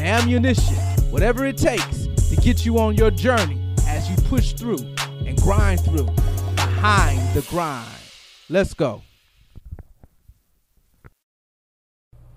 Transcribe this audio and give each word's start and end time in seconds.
ammunition, 0.00 0.76
whatever 1.10 1.46
it 1.46 1.56
takes 1.56 2.06
to 2.28 2.36
get 2.36 2.64
you 2.64 2.78
on 2.78 2.94
your 2.94 3.10
journey 3.10 3.60
as 3.86 4.08
you 4.10 4.16
push 4.28 4.52
through 4.52 4.78
and 5.26 5.40
grind 5.40 5.80
through 5.80 6.08
behind 6.54 7.20
the 7.34 7.46
grind. 7.48 7.88
Let's 8.48 8.74
go. 8.74 9.02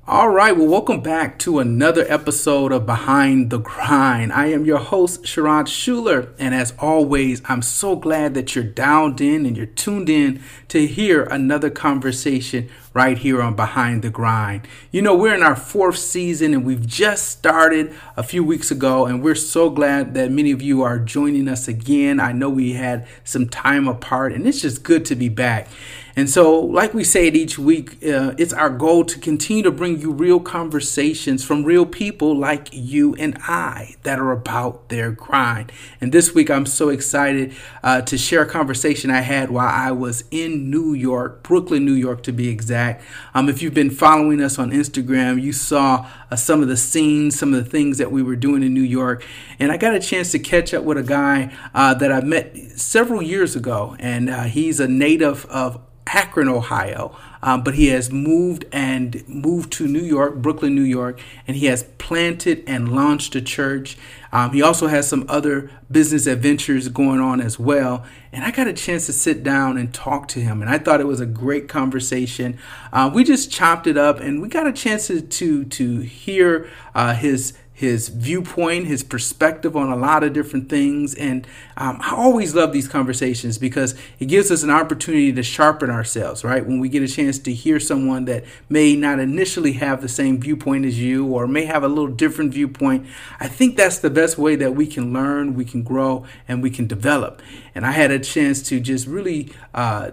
All 0.05 0.27
right, 0.27 0.55
well, 0.57 0.67
welcome 0.67 0.99
back 0.99 1.39
to 1.39 1.59
another 1.59 2.05
episode 2.09 2.73
of 2.73 2.85
Behind 2.85 3.49
the 3.49 3.59
Grind. 3.59 4.33
I 4.33 4.47
am 4.47 4.65
your 4.65 4.79
host, 4.79 5.23
Sherrod 5.23 5.69
Schuler, 5.69 6.33
and 6.37 6.53
as 6.53 6.73
always, 6.77 7.41
I'm 7.45 7.61
so 7.61 7.95
glad 7.95 8.33
that 8.33 8.53
you're 8.53 8.65
dialed 8.65 9.21
in 9.21 9.45
and 9.45 9.55
you're 9.55 9.65
tuned 9.65 10.09
in 10.09 10.43
to 10.67 10.85
hear 10.87 11.23
another 11.23 11.69
conversation 11.69 12.69
right 12.93 13.17
here 13.17 13.41
on 13.41 13.55
Behind 13.55 14.03
the 14.03 14.09
Grind. 14.09 14.67
You 14.91 15.01
know, 15.01 15.15
we're 15.15 15.33
in 15.33 15.43
our 15.43 15.55
fourth 15.55 15.97
season 15.97 16.53
and 16.53 16.65
we've 16.65 16.85
just 16.85 17.29
started 17.29 17.93
a 18.15 18.23
few 18.23 18.43
weeks 18.43 18.69
ago, 18.71 19.05
and 19.05 19.23
we're 19.23 19.35
so 19.35 19.69
glad 19.69 20.13
that 20.13 20.31
many 20.31 20.51
of 20.51 20.61
you 20.61 20.83
are 20.83 20.99
joining 20.99 21.47
us 21.47 21.67
again. 21.67 22.19
I 22.19 22.31
know 22.31 22.49
we 22.49 22.73
had 22.73 23.07
some 23.23 23.49
time 23.49 23.87
apart, 23.87 24.33
and 24.33 24.47
it's 24.47 24.61
just 24.61 24.83
good 24.83 25.05
to 25.05 25.15
be 25.15 25.29
back. 25.29 25.67
And 26.15 26.29
so, 26.29 26.59
like 26.59 26.93
we 26.93 27.03
say 27.03 27.25
it 27.25 27.35
each 27.35 27.57
week, 27.57 27.93
uh, 28.05 28.35
it's 28.37 28.53
our 28.53 28.69
goal 28.69 29.03
to 29.05 29.17
continue 29.17 29.63
to 29.63 29.71
bring 29.71 29.99
you 29.99 30.11
real 30.11 30.39
conversations 30.39 31.43
from 31.43 31.63
real 31.63 31.87
people 31.87 32.37
like 32.37 32.69
you 32.71 33.15
and 33.15 33.35
I 33.47 33.95
that 34.03 34.19
are 34.19 34.31
about 34.31 34.89
their 34.89 35.09
grind. 35.09 35.71
And 35.99 36.11
this 36.11 36.35
week, 36.35 36.51
I'm 36.51 36.67
so 36.67 36.89
excited 36.89 37.55
uh, 37.81 38.01
to 38.01 38.15
share 38.15 38.43
a 38.43 38.45
conversation 38.45 39.09
I 39.09 39.21
had 39.21 39.49
while 39.49 39.67
I 39.67 39.89
was 39.91 40.25
in 40.29 40.69
New 40.69 40.93
York, 40.93 41.41
Brooklyn, 41.41 41.83
New 41.83 41.93
York 41.93 42.21
to 42.23 42.31
be 42.31 42.47
exact. 42.47 43.03
Um, 43.33 43.49
if 43.49 43.63
you've 43.63 43.73
been 43.73 43.89
following 43.89 44.39
us 44.39 44.59
on 44.59 44.69
Instagram, 44.69 45.41
you 45.41 45.51
saw 45.51 46.07
uh, 46.29 46.35
some 46.35 46.61
of 46.61 46.67
the 46.67 46.77
scenes, 46.77 47.39
some 47.39 47.55
of 47.55 47.63
the 47.63 47.69
things 47.69 47.97
that 47.97 48.11
we 48.11 48.21
were 48.21 48.35
doing 48.35 48.61
in 48.61 48.71
New 48.71 48.81
York. 48.81 49.25
And 49.57 49.71
I 49.71 49.77
got 49.77 49.95
a 49.95 49.99
chance 49.99 50.31
to 50.33 50.39
catch 50.39 50.75
up 50.75 50.83
with 50.83 50.99
a 50.99 51.03
guy 51.03 51.51
uh, 51.73 51.95
that 51.95 52.11
I 52.11 52.21
met 52.21 52.55
several 52.79 53.23
years 53.23 53.55
ago, 53.55 53.95
and 53.97 54.29
uh, 54.29 54.43
he's 54.43 54.79
a 54.79 54.87
native 54.87 55.47
of 55.47 55.81
Akron, 56.07 56.47
Ohio, 56.47 57.15
um, 57.41 57.63
but 57.63 57.75
he 57.75 57.87
has 57.87 58.11
moved 58.11 58.65
and 58.71 59.27
moved 59.27 59.71
to 59.73 59.87
New 59.87 60.01
York, 60.01 60.35
Brooklyn, 60.35 60.75
New 60.75 60.83
York, 60.83 61.19
and 61.47 61.57
he 61.57 61.65
has 61.65 61.83
planted 61.97 62.63
and 62.67 62.93
launched 62.93 63.35
a 63.35 63.41
church. 63.41 63.97
Um, 64.31 64.51
he 64.51 64.61
also 64.61 64.87
has 64.87 65.07
some 65.07 65.25
other 65.27 65.69
business 65.91 66.25
adventures 66.25 66.87
going 66.89 67.19
on 67.19 67.41
as 67.41 67.59
well. 67.59 68.05
And 68.31 68.43
I 68.43 68.51
got 68.51 68.67
a 68.67 68.73
chance 68.73 69.05
to 69.07 69.13
sit 69.13 69.43
down 69.43 69.77
and 69.77 69.93
talk 69.93 70.27
to 70.29 70.39
him, 70.39 70.61
and 70.61 70.69
I 70.69 70.77
thought 70.77 71.01
it 71.01 71.07
was 71.07 71.19
a 71.19 71.25
great 71.25 71.67
conversation. 71.67 72.57
Uh, 72.91 73.11
we 73.13 73.23
just 73.23 73.51
chopped 73.51 73.87
it 73.87 73.97
up, 73.97 74.19
and 74.19 74.41
we 74.41 74.47
got 74.47 74.67
a 74.67 74.73
chance 74.73 75.07
to 75.07 75.21
to, 75.21 75.65
to 75.65 75.99
hear 75.99 76.69
uh, 76.95 77.13
his 77.13 77.53
his 77.73 78.09
viewpoint, 78.09 78.85
his 78.85 79.03
perspective 79.03 79.75
on 79.75 79.91
a 79.91 79.95
lot 79.95 80.23
of 80.23 80.31
different 80.31 80.69
things. 80.69 81.15
And 81.15 81.47
um, 81.75 81.97
I 82.01 82.13
always 82.15 82.53
love 82.53 82.71
these 82.71 82.87
conversations 82.87 83.57
because 83.57 83.95
it 84.19 84.27
gives 84.27 84.51
us 84.51 84.61
an 84.61 84.69
opportunity 84.69 85.33
to 85.33 85.41
sharpen 85.41 85.89
ourselves, 85.89 86.43
right? 86.43 86.65
When 86.65 86.79
we 86.79 86.87
get 86.87 87.01
a 87.01 87.07
chance 87.07 87.39
to 87.39 87.53
hear 87.53 87.79
someone 87.79 88.25
that 88.25 88.45
may 88.69 88.95
not 88.95 89.19
initially 89.19 89.73
have 89.73 90.01
the 90.01 90.07
same 90.07 90.39
viewpoint 90.39 90.85
as 90.85 90.99
you 90.99 91.25
or 91.25 91.47
may 91.47 91.65
have 91.65 91.83
a 91.83 91.87
little 91.87 92.07
different 92.07 92.53
viewpoint, 92.53 93.07
I 93.39 93.47
think 93.47 93.75
that's 93.75 93.97
the 93.97 94.11
best 94.11 94.37
way 94.37 94.55
that 94.55 94.75
we 94.75 94.85
can 94.85 95.11
learn, 95.11 95.55
we 95.55 95.65
can 95.65 95.81
grow, 95.81 96.25
and 96.47 96.61
we 96.61 96.69
can 96.69 96.85
develop. 96.85 97.41
And 97.73 97.87
I 97.87 97.91
had 97.91 98.11
a 98.11 98.19
chance 98.19 98.61
to 98.63 98.79
just 98.79 99.07
really. 99.07 99.51
Uh, 99.73 100.11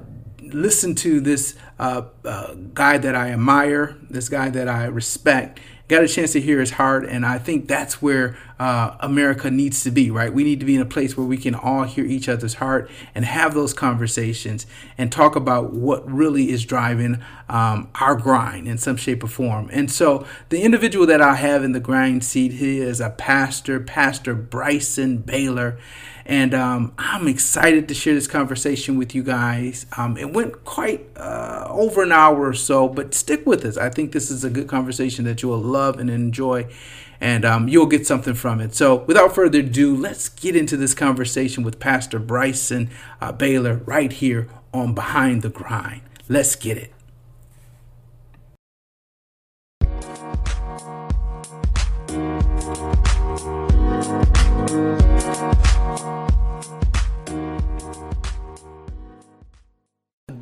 listen 0.53 0.97
to 0.97 1.21
this 1.21 1.57
uh, 1.79 2.03
uh, 2.25 2.55
guy 2.75 2.99
that 2.99 3.15
I 3.15 3.31
admire, 3.31 3.97
this 4.09 4.29
guy 4.29 4.51
that 4.51 4.69
I 4.69 4.87
respect, 4.87 5.61
got 5.91 6.05
a 6.05 6.09
chance 6.09 6.33
to 6.33 6.41
hear 6.41 6.61
his 6.61 6.73
heart, 6.73 7.05
and 7.05 7.27
I 7.27 7.39
think 7.39 7.67
that's 7.67 8.01
where 8.01 8.37
uh, 8.60 8.94
America 9.00 9.50
needs 9.50 9.82
to 9.82 9.91
be, 9.91 10.10
right? 10.10 10.34
We 10.34 10.44
need 10.44 10.60
to 10.60 10.66
be 10.66 10.75
in 10.75 10.82
a 10.82 10.87
place 10.87 11.16
where 11.16 11.26
we 11.26 11.38
can 11.38 11.54
all 11.54 11.84
hear 11.84 12.04
each 12.04 12.28
other's 12.28 12.54
heart 12.54 12.91
and 13.15 13.25
have 13.25 13.54
those 13.54 13.72
conversations 13.72 14.66
and 14.98 15.10
talk 15.10 15.34
about 15.34 15.72
what 15.72 16.06
really 16.06 16.50
is 16.50 16.66
driving 16.66 17.22
um, 17.48 17.88
our 17.94 18.15
grind 18.15 18.69
in 18.69 18.76
some 18.76 18.98
shape 18.98 19.25
or 19.25 19.28
form. 19.28 19.71
And 19.72 19.91
so, 19.91 20.26
the 20.50 20.60
individual 20.60 21.06
that 21.06 21.22
I 21.22 21.37
have 21.37 21.65
in 21.65 21.72
the 21.72 21.81
grind 21.81 22.22
seat, 22.22 22.53
he 22.53 22.81
is 22.81 23.00
a 23.00 23.09
pastor, 23.09 23.81
Pastor 23.81 24.34
Bryson 24.34 25.19
Baylor. 25.19 25.78
And 26.27 26.54
um, 26.54 26.92
I'm 26.98 27.27
excited 27.27 27.88
to 27.88 27.94
share 27.94 28.15
this 28.15 28.28
conversation 28.28 28.98
with 28.98 29.15
you 29.15 29.22
guys. 29.22 29.87
Um, 29.97 30.16
it 30.19 30.32
went 30.32 30.65
quite 30.65 31.09
uh, 31.16 31.66
over 31.69 32.03
an 32.03 32.12
hour 32.12 32.47
or 32.47 32.53
so, 32.53 32.88
but 32.88 33.15
stick 33.15 33.47
with 33.47 33.65
us. 33.65 33.77
I 33.77 33.88
think 33.88 34.12
this 34.12 34.31
is 34.31 34.44
a 34.44 34.50
good 34.50 34.69
conversation 34.69 35.25
that 35.25 35.42
you 35.42 35.48
will 35.48 35.62
love 35.62 35.98
and 35.98 36.10
enjoy, 36.10 36.69
and 37.21 37.45
um, 37.45 37.69
you'll 37.69 37.87
get 37.87 38.07
something 38.07 38.35
from 38.35 38.61
it. 38.61 38.75
So, 38.75 38.97
without 39.05 39.35
further 39.35 39.61
ado, 39.61 39.95
let's 39.95 40.29
get 40.29 40.57
into 40.57 40.77
this 40.77 40.95
conversation 40.95 41.63
with 41.63 41.79
Pastor 41.79 42.19
Bryson 42.19 42.91
uh, 43.21 43.33
Baylor 43.33 43.77
right 43.85 44.13
here 44.13 44.49
on 44.73 44.95
Behind 44.95 45.43
the 45.43 45.51
Grind. 45.51 46.03
Let's 46.29 46.57
get 46.57 46.79
it. 46.79 46.93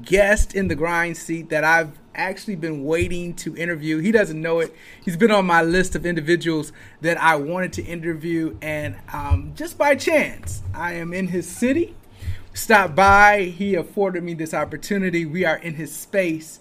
Guest 0.08 0.54
in 0.54 0.68
the 0.68 0.74
grind 0.74 1.18
seat 1.18 1.50
that 1.50 1.64
I've 1.64 1.92
actually 2.14 2.56
been 2.56 2.84
waiting 2.84 3.34
to 3.34 3.54
interview. 3.54 3.98
He 3.98 4.10
doesn't 4.10 4.40
know 4.40 4.60
it. 4.60 4.74
He's 5.04 5.18
been 5.18 5.30
on 5.30 5.44
my 5.44 5.60
list 5.62 5.94
of 5.94 6.06
individuals 6.06 6.72
that 7.02 7.20
I 7.20 7.36
wanted 7.36 7.74
to 7.74 7.82
interview, 7.84 8.56
and 8.62 8.96
um, 9.12 9.52
just 9.54 9.76
by 9.76 9.94
chance, 9.96 10.62
I 10.74 10.94
am 10.94 11.12
in 11.12 11.28
his 11.28 11.46
city. 11.46 11.94
Stopped 12.54 12.96
by. 12.96 13.42
He 13.42 13.74
afforded 13.74 14.24
me 14.24 14.32
this 14.32 14.54
opportunity. 14.54 15.26
We 15.26 15.44
are 15.44 15.58
in 15.58 15.74
his 15.74 15.94
space, 15.94 16.60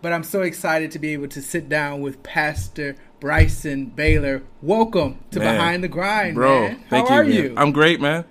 but 0.00 0.14
I'm 0.14 0.24
so 0.24 0.40
excited 0.40 0.90
to 0.92 0.98
be 0.98 1.12
able 1.12 1.28
to 1.28 1.42
sit 1.42 1.68
down 1.68 2.00
with 2.00 2.22
Pastor 2.22 2.96
Bryson 3.20 3.86
Baylor. 3.86 4.42
Welcome 4.62 5.18
to 5.32 5.38
man, 5.38 5.54
Behind 5.54 5.84
the 5.84 5.88
Grind, 5.88 6.34
bro. 6.34 6.68
man. 6.68 6.78
How 6.78 6.88
Thank 6.88 7.10
are 7.10 7.24
you, 7.24 7.42
you? 7.42 7.54
I'm 7.58 7.72
great, 7.72 8.00
man. 8.00 8.24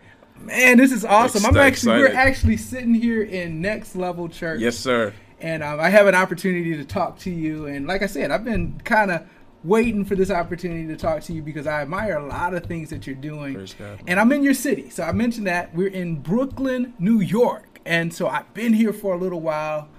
Man, 0.46 0.78
this 0.78 0.92
is 0.92 1.04
awesome. 1.04 1.46
I'm 1.46 1.58
actually 1.58 1.98
we're 2.00 2.14
actually 2.14 2.58
sitting 2.58 2.94
here 2.94 3.24
in 3.24 3.62
Next 3.62 3.96
Level 3.96 4.30
Church. 4.30 4.60
Yes, 4.60 4.78
sir. 4.78 5.14
and 5.40 5.64
um, 5.64 5.80
I 5.80 5.90
have 5.90 6.08
an 6.08 6.16
opportunity 6.16 6.78
to 6.78 6.86
talk 6.86 7.18
to 7.20 7.32
you. 7.32 7.66
And 7.66 7.88
like 7.88 8.04
I 8.04 8.08
said, 8.08 8.32
I've 8.32 8.46
been 8.46 8.80
kind 8.84 9.12
of 9.12 9.28
waiting 9.64 10.06
for 10.06 10.16
this 10.16 10.30
opportunity 10.30 10.86
to 10.88 10.96
talk 10.96 11.24
to 11.24 11.34
you 11.34 11.42
because 11.42 11.66
I 11.66 11.82
admire 11.82 12.18
a 12.18 12.28
lot 12.28 12.54
of 12.54 12.66
things 12.66 12.92
that 12.92 13.08
you're 13.08 13.16
doing. 13.16 13.68
And 14.08 14.20
I'm 14.20 14.32
in 14.32 14.44
your 14.44 14.54
city, 14.54 14.90
so 14.92 15.04
I 15.04 15.12
mentioned 15.12 15.48
that 15.48 15.74
we're 15.74 15.88
in 15.88 16.18
Brooklyn, 16.18 16.94
New 17.00 17.20
York, 17.20 17.80
and 17.86 18.14
so 18.14 18.28
I've 18.28 18.54
been 18.54 18.74
here 18.74 18.94
for 18.94 19.16
a 19.16 19.18
little 19.18 19.42
while, 19.42 19.90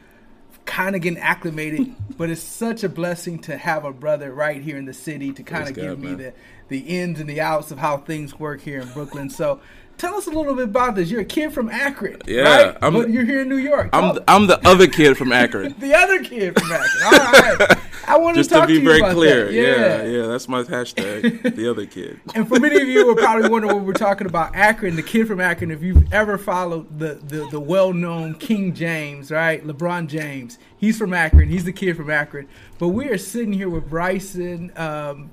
kind 0.65 0.95
of 0.95 1.03
getting 1.03 1.19
acclimated. 1.19 1.95
but 2.17 2.31
it's 2.31 2.41
such 2.41 2.85
a 2.85 2.89
blessing 2.89 3.41
to 3.41 3.57
have 3.57 3.85
a 3.85 3.93
brother 3.93 4.33
right 4.33 4.63
here 4.63 4.79
in 4.79 4.85
the 4.85 4.95
city 4.95 5.33
to 5.33 5.43
kind 5.43 5.69
of 5.69 5.75
give 5.75 5.99
me 5.99 6.15
the 6.15 6.33
the 6.69 6.79
ins 6.81 7.21
and 7.21 7.29
the 7.29 7.41
outs 7.41 7.71
of 7.71 7.79
how 7.79 7.97
things 7.97 8.39
work 8.39 8.61
here 8.61 8.81
in 8.81 8.89
Brooklyn. 8.93 9.29
So. 9.29 9.61
Tell 9.99 10.15
us 10.17 10.27
a 10.27 10.31
little 10.31 10.55
bit 10.55 10.65
about 10.65 10.95
this. 10.95 11.11
You're 11.11 11.23
a 11.23 11.25
kid 11.25 11.53
from 11.55 11.71
Akron, 11.71 12.21
Yeah, 12.27 12.43
right? 12.67 12.77
I'm- 12.83 12.93
but 12.93 13.09
you're 13.11 13.25
here 13.25 13.41
in 13.41 13.49
New 13.49 13.57
York. 13.57 13.89
I'm 13.95 14.15
the, 14.15 14.25
I'm 14.29 14.47
the 14.47 14.61
other 14.69 14.87
kid 14.87 15.17
from 15.17 15.33
Akron. 15.33 15.75
the 15.79 15.95
other 15.95 16.23
kid 16.23 16.59
from 16.59 16.71
Akron. 16.71 16.91
All 17.05 17.11
right. 17.59 17.79
I 18.09 18.19
want 18.19 18.37
Just 18.37 18.51
to 18.51 18.57
talk 18.57 18.69
be 18.69 18.75
to 18.75 18.81
you 18.81 18.87
very 18.87 19.01
about 19.01 19.15
clear. 19.15 19.47
that. 19.47 19.53
Yeah. 19.53 20.05
yeah, 20.05 20.27
that's 20.27 20.49
my 20.49 20.63
hashtag. 20.63 21.57
the 21.57 21.69
other 21.71 21.87
kid. 21.87 22.21
And 22.37 22.47
for 22.47 22.61
many 22.61 22.77
of 22.81 22.87
you 22.87 23.05
who 23.05 23.11
are 23.13 23.17
probably 23.17 23.49
wondering 23.49 23.75
what 23.75 23.85
we're 23.85 23.95
talking 23.95 24.27
about, 24.27 24.55
Akron, 24.55 24.95
the 24.97 25.03
kid 25.03 25.27
from 25.27 25.41
Akron, 25.41 25.71
if 25.71 25.83
you've 25.83 26.13
ever 26.13 26.37
followed 26.39 26.99
the, 26.99 27.15
the, 27.15 27.49
the 27.51 27.59
well 27.61 27.93
known 27.93 28.35
King 28.35 28.75
James, 28.75 29.31
right? 29.31 29.67
LeBron 29.67 30.07
James, 30.09 30.59
he's 30.77 30.97
from 30.99 31.15
Akron. 31.15 31.49
He's 31.49 31.65
the 31.65 31.73
kid 31.73 31.97
from 31.97 32.11
Akron. 32.11 32.47
But 32.79 32.89
we 32.89 33.07
are 33.09 33.19
sitting 33.19 33.53
here 33.55 33.69
with 33.71 33.89
Bryson, 33.89 34.73
um, 34.77 35.31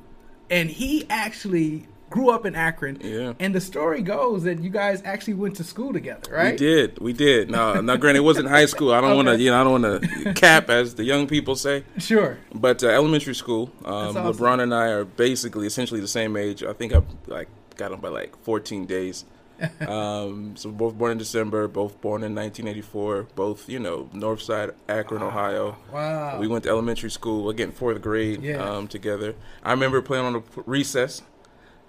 and 0.50 0.69
he 0.71 1.06
actually 1.10 1.86
grew 2.13 2.30
up 2.30 2.45
in 2.45 2.54
Akron. 2.54 3.00
Yeah. 3.01 3.33
And 3.39 3.56
the 3.56 3.60
story 3.60 4.04
goes 4.04 4.44
that 4.44 4.60
you 4.60 4.69
guys 4.69 5.01
actually 5.04 5.33
went 5.33 5.56
to 5.56 5.63
school 5.63 5.92
together, 5.92 6.31
right? 6.31 6.51
We 6.51 6.57
did, 6.57 7.00
we 7.00 7.12
did. 7.12 7.50
No, 7.50 7.81
now 7.81 7.95
granted, 7.95 8.19
it 8.19 8.24
wasn't 8.24 8.50
high 8.50 8.68
school. 8.68 8.94
I 8.94 9.01
don't 9.01 9.15
want 9.15 9.30
to, 9.30 9.39
you 9.39 9.50
know, 9.50 9.60
I 9.60 9.63
don't 9.63 9.81
want 9.81 10.04
to 10.04 10.33
cap 10.36 10.69
as 10.69 10.94
the 10.94 11.04
young 11.04 11.25
people 11.25 11.56
say. 11.56 11.86
Sure. 11.98 12.38
But 12.54 12.83
uh, 12.83 12.89
elementary 12.89 13.33
school, 13.33 13.71
um, 13.83 14.15
awesome. 14.15 14.25
LeBron 14.25 14.62
and 14.62 14.75
I 14.75 14.89
are 14.89 15.06
basically 15.06 15.65
essentially 15.65 16.01
the 16.01 16.07
same 16.07 16.38
age. 16.38 16.62
I 16.63 16.74
think 16.74 16.94
I 16.94 17.01
like 17.25 17.48
got 17.77 17.92
him 17.92 18.00
by 18.00 18.10
like 18.10 18.38
14 18.44 18.86
days. 18.86 19.25
um, 19.88 20.56
so 20.56 20.69
both 20.69 20.95
born 20.95 21.13
in 21.13 21.18
December, 21.18 21.68
both 21.68 22.00
born 22.00 22.24
in 22.24 22.36
1984, 22.36 23.27
both 23.36 23.68
you 23.68 23.80
know 23.80 24.07
North 24.13 24.42
Side, 24.42 24.71
Akron, 24.88 25.24
Ohio. 25.24 25.77
Wow. 25.92 26.39
We 26.39 26.48
went 26.48 26.65
to 26.65 26.69
elementary 26.69 27.10
school 27.10 27.50
again, 27.50 27.71
fourth 27.71 28.01
grade 28.01 28.44
Yeah. 28.44 28.63
um, 28.63 28.88
together. 28.88 29.33
I 29.63 29.71
remember 29.71 30.01
playing 30.01 30.25
on 30.25 30.33
the 30.33 30.44
recess. 30.68 31.24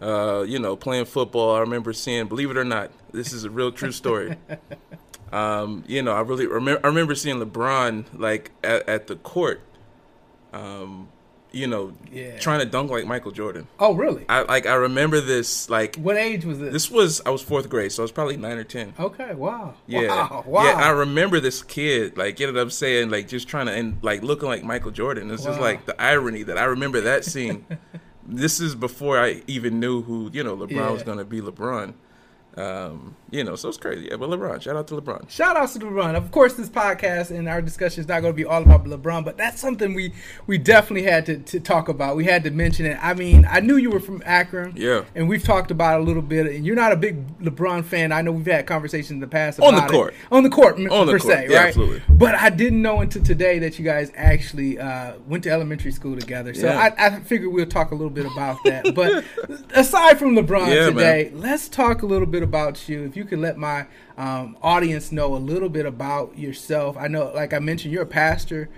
Uh, 0.00 0.42
you 0.46 0.58
know, 0.58 0.76
playing 0.76 1.04
football. 1.06 1.54
I 1.54 1.60
remember 1.60 1.92
seeing. 1.92 2.26
Believe 2.26 2.50
it 2.50 2.56
or 2.56 2.64
not, 2.64 2.90
this 3.12 3.32
is 3.32 3.44
a 3.44 3.50
real 3.50 3.72
true 3.72 3.92
story. 3.92 4.36
um, 5.32 5.84
you 5.86 6.02
know, 6.02 6.12
I 6.12 6.20
really 6.20 6.46
remember. 6.46 6.80
I 6.84 6.88
remember 6.88 7.14
seeing 7.14 7.40
LeBron 7.40 8.06
like 8.14 8.50
at, 8.62 8.88
at 8.88 9.06
the 9.06 9.16
court. 9.16 9.60
Um, 10.52 11.08
you 11.52 11.68
know, 11.68 11.92
Yeah. 12.12 12.36
trying 12.38 12.58
to 12.58 12.66
dunk 12.66 12.90
like 12.90 13.06
Michael 13.06 13.30
Jordan. 13.30 13.68
oh, 13.78 13.94
really? 13.94 14.24
I 14.28 14.42
like. 14.42 14.66
I 14.66 14.74
remember 14.74 15.20
this. 15.20 15.70
Like 15.70 15.94
What 15.96 16.16
age 16.16 16.44
was 16.44 16.58
this? 16.58 16.72
this 16.72 16.90
was. 16.90 17.22
I 17.24 17.30
was 17.30 17.42
fourth 17.42 17.68
grade, 17.68 17.92
so 17.92 18.02
I 18.02 18.04
was 18.04 18.12
probably 18.12 18.36
nine 18.36 18.58
or 18.58 18.64
ten. 18.64 18.92
Okay. 18.98 19.34
Wow. 19.34 19.74
Yeah, 19.86 20.08
Wow. 20.08 20.44
Wow. 20.46 20.64
yeah. 20.64 20.72
I 20.74 20.90
remember 20.90 21.38
this 21.38 21.62
kid, 21.62 22.18
like, 22.18 22.40
you 22.40 22.48
know 22.48 22.52
what 22.54 22.60
I'm 22.62 22.70
saying, 22.70 23.10
like, 23.10 23.28
just 23.28 23.46
trying 23.46 23.66
to, 23.66 23.72
and 23.72 23.98
like, 24.02 24.22
looking 24.24 24.48
like 24.48 24.64
Michael 24.64 24.90
Jordan. 24.90 25.30
It's 25.30 25.44
just 25.44 25.60
like 25.60 25.86
the 25.86 26.00
irony 26.02 26.42
that 26.42 26.58
I 26.58 26.64
remember 26.64 27.00
that 27.02 27.24
scene. 27.24 27.64
this 28.26 28.60
is 28.60 28.74
before 28.74 29.18
I 29.18 29.42
even 29.46 29.80
knew 29.80 30.02
who, 30.02 30.30
you 30.32 30.42
know, 30.42 30.56
LeBron 30.56 30.92
was 30.92 31.02
going 31.02 31.18
to 31.18 31.24
be 31.24 31.40
LeBron. 31.40 31.94
Um, 32.56 33.16
you 33.30 33.42
know, 33.42 33.56
so 33.56 33.68
it's 33.68 33.78
crazy. 33.78 34.06
Yeah, 34.10 34.16
but 34.16 34.30
LeBron, 34.30 34.62
shout 34.62 34.76
out 34.76 34.86
to 34.88 34.94
LeBron. 34.94 35.28
Shout 35.28 35.56
out 35.56 35.68
to 35.70 35.78
LeBron. 35.80 36.14
Of 36.14 36.30
course, 36.30 36.54
this 36.54 36.68
podcast 36.68 37.30
and 37.36 37.48
our 37.48 37.60
discussion 37.60 38.00
is 38.02 38.06
not 38.08 38.20
going 38.20 38.32
to 38.32 38.36
be 38.36 38.44
all 38.44 38.62
about 38.62 38.84
LeBron, 38.84 39.24
but 39.24 39.36
that's 39.36 39.60
something 39.60 39.92
we 39.92 40.12
we 40.46 40.56
definitely 40.56 41.02
had 41.02 41.26
to, 41.26 41.38
to 41.38 41.58
talk 41.58 41.88
about. 41.88 42.14
We 42.14 42.24
had 42.26 42.44
to 42.44 42.50
mention 42.52 42.86
it. 42.86 42.96
I 43.02 43.14
mean, 43.14 43.44
I 43.50 43.58
knew 43.58 43.76
you 43.76 43.90
were 43.90 43.98
from 43.98 44.22
Akron. 44.24 44.74
Yeah. 44.76 45.02
And 45.16 45.28
we've 45.28 45.42
talked 45.42 45.72
about 45.72 45.98
it 45.98 46.02
a 46.02 46.04
little 46.04 46.22
bit. 46.22 46.46
And 46.46 46.64
you're 46.64 46.76
not 46.76 46.92
a 46.92 46.96
big 46.96 47.26
LeBron 47.40 47.84
fan. 47.84 48.12
I 48.12 48.22
know 48.22 48.30
we've 48.30 48.46
had 48.46 48.66
conversations 48.68 49.10
in 49.10 49.18
the 49.20 49.26
past 49.26 49.58
On 49.58 49.72
the 49.74 49.78
about 49.80 49.90
it. 49.90 49.92
court. 49.92 50.14
On 50.30 50.42
the 50.44 50.50
court, 50.50 50.76
On 50.76 51.06
the 51.06 51.12
per 51.14 51.18
court. 51.18 51.22
se, 51.22 51.46
Yeah, 51.50 51.56
right? 51.58 51.66
absolutely. 51.68 52.02
But 52.08 52.36
I 52.36 52.50
didn't 52.50 52.82
know 52.82 53.00
until 53.00 53.24
today 53.24 53.58
that 53.58 53.80
you 53.80 53.84
guys 53.84 54.12
actually 54.14 54.78
uh, 54.78 55.14
went 55.26 55.42
to 55.44 55.50
elementary 55.50 55.90
school 55.90 56.16
together. 56.16 56.54
So 56.54 56.66
Yeah. 56.68 56.92
I, 56.98 57.06
I 57.06 57.20
figured 57.20 57.52
we'll 57.52 57.66
talk 57.66 57.90
a 57.90 57.94
little 57.96 58.10
bit 58.10 58.26
about 58.26 58.58
that. 58.64 58.94
But 58.94 59.24
aside 59.74 60.20
from 60.20 60.36
LeBron 60.36 60.68
Yeah, 60.68 60.86
today, 60.90 61.32
let's 61.34 61.68
talk 61.68 62.02
a 62.02 62.06
little 62.06 62.26
bit 62.28 62.43
about 62.44 62.88
you. 62.88 63.04
If 63.04 63.16
you 63.16 63.24
could 63.24 63.40
let 63.40 63.56
my 63.56 63.86
um, 64.16 64.56
audience 64.62 65.10
know 65.10 65.34
a 65.34 65.38
little 65.38 65.68
bit 65.68 65.86
about 65.86 66.38
yourself. 66.38 66.96
I 66.96 67.08
know, 67.08 67.32
like 67.34 67.52
I 67.52 67.58
mentioned, 67.58 67.92
you're 67.92 68.02
a 68.02 68.06
pastor. 68.06 68.68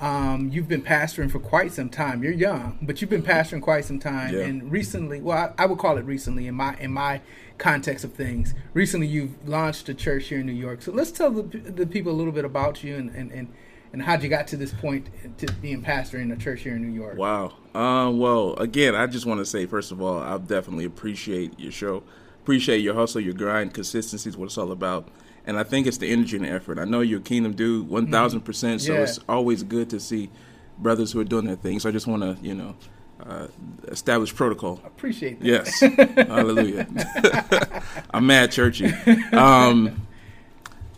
Um, 0.00 0.50
you've 0.52 0.68
been 0.68 0.82
pastoring 0.82 1.30
for 1.30 1.38
quite 1.38 1.72
some 1.72 1.88
time. 1.88 2.22
You're 2.22 2.32
young, 2.32 2.78
but 2.82 3.00
you've 3.00 3.10
been 3.10 3.22
pastoring 3.22 3.62
quite 3.62 3.84
some 3.84 3.98
time. 3.98 4.34
Yeah. 4.34 4.40
And 4.42 4.70
recently, 4.70 5.20
well, 5.20 5.54
I, 5.58 5.62
I 5.62 5.66
would 5.66 5.78
call 5.78 5.96
it 5.96 6.04
recently 6.04 6.46
in 6.46 6.54
my 6.54 6.76
in 6.78 6.92
my 6.92 7.22
context 7.58 8.04
of 8.04 8.12
things. 8.12 8.54
Recently, 8.74 9.06
you've 9.06 9.48
launched 9.48 9.88
a 9.88 9.94
church 9.94 10.28
here 10.28 10.40
in 10.40 10.46
New 10.46 10.52
York. 10.52 10.82
So 10.82 10.92
let's 10.92 11.10
tell 11.10 11.30
the, 11.30 11.42
the 11.42 11.86
people 11.86 12.12
a 12.12 12.16
little 12.16 12.32
bit 12.32 12.44
about 12.44 12.84
you 12.84 12.96
and 12.96 13.10
and, 13.10 13.32
and 13.32 13.48
and 13.92 14.02
how'd 14.02 14.22
you 14.22 14.28
got 14.28 14.46
to 14.48 14.58
this 14.58 14.74
point 14.74 15.08
to 15.38 15.50
being 15.62 15.80
pastor 15.80 16.18
in 16.18 16.30
a 16.30 16.36
church 16.36 16.60
here 16.60 16.76
in 16.76 16.82
New 16.82 16.92
York. 16.92 17.16
Wow. 17.16 17.54
Um, 17.74 18.18
well, 18.18 18.54
again, 18.56 18.94
I 18.94 19.06
just 19.06 19.24
want 19.24 19.38
to 19.38 19.46
say, 19.46 19.64
first 19.64 19.90
of 19.92 20.02
all, 20.02 20.18
I 20.18 20.36
definitely 20.36 20.84
appreciate 20.84 21.58
your 21.58 21.72
show. 21.72 22.02
Appreciate 22.46 22.78
your 22.78 22.94
hustle, 22.94 23.20
your 23.20 23.34
grind, 23.34 23.74
consistency 23.74 24.30
is 24.30 24.36
what 24.36 24.44
it's 24.44 24.56
all 24.56 24.70
about. 24.70 25.08
And 25.48 25.58
I 25.58 25.64
think 25.64 25.88
it's 25.88 25.96
the 25.98 26.06
energy 26.12 26.36
and 26.36 26.44
the 26.46 26.50
effort. 26.50 26.78
I 26.78 26.84
know 26.84 27.00
you're 27.00 27.18
a 27.18 27.22
kingdom 27.22 27.54
dude, 27.54 27.88
1000%. 27.88 28.80
So 28.80 28.92
Yeah. 28.92 29.00
it's 29.00 29.18
always 29.28 29.64
good 29.64 29.90
to 29.90 29.98
see 29.98 30.30
brothers 30.78 31.10
who 31.10 31.18
are 31.18 31.24
doing 31.24 31.46
their 31.46 31.56
thing. 31.56 31.80
So 31.80 31.88
I 31.88 31.92
just 31.92 32.06
want 32.06 32.22
to, 32.22 32.36
you 32.40 32.54
know, 32.54 32.76
uh, 33.20 33.48
establish 33.88 34.32
protocol. 34.32 34.80
Appreciate 34.86 35.40
that. 35.40 35.44
Yes. 35.44 35.80
Hallelujah. 36.28 36.86
I'm 38.14 38.28
mad 38.28 38.52
churchy. 38.52 38.92
Um, 39.32 40.06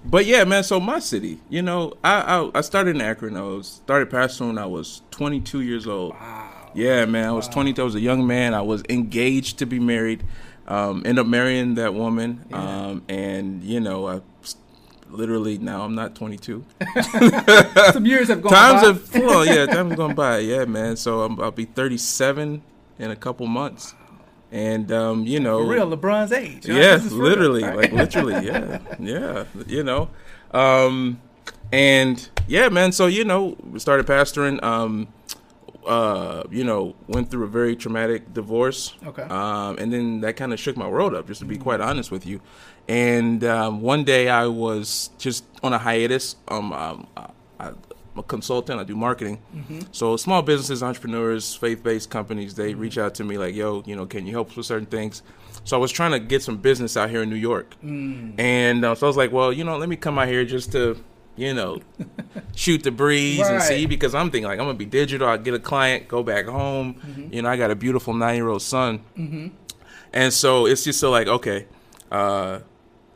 but 0.05 0.27
yeah, 0.27 0.45
man. 0.45 0.65
So 0.65 0.79
my 0.79 0.99
city, 0.99 1.39
you 1.49 1.63
know, 1.63 1.95
I 2.05 2.21
I, 2.43 2.51
I 2.57 2.61
started 2.61 2.97
in 2.97 3.01
Akron. 3.01 3.39
I 3.39 3.41
was 3.43 3.67
started 3.69 4.11
pastoring 4.11 4.49
when 4.49 4.59
I 4.59 4.67
was 4.67 5.01
22 5.13 5.63
years 5.63 5.87
old. 5.87 6.13
Wow. 6.13 6.73
Yeah, 6.75 7.07
man. 7.07 7.27
I 7.27 7.33
was 7.33 7.49
20. 7.49 7.81
I 7.81 7.83
was 7.85 7.95
a 7.95 8.01
young 8.01 8.27
man. 8.27 8.53
I 8.53 8.61
was 8.61 8.83
engaged 8.91 9.59
to 9.61 9.65
be 9.67 9.79
married. 9.81 10.23
Um, 10.69 10.99
ended 11.07 11.19
up 11.21 11.27
marrying 11.27 11.75
that 11.77 11.95
woman. 11.95 12.45
Yeah. 12.51 12.57
Um, 12.87 13.03
and 13.09 13.65
you 13.65 13.81
know, 13.81 14.07
I 14.07 14.21
literally 15.11 15.57
now 15.59 15.83
I'm 15.83 15.95
not 15.95 16.15
22. 16.15 16.65
Some 17.93 18.05
years 18.07 18.29
have 18.29 18.43
gone 18.43 18.53
Times 18.53 18.83
by. 18.83 18.87
have 18.89 19.03
flown. 19.03 19.47
Yeah, 19.47 19.67
times 19.67 19.91
have 19.91 19.97
gone 19.97 20.15
by. 20.15 20.39
Yeah, 20.41 20.67
man. 20.67 20.97
So 20.97 21.23
I'm, 21.23 21.41
I'll 21.41 21.51
be 21.51 21.65
37 21.65 22.63
in 22.99 23.11
a 23.11 23.17
couple 23.17 23.47
months. 23.47 23.95
And 24.53 24.91
um, 24.93 25.25
you 25.27 25.41
know, 25.41 25.63
For 25.63 25.71
real, 25.71 25.91
LeBron's 25.91 26.33
age. 26.33 26.67
huh? 26.67 26.73
yeah, 26.75 26.99
for 26.99 27.15
real, 27.15 27.23
literally, 27.29 27.65
right? 27.65 27.77
like 27.77 27.93
literally, 27.93 28.47
yeah, 28.47 28.79
yeah, 28.99 29.45
you 29.67 29.83
know, 29.83 30.09
um, 30.53 31.21
and 31.71 32.29
yeah, 32.47 32.71
man. 32.71 32.93
So 32.93 33.07
you 33.07 33.25
know, 33.25 33.57
we 33.63 33.79
started 33.79 34.07
pastoring. 34.07 34.63
Um, 34.63 35.09
uh, 35.89 36.45
you 36.51 36.65
know, 36.65 36.95
went 37.09 37.31
through 37.31 37.45
a 37.45 37.49
very 37.49 37.75
traumatic 37.75 38.33
divorce. 38.35 38.95
Okay. 39.07 39.23
Um, 39.23 39.79
and 39.79 39.93
then 39.93 40.21
that 40.21 40.37
kind 40.37 40.53
of 40.53 40.61
shook 40.61 40.77
my 40.77 40.87
world 40.87 41.15
up, 41.15 41.27
just 41.27 41.41
to 41.41 41.47
be 41.47 41.57
quite 41.57 41.81
honest 41.81 42.11
with 42.11 42.27
you. 42.27 42.41
And 42.89 43.43
um, 43.45 43.81
one 43.81 44.05
day 44.05 44.29
I 44.29 44.47
was 44.47 45.11
just 45.19 45.45
on 45.63 45.73
a 45.73 45.79
hiatus. 45.79 46.37
Um, 46.49 46.73
um, 46.73 47.07
I, 47.17 47.29
I'm 47.69 47.77
a 48.19 48.23
consultant. 48.23 48.81
I 48.81 48.85
do 48.85 48.97
marketing. 48.97 49.39
So 49.93 50.17
small 50.17 50.43
businesses, 50.43 50.83
entrepreneurs, 50.83 51.55
faith-based 51.55 52.11
companies, 52.11 52.55
they 52.55 52.75
reach 52.75 52.99
out 52.99 53.15
to 53.17 53.25
me 53.25 53.39
like, 53.39 53.55
"Yo, 53.55 53.83
you 53.87 53.95
know, 53.97 54.07
can 54.07 54.27
you 54.27 54.33
help 54.33 54.51
us 54.51 54.57
with 54.57 54.67
certain 54.67 54.87
things?" 54.87 55.23
So 55.65 55.77
I 55.77 55.81
was 55.81 55.93
trying 55.93 56.13
to 56.13 56.19
get 56.21 56.43
some 56.43 56.57
business 56.59 56.97
out 56.97 57.11
here 57.11 57.23
in 57.23 57.29
New 57.31 57.37
York, 57.37 57.75
and 58.39 58.85
uh, 58.85 58.95
so 58.95 59.07
I 59.07 59.09
was 59.09 59.17
like, 59.17 59.33
"Well, 59.33 59.53
you 59.53 59.65
know, 59.65 59.77
let 59.77 59.89
me 59.89 59.97
come 59.97 60.19
out 60.19 60.29
here 60.29 60.45
just 60.45 60.73
to, 60.73 60.97
you 61.39 61.55
know, 61.55 61.81
shoot 62.55 62.83
the 62.83 62.91
breeze 62.91 63.41
and 63.47 63.63
see." 63.63 63.87
Because 63.87 64.15
I'm 64.15 64.31
thinking 64.31 64.49
like 64.49 64.59
I'm 64.59 64.67
gonna 64.67 64.79
be 64.79 64.85
digital. 64.87 65.29
I 65.29 65.37
get 65.39 65.55
a 65.55 65.59
client, 65.59 66.09
go 66.09 66.23
back 66.23 66.47
home. 66.47 67.29
You 67.33 67.43
know, 67.43 67.49
I 67.49 67.57
got 67.57 67.71
a 67.71 67.77
beautiful 67.77 68.13
nine-year-old 68.15 68.63
son, 68.63 69.01
and 70.13 70.33
so 70.33 70.67
it's 70.67 70.85
just 70.85 71.01
so 71.01 71.11
like, 71.11 71.27
okay. 71.29 71.67
Uh, 72.11 72.61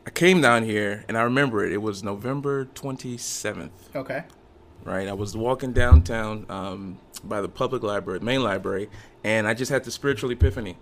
I 0.05 0.09
came 0.09 0.41
down 0.41 0.63
here 0.65 1.05
and 1.07 1.17
I 1.17 1.21
remember 1.23 1.65
it. 1.65 1.71
It 1.71 1.81
was 1.81 2.03
November 2.03 2.65
27th 2.75 3.69
Okay. 3.95 4.23
right? 4.83 5.07
I 5.07 5.13
was 5.13 5.35
walking 5.35 5.71
downtown 5.71 6.45
um, 6.49 6.99
by 7.23 7.39
the 7.41 7.47
public 7.47 7.83
library, 7.83 8.19
main 8.19 8.43
library, 8.43 8.89
and 9.23 9.47
I 9.47 9.53
just 9.53 9.71
had 9.71 9.85
the 9.85 9.91
spiritual 9.91 10.29
epiphany. 10.29 10.77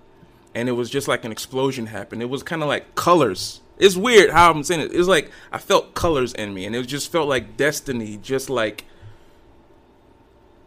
And 0.56 0.68
it 0.68 0.72
was 0.72 0.90
just 0.90 1.08
like 1.08 1.24
an 1.24 1.32
explosion 1.32 1.86
happened. 1.86 2.22
It 2.24 2.30
was 2.32 2.42
kind 2.44 2.64
of 2.64 2.68
like 2.68 2.96
colors. 2.96 3.62
It's 3.82 3.96
weird 3.96 4.30
how 4.30 4.52
I'm 4.52 4.64
saying 4.64 4.82
it. 4.82 4.94
It's 4.94 5.08
like 5.08 5.32
I 5.52 5.58
felt 5.58 5.96
colors 5.96 6.34
in 6.34 6.54
me, 6.54 6.66
and 6.66 6.76
it 6.76 6.86
just 6.86 7.12
felt 7.12 7.28
like 7.28 7.58
destiny, 7.58 8.18
just 8.22 8.50
like 8.50 8.86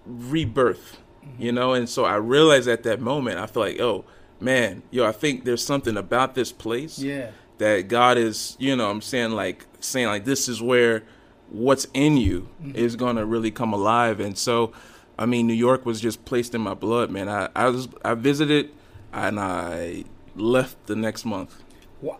rebirth, 0.04 0.98
you 1.38 1.52
know? 1.52 1.72
And 1.74 1.88
so 1.88 2.04
I 2.04 2.16
realized 2.16 2.68
at 2.68 2.82
that 2.82 3.00
moment, 3.00 3.38
I 3.38 3.46
feel 3.46 3.62
like, 3.62 3.80
oh, 3.80 4.04
man, 4.40 4.82
yo, 4.90 5.06
I 5.06 5.12
think 5.12 5.44
there's 5.44 5.64
something 5.64 5.96
about 5.96 6.34
this 6.34 6.52
place 6.52 6.98
Yeah. 6.98 7.30
that 7.58 7.88
God 7.88 8.18
is, 8.18 8.56
you 8.58 8.76
know, 8.76 8.90
I'm 8.90 9.00
saying 9.00 9.30
like 9.30 9.64
saying 9.80 10.08
like 10.08 10.24
this 10.24 10.48
is 10.48 10.60
where 10.60 11.04
what's 11.50 11.86
in 11.94 12.16
you 12.16 12.48
mm-hmm. 12.62 12.76
is 12.76 12.96
gonna 12.96 13.24
really 13.24 13.50
come 13.50 13.72
alive. 13.72 14.20
And 14.20 14.36
so, 14.36 14.72
I 15.18 15.26
mean, 15.26 15.46
New 15.46 15.54
York 15.54 15.86
was 15.86 16.00
just 16.00 16.24
placed 16.24 16.54
in 16.54 16.60
my 16.60 16.74
blood, 16.74 17.10
man. 17.10 17.28
I 17.28 17.48
I 17.54 17.68
was 17.68 17.88
I 18.04 18.14
visited 18.14 18.70
and 19.12 19.38
I 19.38 20.04
left 20.34 20.86
the 20.86 20.96
next 20.96 21.24
month. 21.24 21.62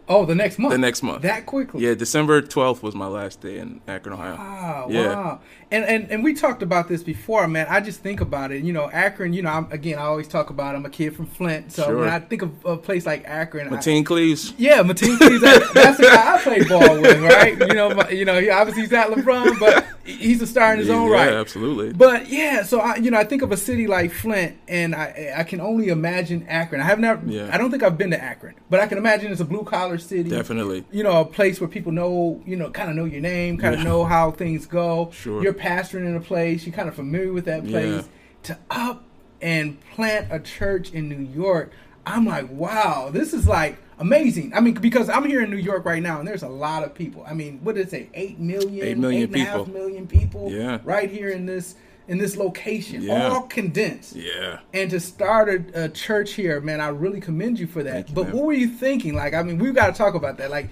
Oh, 0.09 0.25
the 0.25 0.35
next 0.35 0.59
month. 0.59 0.73
The 0.73 0.79
next 0.79 1.03
month. 1.03 1.23
That 1.23 1.47
quickly. 1.47 1.85
Yeah, 1.85 1.95
December 1.95 2.43
12th 2.43 2.83
was 2.83 2.95
my 2.95 3.07
last 3.07 3.41
day 3.41 3.59
in 3.59 3.81
Akron, 3.89 4.15
Ohio. 4.15 4.37
Wow, 4.37 4.87
Yeah. 4.91 5.07
wow. 5.09 5.41
And, 5.71 5.85
and 5.87 6.09
and 6.11 6.23
we 6.23 6.35
talked 6.35 6.63
about 6.63 6.87
this 6.89 7.03
before, 7.03 7.49
man. 7.49 7.67
I 7.69 7.81
just 7.81 7.99
think 8.01 8.21
about 8.21 8.53
it. 8.53 8.63
You 8.63 8.73
know, 8.73 8.89
Akron, 8.91 9.33
you 9.33 9.43
know, 9.43 9.51
I'm, 9.51 9.73
again, 9.73 9.99
I 9.99 10.03
always 10.03 10.29
talk 10.29 10.51
about 10.51 10.77
I'm 10.77 10.87
a 10.87 10.91
kid 10.91 11.17
from 11.17 11.27
Flint. 11.27 11.73
So 11.73 11.85
Sure. 11.87 11.97
when 12.01 12.09
I 12.11 12.21
think 12.21 12.43
of 12.43 12.65
a 12.65 12.77
place 12.77 13.05
like 13.07 13.25
Akron, 13.27 13.67
I, 13.67 13.77
Mateen 13.79 14.07
Cleaves. 14.07 14.53
yeah, 14.57 14.83
Mateen 14.85 15.19
Cleaves, 15.19 15.41
that's 15.41 15.97
the 15.97 16.05
guy 16.05 16.35
I 16.37 16.39
play 16.41 16.63
ball 16.65 17.01
with, 17.01 17.21
right? 17.23 17.59
You 17.59 17.75
know, 17.75 17.93
my- 17.93 18.09
you 18.11 18.25
know, 18.25 18.39
he, 18.41 18.51
obviously 18.51 18.83
he's 18.83 18.93
not 18.93 19.09
LeBron, 19.09 19.59
but 19.59 19.85
he's 20.05 20.41
a 20.43 20.47
star 20.47 20.75
in 20.75 20.79
his 20.79 20.91
own 20.91 21.09
yeah, 21.11 21.15
right. 21.17 21.33
absolutely. 21.33 21.93
But 21.93 22.29
yeah, 22.29 22.63
so 22.63 22.79
I, 22.79 22.97
you 22.97 23.11
know, 23.11 23.19
I 23.19 23.25
think 23.25 23.43
of 23.43 23.51
a 23.51 23.57
city 23.57 23.89
like 23.89 24.13
Flint, 24.13 24.57
and 24.69 24.95
I, 24.95 25.33
I 25.39 25.43
can 25.43 25.61
only 25.61 25.89
imagine 25.89 26.47
Akron. 26.49 26.83
I 26.83 26.85
have 26.85 27.01
never, 27.01 27.27
Yeah. 27.27 27.51
I 27.53 27.59
don't 27.59 27.73
think 27.73 27.83
I've 27.83 27.99
been 27.99 28.11
to 28.13 28.23
Akron, 28.23 28.55
but 28.71 28.79
I 28.79 28.87
can 28.87 28.99
imagine 28.99 29.33
it's 29.33 29.41
a 29.41 29.45
blue 29.45 29.65
collar 29.75 29.99
city. 29.99 30.31
Definitely. 30.31 30.85
You 30.93 31.03
know, 31.03 31.21
a 31.21 31.25
place 31.25 31.61
where 31.61 31.69
people 31.69 31.93
know, 31.93 32.43
you 32.47 32.57
know, 32.57 32.71
kind 32.71 32.91
of 32.91 32.97
know 32.97 33.05
your 33.05 33.21
name, 33.21 33.59
kind 33.59 33.75
of 33.75 33.81
Yeah. 33.81 33.85
know 33.89 34.05
how 34.05 34.31
things 34.31 34.67
go. 34.67 35.11
Sure. 35.13 35.43
You're 35.43 35.55
pastoring 35.55 36.07
in 36.07 36.17
a 36.17 36.21
place, 36.21 36.67
you're 36.67 36.75
kind 36.75 36.89
of 36.89 36.95
familiar 36.95 37.33
with 37.33 37.45
that 37.47 37.67
place. 37.67 38.05
Yeah. 38.05 38.09
To 38.45 38.59
up 38.71 39.05
and 39.41 39.79
plant 39.95 40.29
a 40.31 40.39
church 40.39 40.93
in 40.93 41.09
New 41.09 41.17
York, 41.35 41.71
I'm 42.07 42.27
like, 42.27 42.51
wow, 42.51 43.11
this 43.13 43.33
is 43.33 43.47
like 43.49 43.79
amazing. 43.99 44.53
I 44.55 44.61
mean, 44.61 44.75
because 44.75 45.09
I'm 45.09 45.25
here 45.25 45.41
in 45.43 45.51
New 45.51 45.57
York 45.57 45.85
right 45.87 46.03
now, 46.03 46.19
and 46.19 46.29
there's 46.29 46.43
a 46.43 46.49
lot 46.49 46.83
of 46.85 46.95
people. 46.95 47.25
I 47.27 47.33
mean, 47.33 47.61
what 47.63 47.75
did 47.77 47.87
it 47.87 47.91
say? 47.91 48.09
Eight 48.15 48.39
million, 48.39 48.85
Eight 48.87 48.99
million 48.99 49.23
eight 49.23 49.25
and 49.33 49.37
a 49.37 49.39
half 49.45 49.59
people. 49.67 49.73
million 49.73 50.07
people. 50.07 50.51
Yeah. 50.53 50.81
right 50.85 51.11
here 51.11 51.31
in 51.31 51.47
this 51.47 51.77
in 52.09 52.19
this 52.19 52.37
location, 52.37 53.03
Yeah. 53.03 53.29
all 53.29 53.43
condensed. 53.43 54.15
Yeah. 54.17 54.61
And 54.73 54.91
to 54.91 55.01
start 55.01 55.49
a, 55.49 55.85
a 55.85 55.89
church 55.89 56.33
here, 56.35 56.61
man, 56.61 56.81
I 56.81 56.89
really 56.89 57.21
commend 57.21 57.59
you 57.59 57.67
for 57.67 57.83
that. 57.83 58.09
You, 58.09 58.15
but 58.15 58.25
man. 58.29 58.37
what 58.37 58.45
were 58.47 58.53
you 58.53 58.69
thinking? 58.69 59.15
Like, 59.15 59.33
I 59.35 59.43
mean, 59.43 59.59
we've 59.59 59.75
got 59.75 59.87
to 59.87 59.93
talk 59.95 60.15
about 60.15 60.37
that. 60.39 60.51
Like, 60.51 60.69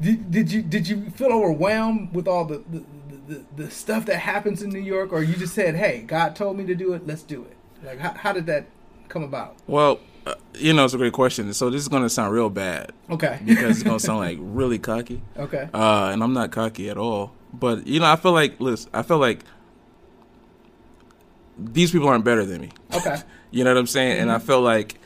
did, 0.00 0.30
did 0.30 0.52
you 0.52 0.60
did 0.62 0.86
you 0.88 1.08
feel 1.10 1.32
overwhelmed 1.32 2.14
with 2.14 2.28
all 2.28 2.44
the 2.44 2.58
the, 2.70 2.84
the 3.28 3.44
the 3.64 3.70
stuff 3.70 4.04
that 4.06 4.16
happens 4.18 4.62
in 4.62 4.68
New 4.70 4.78
York, 4.80 5.12
or 5.12 5.22
you 5.22 5.34
just 5.34 5.54
said, 5.54 5.74
"Hey, 5.74 6.02
God 6.06 6.36
told 6.36 6.58
me 6.58 6.66
to 6.66 6.74
do 6.74 6.92
it, 6.92 7.06
let's 7.06 7.22
do 7.22 7.42
it"? 7.44 7.56
Like, 7.84 7.98
how, 7.98 8.12
how 8.12 8.32
did 8.32 8.44
that 8.46 8.66
come 9.08 9.22
about? 9.22 9.56
Well, 9.66 10.00
uh, 10.26 10.34
you 10.54 10.72
know, 10.74 10.84
it's 10.84 10.92
a 10.92 10.98
great 10.98 11.14
question. 11.14 11.50
So 11.54 11.70
this 11.70 11.80
is 11.80 11.88
going 11.88 12.02
to 12.02 12.10
sound 12.10 12.32
real 12.34 12.50
bad 12.50 12.92
Okay, 13.08 13.40
because 13.46 13.70
it's 13.78 13.82
going 13.82 13.98
to 13.98 14.04
sound 14.04 14.18
like 14.18 14.36
really 14.40 14.78
cocky. 14.78 15.22
okay, 15.38 15.68
Uh, 15.72 16.10
and 16.12 16.22
I'm 16.22 16.34
not 16.34 16.50
cocky 16.52 16.90
at 16.90 16.98
all. 16.98 17.32
But 17.54 17.86
you 17.86 18.00
know, 18.00 18.06
I 18.12 18.16
feel 18.16 18.32
like 18.32 18.60
listen, 18.60 18.90
I 18.92 19.00
feel 19.02 19.18
like 19.18 19.40
these 21.58 21.90
people 21.92 22.08
aren't 22.08 22.24
better 22.24 22.44
than 22.44 22.60
me. 22.62 22.70
okay, 22.94 23.16
You 23.50 23.64
know 23.64 23.72
what 23.72 23.78
I'm 23.80 23.86
saying? 23.86 24.18
And 24.20 24.30
I 24.30 24.38
feel 24.38 24.60
like 24.60 24.98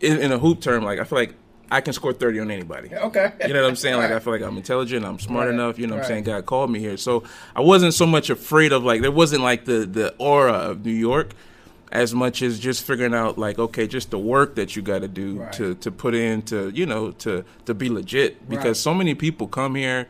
in, 0.00 0.18
in 0.20 0.30
a 0.32 0.38
hoop 0.38 0.60
term, 0.60 0.84
like 0.84 0.98
I 1.00 1.04
feel 1.04 1.18
like 1.18 1.34
I 1.70 1.80
can 1.80 1.92
score 1.92 2.12
30 2.12 2.40
on 2.40 2.50
anybody. 2.50 2.94
okay. 2.94 3.32
You 3.46 3.52
know 3.52 3.62
what 3.62 3.68
I'm 3.68 3.76
saying? 3.76 3.96
Like 3.96 4.10
I 4.10 4.20
feel 4.20 4.32
like 4.32 4.42
I'm 4.42 4.56
intelligent, 4.56 5.04
I'm 5.04 5.18
smart 5.18 5.46
Right, 5.46 5.54
enough, 5.54 5.78
you 5.78 5.86
know 5.86 5.94
what 5.96 6.00
right. 6.02 6.04
I'm 6.06 6.08
saying? 6.10 6.24
God 6.24 6.46
called 6.46 6.70
me 6.70 6.78
here. 6.78 6.96
So 6.96 7.24
I 7.56 7.60
wasn't 7.60 7.94
so 7.94 8.06
much 8.06 8.30
afraid 8.30 8.72
of 8.72 8.84
like 8.84 9.00
there 9.02 9.10
wasn't 9.12 9.42
like 9.42 9.64
the 9.64 9.84
the 9.86 10.14
aura 10.18 10.52
of 10.52 10.84
New 10.86 10.92
York 10.92 11.32
as 11.90 12.14
much 12.14 12.42
as 12.42 12.58
just 12.60 12.84
figuring 12.84 13.14
out 13.14 13.38
like 13.38 13.58
okay, 13.58 13.86
just 13.86 14.10
the 14.10 14.18
work 14.18 14.54
that 14.54 14.76
you 14.76 14.82
got 14.82 15.00
to 15.00 15.08
do 15.08 15.40
Right. 15.40 15.52
to 15.54 15.74
to 15.76 15.90
put 15.90 16.14
in 16.14 16.42
to, 16.42 16.70
you 16.70 16.86
know, 16.86 17.10
to 17.12 17.44
to 17.64 17.74
be 17.74 17.88
legit 17.88 18.48
because 18.48 18.64
Right. 18.64 18.76
so 18.76 18.94
many 18.94 19.14
people 19.14 19.46
come 19.48 19.74
here 19.74 20.06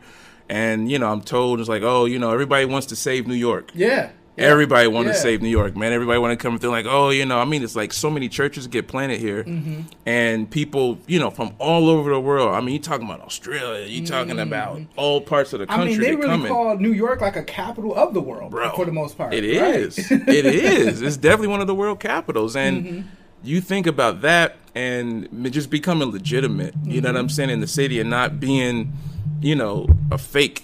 and 0.49 0.89
you 0.91 0.99
know, 0.99 1.11
I'm 1.11 1.21
told 1.21 1.59
it's 1.59 1.69
like, 1.69 1.83
"Oh, 1.83 2.05
you 2.05 2.19
know, 2.19 2.31
everybody 2.31 2.65
wants 2.65 2.87
to 2.87 2.95
save 2.95 3.27
New 3.27 3.33
York." 3.35 3.71
yeah. 3.73 4.11
Everybody 4.39 4.87
want 4.87 5.07
Yeah. 5.07 5.13
to 5.13 5.19
save 5.19 5.41
New 5.41 5.49
York, 5.49 5.75
man. 5.75 5.91
Everybody 5.93 6.17
want 6.19 6.31
to 6.31 6.41
come 6.41 6.57
through 6.57 6.69
like, 6.71 6.85
oh, 6.87 7.09
you 7.09 7.25
know, 7.25 7.39
I 7.39 7.45
mean, 7.45 7.63
it's 7.63 7.75
like 7.75 7.93
so 7.93 8.09
many 8.09 8.29
churches 8.29 8.67
get 8.67 8.87
planted 8.87 9.19
here, 9.19 9.43
Mm-hmm. 9.43 9.81
and 10.05 10.49
people, 10.49 10.97
you 11.07 11.19
know, 11.19 11.29
from 11.29 11.53
all 11.59 11.89
over 11.89 12.09
the 12.11 12.19
world. 12.19 12.53
I 12.55 12.61
mean, 12.61 12.73
you 12.73 12.79
talking 12.79 13.05
about 13.05 13.21
Australia, 13.21 13.85
you 13.87 14.05
talking 14.05 14.39
about 14.39 14.81
all 14.95 15.21
parts 15.21 15.53
of 15.53 15.59
the 15.59 15.65
Mm-hmm. 15.65 15.73
I 15.73 15.77
country. 15.77 15.91
mean, 15.97 16.01
they 16.01 16.15
really 16.15 16.27
coming. 16.29 16.47
call 16.51 16.77
New 16.77 16.93
York 16.93 17.21
like 17.21 17.35
a 17.35 17.43
capital 17.43 17.93
of 17.95 18.13
the 18.13 18.21
world, 18.21 18.51
Bro, 18.51 18.71
for 18.75 18.85
the 18.85 18.91
most 18.91 19.17
part. 19.17 19.33
It 19.33 19.43
is. 19.43 19.97
Right? 20.11 20.27
it 20.29 20.45
is. 20.45 21.01
It's 21.01 21.17
definitely 21.27 21.47
one 21.49 21.61
of 21.61 21.67
the 21.67 21.75
world 21.75 21.99
capitals, 21.99 22.55
and 22.55 22.85
Mm-hmm. 22.85 23.07
you 23.43 23.61
think 23.61 23.87
about 23.87 24.21
that 24.21 24.55
and 24.75 25.27
just 25.51 25.69
becoming 25.69 26.11
legitimate. 26.11 26.73
You 26.83 27.01
know 27.01 27.09
what 27.09 27.15
Mm-hmm. 27.15 27.17
I'm 27.17 27.29
saying 27.29 27.49
in 27.49 27.59
the 27.59 27.67
city 27.67 27.99
and 27.99 28.09
not 28.09 28.39
being, 28.39 28.93
you 29.41 29.55
know, 29.55 29.87
a 30.11 30.17
fake. 30.17 30.63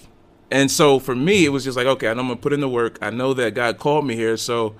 And 0.50 0.70
so 0.70 0.98
for 0.98 1.14
me, 1.14 1.44
it 1.44 1.48
was 1.48 1.64
just 1.64 1.76
like, 1.76 1.86
okay, 1.86 2.08
I 2.08 2.14
know 2.14 2.20
I'm 2.20 2.28
gonna 2.28 2.40
put 2.40 2.52
in 2.52 2.60
the 2.60 2.68
work. 2.68 2.98
I 3.02 3.10
know 3.10 3.34
that 3.34 3.54
God 3.54 3.78
called 3.78 4.06
me 4.06 4.14
here, 4.14 4.36
so 4.36 4.74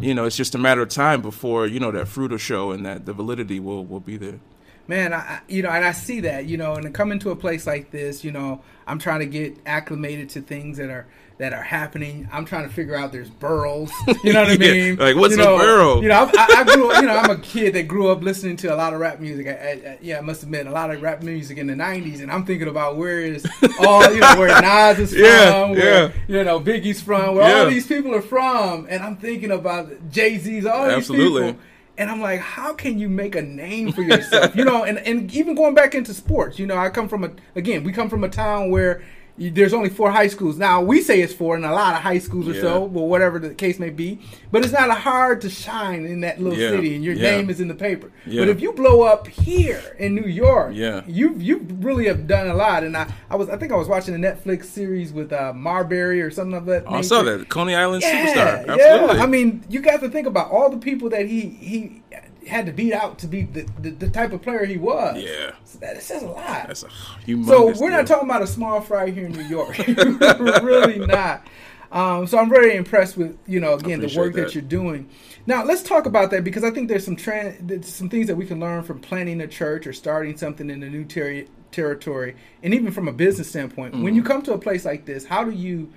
you 0.00 0.12
know, 0.14 0.24
it's 0.24 0.36
just 0.36 0.54
a 0.54 0.58
matter 0.58 0.82
of 0.82 0.88
time 0.88 1.22
before 1.22 1.66
you 1.66 1.78
know 1.78 1.90
that 1.92 2.08
fruit 2.08 2.30
will 2.30 2.38
show 2.38 2.72
and 2.72 2.84
that 2.84 3.06
the 3.06 3.12
validity 3.12 3.60
will 3.60 3.84
will 3.84 4.00
be 4.00 4.16
there. 4.16 4.40
Man, 4.86 5.14
I, 5.14 5.40
you 5.48 5.62
know, 5.62 5.70
and 5.70 5.82
I 5.82 5.92
see 5.92 6.20
that, 6.20 6.44
you 6.44 6.58
know, 6.58 6.74
and 6.74 6.82
to 6.82 6.90
come 6.90 7.10
into 7.10 7.30
a 7.30 7.36
place 7.36 7.66
like 7.66 7.90
this, 7.90 8.22
you 8.22 8.30
know, 8.30 8.60
I'm 8.86 8.98
trying 8.98 9.20
to 9.20 9.26
get 9.26 9.56
acclimated 9.64 10.28
to 10.30 10.42
things 10.42 10.76
that 10.76 10.90
are 10.90 11.06
that 11.38 11.52
are 11.52 11.62
happening. 11.62 12.28
I'm 12.32 12.44
trying 12.44 12.68
to 12.68 12.72
figure 12.72 12.94
out 12.94 13.10
there's 13.10 13.28
boroughs. 13.28 13.90
You 14.22 14.32
know 14.32 14.42
what 14.42 14.50
I 14.50 14.52
Yeah, 14.52 14.72
mean? 14.72 14.96
like, 14.96 15.16
what's 15.16 15.36
you 15.36 15.42
a 15.42 15.44
know, 15.44 15.58
borough? 15.58 16.00
You 16.00 16.08
know, 16.08 16.14
I, 16.14 16.30
I, 16.36 16.60
I 16.60 16.64
grew 16.74 16.90
up. 16.92 17.00
You 17.02 17.08
know, 17.08 17.16
I'm 17.16 17.30
a 17.30 17.38
kid 17.38 17.74
that 17.74 17.88
grew 17.88 18.08
up 18.08 18.22
listening 18.22 18.56
to 18.58 18.72
a 18.72 18.76
lot 18.76 18.94
of 18.94 19.00
rap 19.00 19.18
music. 19.18 19.48
I, 19.48 19.98
yeah, 20.00 20.18
I 20.18 20.20
must 20.20 20.44
admit, 20.44 20.66
a 20.66 20.70
lot 20.70 20.90
of 20.92 21.02
rap 21.02 21.22
music 21.22 21.58
in 21.58 21.66
the 21.66 21.74
'90s, 21.74 22.20
and 22.22 22.30
I'm 22.30 22.44
thinking 22.46 22.68
about 22.68 22.96
where 22.96 23.20
is 23.20 23.44
all 23.80 24.04
you 24.14 24.20
know 24.20 24.36
where 24.38 24.48
Nas 24.62 24.98
is 25.00 25.10
from, 25.10 25.20
Yeah, 25.22 25.70
where 25.72 26.02
yeah. 26.08 26.12
you 26.28 26.44
know 26.44 26.60
Biggie's 26.60 27.02
from, 27.02 27.34
where 27.34 27.64
all 27.64 27.68
these 27.68 27.86
people 27.86 28.14
are 28.14 28.22
from, 28.22 28.86
and 28.88 29.02
I'm 29.02 29.16
thinking 29.16 29.50
about 29.50 30.10
Jay 30.10 30.38
Z's, 30.38 30.64
all 30.66 30.84
these 30.84 30.94
Absolutely. 30.98 31.46
people. 31.48 31.60
And 31.96 32.10
I'm 32.10 32.20
like, 32.20 32.40
how 32.40 32.74
can 32.74 32.98
you 32.98 33.08
make 33.08 33.36
a 33.36 33.42
name 33.42 33.92
for 33.92 34.02
yourself? 34.02 34.56
you 34.56 34.64
know, 34.64 34.82
and, 34.84 34.98
and 34.98 35.32
even 35.32 35.54
going 35.54 35.74
back 35.76 35.94
into 35.94 36.12
sports, 36.12 36.58
you 36.58 36.66
know, 36.66 36.76
I 36.76 36.90
come 36.90 37.08
from 37.08 37.22
a, 37.22 37.30
again, 37.54 37.84
we 37.84 37.92
come 37.92 38.08
from 38.10 38.24
a 38.24 38.28
town 38.28 38.70
where 38.72 39.04
you, 39.36 39.50
there's 39.50 39.72
only 39.74 39.88
four 39.88 40.10
high 40.12 40.28
schools. 40.28 40.56
Now, 40.58 40.80
we 40.80 41.00
say 41.00 41.20
it's 41.20 41.32
four 41.34 41.56
in 41.56 41.64
a 41.64 41.72
lot 41.72 41.94
of 41.94 42.00
high 42.02 42.18
schools 42.20 42.46
or 42.46 42.54
so, 42.54 42.84
well, 42.84 43.08
whatever 43.08 43.40
the 43.40 43.52
case 43.52 43.80
may 43.80 43.90
be. 43.90 44.20
But 44.52 44.62
it's 44.64 44.72
not 44.72 44.88
hard 44.96 45.40
to 45.40 45.50
shine 45.50 46.04
in 46.06 46.20
that 46.20 46.40
little 46.40 46.56
Yeah. 46.58 46.70
city 46.70 46.94
and 46.94 47.04
your 47.04 47.14
Yeah. 47.14 47.32
name 47.32 47.50
is 47.50 47.60
in 47.60 47.66
the 47.66 47.74
paper. 47.74 48.12
Yeah. 48.26 48.42
But 48.42 48.48
if 48.50 48.60
you 48.60 48.72
blow 48.72 49.02
up 49.02 49.26
here 49.26 49.82
in 49.98 50.14
New 50.14 50.28
York, 50.28 50.70
Yeah. 50.74 51.02
you 51.08 51.34
you 51.38 51.66
really 51.80 52.06
have 52.06 52.28
done 52.28 52.46
a 52.48 52.54
lot. 52.54 52.84
And 52.84 52.96
I, 52.96 53.08
I 53.28 53.34
was 53.34 53.48
I 53.48 53.56
think 53.56 53.72
I 53.72 53.76
was 53.76 53.88
watching 53.88 54.14
a 54.14 54.18
Netflix 54.18 54.66
series 54.66 55.12
with 55.12 55.32
uh, 55.32 55.52
Marbury 55.52 56.22
or 56.22 56.30
something 56.30 56.56
of 56.56 56.66
that. 56.66 56.84
Oh, 56.86 56.94
I 56.94 57.00
saw 57.00 57.22
that 57.24 57.48
Coney 57.48 57.74
Island 57.74 58.02
Yeah, 58.02 58.26
superstar. 58.26 58.66
yeah. 58.66 58.72
Absolutely. 58.74 59.18
I 59.20 59.26
mean, 59.26 59.64
you 59.68 59.80
got 59.80 59.98
to 60.00 60.08
think 60.08 60.28
about 60.28 60.50
all 60.52 60.70
the 60.70 60.78
people 60.78 61.08
that 61.10 61.26
he 61.26 61.40
he 61.40 62.02
had 62.48 62.66
to 62.66 62.72
beat 62.72 62.92
out 62.92 63.18
to 63.20 63.26
be 63.26 63.42
the, 63.42 63.66
the, 63.80 63.90
the 63.90 64.10
type 64.10 64.32
of 64.32 64.42
player 64.42 64.64
he 64.64 64.76
was. 64.76 65.22
yeah, 65.22 65.52
So 65.64 65.78
that 65.80 66.02
says 66.02 66.22
a 66.22 66.28
lot. 66.28 66.66
that's 66.68 66.82
a 66.82 66.88
humongous. 67.26 67.46
so 67.46 67.66
we're 67.82 67.90
not 67.90 68.06
deal. 68.06 68.16
talking 68.16 68.28
about 68.28 68.42
a 68.42 68.46
small 68.46 68.80
fry 68.80 69.10
here 69.10 69.26
in 69.26 69.32
New 69.32 69.44
York. 69.44 69.76
We're 69.86 70.60
really 70.62 70.98
not. 71.04 71.46
Um, 71.92 72.26
so 72.26 72.38
I'm 72.38 72.48
very 72.48 72.74
impressed 72.74 73.16
with 73.16 73.38
you 73.46 73.60
know 73.60 73.74
again 73.74 74.00
the 74.00 74.12
work 74.18 74.34
that. 74.34 74.46
that. 74.46 74.54
you're 74.54 74.62
doing. 74.62 75.08
Now 75.46 75.62
let's 75.64 75.82
talk 75.82 76.06
about 76.06 76.30
that 76.32 76.42
because 76.42 76.64
I 76.64 76.70
think 76.70 76.88
there's 76.88 77.04
some 77.04 77.16
tran 77.16 77.56
there's 77.60 77.86
some 77.86 78.08
things 78.08 78.26
that 78.26 78.34
we 78.36 78.46
can 78.46 78.58
learn 78.58 78.82
from 78.82 78.98
planning 78.98 79.40
a 79.40 79.46
church 79.46 79.86
or 79.86 79.92
starting 79.92 80.36
something 80.36 80.70
in 80.70 80.82
a 80.82 80.88
new 80.90 81.04
terri 81.04 81.46
territory, 81.70 82.34
and 82.62 82.74
even 82.74 82.90
from 82.92 83.06
a 83.08 83.12
business 83.12 83.48
standpoint. 83.48 83.94
When 83.94 84.14
you 84.14 84.22
Mm-hmm. 84.22 84.32
come 84.32 84.42
to 84.42 84.54
a 84.54 84.58
place 84.58 84.84
like 84.84 85.04
this, 85.06 85.26
how 85.26 85.44
do 85.44 85.52
you 85.52 85.92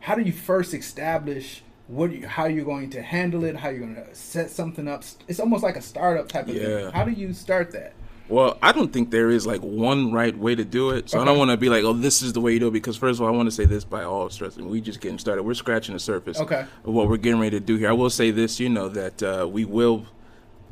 how 0.00 0.14
do 0.14 0.22
you 0.22 0.32
first 0.32 0.74
establish 0.74 1.62
what 1.88 2.12
you, 2.12 2.26
how 2.26 2.46
you're 2.46 2.64
going 2.64 2.90
to 2.90 3.02
handle 3.02 3.44
it, 3.44 3.56
how 3.56 3.68
you're 3.70 3.80
going 3.80 3.94
to 3.96 4.14
set 4.14 4.50
something 4.50 4.86
up? 4.86 5.02
It's 5.26 5.40
almost 5.40 5.62
like 5.62 5.76
a 5.76 5.82
startup 5.82 6.28
type 6.28 6.48
of 6.48 6.54
Yeah. 6.54 6.62
thing. 6.84 6.92
How 6.92 7.04
do 7.04 7.10
you 7.12 7.32
start 7.32 7.72
that? 7.72 7.94
Well, 8.28 8.58
I 8.62 8.72
don't 8.72 8.92
think 8.92 9.10
there 9.10 9.30
is 9.30 9.46
like 9.46 9.62
one 9.62 10.12
right 10.12 10.36
way 10.36 10.54
to 10.54 10.62
do 10.64 10.90
it. 10.90 11.08
So 11.08 11.18
I 11.18 11.24
don't 11.24 11.38
want 11.38 11.50
to 11.50 11.56
be 11.56 11.70
like, 11.70 11.82
oh, 11.84 11.94
this 11.94 12.20
is 12.20 12.34
the 12.34 12.42
way 12.42 12.52
you 12.52 12.60
do 12.60 12.68
it. 12.68 12.72
Because 12.72 12.94
first 12.98 13.18
of 13.18 13.22
all, 13.22 13.28
I 13.28 13.34
want 13.34 13.46
to 13.46 13.50
say 13.50 13.64
this 13.64 13.84
by 13.84 14.04
all 14.04 14.28
stress. 14.28 14.56
We 14.58 14.82
just 14.82 15.00
getting 15.00 15.18
started. 15.18 15.44
We're 15.44 15.54
scratching 15.54 15.94
the 15.94 15.98
surface 15.98 16.38
Okay. 16.38 16.66
of 16.84 16.92
what 16.92 17.08
we're 17.08 17.16
getting 17.16 17.40
ready 17.40 17.58
to 17.58 17.64
do 17.64 17.76
here. 17.76 17.88
I 17.88 17.92
will 17.92 18.10
say 18.10 18.30
this, 18.30 18.60
you 18.60 18.68
know, 18.68 18.88
that 18.90 19.22
uh, 19.22 19.48
we 19.50 19.64
will. 19.64 20.04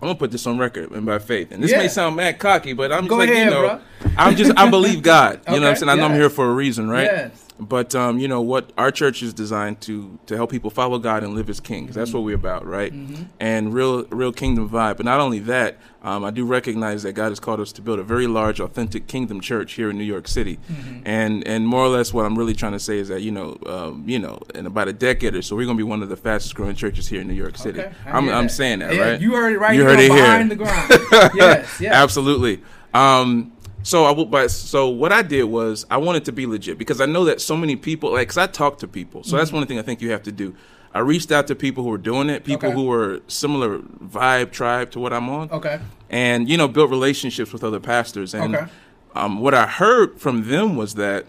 I'm 0.03 0.09
gonna 0.09 0.17
put 0.19 0.31
this 0.33 0.47
on 0.47 0.59
record 0.59 0.91
and 0.91 1.07
by 1.07 1.19
faith. 1.19 1.51
And 1.51 1.65
this 1.65 1.71
Yeah. 1.71 1.79
may 1.79 1.89
sound 1.89 2.17
mad 2.17 2.39
cocky, 2.39 2.75
but 2.75 2.93
I'm 2.93 3.05
just 3.05 3.09
Go 3.09 3.17
like, 3.17 3.31
ahead, 3.31 3.45
you 3.47 3.51
know, 3.51 3.81
bruh. 4.03 4.13
I'm 4.19 4.37
just 4.37 4.53
I 4.59 4.69
believe 4.69 5.03
God. 5.03 5.41
You 5.49 5.55
know 5.55 5.61
what 5.63 5.69
I'm 5.71 5.77
saying? 5.77 5.89
I 5.89 5.95
know 5.95 6.05
I'm 6.05 6.13
here 6.15 6.29
for 6.29 6.51
a 6.51 6.53
reason, 6.53 6.91
right? 6.91 7.05
Yes. 7.05 7.46
But 7.59 7.95
um, 7.95 8.19
you 8.19 8.29
know 8.29 8.43
what? 8.43 8.71
Our 8.77 8.91
church 8.91 9.23
is 9.23 9.33
designed 9.33 9.81
to 9.83 10.19
to 10.27 10.37
help 10.37 10.51
people 10.51 10.69
follow 10.71 10.99
God 10.99 11.23
and 11.25 11.35
live 11.35 11.49
as 11.49 11.59
King. 11.61 11.87
'cause 11.87 11.95
That's 11.95 12.13
what 12.13 12.23
we're 12.23 12.35
about, 12.35 12.67
right? 12.67 12.93
Mm-hmm. 12.93 13.23
And 13.41 13.73
real 13.73 14.05
real 14.11 14.33
kingdom 14.33 14.69
vibe. 14.69 14.99
But 14.99 15.07
not 15.07 15.21
only 15.21 15.39
that, 15.41 15.79
um, 16.03 16.23
I 16.23 16.31
do 16.31 16.45
recognize 16.45 17.03
that 17.05 17.15
God 17.15 17.31
has 17.31 17.41
called 17.41 17.61
us 17.61 17.73
to 17.73 17.83
build 17.83 17.99
a 17.99 18.03
very 18.03 18.27
large, 18.27 18.61
authentic 18.61 19.07
kingdom 19.07 19.41
church 19.41 19.73
here 19.73 19.89
in 19.89 19.97
New 19.97 20.05
York 20.05 20.29
City. 20.29 20.59
Mm-hmm. 20.71 20.99
And 21.07 21.47
and 21.49 21.67
more 21.67 21.81
or 21.81 21.89
less, 21.89 22.13
what 22.13 22.27
I'm 22.27 22.37
really 22.37 22.55
trying 22.55 22.73
to 22.73 22.79
say 22.81 22.99
is 22.99 23.09
that 23.09 23.23
you 23.23 23.31
know, 23.31 23.57
um, 23.67 24.05
you 24.07 24.19
know, 24.19 24.39
in 24.55 24.67
about 24.67 24.89
a 24.89 24.93
decade 24.93 25.35
or 25.35 25.41
so, 25.41 25.57
we're 25.57 25.65
gonna 25.67 25.79
be 25.79 25.83
one 25.83 26.03
of 26.03 26.11
the 26.11 26.17
fastest 26.17 26.55
growing 26.55 26.77
churches 26.77 27.09
here 27.09 27.23
in 27.23 27.27
New 27.29 27.35
York 27.35 27.57
City. 27.57 27.81
Okay, 27.81 27.91
I'm 28.07 28.29
I'm 28.29 28.49
saying 28.51 28.81
that, 28.81 28.95
Yeah, 28.95 29.01
right? 29.13 29.21
You 29.21 29.33
heard 29.35 29.55
it 29.55 29.59
right. 29.59 29.75
You 29.75 29.85
heard 29.85 29.99
it 29.99 30.11
here. 30.13 30.45
the 30.47 30.57
ground. 30.57 30.91
yes, 31.35 31.81
yes. 31.81 31.95
Absolutely. 31.95 32.63
Um, 32.95 33.53
so 33.87 34.05
I 34.05 34.11
will, 34.11 34.27
but 34.27 34.51
so 34.51 34.89
what 34.89 35.13
I 35.13 35.23
did 35.23 35.45
was 35.45 35.87
I 35.89 35.97
wanted 35.99 36.25
to 36.25 36.33
be 36.33 36.45
legit 36.45 36.77
because 36.77 37.01
I 37.01 37.07
know 37.07 37.25
that 37.27 37.41
so 37.41 37.57
many 37.57 37.77
people, 37.77 38.13
like, 38.13 38.27
cause 38.29 38.37
I 38.37 38.49
talk 38.49 38.79
to 38.79 38.89
people. 38.89 39.23
So 39.23 39.29
Mm-hmm. 39.29 39.37
that's 39.39 39.53
one 39.53 39.65
thing 39.69 39.79
I 39.79 39.83
think 39.83 40.01
you 40.01 40.11
have 40.11 40.25
to 40.25 40.33
do. 40.33 40.57
I 40.93 40.99
reached 41.01 41.31
out 41.31 41.47
to 41.47 41.55
people 41.55 41.85
who 41.85 41.91
were 41.91 41.99
doing 42.13 42.29
it, 42.29 42.43
people 42.43 42.69
Okay. 42.71 42.75
who 42.75 42.87
were 42.87 43.21
similar 43.29 43.79
vibe, 43.79 44.51
tribe 44.51 44.91
to 44.93 44.99
what 44.99 45.13
I'm 45.13 45.29
on. 45.29 45.51
Okay. 45.53 45.79
And 46.11 46.49
you 46.49 46.57
know, 46.57 46.67
built 46.67 46.91
relationships 46.91 47.53
with 47.53 47.63
other 47.63 47.79
pastors. 47.79 48.35
And 48.35 48.57
Okay. 48.57 48.67
um, 49.15 49.39
what 49.41 49.55
I 49.55 49.67
heard 49.67 50.19
from 50.21 50.49
them 50.49 50.75
was 50.77 50.95
that 50.95 51.27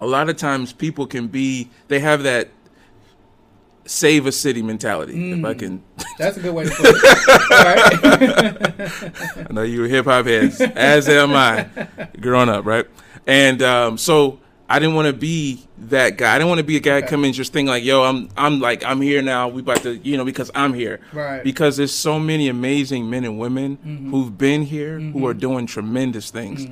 a 0.00 0.06
lot 0.06 0.28
of 0.28 0.36
times 0.36 0.72
people 0.72 1.06
can 1.08 1.26
be, 1.26 1.70
they 1.88 1.98
have 1.98 2.22
that 2.22 2.50
save 3.84 4.26
a 4.26 4.32
city 4.32 4.62
mentality. 4.62 5.32
If 5.32 5.44
I 5.44 5.54
can 5.54 5.82
That's 6.18 6.36
a 6.36 6.40
good 6.40 6.54
way 6.54 6.64
to 6.64 6.70
put 6.70 6.86
it. 6.86 6.94
All 7.52 7.64
right. 9.40 9.46
I 9.50 9.52
know 9.52 9.62
you 9.62 9.82
were 9.82 9.88
hip 9.88 10.04
hop 10.06 10.26
heads, 10.26 10.60
as 10.60 11.08
am 11.08 11.32
I, 11.34 11.68
growing 12.20 12.48
up, 12.48 12.64
right? 12.64 12.86
And 13.26 13.62
um, 13.62 13.98
so 13.98 14.40
I 14.68 14.78
didn't 14.78 14.94
want 14.94 15.06
to 15.06 15.12
be 15.12 15.64
that 15.78 16.16
guy. 16.16 16.34
I 16.34 16.38
didn't 16.38 16.48
want 16.48 16.58
to 16.58 16.64
be 16.64 16.76
a 16.76 16.80
guy 16.80 16.96
Okay. 16.98 17.06
come 17.08 17.24
in 17.24 17.32
just 17.32 17.52
thinking 17.52 17.68
like, 17.68 17.84
"Yo, 17.84 18.02
I'm 18.02 18.28
I'm 18.36 18.60
like 18.60 18.84
I'm 18.84 19.00
here 19.00 19.20
now. 19.22 19.48
We 19.48 19.60
about 19.60 19.82
to, 19.82 19.96
you 19.96 20.16
know, 20.16 20.24
because 20.24 20.50
I'm 20.54 20.72
here." 20.74 21.00
Right. 21.12 21.42
Because 21.44 21.76
there's 21.76 21.92
so 21.92 22.18
many 22.18 22.48
amazing 22.48 23.10
men 23.10 23.24
and 23.24 23.38
women 23.38 23.76
Mm-hmm. 23.78 24.10
who've 24.10 24.36
been 24.38 24.62
here 24.62 24.98
who 25.00 25.26
are 25.26 25.34
doing 25.34 25.66
tremendous 25.66 26.30
things. 26.30 26.66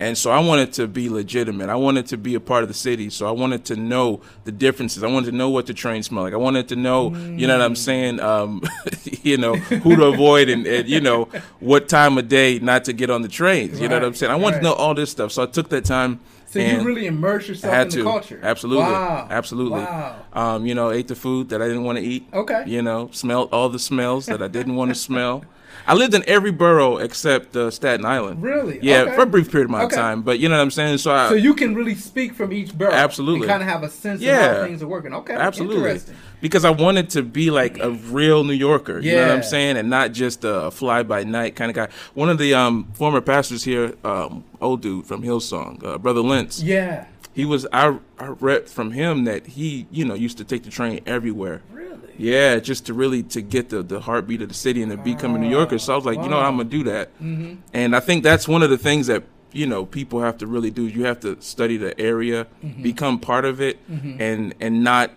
And 0.00 0.16
so 0.16 0.30
I 0.30 0.38
wanted 0.38 0.72
to 0.74 0.88
be 0.88 1.10
legitimate. 1.10 1.68
I 1.68 1.76
wanted 1.76 2.06
to 2.06 2.16
be 2.16 2.34
a 2.34 2.40
part 2.40 2.62
of 2.62 2.68
the 2.68 2.74
city. 2.74 3.10
So 3.10 3.26
I 3.26 3.32
wanted 3.32 3.66
to 3.66 3.76
know 3.76 4.22
the 4.44 4.50
differences. 4.50 5.04
I 5.04 5.08
wanted 5.08 5.30
to 5.30 5.36
know 5.36 5.50
what 5.50 5.66
the 5.66 5.74
train 5.74 6.02
smelled 6.02 6.24
like. 6.24 6.32
I 6.32 6.38
wanted 6.38 6.68
to 6.68 6.76
know, 6.76 7.14
you 7.14 7.46
know 7.46 7.58
what 7.58 7.64
I'm 7.64 7.76
saying, 7.76 8.18
um, 8.18 8.62
you 9.22 9.36
know, 9.36 9.56
who 9.56 9.96
to 9.96 10.04
avoid 10.06 10.48
and, 10.48 10.66
and, 10.66 10.88
you 10.88 11.02
know, 11.02 11.26
what 11.60 11.90
time 11.90 12.16
of 12.16 12.28
day 12.28 12.58
not 12.58 12.86
to 12.86 12.94
get 12.94 13.10
on 13.10 13.20
the 13.20 13.28
trains. 13.28 13.78
You 13.78 13.88
know 13.88 13.96
what 13.96 14.04
I'm 14.06 14.14
saying? 14.14 14.32
I 14.32 14.36
wanted 14.36 14.56
right. 14.56 14.62
to 14.62 14.68
know 14.70 14.72
all 14.72 14.94
this 14.94 15.10
stuff. 15.10 15.32
So 15.32 15.42
I 15.42 15.46
took 15.46 15.68
that 15.68 15.84
time. 15.84 16.20
So 16.46 16.60
you 16.60 16.82
really 16.82 17.06
immerse 17.06 17.46
yourself 17.46 17.72
I 17.72 17.76
had 17.76 17.86
in 17.88 17.92
to. 17.92 17.98
the 17.98 18.04
culture. 18.04 18.40
Absolutely. 18.42 18.84
Wow. 18.84 19.28
Absolutely. 19.30 19.80
Wow. 19.80 20.16
Um, 20.32 20.64
you 20.64 20.74
know, 20.74 20.90
ate 20.90 21.08
the 21.08 21.14
food 21.14 21.50
that 21.50 21.60
I 21.60 21.68
didn't 21.68 21.84
want 21.84 21.98
to 21.98 22.04
eat. 22.04 22.26
Okay. 22.32 22.64
You 22.66 22.80
know, 22.80 23.10
smelled 23.12 23.50
all 23.52 23.68
the 23.68 23.78
smells 23.78 24.26
that 24.26 24.42
I 24.42 24.48
didn't 24.48 24.76
want 24.76 24.90
to 24.90 24.94
smell. 24.94 25.44
I 25.86 25.94
lived 25.94 26.14
in 26.14 26.22
every 26.28 26.50
borough 26.52 26.98
except 26.98 27.56
uh, 27.56 27.70
Staten 27.70 28.04
Island. 28.06 28.42
Really? 28.42 28.78
Yeah, 28.82 29.02
Okay. 29.02 29.14
for 29.16 29.22
a 29.22 29.26
brief 29.26 29.50
period 29.50 29.64
of 29.66 29.70
my 29.70 29.84
Okay. 29.84 29.96
time. 29.96 30.22
But 30.22 30.38
you 30.38 30.48
know 30.48 30.56
what 30.56 30.62
I'm 30.62 30.70
saying? 30.70 30.98
So 30.98 31.10
I 31.12 31.28
So 31.28 31.34
you 31.34 31.54
can 31.54 31.74
really 31.74 31.94
speak 31.94 32.34
from 32.34 32.52
each 32.52 32.76
borough. 32.76 32.92
Absolutely. 32.92 33.46
Kind 33.48 33.62
of 33.62 33.68
have 33.68 33.82
a 33.82 33.88
sense 33.90 34.20
of 34.20 34.26
Yeah. 34.26 34.54
how 34.56 34.64
things 34.64 34.82
are 34.82 34.88
working. 34.88 35.14
Okay. 35.14 35.34
absolutely 35.34 35.76
Interesting. 35.78 36.14
because 36.40 36.64
I 36.64 36.70
wanted 36.70 37.10
to 37.10 37.22
be 37.22 37.50
like 37.50 37.78
a 37.78 37.90
real 37.90 38.44
New 38.44 38.52
Yorker. 38.52 38.98
You 39.00 39.12
know 39.12 39.20
what 39.22 39.26
Yeah. 39.28 39.34
I'm 39.34 39.42
saying? 39.42 39.76
And 39.76 39.90
not 39.90 40.12
just 40.12 40.44
a 40.44 40.70
fly 40.70 41.02
by 41.02 41.24
night 41.24 41.56
kind 41.56 41.70
of 41.70 41.74
guy. 41.76 41.88
One 42.14 42.28
of 42.28 42.38
the 42.38 42.54
um, 42.54 42.88
former 42.94 43.20
pastors 43.20 43.64
here, 43.64 43.94
um, 44.04 44.44
old 44.60 44.82
dude 44.82 45.06
from 45.06 45.22
Hillsong, 45.22 45.84
uh, 45.84 45.98
Brother 45.98 46.20
Lentz. 46.20 46.62
Yeah. 46.62 47.04
He 47.32 47.44
was 47.44 47.66
I, 47.72 47.96
I 48.18 48.26
read 48.40 48.68
from 48.68 48.90
him 48.90 49.24
that 49.24 49.46
he 49.46 49.86
you 49.90 50.04
know 50.04 50.14
used 50.14 50.36
to 50.38 50.44
take 50.44 50.64
the 50.64 50.70
train 50.70 51.00
everywhere. 51.06 51.62
Really? 51.72 51.89
Yeah, 52.20 52.58
just 52.58 52.86
to 52.86 52.94
really 52.94 53.22
to 53.24 53.40
get 53.40 53.70
the, 53.70 53.82
the 53.82 54.00
heartbeat 54.00 54.42
of 54.42 54.48
the 54.48 54.54
city 54.54 54.82
and 54.82 54.90
to 54.92 54.98
become 54.98 55.34
a 55.34 55.38
New 55.38 55.48
Yorker. 55.48 55.78
So 55.78 55.92
I 55.94 55.96
was 55.96 56.04
like, 56.04 56.18
you 56.18 56.28
know, 56.28 56.36
what, 56.36 56.44
I'm 56.46 56.56
gonna 56.58 56.68
do 56.68 56.84
that. 56.84 57.08
Mm-hmm. 57.18 57.54
And 57.72 57.96
I 57.96 58.00
think 58.00 58.22
that's 58.22 58.46
one 58.46 58.62
of 58.62 58.70
the 58.70 58.78
things 58.78 59.06
that 59.06 59.22
you 59.52 59.66
know 59.66 59.86
people 59.86 60.20
have 60.20 60.36
to 60.38 60.46
really 60.46 60.70
do. 60.70 60.86
You 60.86 61.04
have 61.06 61.20
to 61.20 61.40
study 61.40 61.76
the 61.76 61.98
area, 61.98 62.46
Mm-hmm. 62.62 62.82
become 62.82 63.18
part 63.18 63.44
of 63.44 63.60
it, 63.60 63.78
and 63.88 64.54
and 64.60 64.84
not 64.84 65.12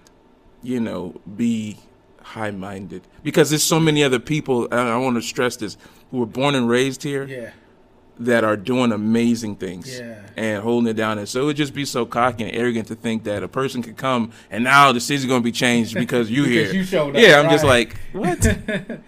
you 0.63 0.79
know 0.79 1.19
be 1.36 1.77
high 2.22 2.51
minded 2.51 3.01
because 3.22 3.50
there's 3.50 3.63
so 3.63 3.79
many 3.81 4.01
other 4.03 4.19
people. 4.19 4.67
I 4.72 4.95
want 4.98 5.17
to 5.17 5.22
stress 5.22 5.57
this 5.57 5.77
who 6.10 6.19
were 6.19 6.25
born 6.25 6.55
and 6.55 6.69
raised 6.69 7.03
here 7.03 7.25
Yeah. 7.25 7.51
That 8.20 8.43
are 8.43 8.55
doing 8.55 8.91
amazing 8.91 9.55
things 9.55 10.00
Yeah. 10.00 10.20
and 10.38 10.62
holding 10.63 10.89
it 10.89 10.93
down. 10.96 11.17
And 11.17 11.27
so 11.27 11.41
it 11.41 11.46
would 11.46 11.55
just 11.58 11.74
be 11.74 11.84
so 11.86 12.05
cocky 12.05 12.43
and 12.43 12.55
arrogant 12.55 12.88
to 12.89 12.96
think 12.96 13.24
that 13.24 13.41
a 13.43 13.48
person 13.48 13.82
could 13.82 13.98
come 13.98 14.32
and 14.51 14.63
now 14.63 14.91
the 14.91 15.00
city's 15.00 15.25
going 15.25 15.41
to 15.41 15.43
be 15.43 15.51
changed 15.51 15.96
because 15.96 16.29
you 16.29 16.43
Because 16.48 16.72
here. 16.72 16.74
you 16.82 16.84
showed 16.86 17.15
up, 17.15 17.22
Yeah, 17.22 17.39
I'm 17.39 17.50
just 17.50 17.65
like, 17.65 17.96
what? 18.12 18.46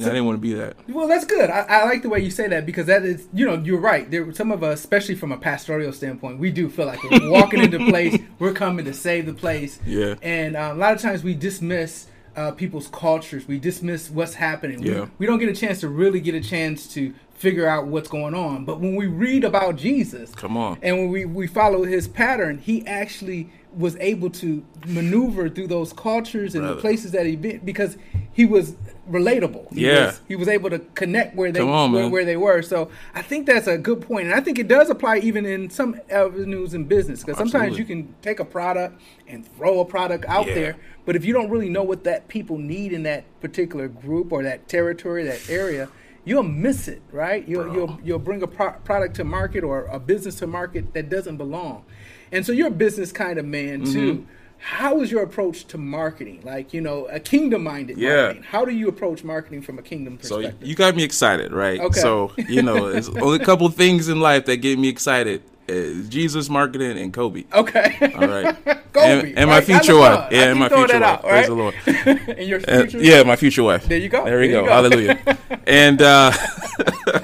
I 0.00 0.04
didn't 0.04 0.26
want 0.26 0.36
to 0.36 0.40
be 0.40 0.52
that. 0.54 0.76
Well, 0.88 1.08
that's 1.08 1.24
good. 1.24 1.50
I, 1.50 1.60
I 1.62 1.84
like 1.84 2.02
the 2.02 2.08
way 2.08 2.20
you 2.20 2.30
say 2.30 2.46
that 2.48 2.64
because 2.64 2.86
that 2.86 3.04
is, 3.04 3.26
you 3.32 3.44
know, 3.44 3.54
you're 3.64 3.80
right. 3.80 4.08
There, 4.08 4.32
some 4.32 4.52
of 4.52 4.62
us, 4.62 4.78
especially 4.78 5.16
from 5.16 5.32
a 5.32 5.36
pastoral 5.36 5.92
standpoint, 5.92 6.38
we 6.38 6.52
do 6.52 6.68
feel 6.68 6.86
like 6.86 7.02
we're 7.02 7.28
walking 7.30 7.60
into 7.64 7.78
place, 7.90 8.16
we're 8.38 8.52
coming 8.52 8.84
to 8.84 8.94
save 8.94 9.26
the 9.26 9.34
place. 9.34 9.80
Yeah. 9.84 10.14
And 10.22 10.54
uh, 10.56 10.70
a 10.72 10.74
lot 10.76 10.94
of 10.94 11.00
times 11.00 11.24
we 11.24 11.34
dismiss 11.34 12.06
uh, 12.38 12.52
people's 12.52 12.86
cultures. 12.88 13.48
We 13.48 13.58
dismiss 13.58 14.10
what's 14.10 14.34
happening. 14.34 14.80
We- 14.80 15.08
We, 15.18 15.26
don't 15.26 15.38
get 15.40 15.48
a 15.48 15.54
chance 15.54 15.80
to 15.80 15.88
really 15.88 16.20
get 16.20 16.34
a 16.36 16.40
chance 16.40 16.86
to 16.94 17.12
figure 17.34 17.66
out 17.66 17.86
what's 17.88 18.08
going 18.08 18.34
on. 18.34 18.64
But 18.64 18.80
when 18.80 18.94
we 18.96 19.06
read 19.06 19.42
about 19.44 19.76
Jesus, 19.76 20.32
Come 20.34 20.56
on. 20.56 20.78
and 20.82 20.96
when 20.98 21.08
we, 21.10 21.24
we 21.24 21.46
follow 21.48 21.84
his 21.84 22.06
pattern, 22.08 22.58
he 22.58 22.86
actually 22.86 23.50
was 23.78 23.96
able 24.00 24.28
to 24.28 24.64
maneuver 24.88 25.48
through 25.48 25.68
those 25.68 25.92
cultures 25.92 26.56
and 26.56 26.68
the 26.68 26.74
places 26.76 27.12
that 27.12 27.24
he 27.26 27.36
been 27.36 27.58
because 27.64 27.96
he 28.32 28.44
was 28.44 28.74
relatable. 29.08 29.72
He 29.72 29.86
Yeah. 29.86 30.06
was, 30.06 30.20
he 30.26 30.34
was 30.36 30.48
able 30.48 30.68
to 30.70 30.80
connect 30.96 31.36
where 31.36 31.52
they 31.52 31.60
on, 31.60 31.92
where, 31.92 32.08
where 32.08 32.24
they 32.24 32.36
were. 32.36 32.60
So 32.62 32.90
I 33.14 33.22
think 33.22 33.46
that's 33.46 33.68
a 33.68 33.78
good 33.78 34.00
point, 34.00 34.26
and 34.26 34.34
I 34.34 34.40
think 34.40 34.58
it 34.58 34.66
does 34.66 34.90
apply 34.90 35.18
even 35.18 35.46
in 35.46 35.70
some 35.70 36.00
avenues 36.10 36.74
in 36.74 36.84
business 36.84 37.20
because 37.22 37.38
sometimes 37.38 37.78
you 37.78 37.84
can 37.84 38.12
take 38.20 38.40
a 38.40 38.44
product 38.44 39.00
and 39.28 39.46
throw 39.56 39.78
a 39.78 39.84
product 39.84 40.24
out 40.26 40.48
Yeah. 40.48 40.54
there, 40.54 40.76
but 41.06 41.14
if 41.14 41.24
you 41.24 41.32
don't 41.32 41.48
really 41.48 41.68
know 41.70 41.84
what 41.84 42.02
that 42.04 42.26
people 42.26 42.58
need 42.58 42.92
in 42.92 43.04
that 43.04 43.24
particular 43.40 43.86
group 43.86 44.32
or 44.32 44.42
that 44.42 44.68
territory, 44.68 45.22
that 45.24 45.48
area. 45.48 45.88
You'll 46.28 46.42
miss 46.42 46.88
it, 46.88 47.00
right? 47.10 47.46
You'll 47.48 47.64
Bro. 47.64 47.74
you'll 47.74 47.98
you'll 48.04 48.18
bring 48.18 48.42
a 48.42 48.46
pro- 48.46 48.72
product 48.84 49.16
to 49.16 49.24
market 49.24 49.64
or 49.64 49.86
a 49.86 49.98
business 49.98 50.34
to 50.40 50.46
market 50.46 50.92
that 50.92 51.08
doesn't 51.08 51.38
belong, 51.38 51.84
and 52.30 52.44
so 52.44 52.52
you're 52.52 52.68
a 52.68 52.70
business 52.70 53.12
kind 53.12 53.38
of 53.38 53.46
man 53.46 53.80
Mm-hmm. 53.82 53.92
too. 53.92 54.26
How 54.60 55.00
is 55.00 55.10
your 55.10 55.22
approach 55.22 55.64
to 55.68 55.78
marketing? 55.78 56.40
Like 56.44 56.74
you 56.74 56.80
know, 56.82 57.06
a 57.06 57.18
kingdom-minded 57.20 57.96
Yeah. 57.96 58.16
marketing. 58.24 58.42
How 58.42 58.64
do 58.66 58.72
you 58.72 58.88
approach 58.88 59.24
marketing 59.24 59.62
from 59.62 59.78
a 59.78 59.82
kingdom 59.82 60.18
So 60.20 60.36
perspective? 60.36 60.68
you 60.68 60.74
got 60.74 60.96
me 60.96 61.02
excited, 61.04 61.52
right? 61.52 61.80
Okay. 61.80 62.00
So, 62.00 62.32
you 62.48 62.62
know, 62.62 62.90
there's 62.92 63.08
only 63.08 63.40
a 63.40 63.44
couple 63.44 63.68
things 63.84 64.08
in 64.08 64.20
life 64.20 64.44
that 64.46 64.56
get 64.58 64.78
me 64.78 64.88
excited. 64.88 65.42
Is 65.68 66.08
Jesus 66.08 66.48
marketing 66.48 66.96
and 66.98 67.12
Kobe. 67.12 67.44
okay. 67.52 67.96
All 68.16 68.26
right. 68.26 68.56
Kobe, 68.92 69.28
and, 69.28 69.38
and 69.38 69.50
my 69.50 69.60
future 69.60 69.96
wife. 69.96 70.32
Yeah, 70.32 70.44
and 70.50 70.58
my 70.58 70.68
future 70.70 70.94
wife. 70.98 71.02
out, 71.02 71.22
Praise 71.22 71.46
the 71.46 71.54
Lord. 71.54 71.74
and 71.86 72.48
your 72.48 72.60
Uh, 72.66 72.80
future. 72.86 72.98
yeah, 73.02 73.22
my 73.22 73.36
future 73.36 73.62
wife. 73.62 73.84
There 73.86 73.98
you 73.98 74.08
go. 74.08 74.24
There 74.24 74.40
we 74.40 74.48
There 74.48 74.62
go. 74.62 74.62
you 74.62 74.66
go. 74.66 74.72
Hallelujah. 74.72 75.38
and 75.66 76.00
uh 76.00 76.32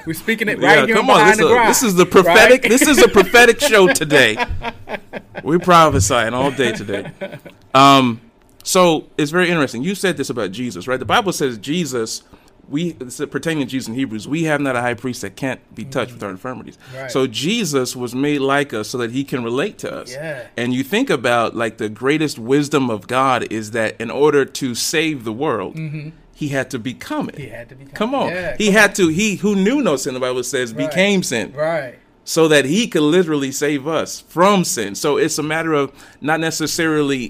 We're 0.07 0.13
speaking 0.15 0.49
it 0.49 0.59
right 0.59 0.81
yeah, 0.81 0.87
here 0.87 0.95
come 0.97 1.09
on. 1.11 1.27
This, 1.27 1.39
the 1.39 1.45
is- 1.47 1.51
grind. 1.53 1.69
this 1.71 1.83
is 1.83 1.95
the 1.95 2.07
prophetic. 2.07 2.63
right? 2.65 2.71
This 2.71 2.83
is 2.83 3.03
a 3.03 3.09
prophetic 3.09 3.61
show 3.61 3.89
today. 3.89 4.37
We're 5.43 5.59
prophesying 5.59 6.35
all 6.35 6.51
day 6.51 6.73
today. 6.73 7.13
Um, 7.75 8.21
so 8.63 9.09
it's 9.19 9.31
very 9.31 9.49
interesting. 9.49 9.83
You 9.83 9.95
said 9.95 10.17
this 10.17 10.31
about 10.31 10.53
Jesus, 10.53 10.87
right? 10.87 10.99
The 10.99 11.05
Bible 11.07 11.33
says 11.33 11.57
Jesus. 11.59 12.23
We 12.69 12.93
pertaining 12.95 13.67
to 13.67 13.71
Jesus 13.71 13.89
in 13.89 13.95
Hebrews. 13.95 14.27
We 14.27 14.45
have 14.45 14.61
not 14.61 14.77
a 14.77 14.81
high 14.81 14.95
priest 14.95 15.23
that 15.23 15.37
can't 15.37 15.61
be 15.75 15.85
touched 15.85 16.13
with 16.13 16.23
our 16.23 16.31
infirmities. 16.31 16.79
Right. 16.95 17.11
So 17.11 17.27
Jesus 17.27 17.95
was 17.95 18.15
made 18.15 18.41
like 18.41 18.73
us 18.73 18.89
so 18.89 18.99
that 18.99 19.11
he 19.11 19.25
can 19.25 19.45
relate 19.45 19.79
to 19.79 19.93
us. 19.95 20.13
Yeah. 20.13 20.47
And 20.57 20.73
you 20.73 20.83
think 20.83 21.11
about 21.11 21.55
like 21.55 21.79
the 21.79 21.89
greatest 21.89 22.39
wisdom 22.39 22.91
of 22.91 23.07
God 23.07 23.45
is 23.53 23.73
that 23.73 24.01
in 24.01 24.11
order 24.11 24.45
to 24.45 24.75
save 24.75 25.25
the 25.25 25.33
world, 25.33 25.77
he 26.35 26.49
had 26.49 26.71
to 26.71 26.79
become 26.79 27.29
it. 27.29 27.37
Mm-hmm. 27.37 27.43
He 27.45 27.49
had 27.51 27.69
to 27.69 27.75
become- 27.77 27.93
Come 27.95 28.15
on. 28.15 28.29
Yeah, 28.29 28.57
he 28.57 28.67
come 28.67 28.75
had 28.75 28.95
to. 28.97 29.09
He 29.09 29.37
who 29.37 29.55
knew 29.55 29.83
no 29.83 29.97
sin, 29.97 30.15
the 30.15 30.21
Bible 30.21 30.43
says, 30.43 30.73
Right. 30.75 30.89
became 30.91 31.23
sin 31.23 31.53
right. 31.53 31.99
So 32.27 32.49
that 32.49 32.65
he 32.65 32.87
could 32.89 33.03
literally 33.03 33.53
save 33.53 33.87
us 33.87 34.21
from 34.21 34.65
sin. 34.65 34.95
So 34.95 35.19
it's 35.19 35.39
a 35.39 35.43
matter 35.43 35.73
of 35.75 35.93
not 36.23 36.41
necessarily 36.41 37.29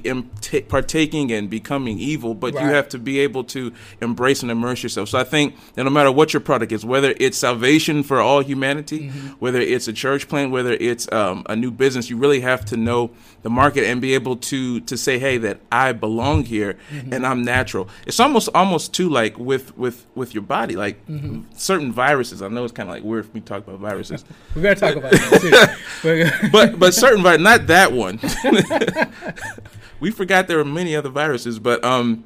partaking 0.68 1.32
and 1.32 1.50
becoming 1.50 1.98
evil, 1.98 2.34
but 2.34 2.54
you 2.54 2.60
have 2.60 2.88
to 2.90 2.98
be 2.98 3.18
able 3.20 3.44
to 3.44 3.72
embrace 4.00 4.42
and 4.42 4.50
immerse 4.50 4.82
yourself. 4.82 5.08
So 5.08 5.18
I 5.18 5.24
think 5.24 5.56
that 5.74 5.84
no 5.84 5.90
matter 5.90 6.12
what 6.12 6.32
your 6.32 6.40
product 6.40 6.72
is, 6.72 6.84
whether 6.84 7.14
it's 7.18 7.36
salvation 7.38 8.02
for 8.02 8.20
all 8.20 8.40
humanity, 8.40 8.94
Mm-hmm. 9.04 9.28
whether 9.40 9.60
it's 9.60 9.88
a 9.88 9.92
church 9.92 10.28
plant, 10.28 10.50
whether 10.52 10.72
it's 10.74 11.10
um, 11.12 11.44
a 11.48 11.56
new 11.56 11.70
business, 11.70 12.08
you 12.08 12.16
really 12.16 12.40
have 12.40 12.64
to 12.66 12.76
know 12.76 13.10
the 13.42 13.50
market 13.50 13.84
and 13.84 14.00
be 14.00 14.14
able 14.14 14.36
to 14.36 14.80
to 14.80 14.96
say, 14.96 15.18
"Hey, 15.18 15.36
that 15.38 15.60
I 15.70 15.92
belong 15.92 16.44
here 16.44 16.76
Mm-hmm. 16.90 17.12
and 17.12 17.26
I'm 17.26 17.42
natural." 17.44 17.88
It's 18.06 18.20
almost 18.20 18.48
almost 18.54 18.94
too 18.94 19.08
like 19.08 19.38
with 19.38 19.76
with 19.76 20.06
with 20.14 20.32
your 20.34 20.42
body, 20.42 20.76
like 20.76 21.04
Mm-hmm. 21.06 21.42
certain 21.54 21.92
viruses. 21.92 22.40
I 22.40 22.48
know 22.48 22.64
it's 22.64 22.72
kind 22.72 22.88
of 22.88 22.94
like 22.94 23.04
weird 23.04 23.26
for 23.26 23.32
me 23.34 23.40
to 23.40 23.46
talk 23.46 23.66
about 23.66 23.80
viruses. 23.80 24.24
We're 24.54 24.62
gonna 24.62 24.76
talk 24.92 24.96
about 24.96 25.10
that. 25.12 25.78
But 26.52 26.78
but 26.78 26.92
certain 26.92 27.22
virus, 27.22 27.40
not 27.40 27.66
that 27.68 27.92
one. 27.92 28.20
we 30.00 30.10
forgot 30.10 30.48
there 30.48 30.58
were 30.58 30.64
many 30.64 30.94
other 30.94 31.08
viruses, 31.08 31.58
but 31.58 31.82
um, 31.82 32.24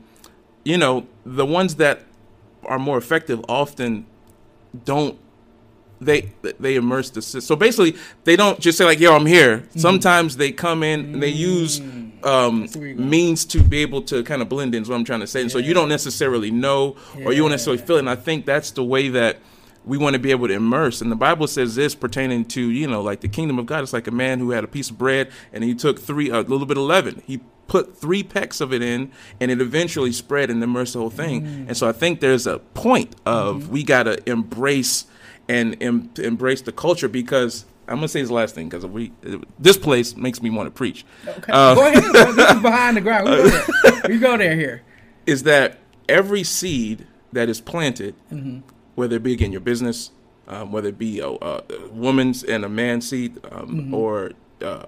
you 0.65 0.77
know, 0.77 1.07
the 1.25 1.47
ones 1.47 1.77
that 1.77 2.03
are 2.65 2.79
more 2.79 2.99
effective 2.99 3.45
often 3.49 4.05
don't 4.85 5.17
they 6.01 6.33
they 6.59 6.77
immerse 6.77 7.11
the 7.11 7.23
system. 7.23 7.41
So 7.41 7.57
basically, 7.57 7.97
they 8.25 8.37
don't 8.37 8.59
just 8.61 8.79
say 8.79 8.85
like, 8.85 9.01
"Yo, 9.01 9.15
I'm 9.15 9.27
here." 9.27 9.69
Sometimes 9.77 10.37
they 10.37 10.53
come 10.53 10.83
in 10.83 11.01
and 11.15 11.23
they 11.23 11.29
use 11.29 11.81
um, 12.25 12.67
you're 12.75 12.95
going. 12.95 13.11
means 13.11 13.45
to 13.47 13.63
be 13.63 13.79
able 13.79 14.03
to 14.03 14.23
kind 14.25 14.43
of 14.43 14.49
blend 14.49 14.75
in. 14.75 14.83
Is 14.83 14.89
what 14.89 14.97
I'm 14.97 15.05
trying 15.05 15.21
to 15.21 15.27
say. 15.27 15.41
And 15.43 15.51
so 15.51 15.59
you 15.59 15.75
don't 15.75 15.89
necessarily 15.89 16.51
know, 16.51 16.97
or 17.25 17.33
you 17.33 17.43
don't 17.43 17.51
necessarily 17.51 17.83
feel 17.83 17.97
it. 17.97 18.01
And 18.01 18.11
I 18.11 18.17
think 18.17 18.47
that's 18.47 18.71
the 18.73 18.85
way 18.85 19.09
that 19.09 19.39
we 19.89 19.99
want 19.99 20.15
to 20.15 20.19
be 20.19 20.31
able 20.31 20.49
to 20.49 20.55
immerse. 20.55 21.01
And 21.01 21.11
the 21.11 21.17
Bible 21.17 21.47
says 21.47 21.75
this 21.75 21.95
pertaining 21.95 22.45
to 22.47 22.71
you 22.71 22.87
know 22.87 23.03
like 23.03 23.21
the 23.21 23.29
kingdom 23.29 23.59
of 23.59 23.67
God. 23.67 23.83
It's 23.83 23.93
like 23.93 24.07
a 24.07 24.13
man 24.13 24.39
who 24.39 24.51
had 24.51 24.65
a 24.65 24.69
piece 24.69 24.91
of 24.91 24.99
bread 24.99 25.31
and 25.53 25.65
he 25.65 25.75
took 25.75 25.99
three 25.99 26.31
a 26.31 26.41
little 26.41 26.67
bit 26.67 26.77
of 26.77 26.85
leaven. 26.85 27.23
He 27.27 27.41
put 27.67 27.97
three 27.97 28.23
pecks 28.23 28.61
of 28.61 28.73
it 28.73 28.83
in 28.83 29.11
and 29.41 29.51
it 29.51 29.61
eventually 29.61 30.13
spread 30.13 30.51
and 30.51 30.63
immersed 30.63 30.95
the 30.95 31.01
whole 31.01 31.11
thing. 31.11 31.67
And 31.69 31.77
so 31.77 31.89
I 31.89 31.93
think 31.93 32.21
there's 32.21 32.47
a 32.47 32.59
point 32.59 33.15
of 33.27 33.63
mm-hmm. 33.63 33.73
we 33.73 33.83
got 33.83 34.05
to 34.05 34.29
embrace 34.29 35.07
and 35.49 35.77
em- 35.83 36.11
embrace 36.19 36.63
the 36.63 36.73
culture 36.73 37.09
because 37.09 37.65
I'm 37.89 37.97
gonna 37.97 38.09
say 38.09 38.21
this 38.21 38.31
last 38.31 38.55
thing 38.55 38.69
because 38.69 38.85
we 38.85 39.13
this 39.59 39.79
place 39.79 40.15
makes 40.17 40.43
me 40.43 40.51
want 40.51 40.67
to 40.67 40.71
preach. 40.71 41.05
okay. 41.27 41.53
Go 41.53 41.87
ahead. 41.87 42.13
bro. 42.13 42.33
This 42.33 42.51
is 42.51 42.63
behind 42.63 42.97
the 42.97 43.01
Grind. 43.01 43.25
We 43.25 43.35
go 43.35 43.49
there. 43.49 44.03
We 44.09 44.19
go 44.19 44.37
there 44.37 44.55
here. 44.55 44.83
is 45.27 45.43
that 45.43 45.79
every 46.09 46.43
seed 46.43 47.07
that 47.33 47.49
is 47.49 47.61
planted, 47.61 48.15
mm-hmm. 48.33 48.61
Whether 48.99 49.17
it 49.17 49.23
be 49.23 49.33
again 49.33 49.53
your 49.53 49.61
business, 49.61 50.11
um, 50.49 50.73
whether 50.73 50.89
it 50.89 50.99
be 50.99 51.21
a, 51.21 51.29
a 51.29 51.63
woman's 51.93 52.43
and 52.43 52.65
a 52.65 52.69
man's 52.69 53.09
seat 53.09 53.37
um, 53.53 53.95
or 53.95 54.33
uh, 54.61 54.87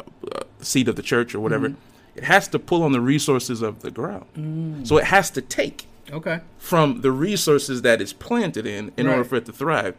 seed 0.59 0.89
of 0.89 0.97
the 0.97 1.03
church 1.03 1.35
or 1.35 1.41
whatever, 1.41 1.75
it 2.17 2.25
has 2.25 2.49
to 2.49 2.59
pull 2.59 2.83
on 2.83 2.91
the 2.93 3.01
resources 3.01 3.63
of 3.63 3.83
the 3.83 3.91
ground. 3.91 4.87
So 4.87 4.99
it 4.99 5.05
has 5.05 5.31
to 5.31 5.41
take. 5.41 5.87
Okay. 6.13 6.41
from 6.59 7.03
the 7.03 7.13
resources 7.13 7.83
that 7.83 8.01
it's 8.03 8.13
planted 8.13 8.67
in 8.67 8.91
in 8.97 9.07
order 9.07 9.23
for 9.23 9.37
it 9.37 9.47
to 9.47 9.53
thrive. 9.53 9.95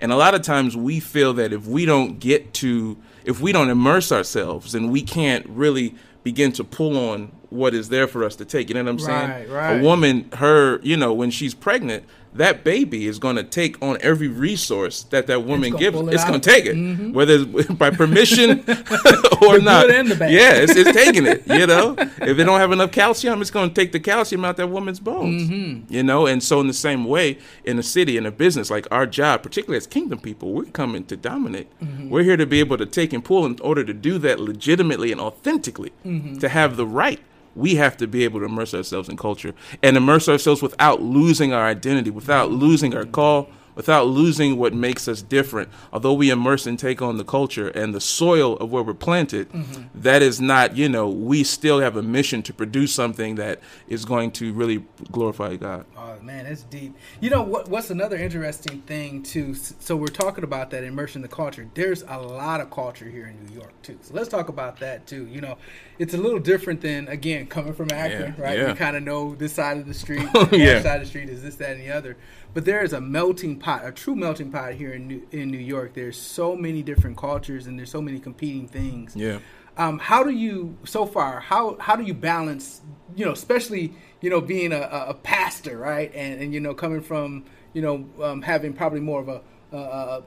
And 0.00 0.12
a 0.12 0.16
lot 0.16 0.32
of 0.32 0.42
times 0.42 0.76
we 0.76 1.00
feel 1.00 1.32
that 1.34 1.52
if 1.52 1.66
we 1.66 1.84
don't 1.84 2.20
get 2.20 2.54
to, 2.62 2.96
if 3.24 3.40
we 3.40 3.50
don't 3.50 3.68
immerse 3.68 4.12
ourselves, 4.12 4.76
and 4.76 4.92
we 4.92 5.02
can't 5.02 5.44
really 5.48 5.96
begin 6.22 6.52
to 6.52 6.62
pull 6.62 6.96
on 6.96 7.32
what 7.50 7.74
is 7.74 7.88
there 7.88 8.06
for 8.06 8.22
us 8.22 8.36
to 8.36 8.44
take. 8.44 8.68
You 8.68 8.74
know 8.74 8.84
what 8.84 8.90
I'm 8.90 8.98
saying? 8.98 9.30
Right, 9.30 9.48
right. 9.50 9.80
A 9.80 9.82
woman, 9.82 10.30
her, 10.34 10.78
you 10.82 10.96
know, 10.96 11.12
when 11.12 11.30
she's 11.32 11.54
pregnant, 11.54 12.04
that 12.36 12.64
baby 12.64 13.06
is 13.06 13.18
going 13.18 13.36
to 13.36 13.42
take 13.44 13.80
on 13.82 13.98
every 14.00 14.28
resource 14.28 15.02
that 15.04 15.26
that 15.26 15.44
woman 15.44 15.70
gonna 15.72 15.80
gives. 15.80 16.00
it 16.00 16.14
It's 16.14 16.24
going 16.24 16.40
to 16.40 16.50
take 16.50 16.66
it, 16.66 17.12
whether 17.12 17.34
it's 17.34 17.70
by 17.70 17.90
permission 17.90 18.60
or 19.42 19.58
not. 19.58 19.86
good 19.86 19.94
and 19.94 20.08
the 20.08 20.16
bad. 20.18 20.30
Yeah, 20.30 20.52
it's, 20.52 20.74
it's 20.74 20.92
taking 20.92 21.26
it. 21.26 21.46
You 21.46 21.66
know, 21.66 21.94
if 21.98 22.36
they 22.36 22.44
don't 22.44 22.60
have 22.60 22.72
enough 22.72 22.92
calcium, 22.92 23.40
it's 23.40 23.50
going 23.50 23.70
to 23.70 23.74
take 23.74 23.92
the 23.92 24.00
calcium 24.00 24.44
out 24.44 24.56
that 24.56 24.68
woman's 24.68 25.00
bones. 25.00 25.48
Mm-hmm. 25.48 25.92
You 25.92 26.02
know, 26.02 26.26
and 26.26 26.42
so 26.42 26.60
in 26.60 26.66
the 26.66 26.74
same 26.74 27.04
way, 27.04 27.38
in 27.64 27.78
a 27.78 27.82
city, 27.82 28.16
in 28.16 28.26
a 28.26 28.30
business, 28.30 28.70
like 28.70 28.86
our 28.90 29.06
job, 29.06 29.42
particularly 29.42 29.76
as 29.78 29.86
kingdom 29.86 30.18
people, 30.18 30.52
we're 30.52 30.64
coming 30.66 31.04
to 31.06 31.16
dominate. 31.16 31.68
Mm-hmm. 31.80 32.10
We're 32.10 32.24
here 32.24 32.36
to 32.36 32.46
be 32.46 32.60
able 32.60 32.78
to 32.78 32.86
take 32.86 33.12
and 33.12 33.24
pull 33.24 33.46
in 33.46 33.58
order 33.60 33.84
to 33.84 33.94
do 33.94 34.18
that 34.18 34.40
legitimately 34.40 35.12
and 35.12 35.20
authentically. 35.20 35.92
Mm-hmm. 36.04 36.38
To 36.38 36.48
have 36.48 36.76
the 36.76 36.86
right, 36.86 37.20
we 37.56 37.76
have 37.76 37.96
to 37.96 38.06
be 38.06 38.24
able 38.24 38.40
to 38.40 38.46
immerse 38.46 38.74
ourselves 38.74 39.08
in 39.08 39.16
culture 39.16 39.54
and 39.82 39.96
immerse 39.96 40.28
ourselves 40.28 40.62
without 40.62 41.02
losing 41.02 41.52
our 41.52 41.66
identity, 41.66 42.10
without 42.10 42.50
losing 42.50 42.94
our 42.94 43.04
call, 43.04 43.48
without 43.76 44.08
losing 44.08 44.56
what 44.56 44.74
makes 44.74 45.06
us 45.06 45.22
different. 45.22 45.68
Although 45.92 46.14
we 46.14 46.30
immerse 46.30 46.66
and 46.66 46.76
take 46.76 47.00
on 47.00 47.18
the 47.18 47.24
culture 47.24 47.68
and 47.68 47.94
the 47.94 48.00
soil 48.00 48.56
of 48.56 48.72
where 48.72 48.82
we're 48.82 48.94
planted, 48.94 49.52
mm-hmm. 49.52 49.82
that 49.94 50.22
is 50.22 50.40
not, 50.40 50.76
you 50.76 50.88
know, 50.88 51.08
we 51.08 51.44
still 51.44 51.78
have 51.78 51.96
a 51.96 52.02
mission 52.02 52.42
to 52.42 52.52
produce 52.52 52.92
something 52.92 53.36
that 53.36 53.60
is 53.86 54.04
going 54.04 54.32
to 54.32 54.52
really 54.52 54.84
glorify 55.12 55.54
God. 55.54 55.86
Oh 55.96 56.16
man, 56.22 56.44
that's 56.44 56.62
deep. 56.62 56.96
You 57.20 57.30
know 57.30 57.42
what? 57.42 57.68
What's 57.68 57.90
another 57.90 58.16
interesting 58.16 58.80
thing 58.82 59.22
too? 59.22 59.54
So 59.54 59.94
we're 59.94 60.06
talking 60.08 60.42
about 60.42 60.70
that 60.70 60.82
immersion 60.82 61.18
in 61.18 61.22
the 61.22 61.34
culture. 61.34 61.68
There's 61.74 62.02
a 62.08 62.18
lot 62.18 62.60
of 62.60 62.70
culture 62.70 63.08
here 63.08 63.26
in 63.26 63.46
New 63.46 63.54
York 63.60 63.72
too. 63.82 63.98
So 64.02 64.14
let's 64.14 64.28
talk 64.28 64.48
about 64.48 64.80
that 64.80 65.06
too. 65.06 65.26
You 65.26 65.42
know, 65.42 65.58
it's 65.98 66.14
a 66.14 66.18
little 66.18 66.38
different 66.38 66.80
than 66.80 67.08
again 67.08 67.46
coming 67.46 67.74
from 67.74 67.90
Akron, 67.92 68.34
Yeah, 68.38 68.44
right? 68.44 68.58
yeah. 68.58 68.66
We 68.68 68.74
kind 68.74 68.96
of 68.96 69.02
know 69.02 69.34
this 69.34 69.52
side 69.52 69.76
of 69.76 69.86
the 69.86 69.94
street, 69.94 70.26
Yeah. 70.52 70.74
that 70.74 70.82
side 70.82 70.96
of 70.96 71.02
the 71.02 71.06
street 71.06 71.28
is 71.28 71.42
this, 71.42 71.56
that, 71.56 71.72
and 71.72 71.80
the 71.80 71.90
other. 71.90 72.16
But 72.56 72.64
there 72.64 72.82
is 72.82 72.94
a 72.94 73.02
melting 73.02 73.58
pot, 73.58 73.84
a 73.84 73.92
true 73.92 74.16
melting 74.16 74.50
pot 74.50 74.72
here 74.72 74.94
in 74.94 75.06
New, 75.08 75.28
in 75.30 75.50
New 75.50 75.58
York. 75.58 75.92
There's 75.92 76.16
so 76.18 76.56
many 76.56 76.82
different 76.82 77.18
cultures 77.18 77.66
and 77.66 77.78
there's 77.78 77.90
so 77.90 78.00
many 78.00 78.18
competing 78.18 78.66
things. 78.66 79.14
Yeah. 79.14 79.40
Um, 79.76 79.98
how 79.98 80.24
do 80.24 80.30
you 80.30 80.78
so 80.84 81.04
far? 81.04 81.40
How 81.40 81.76
how 81.78 81.96
do 81.96 82.02
you 82.02 82.14
balance? 82.14 82.80
You 83.14 83.26
know, 83.26 83.32
especially 83.32 83.92
you 84.22 84.30
know 84.30 84.40
being 84.40 84.72
a, 84.72 84.80
a 85.08 85.12
pastor, 85.12 85.76
right? 85.76 86.10
And 86.14 86.40
and 86.40 86.54
you 86.54 86.60
know 86.60 86.72
coming 86.72 87.02
from 87.02 87.44
you 87.74 87.82
know 87.82 88.08
um, 88.24 88.40
having 88.40 88.72
probably 88.72 89.00
more 89.00 89.20
of 89.20 89.28
a 89.28 89.42
uh, 89.76 90.22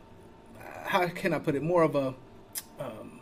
how 0.84 1.08
can 1.08 1.34
I 1.34 1.40
put 1.40 1.56
it? 1.56 1.64
More 1.64 1.82
of 1.82 1.96
a 1.96 2.14
um, 2.80 3.22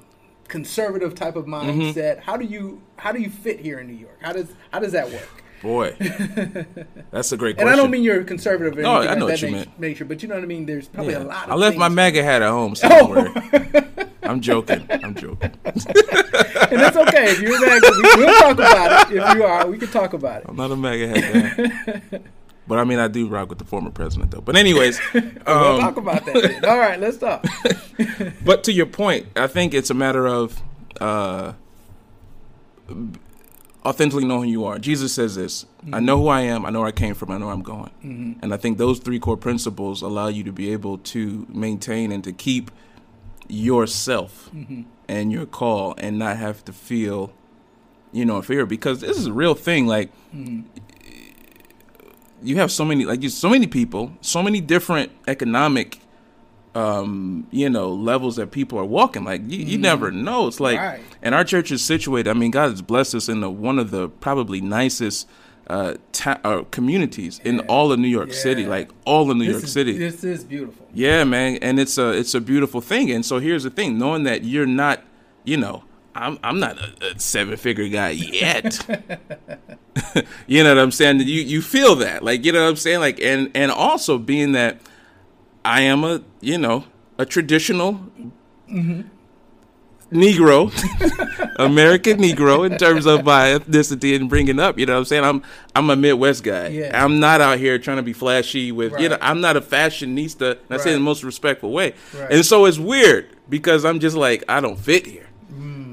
conservative 0.49 1.15
type 1.15 1.37
of 1.37 1.45
Mm-hmm. 1.45 1.79
mindset. 1.81 2.19
How 2.19 2.35
do 2.35 2.43
you 2.43 2.81
how 2.97 3.13
do 3.13 3.21
you 3.21 3.29
fit 3.29 3.61
here 3.61 3.79
in 3.79 3.87
New 3.87 3.93
York? 3.95 4.17
How 4.19 4.33
does 4.33 4.49
how 4.73 4.79
does 4.79 4.91
that 4.91 5.09
work? 5.09 5.45
Boy, 5.61 5.95
that's 7.11 7.31
a 7.31 7.37
great 7.37 7.55
question. 7.55 7.67
And. 7.67 7.69
I 7.69 7.75
don't 7.75 7.89
mean 7.89 8.03
you're 8.03 8.23
conservative 8.23 8.77
or 8.77 8.81
No, 8.81 8.97
I 8.97 9.15
know 9.15 9.25
what 9.25 9.41
you 9.41 9.51
meant. 9.51 9.79
nature, 9.79 10.05
but 10.05 10.21
you 10.21 10.29
know 10.29 10.35
what 10.35 10.43
I 10.43 10.47
mean. 10.47 10.65
There's 10.65 10.87
probably 10.87 11.13
Yeah. 11.13 11.23
a 11.23 11.25
lot. 11.25 11.45
Of 11.45 11.51
I 11.51 11.55
left 11.55 11.77
my 11.77 11.89
MAGA 11.89 12.23
hat 12.23 12.41
at 12.41 12.49
home. 12.49 12.75
somewhere. 12.75 13.33
don't. 13.33 14.09
I'm 14.23 14.41
joking. 14.41 14.85
I'm 14.91 15.15
joking. 15.15 15.51
and 15.65 15.73
that's 16.81 16.97
okay. 16.97 17.31
If 17.31 17.41
you're 17.41 17.59
mad, 17.65 17.81
we, 17.81 18.23
we'll 18.25 18.39
talk 18.39 18.51
about 18.53 19.11
it. 19.11 19.17
If 19.17 19.35
you 19.35 19.43
are, 19.43 19.67
we 19.67 19.77
can 19.77 19.87
talk 19.87 20.13
about 20.13 20.41
it. 20.41 20.49
I'm 20.49 20.55
not 20.57 20.69
a 20.69 20.75
MAGA 20.75 21.07
hat 21.07 21.57
guy. 22.11 22.19
But 22.67 22.79
I 22.79 22.83
mean, 22.83 22.99
I 22.99 23.07
do 23.07 23.27
rock 23.29 23.47
with 23.47 23.59
the 23.59 23.63
former 23.65 23.89
president, 23.89 24.31
though. 24.31 24.41
But 24.41 24.57
anyways, 24.57 24.99
we'll 25.13 25.23
um, 25.47 25.79
talk 25.79 25.95
about 25.95 26.25
that. 26.25 26.33
Then. 26.33 26.65
All 26.65 26.77
right, 26.77 26.99
let's 26.99 27.17
talk. 27.17 27.45
but 28.43 28.65
to 28.65 28.73
your 28.73 28.85
point, 28.87 29.27
I 29.37 29.47
think 29.47 29.73
it's 29.73 29.89
a 29.89 29.93
matter 29.93 30.27
of 30.27 30.61
uh, 30.99 31.53
authentically 33.87 34.25
knowing 34.25 34.45
who 34.45 34.51
you 34.51 34.65
are. 34.65 34.77
Jesus 34.77 35.13
says 35.13 35.35
this: 35.35 35.65
"I 35.93 35.99
know 35.99 36.17
who 36.17 36.27
I 36.27 36.41
am. 36.41 36.65
I 36.65 36.69
know 36.69 36.79
where 36.79 36.89
I 36.89 36.91
came 36.91 37.15
from. 37.15 37.31
I 37.31 37.37
know 37.37 37.45
where 37.45 37.55
I'm 37.55 37.63
going." 37.63 37.91
Mm-hmm. 38.03 38.39
And 38.41 38.53
I 38.53 38.57
think 38.57 38.77
those 38.77 38.99
three 38.99 39.19
core 39.19 39.37
principles 39.37 40.01
allow 40.01 40.27
you 40.27 40.43
to 40.43 40.51
be 40.51 40.71
able 40.73 40.97
to 40.99 41.47
maintain 41.49 42.11
and 42.11 42.23
to 42.23 42.33
keep 42.33 42.69
yourself 43.47 44.49
mm-hmm. 44.53 44.81
and 45.07 45.31
your 45.31 45.45
call, 45.45 45.95
and 45.97 46.19
not 46.19 46.37
have 46.37 46.65
to 46.65 46.73
feel, 46.73 47.31
you 48.11 48.25
know, 48.25 48.41
fear 48.41 48.65
because 48.65 48.99
this 48.99 49.17
is 49.17 49.27
a 49.27 49.33
real 49.33 49.55
thing. 49.55 49.87
Like 49.87 50.11
mm-hmm. 50.35 50.61
you 52.43 52.57
have 52.57 52.71
so 52.71 52.83
many 52.83 53.05
like 53.05 53.23
you 53.23 53.29
so 53.29 53.49
many 53.49 53.67
people, 53.67 54.11
so 54.21 54.43
many 54.43 54.59
different 54.59 55.11
economic 55.27 55.99
um, 56.77 57.47
you 57.51 57.69
know, 57.69 57.89
levels 57.91 58.35
that 58.35 58.51
people 58.51 58.77
are 58.79 58.85
walking. 58.85 59.23
Like 59.23 59.41
you, 59.47 59.59
you 59.59 59.77
never 59.77 60.11
know. 60.11 60.47
It's 60.47 60.59
like 60.59 60.79
Right. 60.79 61.01
and 61.21 61.33
our 61.33 61.43
church 61.43 61.71
is 61.71 61.81
situated. 61.83 62.29
I 62.29 62.33
mean, 62.33 62.51
God 62.51 62.69
has 62.71 62.81
blessed 62.81 63.15
us 63.15 63.29
in 63.29 63.39
the, 63.41 63.49
one 63.49 63.79
of 63.79 63.91
the 63.91 64.09
probably 64.09 64.61
nicest 64.61 65.27
uh, 65.69 65.95
ta- 66.13 66.39
uh 66.45 66.63
communities 66.71 67.41
in 67.43 67.59
all 67.61 67.91
of 67.91 67.99
New 67.99 68.07
York 68.07 68.31
City, 68.31 68.65
like 68.65 68.89
all 69.05 69.29
of 69.31 69.35
New 69.37 69.45
This 69.45 69.51
York 69.53 69.63
is- 69.63 69.71
City. 69.73 69.97
This 69.97 70.23
is 70.23 70.43
beautiful. 70.43 70.87
Yeah, 70.93 71.23
man, 71.25 71.57
and 71.61 71.79
it's 71.79 71.97
a 71.97 72.11
it's 72.11 72.33
a 72.35 72.39
beautiful 72.41 72.79
thing. 72.79 73.11
And 73.11 73.25
so 73.25 73.39
here's 73.39 73.63
the 73.63 73.69
thing: 73.69 73.97
knowing 73.97 74.23
that 74.23 74.43
you're 74.45 74.65
not, 74.65 75.03
you 75.43 75.57
know, 75.57 75.83
I'm 76.15 76.37
I'm 76.43 76.59
not 76.59 76.77
a, 76.77 77.15
a 77.15 77.19
seven 77.19 77.57
figure 77.57 77.87
guy 77.89 78.11
yet. 78.11 78.79
you 80.47 80.63
know 80.63 80.73
what 80.75 80.81
I'm 80.81 80.91
saying? 80.91 81.19
You 81.21 81.41
you 81.41 81.61
feel 81.61 81.95
that, 81.95 82.23
like 82.23 82.45
you 82.45 82.51
know 82.51 82.63
what 82.63 82.69
I'm 82.69 82.75
saying, 82.75 82.99
like 82.99 83.19
and 83.19 83.51
and 83.55 83.71
also 83.71 84.17
being 84.17 84.53
that 84.53 84.79
I 85.67 85.81
am 85.81 86.03
a 86.05 86.21
you 86.39 86.57
know 86.57 86.85
a 87.17 87.25
traditional. 87.25 87.99
Negro, 90.09 90.71
American 91.59 92.19
Negro, 92.19 92.65
in 92.69 92.77
terms 92.77 93.05
of 93.05 93.25
my 93.25 93.47
ethnicity 93.47 94.15
and 94.15 94.29
bringing 94.29 94.57
up, 94.57 94.79
you 94.79 94.85
know 94.85 94.93
what 94.93 94.99
I'm 94.99 95.05
saying? 95.05 95.25
I'm 95.25 95.43
I'm 95.75 95.89
a 95.89 95.97
Midwest 95.97 96.45
guy. 96.45 96.69
Yeah. 96.69 97.03
I'm 97.03 97.19
not 97.19 97.41
out 97.41 97.57
here 97.57 97.77
trying 97.77 97.97
to 97.97 98.03
be 98.03 98.13
flashy 98.13 98.71
with, 98.71 98.97
you 98.99 99.09
know, 99.09 99.17
I'm 99.19 99.41
not 99.41 99.57
a 99.57 99.61
fashionista, 99.61 100.51
and 100.51 100.59
I 100.69 100.77
say 100.77 100.91
it 100.91 100.93
in 100.93 101.01
the 101.01 101.05
most 101.05 101.25
respectful 101.25 101.71
way. 101.73 101.93
Right. 102.13 102.31
And 102.31 102.45
so 102.45 102.63
it's 102.63 102.79
weird 102.79 103.35
because 103.49 103.83
I'm 103.83 103.99
just 103.99 104.15
like, 104.15 104.45
I 104.47 104.61
don't 104.61 104.79
fit 104.79 105.05
here. 105.05 105.26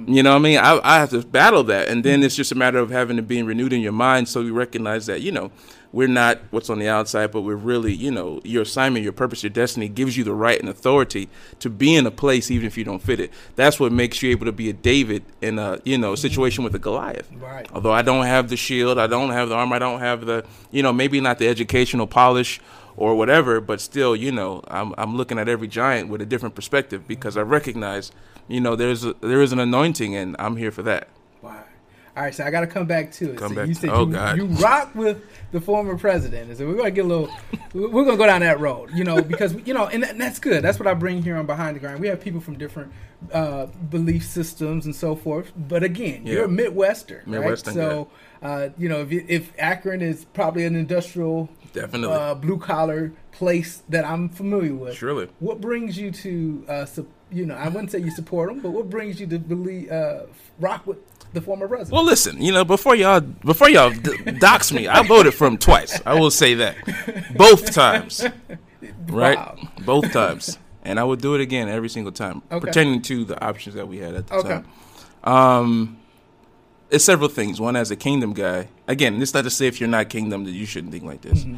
You 0.07 0.23
know 0.23 0.31
what 0.31 0.37
I 0.37 0.41
mean? 0.41 0.59
I, 0.59 0.81
I 0.83 0.99
have 0.99 1.11
to 1.11 1.23
battle 1.23 1.65
that. 1.65 1.89
And 1.89 2.05
then 2.05 2.23
it's 2.23 2.37
just 2.37 2.53
a 2.53 2.55
matter 2.55 2.79
of 2.79 2.91
having 2.91 3.19
it 3.19 3.29
being 3.29 3.47
renewed 3.47 3.73
in 3.73 3.81
your 3.81 3.93
mind 3.93 4.29
so 4.29 4.41
you 4.41 4.53
recognize 4.53 5.07
that, 5.07 5.21
you 5.21 5.33
know, 5.33 5.51
we're 5.93 6.09
not 6.09 6.41
what's 6.51 6.69
on 6.71 6.81
the 6.81 6.89
outside, 6.89 7.31
but 7.31 7.43
we're 7.43 7.55
really, 7.55 7.95
you 7.95 8.11
know, 8.11 8.41
your 8.43 8.63
assignment, 8.63 9.05
your 9.05 9.13
purpose, 9.13 9.45
your 9.45 9.51
destiny 9.51 9.89
gives 9.89 10.17
you 10.17 10.25
the 10.25 10.33
right 10.33 10.59
and 10.59 10.69
authority 10.69 11.29
to 11.61 11.71
be 11.71 11.95
in 11.95 12.05
a 12.05 12.11
place 12.11 12.51
even 12.51 12.67
if 12.67 12.77
you 12.77 12.83
don't 12.83 13.01
fit 13.01 13.21
it. 13.21 13.33
That's 13.55 13.79
what 13.79 13.93
makes 13.93 14.21
you 14.21 14.31
able 14.31 14.47
to 14.47 14.53
be 14.53 14.69
a 14.69 14.73
David 14.73 15.23
in 15.41 15.59
a, 15.59 15.79
you 15.85 15.97
know, 15.97 16.17
situation 16.17 16.65
with 16.65 16.75
a 16.75 16.81
Goliath. 16.81 17.31
Right. 17.37 17.69
Although 17.73 17.93
I 17.93 18.03
don't 18.03 18.27
have 18.27 18.49
the 18.49 18.57
shield, 18.57 18.99
I 18.99 19.07
don't 19.07 19.31
have 19.31 19.49
the 19.49 19.55
armor, 19.55 19.77
I 19.77 19.79
don't 19.79 20.01
have 20.01 20.27
the, 20.27 20.45
you 20.73 20.83
know, 20.83 20.93
maybe 20.93 21.21
not 21.21 21.39
the 21.39 21.47
educational 21.47 22.09
polish 22.09 22.61
or 22.97 23.15
whatever, 23.15 23.61
but 23.61 23.81
still, 23.81 24.15
you 24.17 24.33
know, 24.33 24.63
I'm 24.69 24.95
I'm 24.99 25.17
looking 25.17 25.39
at 25.39 25.49
every 25.49 25.69
giant 25.69 26.09
with 26.09 26.21
a 26.21 26.27
different 26.27 26.55
perspective 26.55 27.07
because 27.07 27.37
I 27.37 27.43
recognize, 27.43 28.13
you 28.49 28.61
know, 28.61 28.77
there's 28.77 29.05
a, 29.05 29.15
there 29.21 29.43
is 29.43 29.53
an 29.53 29.59
anointing 29.59 30.15
and 30.15 30.37
I'm 30.39 30.57
here 30.57 30.71
for 30.71 30.83
that. 30.83 31.09
Wow. 31.43 31.63
All 32.17 32.23
right, 32.23 32.33
so 32.33 32.45
I 32.45 32.51
got 32.53 32.61
to 32.61 32.69
come 32.69 32.87
back 32.87 33.11
to 33.13 33.33
it. 33.33 33.39
Come 33.39 33.49
so 33.51 33.55
back 33.57 33.67
you 33.69 33.75
to- 33.75 33.81
said 33.81 33.91
oh, 33.91 34.07
you, 34.07 34.13
God. 34.13 34.37
you 34.37 34.45
rock 34.45 34.95
with 34.95 35.25
the 35.51 35.61
former 35.61 35.99
president, 35.99 36.49
and 36.49 36.57
so 36.57 36.65
we're 36.65 36.77
gonna 36.77 36.93
get 36.93 37.05
a 37.05 37.09
little. 37.09 37.29
We're 37.75 38.05
gonna 38.05 38.17
go 38.17 38.27
down 38.27 38.41
that 38.43 38.61
road, 38.61 38.91
you 38.95 39.03
know, 39.03 39.21
because 39.21 39.53
you 39.67 39.75
know, 39.75 39.87
and 39.89 40.05
that, 40.05 40.17
that's 40.17 40.39
good. 40.39 40.63
That's 40.63 40.79
what 40.79 40.87
I 40.87 40.95
bring 40.95 41.25
here 41.25 41.37
on 41.37 41.47
Behind 41.47 41.75
the 41.75 41.81
Grind. 41.81 41.99
We 41.99 42.07
have 42.07 42.21
people 42.21 42.41
from 42.41 42.57
different 42.57 42.93
uh, 43.33 43.67
belief 43.67 44.25
systems 44.25 44.87
and 44.87 44.95
so 44.95 45.17
forth. 45.17 45.51
But 45.57 45.83
again, 45.83 46.25
you're 46.25 46.45
a 46.45 46.49
Yeah. 46.49 46.55
Midwester, 46.55 47.27
Midwestern 47.27 47.75
right? 47.77 47.85
So, 47.85 48.09
uh, 48.43 48.69
you 48.79 48.89
know, 48.89 49.01
if 49.01 49.11
if 49.29 49.53
Akron 49.59 50.03
is 50.03 50.25
probably 50.25 50.65
an 50.67 50.77
industrial, 50.77 51.49
Definitely. 51.73 52.17
uh, 52.17 52.37
blue 52.37 52.59
collar 52.59 53.13
place 53.33 53.83
that 53.89 54.05
I'm 54.05 54.29
familiar 54.29 54.75
with. 54.77 54.95
Surely. 54.97 55.29
What 55.41 55.61
brings 55.61 55.99
you 55.99 56.13
to, 56.13 56.65
uh, 56.69 56.85
you 57.31 57.47
know, 57.47 57.55
I 57.55 57.69
wouldn't 57.69 57.91
say 57.91 57.99
you 57.99 58.11
support 58.11 58.49
them, 58.49 58.61
but 58.61 58.71
what 58.71 58.89
brings 58.91 59.19
you 59.21 59.27
to 59.29 59.39
believe, 59.39 59.91
uh, 59.91 60.21
rock 60.61 60.87
with 60.87 60.99
the 61.33 61.41
former 61.41 61.67
president? 61.67 61.93
Well, 61.95 62.05
listen, 62.05 62.41
you 62.41 62.53
know, 62.53 62.65
before 62.65 62.95
y'all 62.95 63.21
before 63.21 63.69
y'all 63.69 63.91
d- 63.91 64.31
dox 64.39 64.73
me, 64.73 64.87
I 64.89 65.03
voted 65.03 65.35
for 65.35 65.47
him 65.47 65.59
twice. 65.59 66.01
I 66.07 66.15
will 66.15 66.31
say 66.31 66.55
that, 66.55 66.77
both 67.37 67.73
times, 67.73 68.25
right? 69.09 69.37
Wow. 69.39 69.59
Both 69.85 70.13
times, 70.13 70.59
and 70.85 71.01
I 71.01 71.05
would 71.05 71.21
do 71.21 71.35
it 71.35 71.41
again 71.41 71.69
every 71.69 71.89
single 71.89 72.13
time, 72.13 72.43
Okay. 72.53 72.67
pertaining 72.67 73.03
to 73.03 73.25
the 73.25 73.43
options 73.45 73.75
that 73.75 73.89
we 73.89 73.99
had 73.99 74.15
at 74.15 74.27
the 74.29 74.35
Okay. 74.37 74.49
time. 74.49 74.67
Um, 75.25 75.97
it's 76.91 77.05
several 77.05 77.29
things. 77.29 77.61
One, 77.61 77.75
as 77.77 77.91
a 77.91 77.97
kingdom 77.97 78.33
guy, 78.35 78.69
again, 78.87 79.19
this 79.19 79.35
not 79.35 79.45
to 79.45 79.51
say 79.51 79.67
if 79.67 79.81
you're 79.81 79.89
not 79.89 80.09
kingdom 80.11 80.45
that 80.45 80.53
you 80.53 80.67
shouldn't 80.67 80.93
think 80.93 81.05
like 81.05 81.23
this, 81.23 81.45
Mm-hmm. 81.45 81.57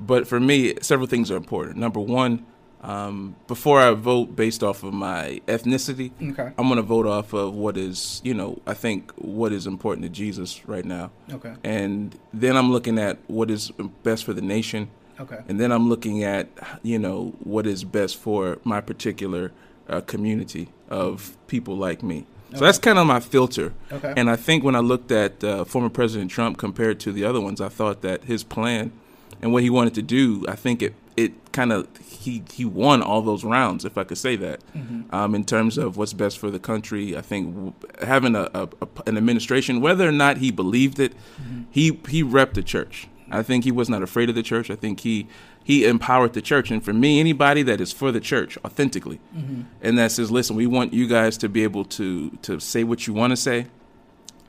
but 0.00 0.26
for 0.26 0.40
me, 0.40 0.74
several 0.80 1.06
things 1.08 1.30
are 1.30 1.36
important. 1.36 1.76
Number 1.76 2.00
one, 2.00 2.46
Um, 2.82 3.34
before 3.48 3.80
I 3.80 3.90
vote 3.90 4.36
based 4.36 4.62
off 4.62 4.84
of 4.84 4.94
my 4.94 5.40
ethnicity, 5.48 6.12
Okay. 6.30 6.52
I'm 6.56 6.68
gonna 6.68 6.82
vote 6.82 7.06
off 7.06 7.32
of 7.32 7.54
what 7.54 7.76
is, 7.76 8.20
you 8.24 8.34
know, 8.34 8.60
I 8.68 8.74
think 8.74 9.10
what 9.16 9.52
is 9.52 9.66
important 9.66 10.04
to 10.04 10.08
Jesus 10.08 10.62
right 10.68 10.84
now, 10.84 11.10
Okay. 11.32 11.54
and 11.64 12.16
then 12.32 12.56
I'm 12.56 12.70
looking 12.70 12.98
at 12.98 13.18
what 13.26 13.50
is 13.50 13.72
best 14.04 14.24
for 14.24 14.32
the 14.32 14.40
nation, 14.42 14.88
Okay. 15.18 15.38
and 15.48 15.58
then 15.58 15.72
I'm 15.72 15.88
looking 15.88 16.22
at, 16.22 16.46
you 16.84 17.00
know, 17.00 17.32
what 17.42 17.66
is 17.66 17.82
best 17.82 18.16
for 18.16 18.58
my 18.62 18.80
particular 18.80 19.50
uh, 19.88 20.00
community 20.02 20.68
of 20.88 21.36
people 21.48 21.76
like 21.76 22.02
me. 22.04 22.26
So 22.50 22.58
Okay. 22.58 22.66
that's 22.66 22.78
kind 22.78 22.98
of 22.98 23.06
my 23.08 23.18
filter. 23.20 23.72
Okay. 23.92 24.14
And 24.16 24.30
I 24.30 24.36
think 24.36 24.62
when 24.62 24.76
I 24.76 24.80
looked 24.80 25.10
at 25.10 25.42
uh, 25.42 25.64
former 25.64 25.88
President 25.90 26.30
Trump 26.30 26.58
compared 26.58 27.00
to 27.00 27.12
the 27.12 27.24
other 27.24 27.40
ones, 27.40 27.60
I 27.60 27.68
thought 27.68 28.02
that 28.02 28.24
his 28.24 28.44
plan 28.44 28.92
and 29.42 29.52
what 29.52 29.62
he 29.64 29.68
wanted 29.70 29.94
to 29.94 30.02
do, 30.02 30.44
I 30.48 30.54
think 30.54 30.80
it 30.80 30.94
it 31.16 31.32
kind 31.52 31.72
of 31.72 31.88
he 32.18 32.42
he 32.52 32.64
won 32.64 33.02
all 33.02 33.22
those 33.22 33.44
rounds, 33.44 33.84
if 33.84 33.96
I 33.98 34.04
could 34.04 34.18
say 34.18 34.36
that, 34.36 34.60
Mm-hmm. 34.76 35.14
um, 35.14 35.34
in 35.34 35.44
terms 35.44 35.78
of 35.78 35.96
what's 35.96 36.12
best 36.12 36.38
for 36.38 36.50
the 36.50 36.58
country. 36.58 37.16
I 37.16 37.20
think 37.22 37.54
w- 37.54 37.72
having 38.06 38.34
a, 38.36 38.48
a, 38.54 38.68
a 38.82 38.88
an 39.06 39.16
administration, 39.16 39.80
whether 39.80 40.08
or 40.08 40.12
not 40.12 40.38
he 40.38 40.50
believed 40.50 40.98
it, 41.00 41.12
Mm-hmm. 41.40 41.62
he 41.70 41.98
he 42.08 42.22
repped 42.22 42.54
the 42.54 42.62
church. 42.62 43.08
I 43.30 43.42
think 43.42 43.64
he 43.64 43.72
was 43.72 43.88
not 43.90 44.02
afraid 44.02 44.28
of 44.30 44.34
the 44.34 44.42
church. 44.42 44.70
I 44.70 44.76
think 44.76 45.00
he 45.00 45.26
he 45.62 45.84
empowered 45.84 46.32
the 46.32 46.40
church. 46.42 46.70
And 46.70 46.82
for 46.82 46.94
me, 46.94 47.20
anybody 47.20 47.62
that 47.64 47.78
is 47.80 47.92
for 47.92 48.10
the 48.10 48.20
church 48.20 48.56
authentically, 48.64 49.20
Mm-hmm. 49.36 49.62
and 49.82 49.98
that 49.98 50.12
says, 50.12 50.30
listen, 50.30 50.56
we 50.56 50.66
want 50.66 50.92
you 50.94 51.06
guys 51.06 51.36
to 51.38 51.48
be 51.48 51.62
able 51.62 51.84
to 51.98 52.30
to 52.42 52.58
say 52.60 52.84
what 52.84 53.06
you 53.06 53.12
want 53.14 53.32
to 53.32 53.36
say, 53.36 53.66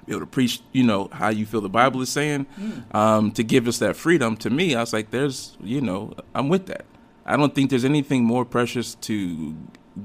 be 0.06 0.14
able 0.14 0.22
to 0.22 0.26
preach, 0.26 0.62
you 0.72 0.84
know, 0.84 1.10
how 1.12 1.30
you 1.30 1.46
feel 1.46 1.62
the 1.62 1.70
Bible 1.82 2.02
is 2.02 2.10
saying, 2.10 2.46
um, 2.94 3.32
to 3.34 3.44
give 3.44 3.68
us 3.68 3.80
that 3.80 3.96
freedom. 3.96 4.36
To 4.38 4.50
me, 4.50 4.76
I 4.76 4.80
was 4.80 4.94
like, 4.94 5.12
there's, 5.12 5.58
you 5.62 5.82
know, 5.82 6.14
I'm 6.34 6.48
with 6.50 6.66
that. 6.68 6.86
I 7.30 7.38
don't 7.38 7.54
think 7.56 7.70
there's 7.70 7.86
anything 7.86 8.26
more 8.26 8.44
precious 8.44 8.96
to 8.96 9.56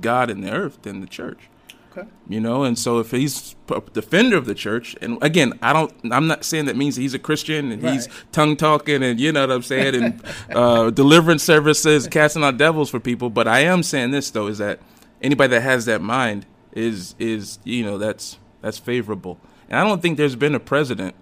God 0.00 0.30
and 0.30 0.44
the 0.44 0.52
earth 0.52 0.82
than 0.82 1.00
the 1.00 1.06
church 1.06 1.48
Okay. 1.96 2.08
you 2.28 2.40
know 2.40 2.64
and 2.64 2.76
so 2.76 2.98
if 2.98 3.12
he's 3.12 3.54
a 3.70 3.80
defender 3.92 4.36
of 4.36 4.46
the 4.46 4.54
church 4.54 4.96
and 5.00 5.16
again 5.22 5.52
i 5.62 5.72
don't 5.72 5.92
i'm 6.10 6.26
not 6.26 6.42
saying 6.42 6.64
that 6.64 6.74
means 6.76 6.96
he's 6.96 7.14
a 7.14 7.20
christian 7.20 7.70
and 7.70 7.80
he's 7.88 8.08
Right. 8.08 8.32
tongue 8.32 8.56
talking 8.56 9.00
and 9.04 9.20
you 9.20 9.30
know 9.30 9.42
what 9.42 9.52
i'm 9.52 9.62
saying 9.62 9.94
and 10.02 10.22
uh, 10.52 10.90
deliverance 10.90 11.44
services 11.44 12.08
casting 12.08 12.42
out 12.42 12.56
devils 12.56 12.90
for 12.90 12.98
people 12.98 13.30
but 13.30 13.46
i 13.46 13.60
am 13.60 13.84
saying 13.84 14.10
this 14.10 14.28
though 14.32 14.48
is 14.48 14.58
that 14.58 14.80
anybody 15.22 15.50
that 15.50 15.60
has 15.62 15.84
that 15.84 16.00
mind 16.02 16.46
is 16.72 17.14
is 17.20 17.60
you 17.62 17.84
know 17.84 17.96
that's 17.96 18.40
that's 18.60 18.78
favorable 18.78 19.38
and 19.68 19.78
i 19.78 19.84
don't 19.84 20.02
think 20.02 20.16
there's 20.16 20.34
been 20.34 20.56
a 20.56 20.60
president 20.60 21.14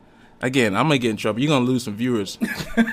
again 0.42 0.74
i'm 0.76 0.84
gonna 0.84 0.98
get 0.98 1.10
in 1.10 1.16
trouble 1.16 1.40
you're 1.40 1.48
gonna 1.48 1.64
lose 1.64 1.84
some 1.84 1.96
viewers 1.96 2.38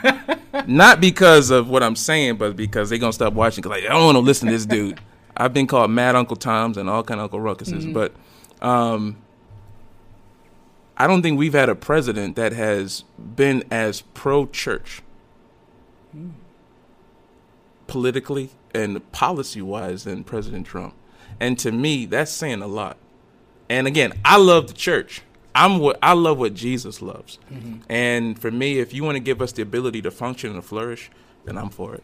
not 0.68 1.02
because 1.02 1.50
of 1.50 1.70
what 1.70 1.84
i'm 1.84 1.96
saying 1.96 2.36
but 2.38 2.56
because 2.56 2.90
they're 2.90 3.00
gonna 3.00 3.14
stop 3.14 3.34
watching 3.34 3.62
because 3.62 3.82
like, 3.82 3.90
i 3.90 3.94
don't 3.94 4.06
want 4.06 4.16
to 4.16 4.20
listen 4.20 4.48
to 4.48 4.54
this 4.54 4.66
dude 4.66 5.00
i've 5.36 5.54
been 5.54 5.68
called 5.68 5.90
mad 5.92 6.16
uncle 6.16 6.36
toms 6.36 6.78
and 6.78 6.90
all 6.90 7.04
kind 7.04 7.20
of 7.20 7.26
uncle 7.26 7.40
ruckuses 7.40 7.92
but 7.94 8.14
um 8.66 9.18
I 11.00 11.08
don't 11.08 11.22
think 11.22 11.40
we've 11.40 11.54
had 11.54 11.70
a 11.70 11.76
president 11.76 12.36
that 12.36 12.52
has 12.52 13.06
been 13.18 13.64
as 13.72 14.02
pro 14.02 14.46
church 14.46 15.02
politically 17.88 18.50
and 18.76 19.10
policy 19.14 19.62
wise 19.62 20.04
than 20.04 20.26
President 20.26 20.68
Trump. 20.68 20.94
And 21.40 21.58
to 21.60 21.72
me, 21.72 22.06
that's 22.06 22.32
saying 22.32 22.62
a 22.62 22.68
lot. 22.68 22.98
And 23.70 23.88
again, 23.88 24.12
I 24.26 24.38
love 24.38 24.68
the 24.68 24.74
church. 24.74 25.22
I'm 25.60 25.80
what 25.80 26.00
I 26.02 26.14
love 26.14 26.40
what 26.40 26.54
Jesus 26.54 27.02
loves. 27.02 27.38
And 27.90 28.40
for 28.40 28.50
me, 28.50 28.80
if 28.80 28.94
you 28.94 29.04
want 29.04 29.16
to 29.18 29.20
give 29.20 29.42
us 29.42 29.52
the 29.52 29.62
ability 29.62 30.02
to 30.04 30.12
function 30.12 30.52
and 30.52 30.62
to 30.62 30.68
flourish, 30.68 31.12
then 31.46 31.58
I'm 31.58 31.70
for 31.70 31.96
it. 31.96 32.04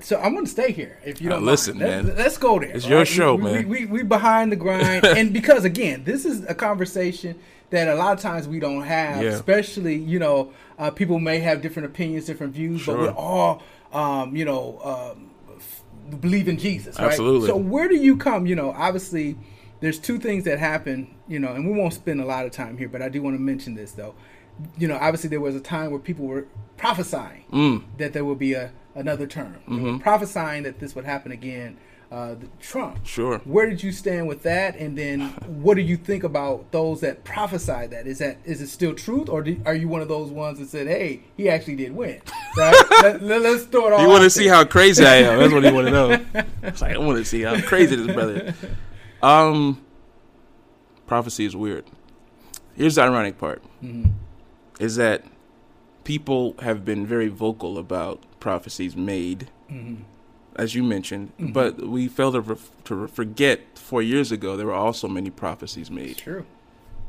So 0.00 0.18
I'm 0.18 0.32
going 0.32 0.44
to 0.44 0.50
stay 0.50 0.72
here 0.72 0.98
if 1.04 1.20
you 1.20 1.28
don't 1.28 1.44
listen, 1.44 1.78
mind. 1.78 1.90
man. 1.90 2.06
Let's, 2.06 2.18
let's 2.18 2.38
go 2.38 2.58
there. 2.58 2.70
It's 2.70 2.84
all 2.84 2.90
your 2.90 3.04
show, 3.04 3.34
we, 3.34 3.42
man. 3.42 3.68
We, 3.68 3.84
we, 3.84 3.86
we 3.86 4.02
behind 4.02 4.50
the 4.50 4.56
grind, 4.56 5.04
and 5.04 5.32
because 5.32 5.64
again, 5.64 6.04
this 6.04 6.24
is 6.24 6.44
a 6.48 6.54
conversation 6.54 7.38
that 7.70 7.88
a 7.88 7.94
lot 7.94 8.12
of 8.12 8.20
times 8.20 8.48
we 8.48 8.58
don't 8.58 8.82
have. 8.82 9.22
Yeah. 9.22 9.30
Especially, 9.30 9.96
you 9.96 10.18
know, 10.18 10.52
uh, 10.78 10.90
people 10.90 11.18
may 11.18 11.38
have 11.38 11.62
different 11.62 11.86
opinions, 11.86 12.26
different 12.26 12.54
views, 12.54 12.86
but 12.86 12.98
we're 12.98 13.10
all, 13.10 13.62
um, 13.92 14.34
you 14.34 14.44
know, 14.44 14.80
um, 14.82 15.30
f- 15.56 16.20
believe 16.20 16.48
in 16.48 16.58
Jesus, 16.58 16.98
right? 16.98 17.08
Absolutely. 17.08 17.48
So 17.48 17.56
where 17.56 17.88
do 17.88 17.96
you 17.96 18.16
come? 18.16 18.46
You 18.46 18.56
know, 18.56 18.70
obviously, 18.72 19.36
there's 19.80 19.98
two 19.98 20.18
things 20.18 20.44
that 20.44 20.58
happen. 20.58 21.14
You 21.28 21.38
know, 21.40 21.52
and 21.52 21.66
we 21.66 21.72
won't 21.78 21.94
spend 21.94 22.20
a 22.20 22.24
lot 22.24 22.46
of 22.46 22.52
time 22.52 22.76
here, 22.78 22.88
but 22.88 23.02
I 23.02 23.08
do 23.08 23.22
want 23.22 23.36
to 23.36 23.40
mention 23.42 23.74
this 23.74 23.92
though. 23.92 24.14
You 24.78 24.88
know, 24.88 24.96
obviously 24.96 25.28
there 25.28 25.40
was 25.40 25.54
a 25.54 25.60
time 25.60 25.90
where 25.90 26.00
people 26.00 26.26
were 26.26 26.46
prophesying 26.76 27.44
Mm. 27.52 27.82
that 27.98 28.12
there 28.12 28.24
would 28.24 28.38
be 28.38 28.54
a 28.54 28.70
another 28.94 29.26
term, 29.26 29.56
Mm-hmm. 29.68 29.98
prophesying 29.98 30.62
that 30.62 30.78
this 30.78 30.94
would 30.94 31.04
happen 31.04 31.30
again. 31.32 31.76
Uh, 32.10 32.34
the 32.36 32.46
Trump. 32.60 33.04
Sure. 33.04 33.38
Where 33.38 33.68
did 33.68 33.82
you 33.82 33.90
stand 33.90 34.28
with 34.28 34.44
that? 34.44 34.76
And 34.76 34.96
then, 34.96 35.22
what 35.60 35.74
do 35.74 35.80
you 35.80 35.96
think 35.96 36.22
about 36.22 36.70
those 36.70 37.00
that 37.00 37.24
prophesied 37.24 37.90
that? 37.90 38.06
Is 38.06 38.18
that 38.20 38.36
is 38.44 38.60
it 38.62 38.68
still 38.68 38.94
truth, 38.94 39.28
or 39.28 39.42
do, 39.42 39.60
are 39.66 39.74
you 39.74 39.88
one 39.88 40.00
of 40.02 40.06
those 40.08 40.30
ones 40.30 40.60
that 40.60 40.68
said, 40.68 40.86
"Hey, 40.86 41.24
he 41.36 41.48
actually 41.48 41.74
did 41.74 41.90
win"? 41.96 42.20
Right? 42.56 42.74
let, 43.02 43.22
let, 43.22 43.42
us 43.44 43.64
throw 43.66 43.88
it 43.88 43.92
all. 43.92 44.00
You 44.02 44.08
want 44.08 44.22
to 44.22 44.30
see 44.30 44.44
there. 44.44 44.54
how 44.54 44.64
crazy 44.64 45.04
I 45.04 45.16
am. 45.16 45.38
That's 45.40 45.52
what 45.52 45.64
you 45.64 45.74
want 45.74 45.88
to 45.88 45.92
know. 45.92 46.24
It's 46.62 46.80
like 46.80 46.94
I 46.94 46.98
want 46.98 47.18
to 47.18 47.24
see 47.24 47.42
how 47.42 47.60
crazy 47.60 47.96
this 47.96 48.14
brother. 48.14 48.54
Um, 49.22 49.80
prophecy 51.06 51.44
is 51.46 51.56
weird. 51.56 51.84
Here's 52.74 52.96
the 52.96 53.02
ironic 53.02 53.38
part: 53.38 53.62
Mhm. 53.82 54.12
is 54.78 54.96
that 54.96 55.24
people 56.04 56.54
have 56.60 56.84
been 56.84 57.06
very 57.06 57.28
vocal 57.28 57.78
about 57.78 58.20
prophecies 58.40 58.94
made, 58.96 59.50
Mhm. 59.70 59.98
as 60.56 60.74
you 60.74 60.82
mentioned, 60.84 61.32
Mhm. 61.38 61.52
but 61.52 61.86
we 61.88 62.06
failed 62.08 62.34
to, 62.34 62.58
to 62.84 63.06
forget 63.08 63.60
four 63.74 64.02
years 64.02 64.30
ago 64.30 64.56
there 64.56 64.66
were 64.66 64.72
also 64.74 65.08
many 65.08 65.30
prophecies 65.30 65.90
made 65.90 66.18
True. 66.18 66.44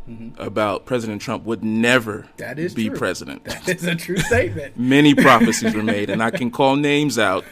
Mhm. 0.09 0.31
about 0.39 0.85
President 0.85 1.21
Trump 1.21 1.43
would 1.45 1.63
never 1.63 2.27
That 2.37 2.57
is 2.59 2.73
be 2.73 2.87
true. 2.87 2.97
president. 2.97 3.43
That 3.43 3.67
is 3.67 3.83
a 3.85 3.95
true 3.95 4.17
statement. 4.17 4.77
Many 4.79 5.13
prophecies 5.13 5.73
were 5.73 5.83
made, 5.83 6.09
and 6.09 6.23
I 6.23 6.31
can 6.31 6.49
call 6.49 6.75
names 6.77 7.19
out. 7.19 7.43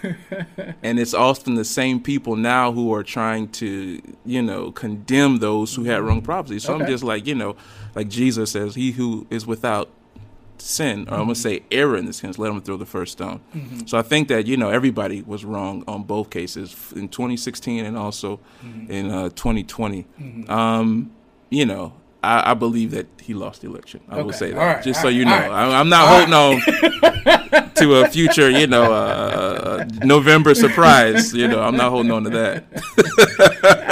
And 0.81 0.99
it's 0.99 1.13
often 1.13 1.55
the 1.55 1.65
same 1.65 1.99
people 1.99 2.35
now 2.37 2.71
who 2.71 2.93
are 2.93 3.03
trying 3.03 3.49
to, 3.49 4.01
you 4.25 4.41
know, 4.41 4.71
condemn 4.71 5.39
those 5.39 5.75
who 5.75 5.83
had 5.83 6.01
wrong 6.01 6.21
prophecies. 6.21 6.63
So 6.63 6.73
Okay. 6.73 6.83
I'm 6.85 6.89
just 6.89 7.03
like, 7.03 7.27
you 7.27 7.35
know, 7.35 7.55
like 7.93 8.07
Jesus 8.09 8.51
says, 8.51 8.75
"He 8.75 8.91
who 8.91 9.27
is 9.29 9.45
without 9.45 9.89
sin, 10.57 11.05
or 11.09 11.15
I'm 11.15 11.23
gonna 11.23 11.35
say 11.35 11.61
error 11.71 11.97
in 11.97 12.05
this 12.05 12.17
sense, 12.17 12.39
let 12.39 12.49
him 12.51 12.61
throw 12.61 12.77
the 12.77 12.85
first 12.85 13.11
stone." 13.11 13.41
Mhm. 13.53 13.89
So 13.89 13.97
I 13.97 14.01
think 14.01 14.29
that 14.29 14.47
you 14.47 14.55
know 14.55 14.69
everybody 14.69 15.21
was 15.27 15.43
wrong 15.43 15.83
on 15.87 16.03
both 16.03 16.29
cases 16.29 16.73
in 16.95 17.09
2016 17.09 17.83
and 17.85 17.97
also 17.97 18.39
Mhm. 18.65 18.89
in 18.89 19.11
uh, 19.11 19.29
2020. 19.35 20.05
Mhm. 20.21 20.49
Um, 20.49 21.11
you 21.49 21.65
know, 21.65 21.93
I, 22.25 22.51
I 22.51 22.53
believe 22.53 22.91
that 22.91 23.07
he 23.21 23.33
lost 23.33 23.61
the 23.61 23.67
election. 23.67 24.01
I 24.09 24.21
will 24.21 24.33
say 24.33 24.51
that, 24.51 24.57
right. 24.57 24.83
just 24.83 24.97
All 24.97 25.03
so 25.03 25.07
right. 25.09 25.15
you 25.15 25.25
know. 25.25 25.31
Right. 25.31 25.51
I, 25.51 25.79
I'm 25.79 25.89
not 25.89 26.07
All 26.07 26.17
holding 26.17 26.33
on 26.33 27.73
to 27.75 27.95
a 27.95 28.09
future, 28.09 28.49
you 28.49 28.67
know, 28.67 28.91
uh, 28.91 29.85
November 30.03 30.55
surprise. 30.55 31.33
You 31.33 31.47
know, 31.47 31.61
I'm 31.61 31.77
not 31.77 31.91
holding 31.91 32.11
on 32.11 32.23
to 32.23 32.29
that. 32.31 32.65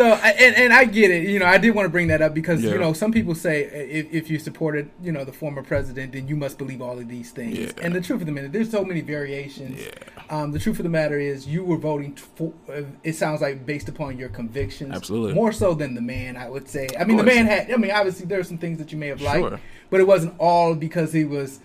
Right. 0.00 0.20
So, 0.20 0.28
and, 0.44 0.56
and 0.56 0.72
I 0.72 0.84
get 0.84 1.10
it. 1.10 1.28
You 1.28 1.38
know, 1.38 1.46
I 1.46 1.58
did 1.58 1.74
want 1.74 1.86
to 1.86 1.90
bring 1.90 2.08
that 2.08 2.22
up 2.22 2.34
because 2.34 2.62
Yeah. 2.62 2.72
you 2.72 2.78
know 2.78 2.92
some 2.92 3.12
people 3.12 3.34
say 3.34 3.62
if, 3.64 4.12
if 4.12 4.30
you 4.30 4.38
supported 4.38 4.90
you 5.02 5.12
know 5.12 5.24
the 5.24 5.32
former 5.32 5.62
president, 5.62 6.12
then 6.12 6.26
you 6.28 6.36
must 6.36 6.58
believe 6.58 6.80
all 6.82 6.98
of 6.98 7.08
these 7.08 7.30
things. 7.30 7.58
Yeah. 7.58 7.72
And 7.82 7.94
the 7.94 8.00
truth 8.00 8.20
of 8.20 8.26
the 8.26 8.32
matter, 8.32 8.48
there's 8.48 8.70
so 8.70 8.84
many 8.84 9.00
variations. 9.00 9.80
Yeah. 9.80 9.90
Um, 10.30 10.52
the 10.52 10.58
truth 10.58 10.78
of 10.78 10.84
the 10.84 10.88
matter 10.90 11.18
is, 11.18 11.46
you 11.46 11.64
were 11.64 11.76
voting 11.76 12.14
for. 12.16 12.52
uh, 12.72 12.82
It 13.04 13.14
sounds 13.14 13.40
like 13.40 13.66
based 13.66 13.88
upon 13.88 14.18
your 14.18 14.28
convictions, 14.28 14.94
Absolutely. 14.94 15.34
more 15.34 15.52
so 15.52 15.74
than 15.74 15.94
the 15.94 16.00
man. 16.02 16.36
I 16.36 16.48
would 16.48 16.68
say. 16.68 16.88
I 16.98 17.04
mean, 17.04 17.16
the 17.16 17.24
man 17.24 17.46
had. 17.46 17.70
I 17.70 17.76
mean, 17.76 17.90
obviously 17.90 18.26
there 18.26 18.40
are 18.40 18.44
some 18.44 18.58
things 18.58 18.78
that 18.78 18.92
you 18.92 18.98
may 18.98 19.08
have 19.08 19.20
liked, 19.20 19.40
Sure. 19.48 19.60
but 19.90 20.00
it 20.00 20.06
wasn't 20.06 20.34
all 20.38 20.74
because 20.74 21.12
he 21.12 21.24
was. 21.24 21.60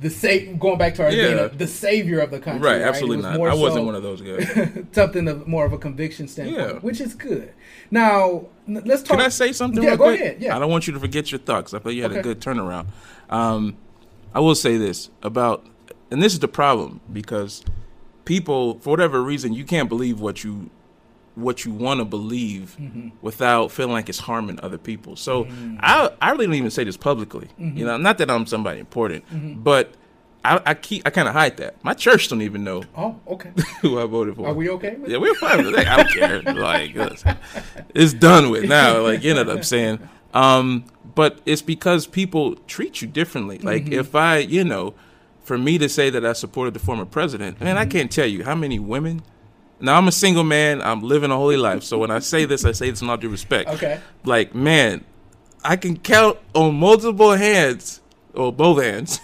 The 0.00 0.10
sa- 0.10 0.52
going 0.58 0.76
back 0.76 0.94
to 0.96 1.04
our 1.04 1.10
Yeah. 1.10 1.24
idea, 1.28 1.48
the 1.48 1.66
savior 1.66 2.20
of 2.20 2.30
the 2.30 2.38
country, 2.38 2.68
Right, 2.68 2.82
It 2.82 2.84
absolutely 2.84 3.22
not. 3.22 3.34
I 3.40 3.54
wasn't 3.54 3.80
so- 3.80 3.84
one 3.84 3.94
of 3.94 4.02
those 4.02 4.20
guys. 4.20 4.70
something 4.92 5.26
of 5.26 5.48
more 5.48 5.64
of 5.64 5.72
a 5.72 5.78
conviction 5.78 6.28
standpoint, 6.28 6.68
Yeah. 6.74 6.78
which 6.80 7.00
is 7.00 7.14
good. 7.14 7.50
Now 7.92 8.46
let's 8.66 9.02
talk. 9.02 9.18
Can 9.18 9.26
I 9.26 9.28
say 9.28 9.52
something 9.52 9.82
Yeah, 9.84 9.96
go 9.96 10.04
quick? 10.06 10.20
ahead, 10.20 10.36
yeah. 10.42 10.56
I 10.56 10.58
don't 10.58 10.70
want 10.70 10.86
you 10.88 10.92
to 10.94 10.98
forget 11.00 11.30
your 11.30 11.38
thoughts. 11.38 11.72
I 11.74 11.78
thought 11.78 11.90
you 11.94 12.02
had 12.02 12.10
Okay. 12.12 12.20
a 12.20 12.22
good 12.24 12.40
turnaround. 12.40 12.86
Um, 13.30 13.76
I 14.34 14.40
will 14.40 14.54
say 14.56 14.76
this 14.78 15.10
about, 15.22 15.64
and 16.10 16.22
this 16.22 16.32
is 16.32 16.38
the 16.40 16.48
problem 16.48 17.00
because 17.12 17.62
people, 18.24 18.78
for 18.80 18.90
whatever 18.90 19.22
reason, 19.22 19.52
you 19.52 19.64
can't 19.64 19.88
believe 19.88 20.20
what 20.20 20.42
you 20.42 20.70
what 21.34 21.64
you 21.64 21.72
want 21.72 21.98
to 21.98 22.04
believe 22.04 22.76
Mm-hmm. 22.78 23.08
without 23.22 23.70
feeling 23.70 23.92
like 23.92 24.08
it's 24.10 24.18
harming 24.18 24.58
other 24.62 24.76
people. 24.78 25.16
So 25.16 25.46
I 25.80 26.10
I 26.20 26.30
really 26.32 26.46
don't 26.46 26.54
even 26.56 26.70
say 26.70 26.84
this 26.84 26.96
publicly. 26.98 27.48
Mm-hmm. 27.60 27.76
You 27.78 27.84
know, 27.86 27.96
not 27.96 28.18
that 28.18 28.30
I'm 28.30 28.46
somebody 28.46 28.80
important, 28.80 29.24
but 29.64 29.94
I, 30.44 30.60
I 30.66 30.74
keep 30.74 31.02
I 31.06 31.10
kind 31.10 31.28
of 31.28 31.34
hide 31.34 31.56
that. 31.58 31.82
My 31.84 31.94
church 31.94 32.28
don't 32.28 32.42
even 32.42 32.64
know 32.64 32.82
Oh, 32.96 33.18
okay. 33.28 33.52
who 33.80 33.98
I 34.00 34.06
voted 34.06 34.36
for. 34.36 34.48
Are 34.48 34.54
we 34.54 34.68
okay? 34.70 34.96
With 34.96 35.10
Yeah, 35.10 35.18
we're 35.18 35.34
fine 35.34 35.64
with 35.64 35.74
that. 35.76 35.86
I 35.86 35.96
don't 36.02 36.12
care. 36.12 36.42
Like, 36.54 36.94
listen, 36.94 37.36
it's 37.94 38.12
done 38.12 38.50
with 38.50 38.64
now. 38.68 39.00
Like, 39.02 39.22
you 39.22 39.34
know 39.34 39.44
what 39.44 39.56
I'm 39.56 39.62
saying? 39.62 40.00
Um, 40.34 40.84
but 41.14 41.40
it's 41.46 41.62
because 41.62 42.06
people 42.06 42.56
treat 42.66 43.00
you 43.02 43.06
differently. 43.08 43.58
Like, 43.58 43.84
Mm-hmm. 43.84 44.00
if 44.00 44.14
I, 44.14 44.38
you 44.38 44.64
know, 44.64 44.94
for 45.44 45.58
me 45.58 45.76
to 45.78 45.88
say 45.88 46.10
that 46.10 46.24
I 46.24 46.32
supported 46.32 46.74
the 46.74 46.80
former 46.80 47.04
president, 47.04 47.60
man, 47.60 47.76
Mm-hmm. 47.76 47.82
I 47.82 47.86
can't 47.86 48.10
tell 48.10 48.26
you 48.26 48.42
how 48.44 48.54
many 48.54 48.78
women 48.78 49.22
Now 49.80 49.96
I'm 49.98 50.08
a 50.08 50.12
single 50.12 50.44
man. 50.44 50.80
I'm 50.82 51.02
living 51.02 51.30
a 51.30 51.36
holy 51.36 51.56
life. 51.56 51.82
So 51.84 51.98
when 51.98 52.10
I 52.10 52.18
say 52.20 52.46
this, 52.46 52.64
I 52.64 52.72
say 52.72 52.90
this 52.90 53.02
in 53.02 53.10
all 53.10 53.16
due 53.16 53.28
respect. 53.28 53.68
Okay. 53.70 54.00
Like 54.24 54.54
man, 54.54 55.04
I 55.64 55.76
can 55.76 55.96
count 55.98 56.38
on 56.54 56.74
multiple 56.76 57.32
hands, 57.32 58.00
or 58.34 58.52
both 58.52 58.82
hands, 58.82 59.20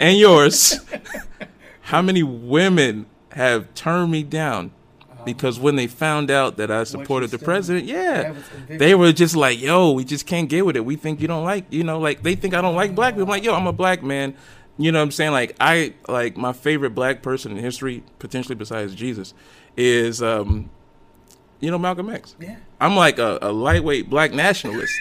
and 0.00 0.18
yours, 0.18 0.80
how 1.82 2.00
many 2.00 2.22
women 2.22 3.06
have 3.32 3.72
turned 3.74 4.10
me 4.10 4.22
down 4.22 4.72
because 5.26 5.60
when 5.60 5.76
they 5.76 5.86
found 5.86 6.30
out 6.30 6.56
that 6.56 6.70
I 6.70 6.84
supported 6.84 7.30
the 7.30 7.38
president, 7.38 7.84
yeah, 7.84 8.34
they 8.66 8.94
were 8.94 9.12
just 9.12 9.36
like, 9.36 9.60
"Yo, 9.60 9.92
we 9.92 10.04
just 10.04 10.26
can't 10.26 10.48
get 10.48 10.64
with 10.64 10.76
it. 10.76 10.84
We 10.84 10.96
think 10.96 11.20
you 11.20 11.28
don't 11.28 11.44
like, 11.44 11.66
you 11.70 11.84
know, 11.84 12.00
like 12.00 12.22
they 12.22 12.34
think 12.34 12.54
I 12.54 12.62
don't 12.62 12.74
like 12.74 12.94
black 12.94 13.12
people." 13.14 13.24
I'm 13.24 13.28
like, 13.28 13.44
"Yo, 13.44 13.54
I'm 13.54 13.66
a 13.66 13.72
black 13.72 14.02
man." 14.02 14.34
You 14.78 14.90
know 14.90 15.00
what 15.00 15.04
I'm 15.04 15.10
saying? 15.10 15.32
Like 15.32 15.54
I 15.60 15.92
like 16.08 16.38
my 16.38 16.54
favorite 16.54 16.94
black 16.94 17.22
person 17.22 17.52
in 17.52 17.58
history, 17.58 18.02
potentially 18.18 18.54
besides 18.54 18.94
Jesus, 18.94 19.34
is 19.76 20.22
um, 20.22 20.70
you 21.60 21.70
know 21.70 21.78
Malcolm 21.78 22.08
X. 22.08 22.34
Yeah. 22.40 22.56
I'm 22.80 22.96
like 22.96 23.18
a, 23.18 23.38
a 23.42 23.52
lightweight 23.52 24.08
black 24.08 24.32
nationalist. 24.32 24.94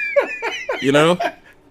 you 0.81 0.91
know, 0.91 1.17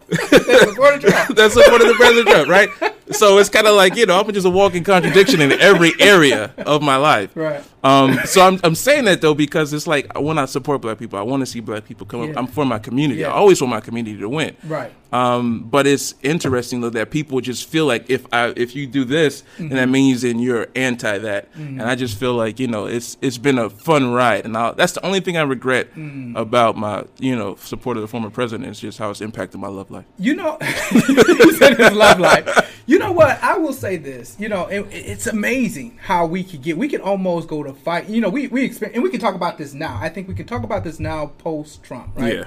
Supported 0.11 1.03
Trump. 1.03 1.29
that's 1.37 1.53
supported 1.53 1.89
the 1.89 1.95
President 1.95 2.29
Trump, 2.29 2.49
right? 2.49 2.71
So 3.13 3.39
it's 3.39 3.49
kind 3.49 3.67
of 3.67 3.75
like 3.75 3.97
you 3.97 4.07
know 4.07 4.21
I'm 4.21 4.33
just 4.33 4.47
a 4.47 4.51
walking 4.51 4.85
contradiction 4.85 5.41
in 5.41 5.53
every 5.53 5.93
area 6.01 6.53
of 6.59 6.83
my 6.83 6.97
life. 6.97 7.31
Right. 7.35 7.63
Um, 7.85 8.19
so 8.25 8.43
I'm 8.47 8.59
I'm 8.65 8.75
saying 8.75 9.05
that 9.05 9.21
though 9.21 9.35
because 9.35 9.73
it's 9.73 9.87
like 9.87 10.19
when 10.19 10.39
I 10.39 10.45
support 10.47 10.81
black 10.83 10.99
people, 10.99 11.19
I 11.19 11.23
want 11.23 11.41
to 11.41 11.47
see 11.47 11.61
black 11.61 11.85
people 11.85 12.07
come 12.07 12.23
Yeah. 12.25 12.31
up. 12.31 12.37
I'm 12.39 12.47
for 12.47 12.65
my 12.67 12.79
community. 12.79 13.21
Yeah. 13.21 13.29
I 13.29 13.35
always 13.35 13.61
want 13.63 13.71
my 13.71 13.81
community 13.81 14.19
to 14.19 14.29
win. 14.29 14.57
Right. 14.65 14.93
Um, 15.11 15.61
but 15.61 15.87
it's 15.87 16.15
interesting 16.23 16.83
though 16.83 16.91
that 16.91 17.11
people 17.11 17.41
just 17.41 17.67
feel 17.69 17.87
like 17.87 18.11
if 18.11 18.27
I 18.33 18.53
if 18.57 18.77
you 18.77 18.87
do 18.87 19.05
this, 19.05 19.41
then 19.57 19.69
Mm-hmm. 19.69 19.77
that 19.77 19.89
means 19.89 20.23
then 20.23 20.39
you're 20.39 20.67
anti 20.77 21.19
that, 21.19 21.49
and 21.55 21.81
I 21.83 21.95
just 21.95 22.19
feel 22.19 22.35
like 22.35 22.59
you 22.61 22.67
know 22.67 22.87
it's 22.87 23.17
it's 23.23 23.39
been 23.39 23.59
a 23.59 23.71
fun 23.71 24.13
ride, 24.13 24.45
and 24.45 24.55
i 24.57 24.73
that's 24.73 24.93
the 24.93 25.07
only 25.07 25.21
thing 25.21 25.37
I 25.39 25.43
regret 25.43 25.95
Mm-hmm. 25.95 26.37
about 26.37 26.77
my 26.77 27.05
you 27.19 27.35
know 27.37 27.55
support 27.57 27.97
of 27.97 28.03
the 28.03 28.09
former 28.09 28.29
president 28.29 28.69
is 28.69 28.81
just 28.81 28.99
how 28.99 29.09
it's 29.11 29.21
impacted 29.23 29.61
my 29.61 29.69
love 29.69 29.91
life. 29.91 30.05
You 30.19 30.35
know, 30.35 30.59
you 30.93 31.53
said 31.57 31.79
his 31.79 31.93
love 31.93 32.19
life. 32.21 32.47
You 32.89 32.99
know 32.99 33.13
what? 33.13 33.39
I 33.43 33.59
will 33.59 33.75
say 33.75 33.99
this. 33.99 34.35
You 34.39 34.49
know, 34.49 34.67
it, 34.67 34.81
it's 34.91 35.27
amazing 35.27 35.99
how 36.03 36.25
we 36.25 36.43
could 36.43 36.63
get. 36.63 36.79
We 36.79 36.89
can 36.89 37.03
almost 37.03 37.47
go 37.47 37.63
to 37.63 37.75
fight. 37.75 38.09
You 38.09 38.23
know, 38.23 38.31
we 38.31 38.49
we 38.49 38.65
experience, 38.65 38.95
and 38.95 39.03
we 39.05 39.11
can 39.11 39.21
talk 39.21 39.35
about 39.35 39.59
this 39.59 39.75
now. 39.75 39.99
I 40.01 40.09
think 40.09 40.27
we 40.27 40.35
can 40.35 40.47
talk 40.47 40.63
about 40.63 40.85
this 40.85 40.99
now 40.99 41.27
post 41.37 41.83
Trump, 41.85 42.17
right? 42.17 42.35
Yeah. 42.39 42.45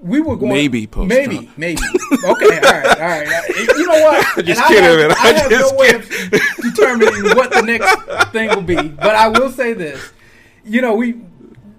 We 0.00 0.20
were 0.20 0.36
going 0.36 0.52
Maybe 0.52 0.86
post-Trump. 0.86 1.08
maybe 1.08 1.50
maybe 1.56 1.82
okay 2.12 2.24
all 2.60 2.72
right 2.72 3.00
all 3.00 3.08
right 3.08 3.48
you 3.78 3.84
know 3.84 3.98
what 4.04 4.44
Just 4.44 4.60
And 4.60 4.64
I 4.64 4.68
kidding, 4.68 4.84
have, 4.84 4.98
man. 5.08 5.10
I 5.10 5.28
I'm 5.30 5.34
have 5.34 5.50
no 5.50 5.74
way 5.74 5.90
of 5.90 6.08
determining 6.62 7.36
what 7.36 7.50
the 7.50 7.62
next 7.62 8.30
thing 8.30 8.48
will 8.50 8.62
be 8.62 8.76
but 8.90 9.16
I 9.16 9.26
will 9.26 9.50
say 9.50 9.72
this 9.72 10.12
you 10.64 10.80
know 10.82 10.94
we 10.94 11.20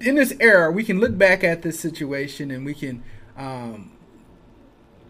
in 0.01 0.15
this 0.15 0.33
era 0.41 0.69
we 0.69 0.83
can 0.83 0.99
look 0.99 1.17
back 1.17 1.45
at 1.45 1.61
this 1.61 1.79
situation 1.79 2.51
and 2.51 2.65
we 2.65 2.73
can 2.73 3.03
um, 3.37 3.91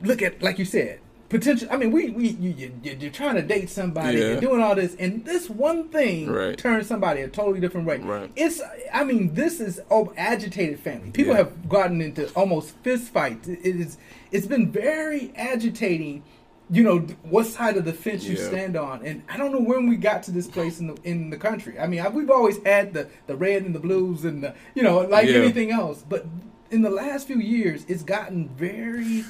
look 0.03 0.21
at 0.21 0.43
like 0.43 0.59
you 0.59 0.65
said 0.65 0.99
potential 1.29 1.67
i 1.71 1.77
mean 1.77 1.91
we, 1.91 2.09
we 2.09 2.29
you, 2.29 2.49
you, 2.51 2.71
you- 2.83 2.97
you're 2.99 3.11
trying 3.11 3.35
to 3.35 3.41
date 3.41 3.69
somebody 3.69 4.17
Yeah. 4.17 4.27
you're 4.31 4.41
doing 4.41 4.61
all 4.61 4.73
this 4.75 4.95
and 4.95 5.23
this 5.25 5.49
one 5.49 5.89
thing 5.89 6.29
Right. 6.31 6.57
turns 6.57 6.87
somebody 6.87 7.21
a 7.21 7.27
totally 7.27 7.59
different 7.59 7.85
way 7.87 7.97
Right. 7.99 8.31
it's 8.35 8.61
i 8.93 9.03
mean 9.03 9.33
this 9.35 9.59
is 9.59 9.79
oh, 9.91 10.11
agitated 10.17 10.79
family 10.79 11.11
people 11.11 11.33
Yeah. 11.33 11.39
have 11.39 11.69
gotten 11.69 12.01
into 12.01 12.29
almost 12.33 12.75
fist 12.83 13.11
fights 13.13 13.47
it 13.47 13.59
is 13.63 13.97
it's 14.31 14.47
been 14.47 14.71
very 14.71 15.31
agitating 15.35 16.23
you 16.71 16.83
know 16.83 16.99
what 17.23 17.45
side 17.47 17.77
of 17.77 17.85
the 17.85 17.93
fence 17.93 18.23
you 18.25 18.35
Yeah. 18.35 18.47
stand 18.47 18.75
on 18.75 19.05
and 19.05 19.21
i 19.29 19.37
don't 19.37 19.51
know 19.51 19.61
when 19.61 19.87
we 19.87 19.95
got 19.97 20.23
to 20.23 20.31
this 20.31 20.47
place 20.47 20.79
in 20.79 20.87
the 20.87 20.97
in 21.03 21.29
the 21.29 21.37
country 21.37 21.79
i 21.79 21.85
mean 21.87 21.99
I, 21.99 22.09
we've 22.09 22.29
always 22.31 22.57
had 22.63 22.93
the 22.93 23.07
the 23.27 23.35
red 23.35 23.63
and 23.63 23.73
the 23.75 23.79
blues 23.79 24.25
and 24.25 24.43
the 24.43 24.53
you 24.75 24.81
know 24.83 24.99
like 25.01 25.27
anything 25.27 25.71
else 25.71 26.03
but 26.07 26.25
in 26.71 26.81
the 26.81 26.89
last 26.89 27.27
few 27.27 27.39
years 27.39 27.85
it's 27.87 28.03
gotten 28.03 28.49
very 28.49 29.25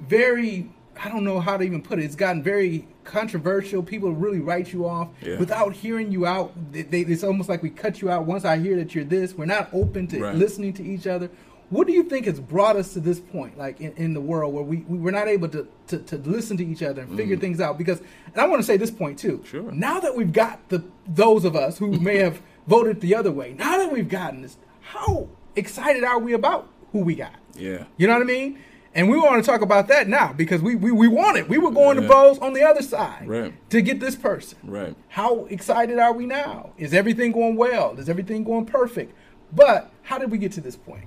very 0.00 0.70
I 1.02 1.08
don't 1.08 1.24
know 1.24 1.40
how 1.40 1.56
to 1.56 1.64
even 1.64 1.82
put 1.82 1.98
it. 1.98 2.04
It's 2.04 2.14
gotten 2.16 2.42
very 2.42 2.86
controversial. 3.04 3.82
People 3.82 4.12
really 4.12 4.40
write 4.40 4.72
you 4.72 4.86
off 4.86 5.08
Yeah. 5.22 5.38
without 5.38 5.72
hearing 5.72 6.12
you 6.12 6.26
out. 6.26 6.52
They, 6.72 6.82
they, 6.82 7.00
it's 7.00 7.24
almost 7.24 7.48
like 7.48 7.62
we 7.62 7.70
cut 7.70 8.00
you 8.00 8.10
out 8.10 8.26
once 8.26 8.44
I 8.44 8.58
hear 8.58 8.76
that 8.76 8.94
you're 8.94 9.04
this. 9.04 9.34
We're 9.34 9.46
not 9.46 9.68
open 9.72 10.06
to 10.08 10.20
Right. 10.20 10.34
listening 10.34 10.72
to 10.74 10.84
each 10.84 11.06
other. 11.06 11.30
What 11.70 11.86
do 11.86 11.92
you 11.92 12.04
think 12.04 12.26
has 12.26 12.38
brought 12.38 12.76
us 12.76 12.92
to 12.92 13.00
this 13.00 13.18
point, 13.18 13.56
like 13.58 13.80
in, 13.80 13.92
in 13.92 14.14
the 14.14 14.20
world, 14.20 14.54
where 14.54 14.62
we, 14.62 14.78
we 14.88 14.98
we're 14.98 15.10
not 15.10 15.28
able 15.28 15.48
to, 15.48 15.66
to, 15.88 15.98
to 15.98 16.16
listen 16.18 16.56
to 16.58 16.64
each 16.64 16.82
other 16.82 17.02
and 17.02 17.16
figure 17.16 17.36
things 17.36 17.60
out? 17.60 17.78
Because, 17.78 18.00
and 18.26 18.36
I 18.36 18.46
want 18.46 18.60
to 18.60 18.66
say 18.66 18.76
this 18.76 18.90
point 18.90 19.18
too. 19.18 19.38
Mm. 19.38 19.46
Sure. 19.46 19.72
Now 19.72 19.98
that 20.00 20.14
we've 20.14 20.32
got 20.32 20.68
the 20.68 20.84
those 21.08 21.44
of 21.44 21.56
us 21.56 21.78
who 21.78 21.88
may 22.00 22.18
have 22.18 22.40
voted 22.66 23.00
the 23.00 23.14
other 23.14 23.32
way, 23.32 23.54
now 23.58 23.78
that 23.78 23.90
we've 23.90 24.08
gotten 24.08 24.42
this, 24.42 24.56
how 24.82 25.26
excited 25.56 26.04
are 26.04 26.18
we 26.18 26.34
about 26.34 26.68
who 26.92 27.00
we 27.00 27.14
got? 27.14 27.34
Yeah. 27.56 27.84
You 27.96 28.06
know 28.06 28.12
what 28.14 28.22
I 28.22 28.26
mean? 28.26 28.58
And 28.96 29.08
we 29.10 29.18
want 29.18 29.44
to 29.44 29.50
talk 29.50 29.60
about 29.60 29.88
that 29.88 30.08
now 30.08 30.32
because 30.32 30.62
we 30.62 30.76
we, 30.76 30.92
we 30.92 31.08
want 31.08 31.36
it. 31.36 31.48
We 31.48 31.58
were 31.58 31.72
going 31.72 31.96
to 31.96 32.02
Yeah. 32.02 32.08
vote 32.08 32.38
on 32.40 32.52
the 32.52 32.62
other 32.62 32.82
side 32.82 33.26
Right. 33.26 33.52
to 33.70 33.82
get 33.82 33.98
this 33.98 34.14
person. 34.14 34.58
Right. 34.62 34.94
How 35.08 35.46
excited 35.46 35.98
are 35.98 36.12
we 36.12 36.26
now? 36.26 36.70
Is 36.78 36.94
everything 36.94 37.32
going 37.32 37.56
well? 37.56 37.94
Is 37.98 38.08
everything 38.08 38.44
going 38.44 38.66
perfect? 38.66 39.12
But 39.52 39.90
how 40.02 40.18
did 40.18 40.30
we 40.30 40.38
get 40.38 40.52
to 40.52 40.60
this 40.60 40.76
point? 40.76 41.04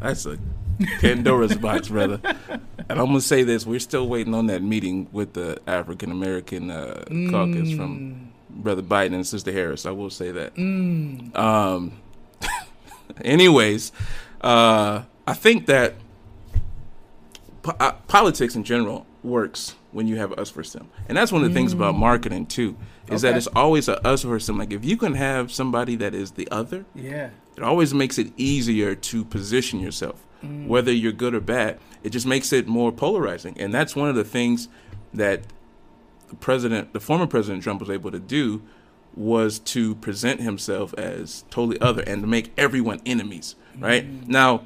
That's 0.00 0.24
a 0.26 0.38
Pandora's 1.00 1.56
box, 1.66 1.88
brother. 1.88 2.20
And 2.88 2.98
I'm 3.00 3.06
gonna 3.06 3.20
say 3.20 3.42
this: 3.42 3.66
we're 3.66 3.80
still 3.80 4.08
waiting 4.08 4.32
on 4.34 4.46
that 4.46 4.62
meeting 4.62 5.08
with 5.12 5.32
the 5.34 5.60
African 5.66 6.10
American 6.10 6.70
uh, 6.70 7.04
caucus 7.30 7.72
from 7.74 8.32
Brother 8.48 8.82
Biden 8.82 9.14
and 9.14 9.26
Sister 9.26 9.52
Harris. 9.52 9.84
I 9.86 9.90
will 9.90 10.10
say 10.10 10.30
that. 10.30 10.56
Um, 10.58 11.92
anyways, 13.24 13.92
uh, 14.40 15.02
I 15.28 15.34
think 15.34 15.66
that 15.66 15.94
po- 17.60 17.76
uh, 17.78 17.92
politics 18.08 18.56
in 18.56 18.64
general 18.64 19.06
works 19.22 19.76
when 19.92 20.06
you 20.06 20.16
have 20.16 20.32
us 20.32 20.50
versus 20.50 20.72
them, 20.72 20.88
and 21.06 21.18
that's 21.18 21.30
one 21.30 21.42
of 21.44 21.48
the 21.48 21.54
things 21.54 21.74
about 21.74 21.94
mm. 21.94 21.98
marketing 21.98 22.46
too. 22.46 22.76
Is 23.08 23.22
that 23.22 23.36
it's 23.36 23.46
always 23.48 23.88
a 23.88 24.06
us 24.06 24.22
versus 24.22 24.46
them. 24.46 24.56
Like 24.56 24.72
if 24.72 24.86
you 24.86 24.96
can 24.96 25.14
have 25.14 25.52
somebody 25.52 25.96
that 25.96 26.14
is 26.14 26.32
the 26.32 26.48
other, 26.50 26.86
Yeah. 26.94 27.30
it 27.56 27.62
always 27.62 27.92
makes 27.92 28.18
it 28.18 28.32
easier 28.38 28.94
to 28.94 29.24
position 29.24 29.80
yourself, 29.80 30.26
mm. 30.42 30.66
whether 30.66 30.92
you're 30.92 31.12
good 31.12 31.34
or 31.34 31.40
bad. 31.40 31.78
It 32.02 32.10
just 32.10 32.26
makes 32.26 32.50
it 32.52 32.66
more 32.66 32.90
polarizing, 32.90 33.54
and 33.60 33.72
that's 33.72 33.94
one 33.94 34.08
of 34.08 34.14
the 34.14 34.24
things 34.24 34.68
that 35.12 35.42
the 36.28 36.36
president, 36.36 36.94
the 36.94 37.00
former 37.00 37.26
president 37.26 37.62
Trump, 37.62 37.80
was 37.80 37.90
able 37.90 38.10
to 38.12 38.18
do 38.18 38.62
was 39.14 39.58
to 39.58 39.94
present 39.96 40.40
himself 40.40 40.94
as 40.94 41.44
totally 41.50 41.78
other 41.82 42.02
and 42.02 42.22
to 42.22 42.26
make 42.28 42.52
everyone 42.56 43.00
enemies. 43.04 43.56
Right 43.78 44.06
mm. 44.06 44.26
now, 44.28 44.64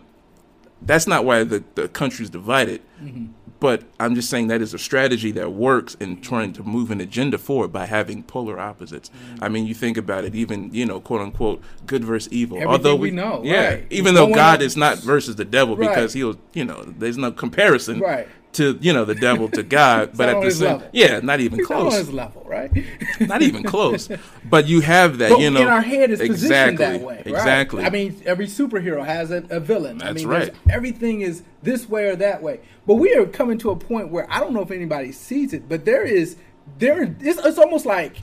that's 0.85 1.07
not 1.07 1.25
why 1.25 1.45
the 1.45 1.63
the 1.75 1.89
country's 1.89 2.31
divided. 2.31 2.83
Mm-hmm. 3.03 3.27
But 3.61 3.85
I'm 4.01 4.17
just 4.17 4.29
saying 4.29 4.49
that 4.49 4.61
is 4.61 4.75
a 4.75 4.79
strategy 4.79 5.31
that 5.33 5.53
works 5.53 5.95
in 6.01 6.21
trying 6.21 6.53
to 6.55 6.65
move 6.65 6.91
an 6.91 7.01
agenda 7.01 7.39
forward 7.39 7.69
by 7.73 7.87
having 7.87 8.25
polar 8.25 8.59
opposites. 8.59 9.09
Mm-hmm. 9.11 9.45
I 9.45 9.49
mean, 9.51 9.67
you 9.67 9.75
think 9.75 9.97
about 9.97 10.25
it, 10.25 10.35
even 10.35 10.75
you 10.75 10.85
know, 10.85 10.99
quote 11.01 11.21
unquote, 11.21 11.63
good 11.87 12.03
versus 12.03 12.33
evil. 12.33 12.57
Everything 12.57 12.73
Although 12.73 12.97
we 12.97 13.13
know, 13.13 13.41
yeah, 13.45 13.69
right. 13.69 13.87
even 13.91 14.15
No 14.15 14.27
though 14.27 14.35
God 14.35 14.63
is 14.63 14.77
not 14.77 14.99
versus 14.99 15.37
the 15.37 15.45
devil 15.45 15.77
Right. 15.77 15.91
because 15.91 16.13
he'll, 16.13 16.37
you 16.55 16.65
know, 16.65 16.83
there's 16.83 17.17
no 17.17 17.31
comparison 17.31 18.01
Right. 18.01 18.27
To 18.53 18.79
you 18.81 18.93
know 18.93 19.05
the 19.05 19.15
devil 19.15 19.49
to 19.51 19.63
God. 19.63 20.13
but 20.17 20.29
at 20.29 20.43
the 20.43 20.51
same, 20.51 20.69
level. 20.69 20.89
yeah, 20.93 21.21
not 21.21 21.41
even 21.41 21.59
not 21.59 21.71
on 21.71 21.81
close, 21.83 21.95
his 21.97 22.13
level, 22.13 22.43
right? 22.47 22.71
not 23.21 23.43
even 23.43 23.63
close. 23.63 24.09
But 24.45 24.67
you 24.67 24.81
have 24.81 25.19
that, 25.19 25.31
But 25.31 25.41
you 25.41 25.51
know, 25.51 25.63
in 25.63 25.69
our 25.69 25.81
head 25.81 26.11
is 26.11 26.19
positioned 26.21 26.73
exactly, 26.73 26.77
that 26.77 27.01
way. 27.01 27.17
right? 27.17 27.27
exactly. 27.27 27.85
I 27.85 27.91
mean, 27.91 28.21
every 28.27 28.47
superhero 28.47 29.03
has 29.05 29.31
a, 29.31 29.45
a 29.49 29.61
villain. 29.61 30.03
I 30.03 30.07
That's 30.13 30.17
mean, 30.17 30.29
right. 30.29 30.55
Everything 30.69 31.23
is 31.23 31.43
this 31.63 31.89
way 31.89 32.09
or 32.09 32.17
that 32.17 32.43
way. 32.43 32.61
But 32.87 32.97
we 32.97 33.15
are 33.15 33.25
coming 33.25 33.57
to 33.59 33.71
a 33.71 33.77
point 33.77 34.09
where 34.11 34.27
I 34.31 34.41
don't 34.41 34.53
know 34.53 34.61
if 34.61 34.71
anybody 34.71 35.13
sees 35.13 35.55
it, 35.55 35.69
but 35.69 35.85
there 35.87 36.05
is 36.05 36.37
there. 36.79 37.03
It's, 37.21 37.39
it's 37.45 37.59
almost 37.59 37.87
like 37.87 38.19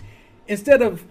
instead 0.47 0.81
of 0.83 1.03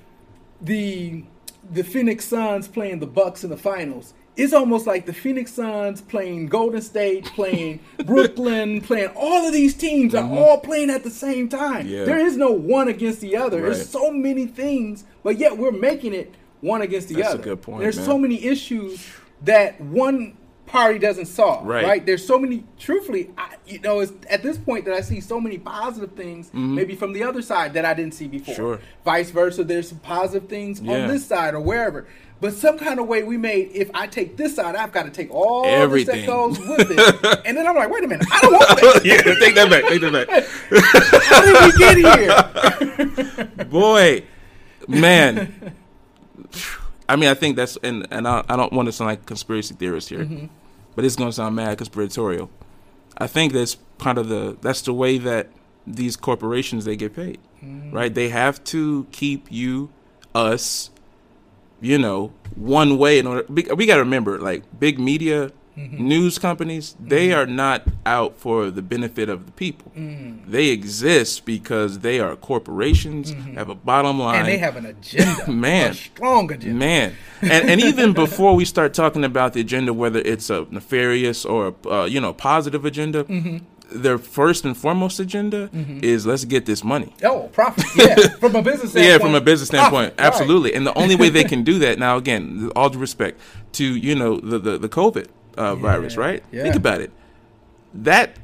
the 0.60 1.24
the 1.70 1.82
Phoenix 1.82 2.24
Suns 2.24 2.68
playing 2.68 3.00
the 3.00 3.06
Bucks 3.06 3.44
in 3.44 3.50
the 3.50 3.56
finals. 3.56 4.14
It's 4.38 4.52
almost 4.52 4.86
like 4.86 5.04
the 5.04 5.12
Phoenix 5.12 5.52
Suns 5.52 6.00
playing 6.00 6.46
Golden 6.46 6.80
State, 6.80 7.24
playing 7.26 7.80
Brooklyn, 8.06 8.80
playing 8.80 9.10
all 9.16 9.46
of 9.46 9.52
these 9.52 9.74
teams 9.74 10.14
are 10.14 10.24
all 10.28 10.58
playing 10.60 10.90
at 10.90 11.02
the 11.02 11.10
same 11.10 11.48
time. 11.48 11.84
Mm-hmm. 11.86 11.94
Yeah. 11.94 12.04
There 12.04 12.18
is 12.18 12.36
no 12.36 12.50
one 12.52 12.88
against 12.88 13.20
the 13.20 13.36
other. 13.36 13.56
Right. 13.58 13.64
There's 13.72 13.88
so 13.88 14.10
many 14.12 14.46
things, 14.46 15.04
but 15.22 15.38
yet 15.38 15.58
we're 15.58 15.72
making 15.72 16.14
it 16.14 16.34
one 16.60 16.82
against 16.82 17.08
the 17.08 17.16
That's 17.16 17.28
a 17.28 17.32
other. 17.34 17.42
good 17.42 17.62
point, 17.62 17.80
There's 17.80 17.96
man. 17.96 18.06
so 18.06 18.18
many 18.18 18.44
issues 18.44 19.06
that 19.44 19.80
one 19.80 20.36
party 20.66 20.98
doesn't 20.98 21.26
solve. 21.26 21.66
Right. 21.66 21.84
Right. 21.84 22.04
There's 22.06 22.26
so 22.26 22.38
many. 22.38 22.62
Truthfully, 22.78 23.30
I, 23.38 23.54
you 23.66 23.80
know, 23.80 24.00
it's 24.00 24.12
at 24.28 24.42
this 24.42 24.58
point 24.58 24.84
that 24.84 24.94
I 24.94 25.00
see 25.00 25.20
so 25.20 25.40
many 25.40 25.56
positive 25.58 26.12
things, 26.12 26.50
maybe 26.52 26.94
from 26.94 27.12
the 27.12 27.22
other 27.22 27.42
side 27.42 27.72
that 27.74 27.84
I 27.84 27.94
didn't 27.94 28.14
see 28.14 28.28
before. 28.28 28.54
Mm-hmm. 28.54 28.62
Sure. 28.62 28.80
Vice 29.04 29.30
versa, 29.30 29.64
there's 29.64 29.88
some 29.88 29.98
positive 29.98 30.48
things 30.48 30.80
Yeah. 30.80 31.02
on 31.02 31.08
this 31.08 31.26
side 31.26 31.54
or 31.54 31.60
wherever. 31.60 32.06
But 32.40 32.52
some 32.54 32.78
kind 32.78 33.00
of 33.00 33.08
way 33.08 33.24
we 33.24 33.36
made. 33.36 33.70
If 33.74 33.90
I 33.94 34.06
take 34.06 34.36
this 34.36 34.54
side, 34.54 34.76
I've 34.76 34.92
got 34.92 35.04
to 35.04 35.10
take 35.10 35.28
all 35.32 35.64
Everything. 35.66 36.20
that 36.20 36.26
goes 36.26 36.56
with 36.60 36.88
it. 36.90 37.40
and 37.46 37.56
then 37.56 37.66
I'm 37.66 37.74
like, 37.74 37.90
wait 37.90 38.04
a 38.04 38.06
minute, 38.06 38.26
I 38.30 38.40
don't 38.40 38.52
want 38.52 38.68
that. 38.68 39.00
yeah, 39.04 39.22
take 39.44 39.54
that 39.56 39.68
back, 39.68 39.84
take 39.86 40.00
that 40.02 40.12
back. 40.12 40.28
How 41.24 41.42
did 41.44 41.72
we 41.72 41.78
get 43.36 43.46
here? 43.56 43.64
Boy, 43.64 44.24
man, 44.86 45.74
I 47.08 47.16
mean, 47.16 47.28
I 47.28 47.34
think 47.34 47.56
that's 47.56 47.76
and 47.82 48.06
and 48.10 48.28
I, 48.28 48.44
I 48.48 48.56
don't 48.56 48.72
want 48.72 48.86
to 48.86 48.92
sound 48.92 49.08
like 49.08 49.26
conspiracy 49.26 49.74
theorist 49.74 50.08
here, 50.08 50.20
Mm-hmm. 50.20 50.46
but 50.94 51.04
it's 51.04 51.16
going 51.16 51.28
to 51.30 51.34
sound 51.34 51.56
mad 51.56 51.76
conspiratorial. 51.78 52.50
I 53.16 53.26
think 53.26 53.52
that's 53.52 53.74
part 53.98 54.16
of 54.18 54.28
the 54.28 54.56
that's 54.60 54.82
the 54.82 54.92
way 54.94 55.18
that 55.18 55.48
these 55.86 56.16
corporations 56.16 56.84
they 56.84 56.94
get 56.96 57.16
paid, 57.16 57.38
Mm. 57.64 57.92
right? 57.92 58.14
They 58.14 58.28
have 58.28 58.62
to 58.64 59.06
keep 59.10 59.50
you, 59.50 59.90
us, 60.36 60.90
you 61.80 61.98
know, 61.98 62.32
one 62.56 62.98
way 62.98 63.18
in 63.18 63.26
order. 63.26 63.44
We, 63.48 63.62
we 63.76 63.86
got 63.86 63.94
to 63.96 64.00
remember, 64.02 64.38
like 64.38 64.62
big 64.78 64.98
media. 64.98 65.52
Mm-hmm. 65.76 66.08
News 66.08 66.38
companies, 66.40 66.96
they 66.98 67.32
are 67.32 67.46
not 67.46 67.84
out 68.04 68.36
for 68.36 68.68
the 68.68 68.82
benefit 68.82 69.28
of 69.28 69.46
the 69.46 69.52
people. 69.52 69.92
They 69.94 70.70
exist 70.70 71.44
because 71.46 72.00
they 72.00 72.18
are 72.18 72.34
corporations, 72.34 73.30
have 73.54 73.68
a 73.68 73.76
bottom 73.76 74.18
line. 74.18 74.34
Mm-hmm. 74.34 74.38
And 74.40 74.48
they 74.48 74.58
have 74.58 74.74
an 74.74 74.86
agenda, 74.86 75.48
Man. 75.52 75.92
a 75.92 75.94
strong 75.94 76.50
agenda. 76.50 76.76
Man, 76.76 77.14
and 77.42 77.70
and 77.70 77.80
even 77.80 78.12
before 78.12 78.56
we 78.56 78.64
start 78.64 78.92
talking 78.92 79.22
about 79.22 79.52
the 79.52 79.60
agenda, 79.60 79.94
whether 79.94 80.18
it's 80.18 80.50
a 80.50 80.66
nefarious 80.68 81.44
or 81.44 81.68
a, 81.84 81.88
uh, 81.88 82.04
you 82.06 82.20
know 82.20 82.32
positive 82.32 82.84
agenda, 82.84 83.22
Mm-hmm. 83.22 83.58
Their 83.90 84.18
first 84.18 84.64
and 84.64 84.76
foremost 84.76 85.18
agenda 85.20 85.70
is 86.02 86.26
let's 86.26 86.44
get 86.44 86.66
this 86.66 86.84
money. 86.84 87.12
Oh, 87.24 87.48
profit. 87.52 87.84
Yeah, 87.96 88.14
from 88.40 88.54
a 88.56 88.62
business 88.62 88.90
standpoint. 88.90 89.06
Yeah, 89.12 89.18
from 89.18 89.34
a 89.34 89.40
business 89.40 89.68
standpoint, 89.68 90.16
profit, 90.16 90.18
right. 90.18 90.26
absolutely. 90.26 90.74
And 90.74 90.86
the 90.86 90.92
only 90.98 91.16
way 91.16 91.30
they 91.30 91.44
can 91.44 91.64
do 91.70 91.78
that 91.80 91.98
now, 91.98 92.16
again, 92.16 92.70
all 92.76 92.90
due 92.90 92.98
respect 92.98 93.40
to 93.72 93.84
you 93.84 94.14
know 94.14 94.38
the 94.40 94.58
the, 94.58 94.78
the 94.78 94.88
COVID 94.88 95.26
uh, 95.56 95.74
virus, 95.76 96.16
right? 96.16 96.42
yeah. 96.52 96.62
Think 96.64 96.76
about 96.76 97.00
it. 97.00 97.10
That 97.94 98.36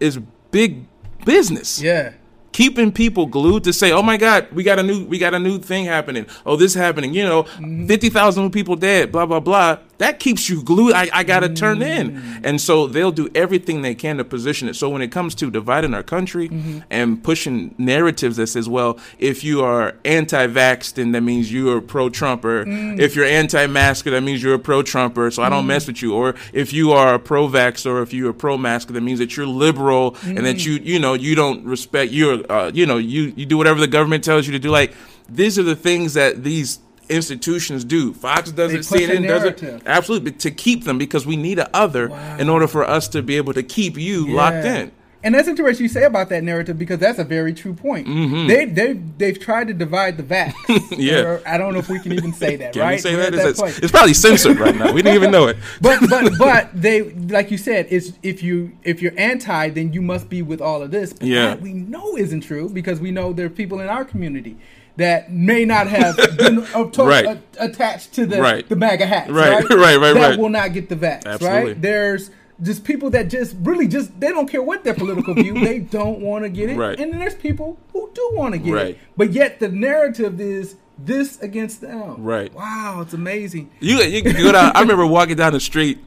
is 0.00 0.18
big 0.50 0.84
business 1.24 1.80
Yeah. 1.82 2.12
keeping 2.52 2.90
people 2.92 3.26
glued 3.26 3.64
to 3.64 3.72
say, 3.72 3.92
"Oh 3.92 4.02
my 4.02 4.16
God, 4.16 4.48
we 4.52 4.62
got 4.64 4.78
a 4.78 4.82
new 4.82 5.04
we 5.04 5.18
got 5.18 5.34
a 5.34 5.38
new 5.38 5.58
thing 5.58 5.84
happening. 5.84 6.26
Oh, 6.44 6.56
this 6.56 6.74
happening. 6.74 7.14
You 7.14 7.24
know, 7.24 7.42
fifty 7.86 8.08
thousand 8.08 8.50
people 8.50 8.76
dead. 8.76 9.12
Blah 9.12 9.26
blah 9.26 9.40
blah." 9.40 9.78
That 9.98 10.20
keeps 10.20 10.48
you 10.48 10.62
glued. 10.62 10.94
I, 10.94 11.08
I 11.12 11.24
got 11.24 11.40
to 11.40 11.48
turn 11.48 11.82
in, 11.82 12.12
mm. 12.12 12.40
and 12.44 12.60
so 12.60 12.86
they'll 12.86 13.12
do 13.12 13.28
everything 13.34 13.82
they 13.82 13.94
can 13.94 14.18
to 14.18 14.24
position 14.24 14.68
it. 14.68 14.74
So 14.74 14.88
when 14.88 15.02
it 15.02 15.08
comes 15.08 15.34
to 15.36 15.50
dividing 15.50 15.92
our 15.92 16.04
country 16.04 16.48
mm-hmm. 16.48 16.80
and 16.88 17.22
pushing 17.22 17.74
narratives 17.78 18.36
that 18.36 18.46
says, 18.46 18.68
"Well, 18.68 18.98
if 19.18 19.42
you 19.42 19.62
are 19.62 19.96
anti-vax, 20.04 20.94
then 20.94 21.12
that 21.12 21.22
means 21.22 21.52
you 21.52 21.70
are 21.70 21.80
pro-Trumper. 21.80 22.64
Mm. 22.64 23.00
If 23.00 23.16
you're 23.16 23.24
anti-masker, 23.24 24.10
that 24.10 24.22
means 24.22 24.42
you're 24.42 24.54
a 24.54 24.58
pro-Trumper. 24.58 25.30
So 25.32 25.42
I 25.42 25.48
don't 25.48 25.64
mm. 25.64 25.68
mess 25.68 25.86
with 25.86 26.00
you." 26.00 26.14
Or 26.14 26.36
if 26.52 26.72
you 26.72 26.92
are 26.92 27.14
a 27.14 27.18
pro-vax 27.18 27.84
or 27.84 28.00
if 28.02 28.12
you're 28.12 28.30
a 28.30 28.34
pro-masker, 28.34 28.92
that 28.92 29.00
means 29.00 29.18
that 29.18 29.36
you're 29.36 29.46
liberal 29.46 30.16
and 30.24 30.46
that 30.46 30.64
you 30.64 30.74
you 30.74 30.98
know 30.98 31.14
you 31.14 31.34
don't 31.34 31.64
respect 31.64 32.12
you're 32.12 32.50
uh, 32.50 32.70
you 32.72 32.86
know 32.86 32.98
you 32.98 33.32
you 33.36 33.46
do 33.46 33.56
whatever 33.56 33.80
the 33.80 33.86
government 33.86 34.22
tells 34.24 34.46
you 34.46 34.52
to 34.52 34.58
do. 34.58 34.70
Like 34.70 34.94
these 35.28 35.58
are 35.58 35.62
the 35.62 35.76
things 35.76 36.14
that 36.14 36.44
these 36.44 36.78
institutions 37.08 37.84
do. 37.84 38.12
Fox 38.14 38.50
does 38.50 38.72
They 38.72 38.78
it, 38.78 39.10
CNN 39.20 39.26
does 39.26 39.44
it, 39.44 39.82
absolutely 39.86 40.30
but 40.32 40.40
to 40.40 40.50
keep 40.50 40.84
them 40.84 40.98
because 40.98 41.26
we 41.26 41.36
need 41.36 41.58
a 41.58 41.74
other 41.76 42.08
in 42.38 42.48
order 42.48 42.66
for 42.68 42.84
us 42.88 43.08
to 43.08 43.22
be 43.22 43.36
able 43.36 43.54
to 43.54 43.62
keep 43.62 43.96
you 43.96 44.28
locked 44.28 44.64
in. 44.66 44.92
And 45.20 45.34
that's 45.34 45.48
interesting 45.48 45.82
you 45.82 45.88
say 45.88 46.04
about 46.04 46.28
that 46.28 46.44
narrative 46.44 46.78
because 46.78 47.00
that's 47.00 47.18
a 47.18 47.24
very 47.24 47.52
true 47.52 47.74
point. 47.74 48.06
They 48.46 48.66
they 48.66 48.92
they've 48.92 49.38
tried 49.38 49.66
to 49.66 49.74
divide 49.74 50.16
the 50.16 50.22
vax. 50.22 50.52
Mm-hmm. 50.52 50.94
Yeah. 51.00 51.20
Or, 51.22 51.42
I 51.46 51.58
don't 51.58 51.72
know 51.72 51.80
if 51.80 51.88
we 51.88 51.98
can 51.98 52.12
even 52.12 52.32
say 52.32 52.54
that, 52.56 52.72
Can 52.74 52.82
right? 52.82 52.92
we 52.92 52.98
say 52.98 53.16
that? 53.16 53.34
at 53.34 53.42
that- 53.42 53.56
point. 53.56 53.78
it's 53.82 53.90
probably 53.90 54.14
censored 54.14 54.58
right 54.60 54.76
now. 54.76 54.92
We 54.92 55.02
didn't 55.02 55.16
even 55.16 55.32
know 55.32 55.48
it. 55.48 55.56
but 55.80 55.98
but 56.08 56.32
but 56.38 56.70
they 56.72 57.02
like 57.14 57.50
you 57.50 57.58
said, 57.58 57.88
it's 57.90 58.12
if 58.22 58.44
you 58.44 58.76
if 58.84 59.02
you're 59.02 59.18
anti, 59.18 59.70
then 59.70 59.92
you 59.92 60.02
must 60.02 60.28
be 60.28 60.40
with 60.42 60.60
all 60.60 60.82
of 60.82 60.92
this. 60.92 61.12
But 61.12 61.26
Yeah. 61.26 61.46
that 61.48 61.60
we 61.62 61.72
know 61.72 62.16
isn't 62.16 62.42
true 62.42 62.68
because 62.68 63.00
we 63.00 63.10
know 63.10 63.32
there 63.32 63.46
are 63.46 63.50
people 63.50 63.80
in 63.80 63.88
our 63.88 64.04
community 64.04 64.56
that 64.98 65.32
may 65.32 65.64
not 65.64 65.86
have 65.88 66.16
been 66.36 66.64
to- 66.64 67.02
Right. 67.04 67.24
a- 67.26 67.38
attached 67.58 68.12
to 68.14 68.26
the 68.26 68.40
Right. 68.40 68.68
the 68.68 68.76
MAGA 68.76 69.06
hats, 69.06 69.30
Right, 69.30 69.50
right? 69.64 69.70
right, 69.70 69.96
right, 69.98 70.12
That 70.14 70.30
right. 70.30 70.38
will 70.38 70.48
not 70.50 70.72
get 70.74 70.88
the 70.88 70.96
vax, 70.96 71.24
Absolutely. 71.24 71.72
right? 71.72 71.80
There's 71.82 72.30
just 72.60 72.82
people 72.84 73.08
that 73.10 73.28
just 73.28 73.54
really 73.62 73.86
just 73.88 74.18
they 74.20 74.28
don't 74.28 74.48
care 74.50 74.62
what 74.62 74.82
their 74.84 74.94
political 74.94 75.34
view, 75.34 75.54
they 75.64 75.78
don't 75.78 76.20
want 76.20 76.44
to 76.44 76.48
get 76.50 76.68
it, 76.70 76.76
Right. 76.76 76.98
and 76.98 77.12
then 77.12 77.20
there's 77.20 77.34
people 77.36 77.78
who 77.92 78.10
do 78.12 78.30
want 78.34 78.52
to 78.54 78.58
get 78.58 78.74
Right. 78.74 78.86
it, 78.90 78.98
but 79.16 79.32
yet 79.32 79.60
the 79.60 79.68
narrative 79.68 80.40
is 80.40 80.74
this 81.00 81.40
against 81.40 81.80
them. 81.80 82.16
Right. 82.24 82.52
Wow, 82.52 82.98
it's 83.02 83.14
amazing. 83.14 83.70
You 83.78 83.98
you 83.98 84.20
go 84.22 84.50
down. 84.52 84.72
I 84.74 84.80
remember 84.80 85.06
walking 85.06 85.36
down 85.36 85.52
the 85.52 85.60
street, 85.60 85.98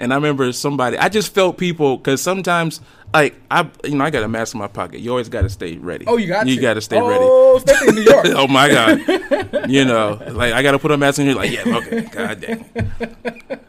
and 0.00 0.12
I 0.12 0.16
remember 0.16 0.50
somebody. 0.52 0.96
I 0.98 1.08
just 1.08 1.32
felt 1.34 1.58
people 1.58 1.96
because 1.98 2.20
sometimes, 2.22 2.80
like 3.14 3.34
I, 3.50 3.68
you 3.84 3.94
know, 3.96 4.04
I 4.04 4.10
got 4.10 4.22
a 4.24 4.28
mask 4.28 4.54
in 4.54 4.60
my 4.60 4.66
pocket. 4.68 5.00
You 5.00 5.10
always 5.10 5.28
got 5.28 5.42
to 5.42 5.48
stay 5.48 5.76
ready. 5.76 6.06
Oh, 6.06 6.16
you 6.16 6.26
got 6.26 6.46
you 6.46 6.56
to. 6.56 6.60
got 6.60 6.74
to 6.74 6.80
stay 6.80 7.00
ready. 7.00 7.22
Oh, 7.22 7.56
especially 7.58 7.88
in 7.88 7.94
New 7.96 8.02
York. 8.02 8.26
oh 8.28 8.48
my 8.48 8.68
god, 8.68 9.68
you 9.70 9.84
know, 9.84 10.20
like 10.32 10.52
I 10.52 10.62
got 10.62 10.72
to 10.72 10.78
put 10.78 10.90
a 10.90 10.96
mask 10.96 11.18
in 11.20 11.26
here. 11.26 11.34
Like 11.36 11.52
yeah, 11.52 11.76
okay, 11.76 12.00
god 12.02 12.40
dang. 12.40 12.64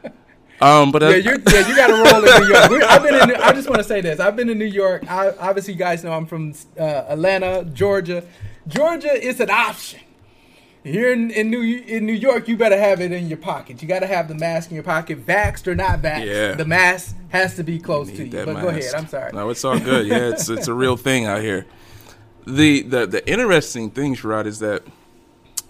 Um, 0.61 0.91
but 0.91 1.01
uh, 1.01 1.07
Yeah, 1.07 1.15
you 1.15 1.43
yeah, 1.51 1.67
you 1.67 1.75
got 1.75 1.87
to 1.87 1.93
roll 1.93 2.23
in 2.23 2.41
New 2.43 2.53
York. 2.53 2.69
We- 2.69 2.83
I've 2.83 3.01
been 3.01 3.15
in. 3.15 3.29
New- 3.29 3.35
I 3.43 3.51
just 3.51 3.67
want 3.67 3.79
to 3.79 3.83
say 3.83 3.99
this. 3.99 4.19
I've 4.19 4.35
been 4.35 4.47
in 4.47 4.59
New 4.59 4.65
York. 4.65 5.09
I, 5.09 5.31
obviously, 5.39 5.73
you 5.73 5.79
guys 5.79 6.03
know 6.03 6.11
I'm 6.13 6.27
from 6.27 6.53
uh, 6.79 6.83
Atlanta, 6.83 7.63
Georgia. 7.65 8.23
Georgia 8.67 9.11
is 9.11 9.39
an 9.39 9.49
option. 9.49 10.01
Here 10.83 11.11
in, 11.11 11.29
in 11.29 11.51
New 11.51 11.61
in 11.61 12.07
New 12.07 12.13
York, 12.13 12.47
you 12.47 12.57
better 12.57 12.77
have 12.77 13.01
it 13.01 13.11
in 13.11 13.27
your 13.27 13.37
pocket. 13.37 13.81
You 13.83 13.87
got 13.87 13.99
to 13.99 14.07
have 14.07 14.27
the 14.27 14.33
mask 14.33 14.71
in 14.71 14.75
your 14.75 14.83
pocket, 14.83 15.23
vaxxed 15.25 15.67
or 15.67 15.75
not 15.75 16.01
vaxxed. 16.01 16.25
Yeah. 16.25 16.53
The 16.53 16.65
mask 16.65 17.15
has 17.29 17.55
to 17.57 17.63
be 17.63 17.77
close 17.77 18.09
to 18.11 18.25
you. 18.25 18.31
But 18.31 18.61
go 18.61 18.69
ahead. 18.69 18.95
I'm 18.95 19.07
sorry. 19.07 19.31
No, 19.31 19.49
it's 19.49 19.63
all 19.63 19.79
good. 19.79 20.07
Yeah, 20.07 20.29
it's 20.29 20.49
it's 20.49 20.67
a 20.67 20.73
real 20.73 20.97
thing 20.97 21.25
out 21.25 21.41
here. 21.41 21.67
The 22.47 22.81
the 22.81 23.05
the 23.05 23.29
interesting 23.29 23.91
thing, 23.91 24.15
Sherrod, 24.15 24.47
is 24.47 24.57
that 24.59 24.83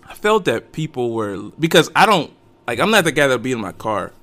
I 0.07 0.13
felt 0.13 0.45
that 0.45 0.71
people 0.71 1.11
were 1.11 1.51
because 1.59 1.91
I 1.93 2.05
don't 2.05 2.31
like 2.65 2.79
I'm 2.79 2.91
not 2.91 3.03
the 3.03 3.11
guy 3.11 3.27
that'll 3.27 3.39
be 3.39 3.51
in 3.51 3.59
my 3.59 3.73
car 3.73 4.13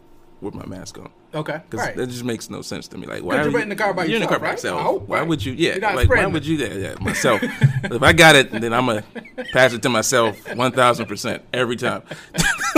with 0.40 0.54
my 0.54 0.64
mask 0.64 0.96
on. 0.98 1.10
Okay. 1.38 1.60
Because 1.70 1.86
Right. 1.86 1.96
that 1.96 2.06
just 2.08 2.24
makes 2.24 2.50
no 2.50 2.62
sense 2.62 2.88
to 2.88 2.98
me. 2.98 3.06
Like, 3.06 3.22
why 3.22 3.36
you're 3.36 3.44
are 3.44 3.48
you 3.48 3.54
renting 3.54 3.68
the 3.70 3.76
car 3.76 3.94
by 3.94 4.04
you're 4.04 4.16
in 4.16 4.22
the 4.22 4.28
car 4.28 4.38
yourself, 4.38 4.76
by 4.76 4.82
yourself? 4.90 5.02
Why 5.08 5.18
right? 5.20 5.28
would 5.28 5.44
you? 5.44 5.52
Yeah, 5.52 5.76
You're 5.76 5.94
like 5.94 6.08
why 6.10 6.26
would 6.26 6.44
you? 6.46 6.56
Yeah, 6.56 6.74
yeah, 6.74 6.94
myself. 7.00 7.40
if 7.42 8.02
I 8.02 8.12
got 8.12 8.34
it, 8.36 8.50
then 8.50 8.72
I'm 8.72 8.86
gonna 8.86 9.04
pass 9.52 9.72
it 9.72 9.82
to 9.82 9.88
myself 9.88 10.54
one 10.56 10.72
thousand 10.72 11.06
percent 11.06 11.42
every 11.52 11.76
time. 11.76 12.02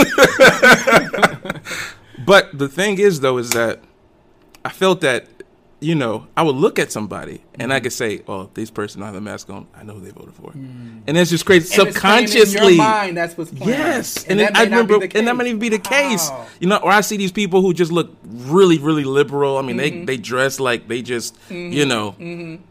but 2.25 2.57
the 2.57 2.69
thing 2.69 2.99
is, 2.99 3.21
though, 3.21 3.39
is 3.39 3.51
that 3.51 3.81
I 4.65 4.71
felt 4.71 5.01
that 5.01 5.27
you 5.81 5.95
know 5.95 6.27
I 6.37 6.43
would 6.43 6.57
look 6.57 6.79
at 6.79 6.93
somebody 6.93 7.43
and 7.59 7.73
I 7.73 7.77
mm-hmm. 7.77 7.85
could 7.85 7.93
say, 7.93 8.23
"Oh, 8.29 8.51
this 8.55 8.71
person 8.71 9.03
has 9.03 9.15
a 9.17 9.21
mask 9.21 9.51
on. 9.51 9.67
I 9.75 9.83
know 9.83 9.95
who 9.95 10.01
they 10.01 10.11
voted 10.11 10.35
for," 10.35 10.53
mm. 10.53 11.03
and 11.07 11.17
it's 11.17 11.31
just 11.31 11.45
crazy. 11.45 11.75
And 11.75 11.93
Subconsciously, 11.93 12.59
in 12.59 12.75
your 12.77 12.85
mind, 12.85 13.17
that's 13.17 13.37
what's 13.37 13.51
playing. 13.51 13.71
Yes, 13.71 14.25
and, 14.25 14.39
that 14.41 14.55
then 14.55 14.63
I 14.63 14.65
may 14.67 14.71
not 14.71 14.87
be 14.87 14.95
remember, 14.95 15.19
and 15.19 15.27
that 15.27 15.37
might 15.37 15.47
even 15.47 15.59
be 15.59 15.69
the 15.69 15.79
case. 15.79 16.31
You 16.61 16.69
know, 16.69 16.77
or 16.77 16.93
I 16.93 17.01
see 17.01 17.17
these 17.17 17.33
people 17.33 17.63
who 17.63 17.75
just 17.75 17.91
look 17.91 18.15
really, 18.25 18.79
really 18.79 19.05
liberal. 19.05 19.57
I 19.59 19.63
mean, 19.63 19.71
Mm-hmm. 19.81 20.05
they 20.07 20.17
they 20.17 20.17
dress 20.17 20.61
like 20.61 20.89
they 20.89 21.03
just, 21.03 21.37
you 21.49 21.57
mm-hmm. 21.57 21.89
know, 21.89 22.13
mm-hmm. 22.13 22.63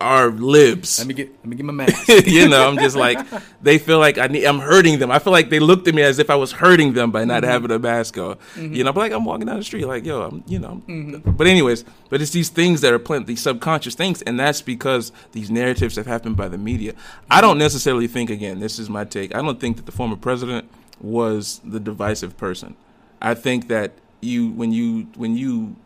Are 0.00 0.30
libs. 0.30 0.98
Let 0.98 1.08
me 1.08 1.14
get 1.14 1.30
let 1.38 1.46
me 1.46 1.56
get 1.56 1.64
my 1.66 1.72
mask. 1.84 2.08
you 2.26 2.48
know, 2.48 2.68
I'm 2.68 2.76
just 2.76 2.96
like 2.96 3.18
they 3.62 3.78
feel 3.78 3.98
like 3.98 4.18
I 4.18 4.26
need. 4.26 4.44
I'm 4.44 4.58
hurting 4.58 4.98
them. 4.98 5.10
I 5.10 5.18
feel 5.18 5.32
like 5.32 5.48
they 5.50 5.58
looked 5.58 5.88
at 5.88 5.94
me 5.94 6.02
as 6.02 6.18
if 6.18 6.28
I 6.30 6.34
was 6.36 6.52
hurting 6.52 6.92
them 6.92 7.10
by 7.10 7.20
Mm-hmm. 7.22 7.28
not 7.28 7.42
having 7.44 7.70
a 7.70 7.78
mask 7.78 8.18
on. 8.18 8.36
You 8.56 8.84
know, 8.84 8.92
but 8.92 9.00
like 9.00 9.12
I'm 9.12 9.24
walking 9.24 9.46
down 9.46 9.56
the 9.58 9.64
street, 9.64 9.86
like 9.86 10.04
yo, 10.04 10.22
I'm, 10.22 10.44
you 10.46 10.58
know. 10.58 10.82
Mm-hmm. 10.86 11.30
But 11.32 11.46
anyways, 11.46 11.84
but 12.10 12.20
it's 12.22 12.30
these 12.32 12.48
things 12.50 12.80
that 12.82 12.92
are 12.92 12.98
playing 12.98 13.24
these 13.24 13.40
subconscious 13.42 13.94
things, 13.94 14.22
and 14.22 14.38
that's 14.38 14.62
because 14.62 15.12
these 15.32 15.50
narratives 15.50 15.96
have 15.96 16.06
happened 16.06 16.36
by 16.36 16.48
the 16.48 16.58
media. 16.58 16.92
I 17.30 17.40
don't 17.40 17.58
necessarily 17.58 18.06
think. 18.06 18.30
Again, 18.30 18.60
this 18.60 18.78
is 18.78 18.88
my 18.90 19.04
take. 19.04 19.34
I 19.34 19.40
don't 19.42 19.58
think 19.60 19.76
that 19.76 19.86
the 19.86 19.92
former 19.92 20.16
president 20.16 20.70
was 21.00 21.60
the 21.64 21.80
divisive 21.80 22.36
person. 22.36 22.76
I 23.22 23.34
think 23.34 23.68
that 23.68 23.92
you 24.20 24.50
when 24.50 24.72
you 24.72 25.08
when 25.16 25.36
you 25.36 25.76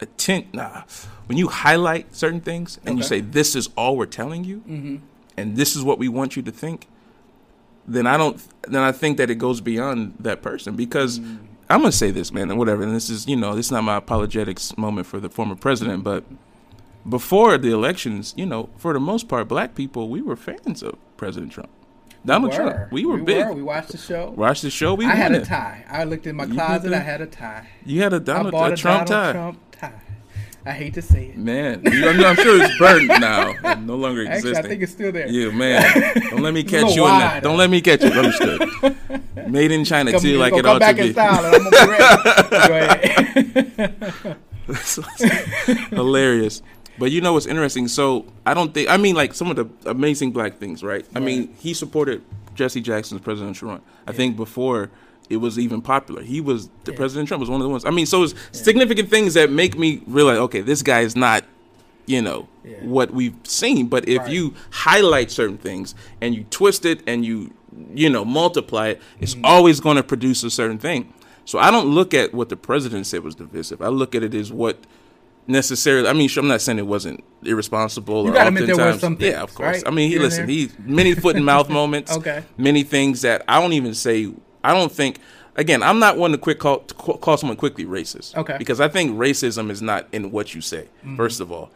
attent 0.00 0.52
nah, 0.52 0.82
when 1.26 1.38
you 1.38 1.48
highlight 1.48 2.14
certain 2.14 2.40
things 2.40 2.78
and 2.84 2.98
you 2.98 3.04
say 3.04 3.20
this 3.20 3.54
is 3.54 3.68
all 3.76 3.96
we're 3.96 4.06
telling 4.06 4.44
you 4.44 4.58
mm-hmm. 4.58 4.96
and 5.36 5.56
this 5.56 5.76
is 5.76 5.82
what 5.82 5.98
we 5.98 6.08
want 6.08 6.36
you 6.36 6.42
to 6.42 6.50
think 6.50 6.88
then 7.86 8.06
i 8.06 8.16
don't 8.16 8.42
then 8.62 8.82
i 8.82 8.92
think 8.92 9.16
that 9.16 9.30
it 9.30 9.36
goes 9.36 9.60
beyond 9.60 10.14
that 10.18 10.42
person 10.42 10.74
because 10.74 11.20
mm. 11.20 11.38
i'm 11.70 11.80
gonna 11.80 11.92
say 11.92 12.10
this 12.10 12.32
man 12.32 12.50
and 12.50 12.58
whatever 12.58 12.82
and 12.82 12.94
this 12.94 13.08
is 13.08 13.26
you 13.26 13.36
know 13.36 13.54
this 13.54 13.66
is 13.66 13.72
not 13.72 13.84
my 13.84 13.96
apologetics 13.96 14.76
moment 14.76 15.06
for 15.06 15.20
the 15.20 15.28
former 15.28 15.54
president 15.54 16.02
but 16.02 16.24
before 17.08 17.58
the 17.58 17.70
elections 17.70 18.34
you 18.36 18.46
know 18.46 18.68
for 18.76 18.92
the 18.92 19.00
most 19.00 19.28
part 19.28 19.46
black 19.46 19.74
people 19.74 20.08
we 20.08 20.20
were 20.20 20.36
fans 20.36 20.82
of 20.82 20.96
president 21.16 21.52
trump 21.52 21.70
donald 22.24 22.52
Were. 22.52 22.56
trump 22.56 22.92
we 22.92 23.04
were 23.04 23.18
big 23.18 23.46
We 23.50 23.62
watched 23.62 23.92
the 23.92 23.98
show. 23.98 24.30
watched 24.36 24.62
the 24.62 24.70
show 24.70 24.94
we 24.94 25.06
I 25.06 25.14
had 25.14 25.32
a 25.34 25.44
tie. 25.44 25.84
I 25.88 26.04
looked 26.04 26.26
in 26.26 26.36
my 26.36 26.46
did 26.46 26.54
closet. 26.54 26.92
I 26.92 26.98
had 27.00 27.20
a 27.20 27.26
tie. 27.26 27.68
you 27.84 28.02
had 28.02 28.12
a 28.12 28.16
I 28.16 28.18
donald 28.20 28.52
bought 28.52 28.70
a 28.70 28.74
a 28.74 28.76
trump 28.76 29.06
Donald 29.08 29.24
tie 29.26 29.32
Trump 29.32 29.58
tie. 29.72 30.00
I 30.66 30.72
hate 30.72 30.94
to 30.94 31.02
say 31.02 31.26
it. 31.26 31.36
Man, 31.36 31.82
you, 31.84 32.08
I'm, 32.08 32.18
I'm 32.24 32.36
sure 32.36 32.62
it's 32.62 32.78
burnt 32.78 33.08
now, 33.20 33.52
and 33.64 33.86
no 33.86 33.96
longer 33.96 34.22
Actually, 34.26 34.52
existing. 34.52 34.64
I 34.64 34.68
think 34.70 34.82
it's 34.82 34.92
still 34.92 35.12
there. 35.12 35.28
Yeah, 35.28 35.50
man. 35.50 35.82
Don't 36.30 36.40
let 36.40 36.54
me 36.54 36.60
a 36.60 36.64
catch 36.64 36.96
you 36.96 37.04
in 37.04 37.18
that. 37.18 37.42
Don't 37.42 37.58
let 37.58 37.68
me 37.68 37.82
catch 37.82 38.02
you. 38.02 38.08
Understood. 38.08 38.62
Made 39.50 39.72
in 39.72 39.84
China 39.84 40.12
Come, 40.12 40.22
too, 40.22 40.38
like 40.38 40.54
it 40.54 40.64
ought 40.64 40.78
to 40.78 40.94
be. 40.94 41.12
style, 41.12 41.44
and 41.44 41.54
I'm 41.54 41.70
gonna 41.70 41.86
be 41.86 41.92
ready. 41.92 43.84
Go 43.84 43.86
ahead. 44.24 45.90
Hilarious. 45.90 46.62
But 46.98 47.10
you 47.10 47.20
know 47.20 47.32
what's 47.32 47.46
interesting? 47.46 47.88
So 47.88 48.26
I 48.46 48.54
don't 48.54 48.72
think. 48.72 48.88
I 48.88 48.96
mean, 48.96 49.14
like 49.14 49.34
some 49.34 49.50
of 49.50 49.56
the 49.56 49.68
amazing 49.90 50.30
black 50.32 50.58
things, 50.58 50.82
right? 50.82 51.04
I 51.14 51.20
mean, 51.20 51.54
he 51.58 51.74
supported 51.74 52.22
Jesse 52.54 52.80
Jackson's 52.80 53.20
presidential 53.20 53.68
run. 53.68 53.80
I 54.06 54.12
think 54.12 54.36
before 54.36 54.90
it 55.30 55.38
was 55.38 55.58
even 55.58 55.80
popular. 55.80 56.22
He 56.22 56.40
was 56.40 56.68
the 56.84 56.92
Yeah. 56.92 56.98
President 56.98 57.28
Trump 57.28 57.40
was 57.40 57.48
one 57.48 57.60
of 57.60 57.64
the 57.64 57.68
ones. 57.70 57.84
I 57.86 57.90
mean, 57.90 58.04
so 58.06 58.22
it's 58.24 58.34
significant 58.52 59.08
things 59.08 59.32
that 59.34 59.50
make 59.50 59.76
me 59.78 60.02
realize, 60.06 60.36
okay, 60.38 60.60
this 60.60 60.82
guy 60.82 61.00
is 61.00 61.16
not, 61.16 61.44
you 62.04 62.20
know, 62.20 62.46
Yeah. 62.62 62.76
what 62.82 63.10
we've 63.12 63.34
seen. 63.44 63.86
But 63.86 64.06
if 64.06 64.18
Right. 64.18 64.30
you 64.30 64.54
highlight 64.70 65.30
certain 65.30 65.56
things 65.56 65.94
and 66.20 66.34
you 66.34 66.44
twist 66.50 66.84
it 66.84 67.00
and 67.06 67.24
you, 67.24 67.52
you 67.94 68.10
know, 68.10 68.22
multiply 68.24 68.88
it, 68.88 69.00
it's 69.18 69.34
Mm-hmm. 69.34 69.46
always 69.46 69.80
going 69.80 69.96
to 69.96 70.02
produce 70.02 70.44
a 70.44 70.50
certain 70.50 70.76
thing. 70.78 71.08
So 71.46 71.58
I 71.58 71.70
don't 71.70 71.88
look 71.88 72.12
at 72.12 72.34
what 72.34 72.50
the 72.50 72.56
president 72.56 73.06
said 73.06 73.24
was 73.24 73.34
divisive. 73.34 73.80
I 73.80 73.88
look 73.88 74.14
at 74.14 74.22
it 74.22 74.34
as 74.34 74.52
what 74.52 74.76
necessarily. 75.46 76.08
I 76.08 76.12
mean, 76.12 76.28
sure, 76.28 76.42
I'm 76.42 76.48
not 76.48 76.60
saying 76.60 76.78
it 76.78 76.86
wasn't 76.86 77.22
irresponsible. 77.42 78.26
You 78.26 78.32
gotta 78.32 78.48
admit 78.48 78.66
there 78.66 78.76
were 78.76 78.98
some 78.98 79.16
Yeah, 79.20 79.42
of 79.42 79.54
course. 79.54 79.76
right? 79.76 79.82
I 79.86 79.90
mean, 79.90 80.10
he 80.10 80.18
listen. 80.18 80.46
there. 80.46 80.54
He 80.54 80.70
many 80.78 81.14
foot 81.14 81.36
and 81.36 81.44
mouth 81.44 81.68
moments. 81.80 82.12
Okay. 82.16 82.44
Many 82.56 82.82
things 82.82 83.22
that 83.22 83.44
I 83.48 83.60
don't 83.60 83.72
even 83.72 83.94
say. 83.94 84.32
I 84.62 84.72
don't 84.72 84.92
think. 84.92 85.18
Again, 85.56 85.84
I'm 85.84 86.00
not 86.00 86.18
one 86.18 86.32
to 86.32 86.38
quick 86.38 86.58
call 86.58 86.80
to 86.80 86.94
call 86.94 87.36
someone 87.36 87.56
quickly 87.56 87.84
racist. 87.84 88.36
Okay. 88.36 88.56
Because 88.58 88.80
I 88.80 88.88
think 88.88 89.16
racism 89.16 89.70
is 89.70 89.80
not 89.80 90.08
in 90.12 90.32
what 90.32 90.54
you 90.54 90.60
say. 90.60 90.88
Mm-hmm. 91.00 91.16
First 91.16 91.40
of 91.40 91.52
all. 91.52 91.70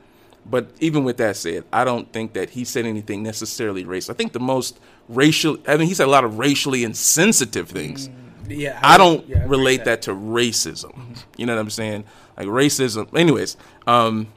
But 0.50 0.70
even 0.80 1.04
with 1.04 1.18
that 1.18 1.36
said, 1.36 1.64
I 1.72 1.84
don't 1.84 2.10
think 2.10 2.32
that 2.32 2.50
he 2.50 2.64
said 2.64 2.86
anything 2.86 3.22
necessarily 3.22 3.84
racist. 3.84 4.08
I 4.10 4.14
think 4.14 4.32
the 4.32 4.40
most 4.40 4.80
racial. 5.08 5.58
I 5.68 5.76
mean, 5.76 5.88
he 5.88 5.94
said 5.94 6.06
a 6.06 6.10
lot 6.10 6.24
of 6.24 6.38
racially 6.38 6.84
insensitive 6.84 7.68
things. 7.68 8.08
Mm. 8.08 8.14
Yeah, 8.49 8.78
I 8.82 8.96
don't 8.96 9.28
yeah, 9.28 9.42
I 9.42 9.44
relate 9.44 9.84
that. 9.84 10.03
to 10.03 10.12
racism. 10.12 11.18
You 11.36 11.46
know 11.46 11.55
what 11.55 11.61
I'm 11.61 11.70
saying? 11.70 12.05
Like 12.36 12.46
racism. 12.46 13.14
Anyways, 13.16 13.57
um, 13.86 14.28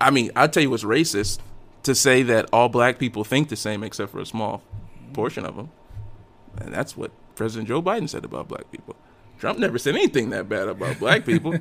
I 0.00 0.10
mean, 0.10 0.30
I'll 0.36 0.48
tell 0.48 0.62
you 0.62 0.70
what's 0.70 0.84
racist 0.84 1.38
to 1.84 1.94
say 1.94 2.22
that 2.24 2.48
all 2.52 2.68
black 2.68 2.98
people 2.98 3.24
think 3.24 3.48
the 3.48 3.56
same 3.56 3.82
except 3.82 4.12
for 4.12 4.20
a 4.20 4.26
small 4.26 4.62
portion 5.12 5.44
of 5.44 5.56
them. 5.56 5.70
And 6.58 6.72
that's 6.72 6.96
what 6.96 7.10
President 7.34 7.68
Joe 7.68 7.80
Biden 7.82 8.08
said 8.08 8.24
about 8.24 8.48
black 8.48 8.70
people. 8.70 8.96
Trump 9.38 9.58
never 9.58 9.78
said 9.78 9.94
anything 9.94 10.30
that 10.30 10.48
bad 10.48 10.68
about 10.68 10.98
black 10.98 11.24
people. 11.24 11.52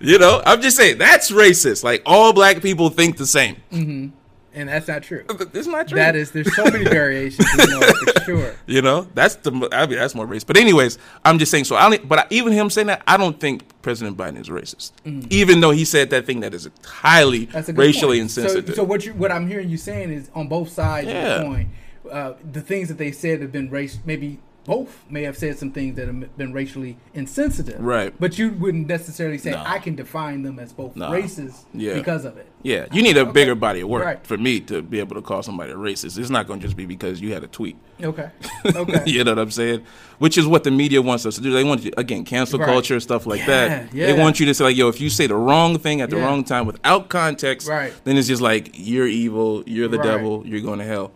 you 0.00 0.18
know, 0.18 0.42
I'm 0.44 0.62
just 0.62 0.76
saying 0.76 0.98
that's 0.98 1.30
racist. 1.30 1.84
Like 1.84 2.02
all 2.06 2.32
black 2.32 2.62
people 2.62 2.88
think 2.88 3.18
the 3.18 3.26
same. 3.26 4.14
And 4.54 4.68
that's 4.68 4.88
not 4.88 5.02
true. 5.02 5.24
It's 5.54 5.66
not 5.66 5.88
true. 5.88 5.96
That 5.98 6.16
is, 6.16 6.30
there's 6.30 6.54
so 6.54 6.64
many 6.64 6.84
variations, 6.84 7.46
we 7.56 7.66
know 7.66 7.80
for 7.80 8.20
sure. 8.24 8.54
You 8.66 8.82
know, 8.82 9.06
that's 9.14 9.36
the 9.36 9.50
I 9.72 9.86
mean 9.86 9.98
that's 9.98 10.14
more 10.14 10.26
racist. 10.26 10.46
But 10.46 10.56
anyways, 10.56 10.98
I'm 11.24 11.38
just 11.38 11.50
saying. 11.50 11.64
So 11.64 11.76
I 11.76 11.88
don't. 11.90 12.08
But 12.08 12.18
I, 12.20 12.26
even 12.30 12.52
him 12.52 12.70
saying 12.70 12.88
that, 12.88 13.02
I 13.06 13.16
don't 13.16 13.38
think 13.40 13.62
President 13.82 14.16
Biden 14.16 14.38
is 14.40 14.48
racist. 14.48 14.92
Even 15.30 15.60
though 15.60 15.70
he 15.70 15.84
said 15.84 16.10
that 16.10 16.26
thing 16.26 16.40
that 16.40 16.54
is 16.54 16.68
highly. 16.84 17.46
That's 17.46 17.68
a 17.68 17.72
good 17.72 17.80
racially 17.80 18.18
point. 18.20 18.30
So, 18.30 18.42
insensitive. 18.42 18.74
so 18.74 18.84
what 18.84 19.04
you 19.06 19.12
what 19.14 19.32
I'm 19.32 19.48
hearing 19.48 19.68
you 19.68 19.76
saying 19.78 20.10
is 20.12 20.30
on 20.34 20.48
both 20.48 20.68
sides 20.68 21.08
Yeah. 21.08 21.24
of 21.36 21.40
the 21.40 21.46
coin, 21.48 21.70
uh, 22.10 22.32
the 22.52 22.60
things 22.60 22.88
that 22.88 22.98
they 22.98 23.12
said 23.12 23.40
have 23.40 23.52
been 23.52 23.70
race. 23.70 23.98
Maybe 24.04 24.38
both 24.64 25.04
may 25.10 25.22
have 25.24 25.36
said 25.36 25.58
some 25.58 25.70
things 25.72 25.96
that 25.96 26.06
have 26.06 26.36
been 26.36 26.52
racially 26.52 26.96
insensitive. 27.14 27.80
Right. 27.80 28.14
But 28.18 28.38
you 28.38 28.50
wouldn't 28.52 28.86
necessarily 28.86 29.38
say 29.38 29.50
No. 29.52 29.62
I 29.66 29.78
can 29.78 29.94
define 29.96 30.42
them 30.42 30.58
as 30.58 30.72
both 30.72 30.94
No. 30.96 31.10
races 31.10 31.66
Yeah. 31.74 31.94
because 31.94 32.24
of 32.24 32.36
it. 32.36 32.46
yeah, 32.62 32.86
you 32.92 33.02
need 33.02 33.16
a 33.16 33.22
Okay. 33.22 33.32
bigger 33.32 33.54
body 33.56 33.80
of 33.80 33.88
work 33.88 34.04
Right. 34.04 34.24
for 34.26 34.36
me 34.38 34.60
to 34.60 34.80
be 34.82 35.00
able 35.00 35.16
to 35.16 35.22
call 35.22 35.42
somebody 35.42 35.72
a 35.72 35.74
racist. 35.74 36.16
It's 36.18 36.30
not 36.30 36.46
going 36.46 36.60
to 36.60 36.66
just 36.66 36.76
be 36.76 36.86
because 36.86 37.20
you 37.20 37.32
had 37.32 37.42
a 37.42 37.48
tweet. 37.48 37.76
Okay. 38.02 38.30
Okay. 38.76 39.02
you 39.06 39.24
know 39.24 39.32
what 39.32 39.38
I'm 39.40 39.50
saying? 39.50 39.82
Which 40.18 40.38
is 40.38 40.46
what 40.46 40.62
the 40.64 40.70
media 40.70 41.02
wants 41.02 41.26
us 41.26 41.34
to 41.36 41.40
do. 41.40 41.52
They 41.52 41.64
want 41.64 41.82
you 41.84 41.90
again 41.96 42.24
cancel 42.24 42.58
Right. 42.60 42.66
culture 42.68 43.00
stuff 43.00 43.26
like 43.26 43.40
Yeah, 43.40 43.46
that. 43.46 43.90
They 43.92 44.12
want 44.12 44.38
you 44.40 44.46
to 44.46 44.54
say 44.54 44.64
like, 44.64 44.76
yo, 44.76 44.88
if 44.88 45.00
you 45.00 45.10
say 45.10 45.26
the 45.26 45.34
wrong 45.34 45.78
thing 45.78 46.00
at 46.00 46.10
the 46.10 46.16
Yeah. 46.16 46.24
wrong 46.24 46.44
time 46.44 46.66
without 46.66 47.08
context, 47.08 47.68
Right. 47.68 47.92
then 48.04 48.16
it's 48.16 48.28
just 48.28 48.40
like 48.42 48.70
you're 48.74 49.08
evil, 49.08 49.64
you're 49.66 49.88
the 49.88 49.98
Right. 49.98 50.06
devil, 50.06 50.42
you're 50.46 50.60
going 50.60 50.78
to 50.78 50.84
hell, 50.84 51.10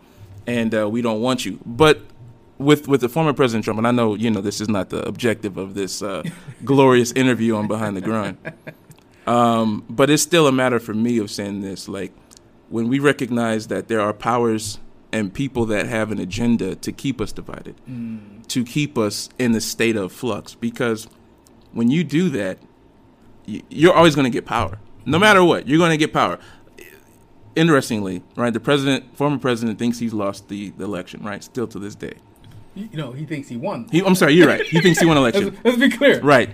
and 0.45 0.75
uh, 0.75 0.89
we 0.89 1.01
don't 1.01 1.21
want 1.21 1.45
you. 1.45 1.59
But 1.65 2.01
with 2.57 2.87
with 2.87 3.01
the 3.01 3.09
former 3.09 3.33
President 3.33 3.65
Trump, 3.65 3.77
and 3.77 3.87
I 3.87 3.91
know 3.91 4.15
you 4.15 4.29
know 4.29 4.41
this 4.41 4.61
is 4.61 4.69
not 4.69 4.89
the 4.89 5.07
objective 5.07 5.57
of 5.57 5.73
this 5.73 6.01
uh, 6.01 6.23
glorious 6.63 7.11
interview 7.11 7.55
on 7.55 7.67
Behind 7.67 7.95
the 7.95 8.01
Grind, 8.01 8.37
um, 9.27 9.85
but 9.89 10.09
it's 10.09 10.23
still 10.23 10.47
a 10.47 10.51
matter 10.51 10.79
for 10.79 10.93
me 10.93 11.17
of 11.17 11.29
saying 11.29 11.61
this 11.61 11.87
like 11.87 12.11
when 12.69 12.87
we 12.87 12.99
recognize 12.99 13.67
that 13.67 13.87
there 13.87 14.01
are 14.01 14.13
powers 14.13 14.79
and 15.11 15.33
people 15.33 15.65
that 15.65 15.87
have 15.87 16.11
an 16.11 16.19
agenda 16.19 16.75
to 16.75 16.91
keep 16.91 17.21
us 17.21 17.31
divided, 17.31 17.75
to 18.49 18.63
keep 18.63 18.97
us 18.97 19.29
in 19.39 19.55
a 19.55 19.61
state 19.61 19.95
of 19.95 20.11
flux. 20.11 20.53
Because 20.53 21.07
when 21.71 21.89
you 21.89 22.03
do 22.03 22.29
that, 22.31 22.59
you're 23.45 23.93
always 23.93 24.15
going 24.15 24.25
to 24.25 24.29
get 24.31 24.45
power. 24.45 24.79
No 25.05 25.17
matter 25.17 25.43
what, 25.43 25.67
you're 25.67 25.77
going 25.77 25.91
to 25.91 25.97
get 25.97 26.11
power. 26.11 26.39
Interestingly, 27.55 28.21
right, 28.35 28.53
the 28.53 28.59
president, 28.59 29.15
former 29.17 29.39
president, 29.39 29.79
thinks 29.79 29.99
he's 29.99 30.13
lost 30.13 30.49
the, 30.49 30.71
the 30.71 30.83
election, 30.83 31.23
right? 31.23 31.43
Still 31.43 31.67
to 31.67 31.79
this 31.79 31.95
day. 31.95 32.15
You 32.77 32.97
know, 32.97 33.11
he 33.11 33.25
thinks 33.25 33.47
he 33.47 33.57
won. 33.57 33.87
He, 33.91 34.01
I'm 34.01 34.15
sorry, 34.15 34.33
you're 34.33 34.47
right. 34.47 34.61
He 34.61 34.81
thinks 34.81 34.99
he 34.99 35.05
won 35.05 35.17
election. 35.23 35.45
Let's, 35.45 35.65
let's 35.65 35.77
be 35.77 35.89
clear. 35.89 36.21
Right. 36.21 36.49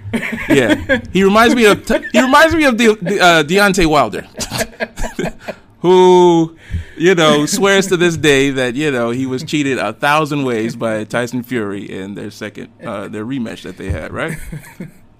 Yeah. 0.49 1.01
He 1.13 1.23
reminds 1.23 1.55
me 1.55 1.65
of 1.65 1.87
he 1.87 2.21
reminds 2.21 2.55
me 2.55 2.63
of 2.65 2.77
De, 2.77 2.95
De, 2.95 3.19
uh, 3.19 3.43
Deontay 3.43 3.85
Wilder, 3.85 4.21
who, 5.79 6.57
you 6.97 7.13
know, 7.13 7.45
swears 7.45 7.87
to 7.87 7.97
this 7.97 8.17
day 8.17 8.49
that 8.49 8.75
you 8.75 8.89
know 8.89 9.11
he 9.11 9.25
was 9.25 9.43
cheated 9.43 9.77
a 9.77 9.93
thousand 9.93 10.43
ways 10.43 10.75
by 10.75 11.03
Tyson 11.03 11.43
Fury 11.43 11.83
in 11.89 12.15
their 12.15 12.31
second 12.31 12.71
uh, 12.83 13.07
their 13.07 13.25
rematch 13.25 13.61
that 13.63 13.77
they 13.77 13.89
had. 13.89 14.11
Right. 14.11 14.37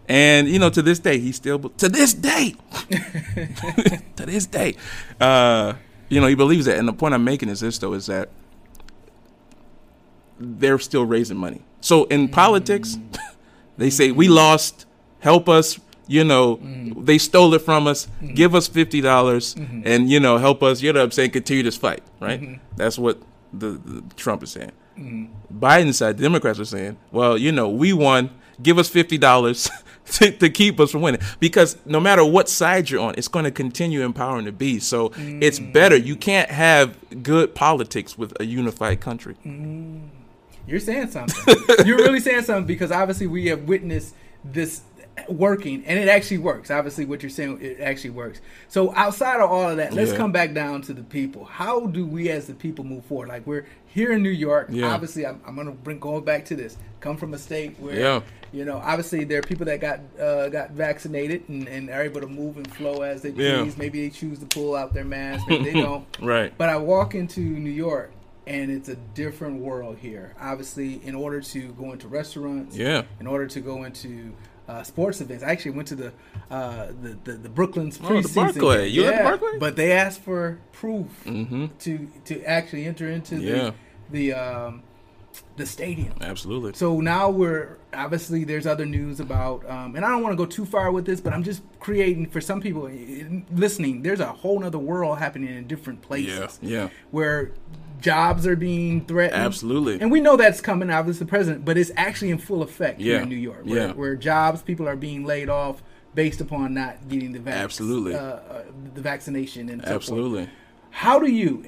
And 0.08 0.48
you 0.48 0.60
know, 0.60 0.70
to 0.70 0.82
this 0.82 1.00
day, 1.00 1.20
he 1.20 1.32
still 1.32 1.60
to 1.60 1.90
this 1.90 2.14
day, 2.14 2.56
to 2.90 4.26
this 4.26 4.46
day, 4.46 4.76
uh, 5.22 5.74
you 6.10 6.20
know, 6.22 6.28
he 6.28 6.36
believes 6.36 6.66
that. 6.66 6.78
And 6.78 6.88
the 6.88 6.94
point 6.94 7.14
I'm 7.14 7.24
making 7.24 7.50
is 7.50 7.60
this, 7.62 7.78
though, 7.78 7.94
is 7.94 8.08
that 8.08 8.30
they're 10.44 10.80
still 10.80 11.06
raising 11.06 11.38
money. 11.38 11.62
So 11.82 12.06
in 12.06 12.30
politics, 12.30 12.98
they 13.78 13.90
say 13.90 14.12
we 14.12 14.28
lost, 14.28 14.86
help 15.20 15.50
us. 15.50 15.80
You 16.06 16.26
know, 16.26 16.58
mm-hmm. 16.58 17.06
they 17.06 17.18
stole 17.18 17.54
it 17.54 17.60
from 17.60 17.88
us. 17.88 18.08
Mm-hmm. 18.08 18.34
Give 18.34 18.56
us 18.56 18.68
fifty 18.68 19.00
dollars, 19.00 19.56
mm-hmm. 19.56 19.82
and 19.86 20.10
you 20.10 20.20
know, 20.20 20.38
help 20.38 20.62
us. 20.62 20.82
You 20.82 20.92
know, 20.92 21.00
what 21.00 21.06
I'm 21.06 21.12
saying, 21.12 21.32
continue 21.32 21.64
this 21.64 21.78
fight. 21.78 22.04
Right? 22.20 22.60
That's 22.76 23.00
what 23.00 23.22
the, 23.54 23.72
the 23.72 24.04
Trump 24.16 24.44
is 24.44 24.52
saying. 24.52 24.72
Biden 25.52 25.94
side, 25.94 26.18
the 26.18 26.24
Democrats 26.24 26.60
are 26.60 26.66
saying, 26.66 26.98
well, 27.12 27.38
you 27.38 27.52
know, 27.52 27.70
we 27.70 27.94
won. 27.94 28.30
Give 28.62 28.78
us 28.78 28.90
fifty 28.90 29.18
dollars 29.18 29.70
to, 30.06 30.32
to 30.32 30.50
keep 30.50 30.80
us 30.80 30.92
from 30.92 31.02
winning. 31.02 31.22
Because 31.40 31.78
no 31.86 32.00
matter 32.00 32.24
what 32.24 32.50
side 32.50 32.90
you're 32.90 33.02
on, 33.02 33.16
it's 33.18 33.28
going 33.28 33.46
to 33.46 33.52
continue 33.52 34.02
empowering 34.04 34.46
the 34.46 34.52
beast. 34.52 34.88
So 34.88 35.12
it's 35.18 35.60
mm. 35.60 35.74
better. 35.74 35.96
You 35.96 36.16
can't 36.16 36.50
have 36.50 36.98
good 37.24 37.56
politics 37.56 38.18
with 38.18 38.40
a 38.40 38.46
unified 38.46 39.02
country. 39.02 39.36
Mm. 39.46 40.10
You're 40.68 40.80
saying 40.80 41.12
something. 41.12 41.56
You're 41.86 41.98
really 41.98 42.20
saying 42.20 42.44
something 42.44 42.66
because 42.66 42.92
obviously 42.92 43.28
we 43.28 43.48
have 43.48 43.64
witnessed 43.64 44.16
this 44.46 44.82
working 45.30 45.86
and 45.86 46.00
it 46.00 46.08
actually 46.08 46.40
works. 46.40 46.72
Obviously 46.72 47.06
what 47.06 47.22
you're 47.22 47.30
saying 47.30 47.60
it 47.62 47.80
actually 47.82 48.10
works. 48.12 48.42
So 48.68 48.94
outside 48.96 49.40
of 49.42 49.50
all 49.52 49.70
of 49.70 49.78
that, 49.78 49.94
let's 49.94 50.12
Yeah. 50.12 50.18
come 50.18 50.32
back 50.32 50.54
down 50.54 50.82
to 50.84 50.94
the 50.94 51.04
people. 51.04 51.46
How 51.46 51.82
do 51.86 52.06
we 52.06 52.30
as 52.30 52.48
the 52.48 52.54
people 52.56 52.84
move 52.84 53.06
forward? 53.06 53.28
Like 53.30 53.46
we're 53.46 53.66
here 53.86 54.14
in 54.14 54.24
New 54.24 54.30
York. 54.32 54.68
Yeah. 54.72 54.88
Obviously 54.92 55.26
I'm, 55.28 55.40
I'm 55.46 55.54
going 55.56 55.68
to 55.68 55.74
bring 55.74 56.00
going 56.00 56.24
back 56.24 56.46
to 56.46 56.56
this. 56.56 56.78
Come 57.00 57.18
from 57.18 57.34
a 57.34 57.38
state 57.38 57.78
where 57.80 57.96
Yeah. 58.00 58.22
you 58.52 58.66
know, 58.66 58.78
obviously 58.84 59.24
there 59.24 59.40
are 59.40 59.44
people 59.44 59.66
that 59.68 59.82
got 59.82 60.00
uh, 60.20 60.50
got 60.50 60.72
vaccinated 60.72 61.48
and, 61.48 61.68
and 61.68 61.90
are 61.92 62.02
able 62.02 62.22
to 62.22 62.28
move 62.28 62.58
and 62.58 62.72
flow 62.74 63.02
as 63.04 63.22
they 63.22 63.32
please. 63.32 63.78
Maybe 63.78 64.08
they 64.08 64.10
choose 64.10 64.40
to 64.40 64.46
pull 64.48 64.76
out 64.76 64.94
their 64.94 65.06
mask, 65.06 65.46
maybe 65.48 65.66
they 65.66 65.74
don't. 65.82 66.06
Right. 66.22 66.54
But 66.58 66.70
I 66.70 66.78
walk 66.78 67.14
into 67.14 67.42
New 67.42 67.70
York 67.70 68.12
and 68.48 68.72
it's 68.72 68.90
a 68.90 68.96
different 68.96 69.60
world 69.62 69.98
here. 69.98 70.36
Obviously, 70.40 71.02
in 71.06 71.16
order 71.16 71.42
to 71.42 71.72
go 71.74 71.92
into 71.92 72.08
restaurants, 72.08 72.76
Yeah. 72.76 73.04
in 73.20 73.28
order 73.28 73.48
to 73.48 73.60
go 73.62 73.84
into 73.84 74.34
uh, 74.68 74.82
sports 74.84 75.20
events, 75.22 75.44
I 75.44 75.50
actually 75.52 75.72
went 75.72 75.88
to 75.90 75.96
the 75.96 76.14
uh, 76.50 76.88
the, 77.02 77.18
the 77.24 77.32
the 77.34 77.50
Brooklyn's 77.50 78.00
Oh, 78.04 78.22
the 78.22 78.28
preseason. 78.28 78.92
You 78.92 79.06
at 79.06 79.14
yeah, 79.16 79.24
Barclay? 79.24 79.58
But 79.60 79.76
they 79.76 79.92
asked 79.92 80.22
for 80.22 80.60
proof 80.72 81.08
Mm-hmm. 81.26 81.66
to 81.80 82.08
to 82.26 82.44
actually 82.44 82.86
enter 82.86 83.08
into 83.10 83.38
Yeah. 83.38 83.72
the 84.10 84.32
the 84.32 84.34
um, 84.34 84.84
the 85.58 85.66
stadium. 85.66 86.14
Absolutely. 86.22 86.74
So 86.76 87.02
now 87.02 87.30
we're 87.30 87.78
obviously 87.94 88.44
there's 88.44 88.68
other 88.68 88.86
news 88.86 89.20
about, 89.20 89.68
um, 89.70 89.96
and 89.96 90.06
I 90.06 90.10
don't 90.10 90.22
want 90.22 90.34
to 90.34 90.38
go 90.38 90.46
too 90.46 90.64
far 90.66 90.92
with 90.92 91.06
this, 91.06 91.20
but 91.22 91.34
I'm 91.34 91.44
just 91.44 91.62
creating 91.80 92.28
for 92.30 92.40
some 92.40 92.62
people 92.62 92.88
eh, 92.88 93.24
listening. 93.52 94.02
There's 94.04 94.20
a 94.20 94.28
whole 94.28 94.64
other 94.64 94.78
world 94.80 95.18
happening 95.18 95.50
in 95.56 95.66
different 95.68 96.02
places. 96.04 96.30
Yeah. 96.30 96.38
places 96.46 96.60
Yeah. 96.62 96.90
where 97.12 97.52
jobs 98.04 98.46
are 98.46 98.56
being 98.56 99.06
threatened. 99.06 99.42
Absolutely. 99.42 100.00
And 100.00 100.12
we 100.12 100.20
know 100.22 100.36
that's 100.38 100.62
coming, 100.62 100.92
obviously, 100.92 101.26
the 101.26 101.30
president, 101.30 101.66
but 101.66 101.78
it's 101.78 101.92
actually 101.96 102.30
in 102.30 102.38
full 102.38 102.62
effect 102.62 103.00
here 103.02 103.22
in 103.22 103.30
New 103.30 103.36
York, 103.36 103.66
where, 103.66 103.88
Yeah. 103.88 103.94
where 103.94 104.16
jobs, 104.16 104.62
people 104.62 104.88
are 104.88 104.96
being 104.96 105.26
laid 105.26 105.50
off 105.50 105.82
based 106.14 106.42
upon 106.42 106.74
not 106.76 107.08
getting 107.10 107.32
the 107.32 107.40
vac- 107.40 107.56
Absolutely. 107.56 108.14
uh, 108.14 108.20
uh, 108.20 108.64
the 108.94 109.02
vaccination 109.02 109.70
and 109.70 109.82
so 109.82 109.86
forth. 109.88 109.96
Absolutely. 109.96 110.50
How 110.92 111.18
do 111.18 111.28
you? 111.32 111.66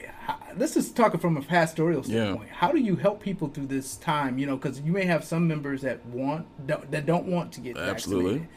This 0.56 0.78
is 0.78 0.92
talking 0.92 1.20
from 1.20 1.38
a 1.38 1.42
pastoral 1.42 1.98
Yeah. 2.00 2.04
standpoint. 2.04 2.50
How 2.50 2.72
do 2.72 2.80
you 2.80 2.96
help 2.96 3.22
people 3.24 3.48
through 3.48 3.68
this 3.68 3.96
time? 3.96 4.38
You 4.38 4.46
know, 4.46 4.56
because 4.56 4.82
you 4.82 4.92
may 4.92 5.06
have 5.06 5.24
some 5.24 5.48
members 5.48 5.82
that 5.82 6.06
want 6.06 6.46
don't, 6.68 6.90
that 6.92 7.06
don't 7.06 7.26
want 7.28 7.52
to 7.54 7.62
get 7.62 7.78
Absolutely. 7.78 8.24
vaccinated, 8.26 8.48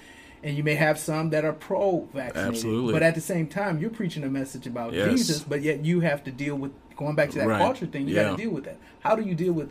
and 0.45 0.57
you 0.57 0.63
may 0.63 0.75
have 0.75 0.99
some 0.99 1.31
that 1.31 1.45
are 1.45 1.53
pro-vaccinated. 1.55 2.55
Absolutely. 2.55 2.93
But 2.93 3.03
at 3.03 3.15
the 3.15 3.21
same 3.21 3.47
time, 3.47 3.79
you're 3.81 3.91
preaching 3.91 4.25
a 4.25 4.29
message 4.29 4.67
about 4.67 4.93
Yes. 4.93 5.11
Jesus, 5.11 5.41
but 5.41 5.63
yet 5.63 5.85
you 5.85 6.01
have 6.01 6.23
to 6.25 6.31
deal 6.31 6.55
with 6.57 6.73
going 6.99 7.15
back 7.15 7.31
to 7.31 7.39
that 7.39 7.49
Right. 7.49 7.59
culture 7.59 7.87
thing, 7.87 8.07
you 8.09 8.15
got 8.15 8.33
to 8.33 8.43
deal 8.43 8.51
with 8.51 8.65
that. 8.65 8.77
How 9.01 9.17
do 9.17 9.23
you 9.23 9.35
deal 9.35 9.55
with 9.55 9.71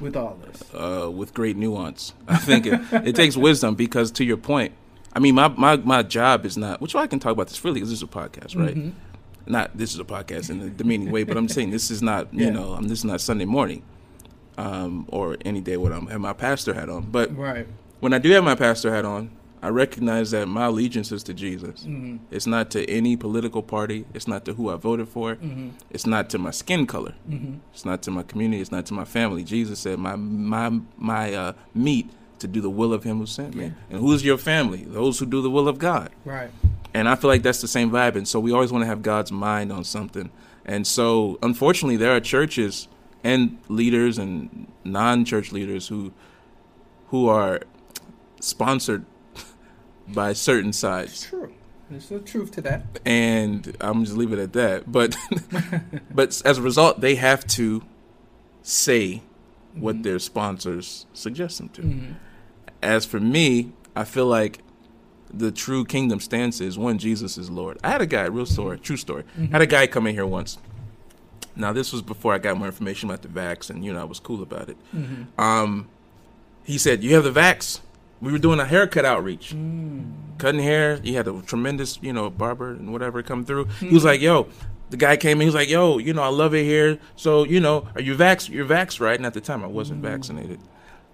with 0.00 0.14
all 0.16 0.38
this? 0.44 0.62
uh, 0.74 1.10
with 1.10 1.32
great 1.34 1.56
nuance. 1.56 2.12
I 2.28 2.36
think 2.36 2.66
it, 2.66 2.78
it 2.92 3.16
takes 3.16 3.36
wisdom 3.36 3.74
because, 3.74 4.10
to 4.12 4.24
your 4.24 4.36
point, 4.36 4.72
I 5.14 5.18
mean, 5.20 5.34
my, 5.34 5.48
my, 5.48 5.76
my 5.78 6.02
job 6.02 6.44
is 6.44 6.56
not, 6.56 6.80
which 6.80 6.94
I 6.94 7.06
can 7.06 7.18
talk 7.18 7.32
about 7.32 7.48
this 7.48 7.56
freely 7.56 7.76
because 7.76 7.90
this 7.90 7.98
is 7.98 8.02
a 8.02 8.06
podcast, 8.06 8.56
right? 8.56 8.74
Mm-hmm. 8.76 8.90
Not 9.46 9.76
this 9.76 9.92
is 9.94 10.00
a 10.00 10.04
podcast 10.04 10.50
in 10.50 10.58
the 10.60 10.70
demeaning 10.70 11.10
way, 11.10 11.22
but 11.24 11.36
I'm 11.36 11.48
saying 11.48 11.70
this 11.70 11.90
is 11.90 12.02
not, 12.02 12.32
you 12.34 12.46
Yeah. 12.46 12.50
know, 12.52 12.74
um, 12.74 12.84
this 12.88 12.98
is 13.00 13.04
not 13.04 13.20
Sunday 13.20 13.44
morning 13.44 13.82
um, 14.56 15.06
or 15.08 15.36
any 15.44 15.60
day 15.60 15.76
when 15.76 15.92
I'm 15.92 16.06
have 16.06 16.20
my 16.20 16.32
pastor 16.32 16.72
hat 16.74 16.88
on. 16.88 17.02
But 17.10 17.36
Right. 17.36 17.66
when 18.00 18.12
I 18.12 18.18
do 18.18 18.30
have 18.30 18.44
my 18.44 18.54
pastor 18.54 18.92
hat 18.94 19.04
on, 19.04 19.30
I 19.64 19.68
recognize 19.68 20.30
that 20.32 20.46
my 20.46 20.66
allegiance 20.66 21.10
is 21.10 21.22
to 21.22 21.32
Jesus. 21.32 21.84
Mm-hmm. 21.84 22.18
It's 22.30 22.46
not 22.46 22.70
to 22.72 22.84
any 22.84 23.16
political 23.16 23.62
party. 23.62 24.04
It's 24.12 24.28
not 24.28 24.44
to 24.44 24.52
who 24.52 24.68
I 24.68 24.76
voted 24.76 25.08
for. 25.08 25.36
Mm-hmm. 25.36 25.70
It's 25.88 26.04
not 26.04 26.28
to 26.30 26.38
my 26.38 26.50
skin 26.50 26.86
color. 26.86 27.14
It's 27.72 27.86
not 27.86 28.02
to 28.02 28.10
my 28.10 28.24
community. 28.24 28.60
It's 28.60 28.70
not 28.70 28.84
to 28.86 28.94
my 28.94 29.06
family. 29.06 29.42
Jesus 29.42 29.78
said, 29.78 29.98
"My 29.98 30.16
my 30.16 30.80
my 30.98 31.32
uh, 31.32 31.52
meat 31.74 32.10
to 32.40 32.46
do 32.46 32.60
the 32.60 32.68
will 32.68 32.92
of 32.92 33.04
Him 33.04 33.16
who 33.16 33.24
sent 33.24 33.54
me." 33.54 33.72
And 33.88 34.00
who's 34.00 34.22
your 34.22 34.36
family? 34.36 34.84
Those 34.84 35.18
who 35.18 35.24
do 35.24 35.40
the 35.40 35.50
will 35.50 35.66
of 35.66 35.78
God. 35.78 36.10
Right. 36.26 36.50
And 36.92 37.08
I 37.08 37.14
feel 37.14 37.30
like 37.30 37.42
that's 37.42 37.62
the 37.62 37.68
same 37.68 37.90
vibe. 37.90 38.16
And 38.16 38.28
so 38.28 38.38
we 38.38 38.52
always 38.52 38.70
want 38.70 38.82
to 38.82 38.86
have 38.86 39.00
God's 39.00 39.32
mind 39.32 39.72
on 39.72 39.82
something. 39.84 40.30
And 40.66 40.86
so, 40.86 41.38
unfortunately, 41.42 41.96
there 41.96 42.14
are 42.14 42.20
churches 42.20 42.86
and 43.22 43.58
leaders 43.68 44.18
and 44.18 44.66
non-church 44.84 45.52
leaders 45.52 45.88
who 45.88 46.12
who 47.08 47.28
are 47.28 47.62
sponsored 48.40 49.06
by 50.08 50.32
certain 50.32 50.72
sides. 50.72 51.26
True. 51.26 51.52
There's 51.90 52.08
the 52.08 52.18
truth 52.20 52.52
to 52.52 52.60
that. 52.62 53.00
And 53.04 53.76
I'm 53.80 54.04
just 54.04 54.16
leave 54.16 54.32
it 54.32 54.38
at 54.38 54.52
that. 54.54 54.90
But 54.90 55.16
but 56.10 56.40
as 56.44 56.58
a 56.58 56.62
result, 56.62 57.00
they 57.00 57.16
have 57.16 57.46
to 57.48 57.82
say 58.62 59.22
what 59.74 59.96
mm-hmm. 59.96 60.02
their 60.02 60.18
sponsors 60.18 61.06
suggest 61.12 61.58
them 61.58 61.68
to. 61.70 61.82
Mm-hmm. 61.82 62.12
As 62.82 63.04
for 63.04 63.20
me, 63.20 63.72
I 63.94 64.04
feel 64.04 64.26
like 64.26 64.60
the 65.32 65.50
true 65.50 65.84
kingdom 65.84 66.20
stance 66.20 66.60
is 66.60 66.78
one, 66.78 66.98
Jesus 66.98 67.36
is 67.36 67.50
Lord. 67.50 67.78
I 67.82 67.90
had 67.90 68.00
a 68.00 68.06
guy, 68.06 68.24
real 68.24 68.46
story, 68.46 68.78
true 68.78 68.96
story. 68.96 69.24
I 69.38 69.46
had 69.46 69.62
a 69.62 69.66
guy 69.66 69.86
come 69.86 70.06
in 70.06 70.14
here 70.14 70.26
once. 70.26 70.58
Now 71.56 71.72
this 71.72 71.92
was 71.92 72.02
before 72.02 72.34
I 72.34 72.38
got 72.38 72.56
more 72.56 72.66
information 72.66 73.08
about 73.08 73.22
the 73.22 73.28
vax, 73.28 73.70
and 73.70 73.84
you 73.84 73.92
know 73.92 74.00
I 74.00 74.04
was 74.04 74.18
cool 74.18 74.42
about 74.42 74.68
it. 74.68 74.76
Um, 75.38 75.88
he 76.64 76.78
said, 76.78 77.04
"You 77.04 77.14
have 77.14 77.24
the 77.24 77.32
vax." 77.32 77.80
We 78.20 78.32
were 78.32 78.38
doing 78.38 78.60
a 78.60 78.64
haircut 78.64 79.04
outreach, 79.04 79.54
cutting 80.38 80.62
hair. 80.62 80.96
He 80.96 81.14
had 81.14 81.28
a 81.28 81.42
tremendous, 81.42 81.98
you 82.00 82.12
know, 82.12 82.30
barber 82.30 82.70
and 82.70 82.92
whatever 82.92 83.22
come 83.22 83.44
through. 83.44 83.66
He 83.80 83.94
was 83.94 84.04
like, 84.04 84.20
"Yo." 84.20 84.48
The 84.90 84.98
guy 84.98 85.16
came 85.16 85.38
in. 85.38 85.40
He 85.40 85.46
was 85.46 85.54
like, 85.54 85.70
"Yo, 85.70 85.98
you 85.98 86.12
know, 86.12 86.22
I 86.22 86.28
love 86.28 86.54
it 86.54 86.62
here. 86.62 86.98
So, 87.16 87.44
you 87.44 87.58
know, 87.58 87.88
are 87.94 88.02
you 88.02 88.14
vax? 88.14 88.48
You're 88.48 88.66
vax, 88.66 89.00
right?" 89.00 89.16
And 89.16 89.26
at 89.26 89.34
the 89.34 89.40
time, 89.40 89.64
I 89.64 89.66
wasn't 89.66 90.02
vaccinated. 90.02 90.60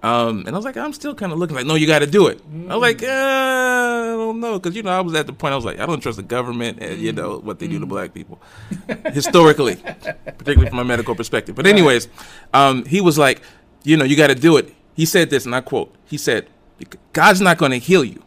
Um, 0.03 0.45
and 0.47 0.51
I 0.51 0.53
was 0.53 0.65
like, 0.65 0.77
I'm 0.79 0.95
still 0.95 1.15
kind 1.15 1.31
of 1.31 1.39
looking 1.39 1.55
like, 1.55 1.67
no, 1.67 1.75
you 1.75 1.87
got 1.87 1.99
to 1.99 2.07
do 2.07 2.27
it. 2.29 2.41
I 2.69 2.77
was 2.77 2.81
like, 2.81 3.03
uh, 3.03 3.07
I 3.07 4.15
don't 4.17 4.41
know, 4.41 4.59
because 4.59 4.75
you 4.75 4.83
know, 4.83 4.91
I 4.91 5.01
was 5.01 5.15
at 5.15 5.27
the 5.27 5.33
point 5.35 5.53
I 5.53 5.57
was 5.57 5.65
like, 5.65 5.79
I 5.79 5.85
don't 5.85 6.01
trust 6.01 6.17
the 6.17 6.23
government 6.23 6.79
and 6.81 6.99
you 6.99 7.13
know 7.13 7.39
what 7.39 7.59
they 7.59 7.69
do 7.69 7.79
to 7.79 7.87
black 7.87 8.15
people, 8.15 8.41
historically, 9.13 9.77
particularly 9.77 10.71
from 10.71 10.79
a 10.79 10.85
medical 10.85 11.15
perspective. 11.15 11.55
But 11.55 11.67
anyways, 11.67 12.09
um, 12.55 12.87
he 12.87 13.03
was 13.03 13.19
like, 13.19 13.43
you 13.85 13.97
know, 13.97 14.05
you 14.05 14.17
got 14.17 14.29
to 14.29 14.35
do 14.35 14.57
it. 14.57 14.75
He 14.95 15.05
said 15.05 15.29
this, 15.31 15.45
and 15.45 15.55
I 15.55 15.61
quote: 15.61 15.95
He 16.07 16.17
said, 16.17 16.49
"God's 17.13 17.41
not 17.41 17.59
going 17.59 17.73
to 17.73 17.79
heal 17.79 18.05
you." 18.05 18.23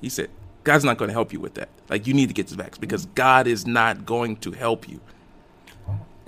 He 0.00 0.08
said, 0.08 0.30
"God's 0.64 0.84
not 0.84 0.98
going 0.98 1.08
to 1.08 1.12
help 1.12 1.32
you 1.32 1.40
with 1.40 1.54
that. 1.54 1.68
Like, 1.88 2.06
you 2.06 2.14
need 2.14 2.28
to 2.28 2.34
get 2.34 2.46
this 2.48 2.56
vaccine 2.56 2.80
because 2.80 3.06
God 3.06 3.46
is 3.46 3.66
not 3.66 4.06
going 4.06 4.36
to 4.38 4.52
help 4.52 4.88
you." 4.88 5.00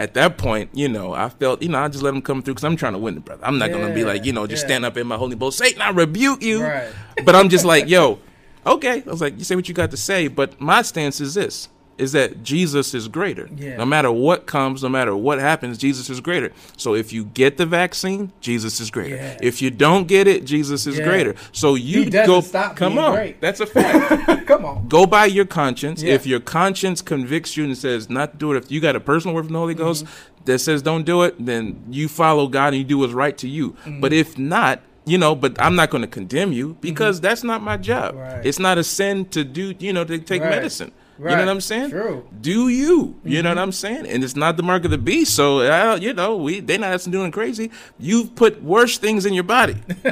At 0.01 0.15
that 0.15 0.39
point, 0.39 0.71
you 0.75 0.89
know, 0.89 1.13
I 1.13 1.29
felt, 1.29 1.61
you 1.61 1.69
know, 1.69 1.79
I 1.79 1.89
just 1.89 2.05
let 2.05 2.15
him 2.15 2.23
come 2.23 2.41
through 2.41 2.55
because 2.55 2.65
I'm 2.65 2.77
trying 2.77 2.93
to 2.93 3.01
win 3.01 3.17
the 3.17 3.21
brother. 3.21 3.45
I'm 3.45 3.59
not 3.59 3.71
going 3.71 3.89
to 3.89 3.93
be 3.93 4.05
like, 4.05 4.25
you 4.25 4.33
know, 4.33 4.47
just 4.47 4.63
yeah. 4.63 4.69
stand 4.69 4.85
up 4.85 4.97
in 4.97 5.09
my 5.09 5.17
holy 5.17 5.35
bowl, 5.35 5.51
Satan, 5.51 5.83
I 5.83 5.91
rebuke 5.91 6.41
you. 6.41 6.63
Right. 6.63 6.93
But 7.25 7.35
I'm 7.35 7.49
just 7.49 7.65
like, 7.65 7.89
yo, 7.89 8.21
okay. 8.65 9.03
I 9.05 9.11
was 9.11 9.21
like, 9.21 9.37
you 9.37 9.43
say 9.45 9.57
what 9.57 9.69
you 9.69 9.75
got 9.75 9.91
to 9.91 9.97
say, 9.97 10.29
but 10.29 10.61
my 10.61 10.83
stance 10.83 11.21
is 11.21 11.35
this: 11.35 11.69
is 11.99 12.13
that 12.13 12.43
Jesus 12.43 12.95
is 12.95 13.09
greater. 13.09 13.49
Yeah. 13.57 13.77
No 13.77 13.85
matter 13.85 14.11
what 14.11 14.47
comes, 14.47 14.83
no 14.83 14.89
matter 14.89 15.17
what 15.17 15.39
happens, 15.41 15.77
Jesus 15.79 16.09
is 16.09 16.21
greater. 16.21 16.53
So 16.77 16.95
if 16.95 17.13
you 17.13 17.25
get 17.27 17.57
the 17.57 17.67
vaccine, 17.67 18.33
Jesus 18.41 18.81
is 18.81 18.91
greater. 18.91 19.17
Yeah. 19.17 19.39
If 19.43 19.61
you 19.61 19.71
don't 19.71 20.07
get 20.07 20.27
it, 20.29 20.45
Jesus 20.45 20.87
is 20.87 20.99
Yeah. 20.99 21.05
greater. 21.05 21.35
So 21.53 21.75
you 21.75 22.09
go. 22.11 22.41
come 22.75 22.99
on, 22.99 23.15
great. 23.15 23.41
that's 23.41 23.61
a 23.61 23.67
fact. 23.67 24.47
Come 24.47 24.65
on. 24.65 24.89
go 24.89 25.05
by 25.05 25.27
your 25.27 25.45
conscience. 25.45 26.03
If 26.03 26.27
your 26.27 26.41
conscience 26.41 27.03
convicts 27.03 27.57
you 27.57 27.65
and 27.65 27.77
says 27.77 28.09
not 28.09 28.33
to 28.33 28.39
do 28.39 28.53
it, 28.53 28.57
if 28.65 28.71
you 28.73 28.81
got 28.81 28.97
a 28.97 29.01
personal 29.01 29.35
word 29.35 29.45
from 29.45 29.53
the 29.53 29.59
Holy 29.59 29.75
Mm-hmm. 29.75 29.83
Ghost 29.85 30.07
that 30.47 30.59
says 30.61 30.81
don't 30.83 31.05
do 31.05 31.23
it, 31.23 31.35
then 31.45 31.83
you 31.91 32.09
follow 32.09 32.47
God 32.47 32.69
and 32.69 32.77
you 32.77 32.85
do 32.85 32.99
what's 32.99 33.13
right 33.13 33.37
to 33.39 33.49
you. 33.49 33.73
Mm-hmm. 33.73 34.01
But 34.01 34.13
if 34.15 34.39
not, 34.39 34.81
you 35.05 35.19
know, 35.19 35.35
but 35.35 35.61
I'm 35.61 35.75
not 35.75 35.91
going 35.91 36.03
to 36.03 36.09
condemn 36.09 36.53
you 36.53 36.77
because 36.81 37.21
that's 37.21 37.43
not 37.45 37.63
my 37.63 37.77
job. 37.77 38.15
Mm-hmm. 38.15 38.21
Right. 38.37 38.47
It's 38.47 38.59
not 38.59 38.79
a 38.79 38.85
sin 38.85 39.25
to 39.27 39.45
do, 39.45 39.75
you 39.79 39.93
know, 39.93 40.05
to 40.05 40.19
take 40.19 40.43
Right. 40.43 40.51
medicine. 40.51 40.93
You 41.19 41.25
know 41.25 41.37
what 41.37 41.49
I'm 41.49 41.61
saying? 41.61 41.91
True. 41.91 42.23
Mm-hmm. 42.27 42.41
Do 42.41 42.69
you? 42.69 43.21
You 43.25 43.43
know 43.43 43.49
what 43.49 43.59
I'm 43.59 43.73
saying? 43.73 44.07
And 44.07 44.23
it's 44.23 44.37
not 44.37 44.57
the 44.57 44.63
mark 44.63 44.85
of 44.85 44.93
the 44.93 44.99
beast. 44.99 45.35
So, 45.35 45.61
uh, 45.61 45.99
you 46.01 46.15
know, 46.15 46.37
we 46.37 46.61
they 46.61 46.79
not 46.79 47.01
doing 47.11 47.33
crazy. 47.33 47.71
You've 47.99 48.35
put 48.37 48.63
worse 48.63 48.99
things 48.99 49.27
in 49.27 49.35
your 49.35 49.43
body. 49.45 49.77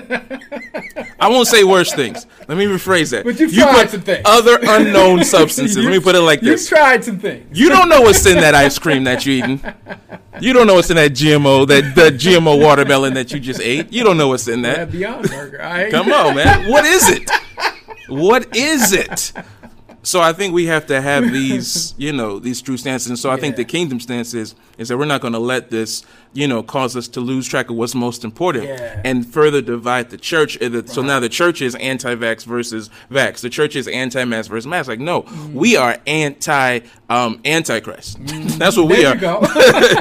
I 1.21 1.29
won't 1.29 1.47
say 1.47 1.63
worse 1.65 1.93
things. 1.93 2.27
Let 2.49 2.59
me 2.59 2.67
rephrase 2.67 3.11
that. 3.13 3.25
But 3.25 3.39
you've 3.39 3.53
you 3.53 3.63
tried 3.63 3.83
put 3.83 3.91
some 3.91 4.01
things. 4.01 4.23
other 4.25 4.59
unknown 4.61 5.25
substances. 5.37 5.77
Let 5.77 5.91
me 5.91 6.01
put 6.01 6.15
it 6.17 6.21
like 6.21 6.41
this. 6.41 6.69
You've 6.69 6.79
tried 6.79 7.05
some 7.05 7.19
things. 7.21 7.57
You 7.57 7.69
don't 7.69 7.89
know 7.89 8.01
what's 8.01 8.27
in 8.27 8.37
that 8.41 8.55
ice 8.55 8.79
cream 8.79 9.05
that 9.05 9.25
you're 9.25 9.37
eating. 9.37 9.61
You 10.41 10.53
don't 10.53 10.67
know 10.67 10.75
what's 10.75 10.91
in 10.91 10.97
that 10.97 11.13
GMO, 11.13 11.67
that 11.69 11.95
the 11.95 12.11
GMO 12.11 12.61
watermelon 12.63 13.15
that 13.15 13.33
you 13.33 13.41
just 13.41 13.61
ate. 13.61 13.93
You 13.93 14.05
don't 14.05 14.17
know 14.17 14.29
what's 14.29 14.49
in 14.49 14.63
That 14.63 14.77
that. 14.77 14.93
Beyond 14.93 15.29
Burger. 15.29 15.89
Come 15.91 16.13
on, 16.13 16.35
man. 16.35 16.69
What 16.71 16.85
is 16.85 17.09
it? 17.09 17.31
What 18.09 18.55
is 18.57 18.93
it? 18.93 19.33
So 20.07 20.21
I 20.21 20.33
think 20.33 20.55
we 20.55 20.67
have 20.67 20.87
to 20.87 21.01
have 21.01 21.33
these, 21.33 21.95
you 21.99 22.13
know, 22.13 22.39
these 22.39 22.63
true 22.63 22.77
stances. 22.77 23.09
And 23.09 23.19
so 23.19 23.29
I 23.29 23.37
think 23.39 23.57
the 23.57 23.65
kingdom 23.65 23.99
stance 23.99 24.35
is, 24.35 24.55
is 24.79 24.89
that 24.89 24.97
we're 24.97 25.05
not 25.05 25.21
going 25.21 25.33
to 25.33 25.41
let 25.41 25.71
this, 25.71 26.05
you 26.33 26.47
know, 26.47 26.63
cause 26.63 26.97
us 26.97 27.09
to 27.09 27.21
lose 27.21 27.49
track 27.49 27.71
of 27.71 27.77
what's 27.77 27.95
most 27.95 28.23
important 28.25 28.65
Yeah. 28.67 29.01
and 29.05 29.27
further 29.27 29.61
divide 29.61 30.11
the 30.11 30.17
church. 30.17 30.57
And 30.61 30.89
So 30.89 31.03
now 31.03 31.19
the 31.19 31.29
church 31.29 31.61
is 31.61 31.75
anti-vax 31.75 32.45
versus 32.45 32.89
vax. 33.11 33.41
The 33.41 33.51
church 33.51 33.75
is 33.75 33.89
anti-mask 33.89 34.49
versus 34.49 34.67
mask. 34.67 34.89
Like, 34.89 35.01
no, 35.01 35.27
we 35.53 35.77
are 35.77 35.97
anti 36.07 36.81
um, 37.09 37.41
antichrist. 37.45 38.19
That's 38.59 38.77
what 38.77 38.89
we 38.89 39.05
are. 39.05 39.17
you 39.17 39.27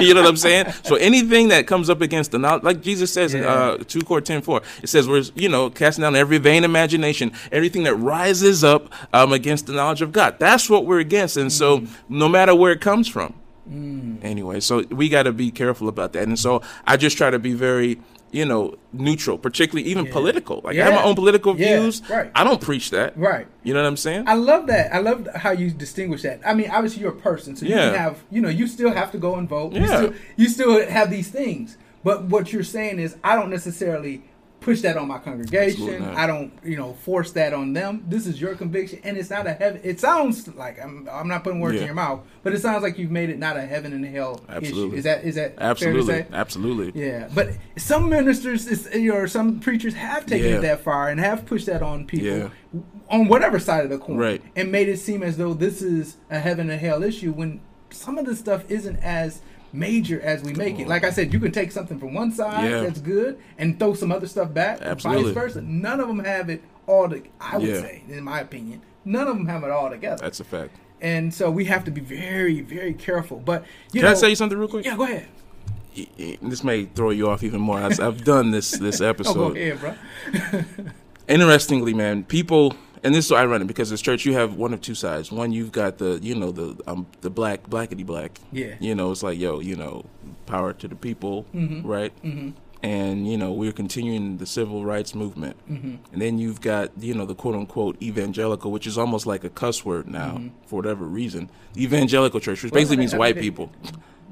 you 0.06 0.14
know 0.14 0.22
what 0.22 0.28
I'm 0.28 0.36
saying? 0.36 0.72
So 0.84 0.96
anything 0.96 1.48
that 1.48 1.66
comes 1.66 1.90
up 1.90 2.00
against 2.00 2.30
the 2.30 2.38
knowledge, 2.38 2.62
like 2.62 2.80
Jesus 2.80 3.12
says 3.12 3.34
in 3.34 3.44
uh, 3.44 3.78
2 3.78 4.00
Cor 4.02 4.20
10 4.20 4.42
4, 4.42 4.62
it 4.82 4.88
says, 4.88 5.08
we're, 5.08 5.22
you 5.34 5.48
know, 5.48 5.70
casting 5.70 6.02
down 6.02 6.14
every 6.14 6.38
vain 6.38 6.64
imagination, 6.64 7.32
everything 7.50 7.82
that 7.84 7.94
rises 7.94 8.62
up 8.62 8.92
um, 9.12 9.32
against 9.32 9.66
the 9.66 9.72
knowledge 9.72 9.95
of 10.00 10.12
God. 10.12 10.38
That's 10.38 10.68
what 10.70 10.86
we're 10.86 11.00
against. 11.00 11.36
And 11.36 11.52
so 11.52 11.80
Mm. 11.80 11.88
no 12.08 12.28
matter 12.28 12.54
where 12.54 12.72
it 12.72 12.80
comes 12.80 13.08
from. 13.08 13.34
Anyway, 14.22 14.60
so 14.60 14.82
we 14.90 15.08
got 15.08 15.24
to 15.24 15.32
be 15.32 15.50
careful 15.50 15.88
about 15.88 16.12
that. 16.12 16.22
And 16.26 16.38
so 16.38 16.62
I 16.86 16.96
just 16.96 17.16
try 17.16 17.30
to 17.30 17.38
be 17.38 17.52
very, 17.52 17.98
you 18.30 18.44
know, 18.44 18.76
neutral, 18.92 19.38
particularly 19.38 19.88
even 19.90 20.06
political. 20.06 20.60
Like 20.64 20.76
I 20.78 20.84
have 20.84 20.94
my 20.94 21.02
own 21.02 21.14
political 21.16 21.58
Yeah, 21.58 21.80
views. 21.80 22.02
right. 22.08 22.30
I 22.34 22.44
don't 22.44 22.60
preach 22.60 22.90
that. 22.90 23.16
Right. 23.18 23.46
You 23.64 23.74
know 23.74 23.82
what 23.82 23.88
I'm 23.88 23.96
saying? 23.96 24.24
I 24.28 24.34
love 24.34 24.66
that. 24.68 24.94
I 24.94 24.98
love 24.98 25.26
how 25.34 25.50
you 25.50 25.70
distinguish 25.70 26.22
that. 26.22 26.40
I 26.46 26.54
mean, 26.54 26.70
obviously 26.70 27.02
you're 27.02 27.12
a 27.12 27.16
person, 27.16 27.56
so 27.56 27.66
you 27.66 27.74
Yeah. 27.74 27.90
can 27.90 27.98
have, 27.98 28.18
you 28.30 28.40
know, 28.40 28.48
you 28.48 28.66
still 28.68 28.92
have 28.92 29.10
to 29.12 29.18
go 29.18 29.34
and 29.34 29.48
vote. 29.48 29.72
You, 29.72 29.80
Yeah. 29.80 29.96
still, 29.96 30.12
you 30.36 30.48
still 30.48 30.88
have 30.88 31.10
these 31.10 31.28
things. 31.28 31.76
But 32.04 32.24
what 32.26 32.52
you're 32.52 32.62
saying 32.62 33.00
is, 33.00 33.16
I 33.24 33.34
don't 33.34 33.50
necessarily 33.50 34.22
push 34.66 34.80
that 34.80 34.96
on 34.96 35.06
my 35.06 35.18
congregation. 35.18 36.02
I 36.02 36.26
don't, 36.26 36.52
you 36.64 36.76
know, 36.76 36.94
force 36.94 37.30
that 37.32 37.54
on 37.54 37.72
them. 37.72 38.04
This 38.08 38.26
is 38.26 38.40
your 38.40 38.56
conviction, 38.56 38.98
and 39.04 39.16
it's 39.16 39.30
not 39.30 39.46
a 39.46 39.52
heaven. 39.52 39.80
It 39.84 40.00
sounds 40.00 40.48
like 40.56 40.82
I'm, 40.82 41.08
I'm 41.08 41.28
not 41.28 41.44
putting 41.44 41.60
words 41.60 41.78
in 41.78 41.84
your 41.86 41.94
mouth, 41.94 42.22
but 42.42 42.52
it 42.52 42.60
sounds 42.60 42.82
like 42.82 42.98
you've 42.98 43.12
made 43.12 43.30
it 43.30 43.38
not 43.38 43.56
a 43.56 43.60
heaven 43.62 43.92
and 43.92 44.04
hell 44.04 44.44
issue. 44.60 44.92
Is 44.92 45.04
that 45.04 45.22
is 45.22 45.36
that 45.36 45.54
Absolutely. 45.58 46.04
fair 46.04 46.22
to 46.24 46.28
say? 46.30 46.36
Absolutely. 46.36 47.00
Yeah, 47.00 47.28
but 47.32 47.50
some 47.76 48.08
ministers 48.10 48.66
is, 48.66 48.88
or 49.08 49.28
some 49.28 49.60
preachers 49.60 49.94
have 49.94 50.26
taken 50.26 50.48
Yeah. 50.48 50.56
it 50.56 50.62
that 50.62 50.80
far 50.80 51.10
and 51.10 51.20
have 51.20 51.46
pushed 51.46 51.66
that 51.66 51.80
on 51.80 52.04
people 52.04 52.26
Yeah. 52.26 52.48
on 53.08 53.28
whatever 53.28 53.60
side 53.60 53.84
of 53.84 53.90
the 53.90 53.98
coin, 53.98 54.16
Right. 54.16 54.42
and 54.56 54.72
made 54.72 54.88
it 54.88 54.98
seem 54.98 55.22
as 55.22 55.36
though 55.36 55.54
this 55.54 55.80
is 55.80 56.16
a 56.28 56.40
heaven 56.40 56.70
and 56.70 56.80
hell 56.80 57.04
issue 57.04 57.30
when 57.30 57.60
some 57.90 58.18
of 58.18 58.26
this 58.26 58.40
stuff 58.40 58.64
isn't 58.68 58.96
as 58.96 59.42
major 59.72 60.20
as 60.20 60.42
we 60.42 60.52
make 60.54 60.78
it. 60.78 60.88
Like 60.88 61.04
I 61.04 61.10
said, 61.10 61.32
you 61.32 61.40
can 61.40 61.52
take 61.52 61.72
something 61.72 61.98
from 61.98 62.14
one 62.14 62.32
side 62.32 62.70
Yeah. 62.70 62.80
that's 62.82 63.00
good 63.00 63.38
and 63.58 63.78
throw 63.78 63.94
some 63.94 64.10
other 64.12 64.26
stuff 64.26 64.52
back, 64.54 64.80
Absolutely. 64.82 65.32
vice 65.32 65.34
versa. 65.34 65.60
None 65.62 66.00
of 66.00 66.08
them 66.08 66.20
have 66.20 66.48
it 66.50 66.62
all. 66.86 67.08
To, 67.08 67.22
I 67.40 67.58
would 67.58 67.66
Yeah. 67.68 67.80
say, 67.80 68.02
in 68.08 68.24
my 68.24 68.40
opinion, 68.40 68.82
none 69.04 69.26
of 69.28 69.36
them 69.36 69.46
have 69.46 69.64
it 69.64 69.70
all 69.70 69.90
together. 69.90 70.18
That's 70.20 70.40
a 70.40 70.44
fact. 70.44 70.74
and 71.00 71.32
so 71.34 71.50
we 71.50 71.66
have 71.66 71.84
to 71.84 71.90
be 71.90 72.00
very, 72.00 72.60
very 72.62 72.94
careful. 72.94 73.38
But 73.44 73.64
you 73.92 74.00
Can 74.00 74.06
know, 74.08 74.12
I 74.12 74.14
say 74.14 74.34
something 74.34 74.56
real 74.58 74.68
quick? 74.68 74.84
Yeah, 74.86 74.96
go 74.96 75.04
ahead. 75.04 75.26
this 76.42 76.62
may 76.64 76.84
throw 76.86 77.10
you 77.10 77.28
off 77.28 77.42
even 77.42 77.60
more. 77.60 77.78
I've, 77.78 77.98
I've 78.00 78.24
done 78.24 78.50
this 78.50 78.70
this 78.72 79.00
Oh, 79.00 79.04
go 79.04 79.08
episode. 79.10 79.56
ahead, 79.56 79.80
bro. 79.80 79.94
Interestingly, 81.28 81.92
man, 81.92 82.22
people 82.24 82.74
and 83.04 83.14
this 83.14 83.24
is 83.24 83.28
so 83.28 83.36
ironic 83.36 83.66
because 83.68 83.90
this 83.90 84.00
church 84.00 84.24
you 84.24 84.32
have 84.34 84.54
one 84.54 84.72
of 84.74 84.80
two 84.80 84.94
sides. 84.94 85.30
One, 85.32 85.52
you've 85.52 85.72
got 85.72 85.98
the 85.98 86.18
you 86.22 86.34
know 86.34 86.50
the 86.52 86.76
um 86.86 87.06
the 87.20 87.30
black 87.30 87.64
blackety 87.68 88.04
black. 88.04 88.38
Yeah. 88.52 88.74
You 88.80 88.94
know, 88.94 89.10
it's 89.12 89.22
like 89.22 89.38
yo, 89.38 89.60
you 89.60 89.76
know, 89.76 90.04
power 90.46 90.72
to 90.74 90.88
the 90.88 90.96
people, 90.96 91.44
Mm-hmm. 91.54 91.86
right? 91.86 92.12
And 92.82 93.26
you 93.28 93.36
know, 93.38 93.52
we're 93.52 93.72
continuing 93.72 94.36
the 94.36 94.46
civil 94.46 94.84
rights 94.84 95.14
movement. 95.14 95.56
Mm-hmm. 95.68 96.12
And 96.12 96.22
then 96.22 96.38
you've 96.38 96.60
got 96.60 96.90
you 97.00 97.14
know 97.14 97.24
the 97.26 97.34
quote 97.34 97.54
unquote 97.54 98.00
evangelical, 98.02 98.70
which 98.70 98.86
is 98.86 98.96
almost 98.98 99.26
like 99.26 99.44
a 99.44 99.48
cuss 99.50 99.84
word 99.84 100.06
now 100.08 100.32
Mm-hmm. 100.36 100.48
for 100.66 100.76
whatever 100.76 101.04
reason. 101.06 101.50
The 101.72 101.82
evangelical 101.84 102.38
church, 102.40 102.62
which 102.62 102.72
basically 102.72 102.98
means 102.98 103.14
white 103.14 103.38
people, 103.38 103.72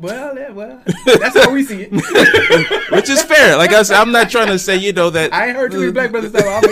Well, 0.00 0.36
yeah, 0.36 0.50
well, 0.50 0.82
that's 1.06 1.36
how 1.38 1.52
we 1.52 1.62
see 1.62 1.86
it. 1.88 1.92
which 2.92 3.08
is 3.08 3.22
fair. 3.22 3.56
Like 3.56 3.72
I 3.72 3.82
said, 3.82 3.96
I'm 4.00 4.10
not 4.12 4.28
trying 4.28 4.48
to 4.48 4.58
say 4.58 4.76
you 4.76 4.92
know 4.92 5.08
that 5.10 5.32
I 5.32 5.46
ain't 5.48 5.56
heard 5.56 5.70
too 5.72 5.80
many 5.80 5.92
black 5.92 6.10
brothers 6.10 6.32
say, 6.32 6.42
"I'm 6.46 6.64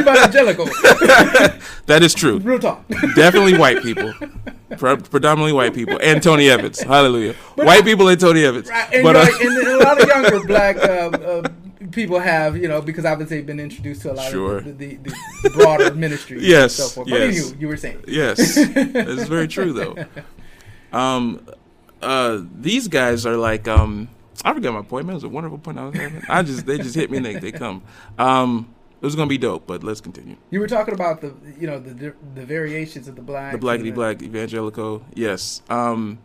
evangelical." 0.00 0.66
that 1.86 2.02
is 2.02 2.14
true. 2.14 2.38
Real 2.38 2.58
talk. 2.58 2.86
Definitely 3.14 3.58
white 3.58 3.82
people. 3.82 4.12
Predominantly 4.76 5.52
white 5.52 5.74
people. 5.74 5.98
And 6.02 6.22
Tony 6.22 6.48
Evans. 6.48 6.80
Hallelujah. 6.80 7.34
white 7.56 7.84
people 7.84 8.08
and 8.08 8.20
Tony 8.20 8.44
Evans. 8.44 8.68
Right, 8.68 8.88
and, 8.94 9.02
But, 9.02 9.16
uh, 9.16 9.20
like, 9.20 9.40
and 9.40 9.66
a 9.66 9.78
lot 9.78 10.00
of 10.00 10.08
younger 10.08 10.40
black 10.46 10.76
uh, 10.76 10.80
uh, 11.10 11.48
people 11.90 12.20
have, 12.20 12.56
you 12.56 12.68
know, 12.68 12.80
because 12.80 13.04
obviously 13.04 13.38
they've 13.38 13.46
been 13.46 13.60
introduced 13.60 14.02
to 14.02 14.12
a 14.12 14.14
lot 14.14 14.30
Sure. 14.30 14.58
of 14.58 14.64
the, 14.66 14.72
the, 14.72 14.94
the, 14.96 15.14
the 15.44 15.50
broader 15.50 15.92
ministry 15.94 16.38
Yes, 16.42 16.78
and 16.78 16.88
so 16.88 16.94
forth. 16.94 17.08
But 17.10 17.20
yes. 17.20 17.34
anywho, 17.50 17.60
you 17.60 17.68
were 17.68 17.76
saying. 17.76 18.04
yes. 18.06 18.56
It's 18.56 19.24
very 19.28 19.48
true, 19.48 19.72
though. 19.72 19.96
Um, 20.96 21.46
uh, 22.02 22.40
these 22.60 22.88
guys 22.88 23.26
are 23.26 23.36
like, 23.36 23.68
um, 23.68 24.08
I 24.44 24.54
forgot 24.54 24.72
my 24.72 24.82
point, 24.82 25.06
man. 25.06 25.14
It 25.14 25.16
was 25.16 25.24
a 25.24 25.28
wonderful 25.28 25.58
point 25.58 25.78
I 25.78 25.86
was 25.86 25.94
having. 25.96 26.22
I 26.28 26.42
just, 26.42 26.66
they 26.66 26.78
just 26.78 26.94
hit 26.94 27.10
me 27.10 27.16
and 27.18 27.26
they, 27.26 27.36
they 27.36 27.52
come. 27.52 27.82
Um, 28.18 28.74
it 29.00 29.04
was 29.04 29.14
going 29.14 29.28
to 29.28 29.30
be 29.30 29.38
dope, 29.38 29.66
but 29.66 29.84
let's 29.84 30.00
continue. 30.00 30.36
You 30.50 30.60
were 30.60 30.66
talking 30.66 30.94
about 30.94 31.20
the, 31.20 31.34
you 31.58 31.66
know, 31.66 31.78
the 31.78 32.14
the 32.34 32.44
variations 32.44 33.06
of 33.06 33.14
the 33.14 33.22
black. 33.22 33.52
The 33.52 33.58
blackity 33.58 33.94
black 33.94 34.22
evangelical. 34.22 35.04
Yes. 35.14 35.62
Um, 35.70 36.18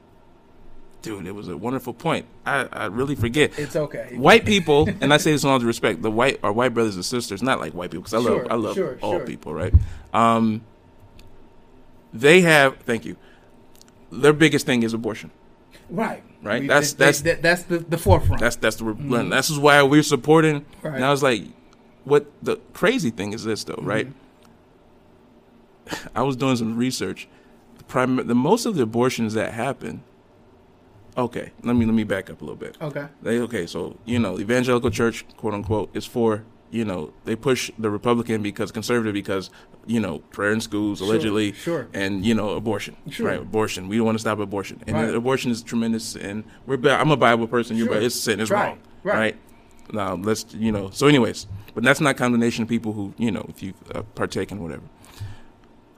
dude, 1.04 1.28
it 1.28 1.34
was 1.34 1.50
a 1.50 1.58
wonderful 1.58 1.94
point. 1.94 2.26
I, 2.46 2.68
I 2.72 2.86
really 2.86 3.16
forget. 3.16 3.58
It's 3.60 3.76
okay. 3.76 4.16
white 4.16 4.46
people, 4.46 4.90
and 5.02 5.14
I 5.14 5.18
say 5.18 5.32
this 5.32 5.44
in 5.44 5.50
all 5.50 5.60
due 5.60 5.68
respect, 5.68 6.02
the 6.02 6.10
white 6.10 6.40
our 6.42 6.52
white 6.52 6.74
brothers 6.74 6.96
and 6.96 7.06
sisters, 7.06 7.44
not 7.44 7.60
like 7.60 7.74
white 7.74 7.92
people, 7.92 8.04
because 8.04 8.14
I 8.16 8.30
love 8.30 8.48
I 8.50 8.56
love 8.56 8.76
sure, 8.76 8.98
all 9.02 9.18
sure. 9.18 9.26
people, 9.26 9.54
right? 9.54 9.74
Um, 10.14 10.62
they 12.14 12.42
have, 12.42 12.78
thank 12.78 13.06
you. 13.06 13.18
Their 14.12 14.34
biggest 14.34 14.66
thing 14.66 14.84
is 14.84 14.94
abortion. 14.94 15.32
Right. 15.94 16.24
Right, 16.42 16.62
We- 16.64 16.68
that's- 16.68 16.92
they- 16.94 17.06
that's- 17.06 17.22
they- 17.22 17.36
that's 17.36 17.64
the, 17.64 17.78
the 17.80 17.98
forefront. 17.98 18.42
That's 18.42 18.58
that's 18.58 18.76
the 18.76 18.94
this 19.30 19.50
is 19.50 19.58
why 19.60 19.82
we're 19.84 20.04
supporting. 20.04 20.62
Mm-hmm. 20.62 20.88
Right. 20.88 20.96
And 20.96 21.06
I 21.06 21.12
was 21.12 21.24
like, 21.24 21.44
what 22.04 22.26
the 22.42 22.58
crazy 22.74 23.12
thing 23.12 23.32
is 23.32 23.46
this 23.46 23.64
though, 23.64 23.80
right? 23.82 24.08
Mm-hmm. 25.88 26.08
I 26.16 26.22
was 26.24 26.36
doing 26.36 26.56
some 26.58 26.76
research. 26.78 27.28
The 27.78 27.84
prim- 27.86 28.28
the 28.28 28.36
most 28.36 28.66
of 28.66 28.76
the 28.76 28.84
abortions 28.84 29.34
that 29.36 29.54
happen. 29.54 30.04
Okay, 31.16 31.52
let 31.64 31.76
me 31.76 31.86
let 31.86 31.94
me 31.94 32.04
back 32.04 32.30
up 32.30 32.42
a 32.42 32.44
little 32.44 32.58
bit. 32.58 32.76
okay. 32.82 33.06
They 33.22 33.40
okay, 33.40 33.66
so 33.68 33.98
you 34.06 34.18
know, 34.20 34.40
evangelical 34.40 34.90
church, 34.90 35.26
quote 35.38 35.54
unquote, 35.54 35.96
is 35.96 36.06
for 36.06 36.44
you 36.74 36.84
know 36.84 37.14
they 37.26 37.36
push 37.36 37.72
the 37.78 37.90
Republican 37.90 38.42
because 38.42 38.72
conservative 38.72 39.14
because 39.14 39.50
you 39.86 40.00
know 40.00 40.20
prayer 40.32 40.52
in 40.52 40.60
schools 40.62 41.00
allegedly, 41.02 41.54
sure. 41.54 41.88
and 41.94 42.26
you 42.26 42.34
know 42.34 42.50
abortion, 42.52 42.96
Sure. 43.10 43.28
right? 43.28 43.40
Abortion. 43.40 43.88
We 43.88 43.98
don't 43.98 44.06
want 44.06 44.16
to 44.16 44.20
stop 44.22 44.40
abortion, 44.40 44.82
and 44.88 44.96
Right. 44.96 45.14
abortion 45.16 45.52
is 45.52 45.62
tremendous. 45.62 46.16
And 46.16 46.44
we're 46.66 46.80
I'm 46.90 47.12
a 47.12 47.18
Bible 47.18 47.48
person. 47.48 47.78
You're 47.78 47.88
Sure. 47.88 48.02
It's 48.02 48.16
sin. 48.16 48.40
It's 48.40 48.52
Right, 48.52 48.70
wrong, 48.70 48.80
right. 49.04 49.16
right? 49.18 49.36
Now 49.92 50.16
let's 50.16 50.46
you 50.54 50.72
know. 50.72 50.90
So, 50.92 51.08
anyways, 51.08 51.46
but 51.76 51.84
that's 51.84 52.02
not 52.02 52.18
condemnation 52.18 52.64
of 52.64 52.70
people 52.70 52.94
who 52.94 53.14
you 53.18 53.32
know 53.32 53.46
if 53.50 53.62
you 53.62 53.74
uh, 53.94 54.02
partake 54.16 54.52
in 54.52 54.62
whatever. 54.62 54.84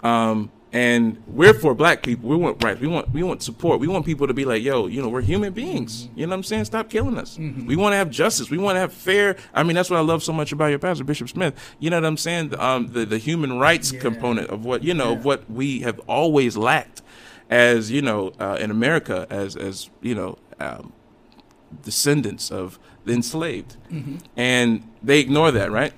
Um, 0.03 0.51
and 0.73 1.21
we're 1.27 1.53
for 1.53 1.73
black 1.73 2.03
people. 2.03 2.27
We 2.29 2.35
want 2.35 2.61
rights. 2.63 2.81
We 2.81 2.87
want 2.87 3.13
we 3.13 3.23
want 3.23 3.41
support. 3.41 3.79
We 3.79 3.87
want 3.87 4.05
people 4.05 4.27
to 4.27 4.33
be 4.33 4.43
like, 4.45 4.61
yo, 4.61 4.87
you 4.87 5.01
know, 5.01 5.07
we're 5.09 5.21
human 5.21 5.53
beings. 5.53 6.09
You 6.15 6.25
know 6.25 6.31
what 6.31 6.37
I'm 6.37 6.43
saying? 6.43 6.65
Stop 6.65 6.89
killing 6.89 7.17
us. 7.17 7.37
We 7.37 7.75
want 7.75 7.93
to 7.93 7.97
have 7.97 8.09
justice. 8.09 8.49
We 8.49 8.57
want 8.57 8.75
to 8.75 8.79
have 8.81 8.91
fair. 8.93 9.37
I 9.53 9.63
mean, 9.63 9.75
that's 9.75 9.89
what 9.89 9.97
I 9.97 10.01
love 10.01 10.21
so 10.23 10.33
much 10.33 10.51
about 10.51 10.67
your 10.67 10.79
pastor, 10.79 11.03
Bishop 11.05 11.29
Smith. 11.29 11.53
You 11.79 11.89
know 11.89 11.97
what 11.97 12.05
I'm 12.05 12.17
saying? 12.17 12.59
Um, 12.59 12.87
the 12.91 13.05
the 13.05 13.17
human 13.17 13.57
rights 13.59 13.93
Yeah. 13.93 13.99
component 14.01 14.49
of 14.49 14.65
what 14.65 14.83
you 14.83 14.93
know 14.93 15.13
of 15.13 15.23
what 15.23 15.49
we 15.49 15.79
have 15.81 15.99
always 16.07 16.57
lacked, 16.57 17.01
as 17.49 17.89
you 17.91 18.01
know, 18.01 18.33
uh, 18.39 18.57
in 18.59 18.69
America, 18.71 19.27
as 19.29 19.55
as 19.55 19.89
you 20.01 20.15
know, 20.15 20.37
um, 20.59 20.91
descendants 21.83 22.51
of 22.51 22.79
the 23.05 23.13
enslaved, 23.13 23.77
and 24.35 24.83
they 25.03 25.19
ignore 25.19 25.51
that, 25.51 25.71
right? 25.71 25.93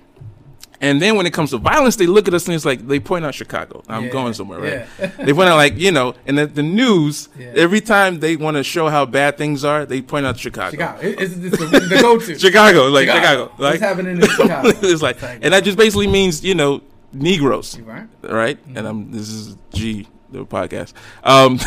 And 0.80 1.02
then 1.02 1.16
when 1.18 1.26
it 1.26 1.34
comes 1.34 1.50
to 1.52 1.58
violence, 1.58 1.96
they 1.96 2.06
look 2.06 2.28
at 2.28 2.34
us 2.36 2.46
and 2.48 2.54
it's 2.56 2.64
like 2.66 2.88
they 2.88 3.00
point 3.00 3.26
out 3.26 3.34
Chicago. 3.34 3.82
I'm 3.88 4.06
Yeah, 4.06 4.10
going 4.12 4.34
somewhere, 4.34 4.60
right? 4.60 4.88
yeah. 5.00 5.08
they 5.18 5.34
point 5.34 5.50
out 5.50 5.56
like 5.56 5.78
you 5.78 5.92
know, 5.92 6.14
and 6.28 6.38
the, 6.38 6.46
the 6.46 6.62
news 6.64 7.30
Yeah. 7.38 7.54
every 7.56 7.82
time 7.82 8.20
they 8.20 8.36
want 8.36 8.58
to 8.58 8.64
show 8.64 8.88
how 8.90 9.06
bad 9.06 9.38
things 9.38 9.66
are, 9.66 9.86
they 9.86 10.02
point 10.02 10.26
out 10.28 10.38
Chicago. 10.40 10.72
Chicago. 10.72 11.00
It- 11.02 11.20
It's, 11.20 11.34
it's 11.36 11.58
the, 11.58 11.66
the 11.80 11.98
go-to. 12.02 12.38
Chicago, 12.46 12.88
like 12.90 13.08
Chicago, 13.10 13.46
What's 13.56 13.60
like 13.60 13.80
happening 13.80 14.18
in 14.22 14.28
Chicago? 14.28 14.70
it's 14.84 15.02
like, 15.02 15.18
and 15.24 15.52
that 15.54 15.64
just 15.64 15.78
basically 15.78 16.08
means 16.08 16.44
you 16.44 16.54
know 16.56 16.82
Negroes, 17.14 17.80
right? 17.80 18.08
right? 18.24 18.60
And 18.76 18.86
I'm 18.88 19.12
this 19.12 19.30
is 19.30 19.58
G 19.74 20.08
the 20.30 20.46
podcast. 20.46 20.92
Um, 21.24 21.58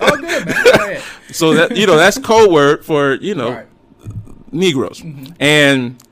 All 0.00 0.16
good, 0.16 0.46
man. 0.46 0.64
Go 0.64 0.70
ahead. 0.86 1.02
so 1.30 1.54
that 1.54 1.76
you 1.76 1.86
know 1.86 1.96
that's 1.96 2.18
code 2.18 2.50
word 2.50 2.84
for 2.84 3.14
you 3.14 3.34
know 3.34 3.52
Right. 3.52 3.66
Negroes. 4.52 5.00
Mm-hmm. 5.02 5.32
And 5.38 6.02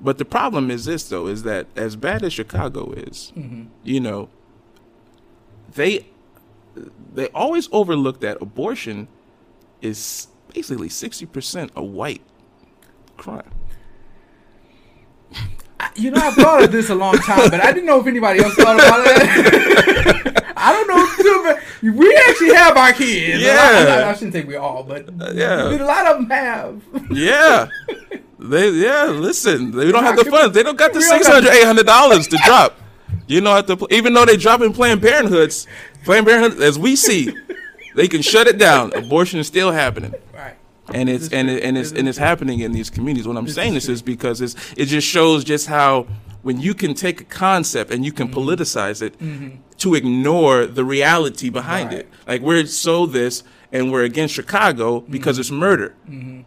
but 0.00 0.18
the 0.18 0.24
problem 0.24 0.70
is 0.70 0.84
this 0.84 1.08
though 1.08 1.26
is 1.26 1.42
that 1.44 1.66
as 1.76 1.96
bad 1.96 2.22
as 2.24 2.32
Chicago 2.32 2.92
is, 2.92 3.32
Mm-hmm. 3.36 3.64
you 3.84 4.00
know, 4.00 4.28
they 5.74 6.06
they 7.14 7.26
always 7.28 7.68
overlook 7.72 8.20
that 8.20 8.40
abortion 8.40 9.08
is 9.82 10.28
basically 10.54 10.88
sixty 10.88 11.26
percent 11.26 11.70
a 11.76 11.82
white 11.82 12.22
crime. 13.16 13.50
You 15.94 16.10
know, 16.10 16.20
I've 16.20 16.34
thought 16.34 16.62
of 16.64 16.72
this 16.72 16.90
a 16.90 16.94
long 16.94 17.14
time, 17.18 17.50
but 17.50 17.60
I 17.60 17.72
didn't 17.72 17.86
know 17.86 18.00
if 18.00 18.06
anybody 18.06 18.40
else 18.42 18.54
thought 18.54 18.76
about 18.76 19.02
it. 19.06 20.44
I 20.58 20.72
don't 20.72 20.88
know. 20.88 21.58
Too, 21.82 21.92
we 21.92 22.16
actually 22.28 22.54
have 22.54 22.76
our 22.76 22.92
kids. 22.92 23.42
Yeah. 23.42 23.54
lot- 23.54 24.02
I 24.04 24.14
shouldn't 24.14 24.32
say 24.34 24.44
we 24.44 24.56
all, 24.56 24.82
but 24.82 25.08
yeah. 25.34 25.68
a 25.68 25.84
lot 25.84 26.06
of 26.06 26.16
them 26.18 26.30
have. 26.30 26.82
Yeah. 27.10 27.68
They 28.40 28.70
yeah, 28.70 29.06
listen, 29.06 29.72
they 29.72 29.90
don't 29.90 30.04
have 30.04 30.16
the 30.16 30.24
funds. 30.24 30.54
They 30.54 30.62
don't 30.62 30.78
got 30.78 30.92
the 30.92 31.00
six 31.02 31.26
hundred, 31.26 31.50
eight 31.52 31.64
hundred 31.64 31.86
dollars 31.86 32.28
to 32.28 32.36
drop. 32.44 32.76
You 33.26 33.40
know, 33.40 33.56
at 33.56 33.66
the 33.66 33.76
even 33.90 34.12
though 34.14 34.24
they 34.24 34.36
drop 34.36 34.60
in 34.60 34.72
Planned 34.72 35.02
Parenthoods, 35.02 35.66
Planned 36.04 36.26
Parenthood, 36.26 36.62
as 36.62 36.78
we 36.78 36.94
see, 36.96 37.36
they 37.96 38.06
can 38.06 38.22
shut 38.22 38.46
it 38.46 38.56
down. 38.58 38.92
Abortion 38.94 39.40
is 39.40 39.46
still 39.48 39.72
happening. 39.72 40.14
Right. 40.32 40.54
and 40.94 41.08
it's 41.08 41.28
and 41.30 41.50
it, 41.50 41.64
and 41.64 41.76
it's 41.76 41.90
and 41.92 42.08
it's 42.08 42.16
happening 42.18 42.60
in 42.60 42.70
these 42.72 42.90
communities. 42.90 43.26
What 43.26 43.36
I'm 43.36 43.44
This 43.46 43.56
saying 43.56 43.74
is 43.74 43.86
this 43.86 43.94
is 43.96 44.02
because 44.02 44.40
it's 44.40 44.54
it 44.76 44.86
just 44.86 45.06
shows 45.06 45.42
just 45.42 45.66
how 45.66 46.06
when 46.42 46.60
you 46.60 46.74
can 46.74 46.94
take 46.94 47.20
a 47.20 47.24
concept 47.24 47.90
and 47.90 48.04
you 48.04 48.12
can 48.12 48.28
Mm-hmm. 48.28 48.38
politicize 48.50 49.02
it 49.02 49.14
to 49.78 49.94
ignore 49.94 50.66
the 50.66 50.84
reality 50.84 51.48
behind 51.50 51.90
Right. 51.90 52.00
it. 52.00 52.08
Like 52.26 52.42
we're 52.42 52.66
so 52.66 53.06
this 53.06 53.42
and 53.70 53.92
we're 53.92 54.02
against 54.04 54.34
Chicago 54.34 55.00
because 55.00 55.36
Mm-hmm. 55.36 55.40
it's 55.40 55.50
murder. 55.50 55.94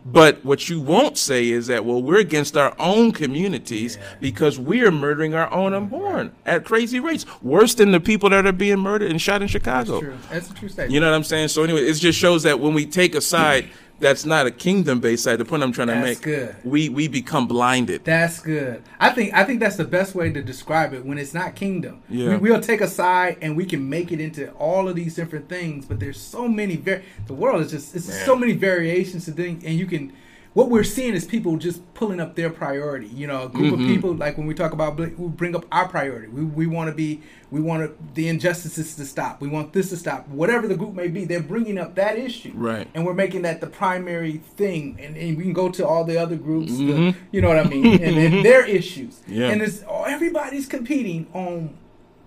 But 0.04 0.44
what 0.44 0.70
you 0.70 0.82
won't 0.82 1.18
say 1.18 1.50
is 1.50 1.68
that 1.68 1.86
well 1.86 2.02
we're 2.02 2.20
against 2.20 2.58
our 2.58 2.74
own 2.80 3.12
communities 3.12 3.98
Yeah. 4.00 4.08
because 4.20 4.58
we 4.60 4.82
are 4.84 4.92
murdering 4.92 5.34
our 5.36 5.52
own 5.54 5.74
unborn 5.74 6.32
at 6.46 6.66
crazy 6.66 7.00
rates, 7.00 7.26
worse 7.42 7.76
than 7.76 7.92
the 7.92 8.00
people 8.00 8.30
that 8.32 8.46
are 8.46 8.52
being 8.52 8.80
murdered 8.80 9.12
and 9.12 9.22
shot 9.22 9.42
in 9.42 9.48
Chicago. 9.48 10.00
True. 10.02 10.18
That's 10.32 10.50
a 10.50 10.54
true 10.56 10.68
statement. 10.70 10.92
You 10.92 11.00
know 11.00 11.10
what 11.10 11.16
I'm 11.16 11.24
saying? 11.24 11.50
So 11.50 11.64
anyway, 11.64 11.82
it 11.82 11.94
just 11.94 12.18
shows 12.18 12.44
that 12.44 12.60
when 12.60 12.74
we 12.74 12.86
take 12.86 13.14
a 13.16 13.22
side 13.22 13.70
that's 14.02 14.26
not 14.26 14.45
a 14.47 14.52
kingdom-based 14.52 15.24
side, 15.24 15.38
the 15.38 15.45
point 15.45 15.64
I'm 15.64 15.72
trying 15.72 15.88
to 15.88 15.93
That's 15.93 16.04
make, 16.04 16.22
good. 16.22 16.56
we 16.64 16.89
we 16.89 17.08
become 17.08 17.47
blinded. 17.47 18.04
That's 18.04 18.39
good. 18.39 18.84
I 18.99 19.12
think 19.12 19.34
I 19.34 19.43
think 19.45 19.60
that's 19.60 19.78
the 19.78 19.86
best 19.86 20.16
way 20.16 20.32
to 20.32 20.41
describe 20.41 20.93
it 20.93 21.06
when 21.06 21.18
it's 21.18 21.34
not 21.34 21.56
kingdom. 21.56 22.02
Yeah. 22.10 22.38
We, 22.38 22.49
we'll 22.52 22.62
take 22.62 22.82
a 22.82 22.88
side 22.88 23.38
and 23.41 23.56
we 23.56 23.66
can 23.66 23.88
make 23.89 24.12
it 24.12 24.20
into 24.20 24.52
all 24.54 24.89
of 24.89 24.95
these 24.95 25.16
different 25.16 25.47
things, 25.47 25.86
but 25.86 25.99
there's 25.99 26.20
so 26.20 26.47
many 26.47 26.76
var- 26.76 27.04
the 27.28 27.34
world 27.34 27.62
is 27.62 27.72
just 27.72 27.95
it's 27.95 28.10
Man. 28.10 28.26
so 28.26 28.36
many 28.36 28.54
variations 28.54 29.26
to 29.26 29.32
things 29.32 29.64
and 29.64 29.76
you 29.78 29.86
can 29.86 30.12
what 30.54 30.70
we're 30.70 30.84
seeing 30.84 31.14
is 31.14 31.24
people 31.24 31.56
just 31.56 31.82
pulling 31.93 32.20
up 32.20 32.36
their 32.36 32.49
priority. 32.49 33.08
You 33.08 33.28
know, 33.28 33.43
a 33.43 33.49
group 33.49 33.74
Mm-hmm. 33.74 33.82
of 33.84 33.88
people 33.88 34.14
like 34.16 34.38
when 34.38 34.47
we 34.47 34.54
talk 34.54 34.74
about 34.74 34.97
we 34.97 35.08
bring 35.08 35.56
up 35.56 35.66
our 35.72 35.88
priority. 35.88 36.28
We 36.28 36.43
we 36.43 36.68
want 36.68 36.89
to 36.89 36.95
be 36.95 37.22
we 37.52 37.62
want 37.62 38.16
the 38.16 38.28
injustices 38.28 38.95
to 38.95 39.06
stop. 39.06 39.39
We 39.41 39.47
want 39.47 39.72
this 39.74 39.89
to 39.89 39.97
stop. 39.97 40.28
Whatever 40.28 40.68
the 40.68 40.76
group 40.76 40.93
may 40.93 41.08
be, 41.08 41.24
they're 41.26 41.41
bringing 41.41 41.78
up 41.78 41.95
that 41.95 42.18
issue 42.18 42.52
Right. 42.56 42.88
and 42.93 43.06
we're 43.06 43.14
making 43.14 43.41
that 43.43 43.62
the 43.62 43.68
primary 43.68 44.38
thing 44.58 44.97
and, 45.02 45.16
and 45.18 45.38
we 45.38 45.43
can 45.43 45.54
go 45.54 45.70
to 45.70 45.86
all 45.88 46.04
the 46.04 46.18
other 46.18 46.36
groups 46.36 46.72
the- 46.78 46.84
Mhm. 46.84 47.16
you 47.32 47.41
know 47.41 47.47
what 47.49 47.60
i 47.60 47.64
mean 47.66 48.02
and, 48.02 48.18
and 48.18 48.45
their 48.45 48.66
issues 48.66 49.22
Yeah. 49.28 49.49
and 49.49 49.62
it's 49.62 49.84
oh, 49.88 50.04
everybody's 50.04 50.66
competing 50.66 51.28
on 51.34 51.76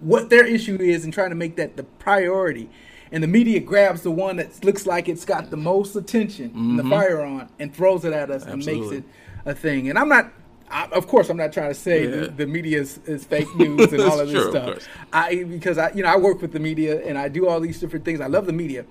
what 0.01 0.29
their 0.29 0.45
issue 0.47 0.77
is 0.81 1.05
and 1.05 1.13
trying 1.13 1.31
to 1.31 1.37
make 1.37 1.57
that 1.57 1.77
the 1.77 1.85
priority 1.85 2.69
and 3.15 3.23
the 3.23 3.29
media 3.29 3.61
grabs 3.61 4.03
the 4.03 4.11
one 4.11 4.37
that 4.37 4.63
looks 4.65 4.87
like 4.87 5.09
it's 5.09 5.25
got 5.25 5.51
the 5.51 5.57
most 5.57 5.97
attention 5.97 6.51
and 6.55 6.79
the 6.79 6.83
mm-hmm. 6.83 6.93
fire 6.93 7.23
on 7.23 7.49
and 7.59 7.75
throws 7.75 8.05
it 8.05 8.13
at 8.13 8.31
us 8.31 8.45
and 8.45 8.65
makes 8.67 8.91
it 8.91 9.05
a 9.47 9.55
thing 9.55 9.89
and 9.89 9.99
i'm 9.99 10.09
not 10.09 10.31
I, 10.71 10.87
of 10.87 11.07
course, 11.07 11.29
I'm 11.29 11.37
not 11.37 11.53
trying 11.53 11.69
to 11.69 11.75
say 11.75 12.05
Yeah. 12.05 12.11
the, 12.11 12.27
the 12.29 12.47
media 12.47 12.81
is, 12.81 12.99
is 13.05 13.25
fake 13.27 13.55
news 13.55 13.93
and 13.93 14.01
all 14.11 14.19
of 14.19 14.29
this 14.31 14.45
of 14.47 14.51
stuff. 14.51 14.65
course. 14.65 14.89
I 15.13 15.45
because 15.45 15.77
I 15.77 15.93
you 15.93 16.03
know 16.03 16.09
I 16.09 16.17
work 16.17 16.41
with 16.41 16.53
the 16.53 16.59
media 16.59 17.05
and 17.07 17.19
I 17.19 17.29
do 17.29 17.47
all 17.47 17.61
these 17.61 17.79
different 17.79 18.07
things. 18.07 18.21
I 18.21 18.29
love 18.29 18.47
the 18.47 18.55
media 18.55 18.87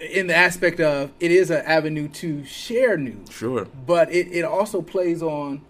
in 0.00 0.26
the 0.26 0.34
aspect 0.34 0.80
of 0.80 1.12
it 1.20 1.30
is 1.30 1.50
an 1.50 1.64
avenue 1.64 2.08
to 2.08 2.44
share 2.44 2.96
news, 2.96 3.30
Sure. 3.30 3.66
but 3.86 4.10
it, 4.12 4.28
it 4.28 4.44
also 4.44 4.82
plays 4.82 5.22
on 5.22 5.62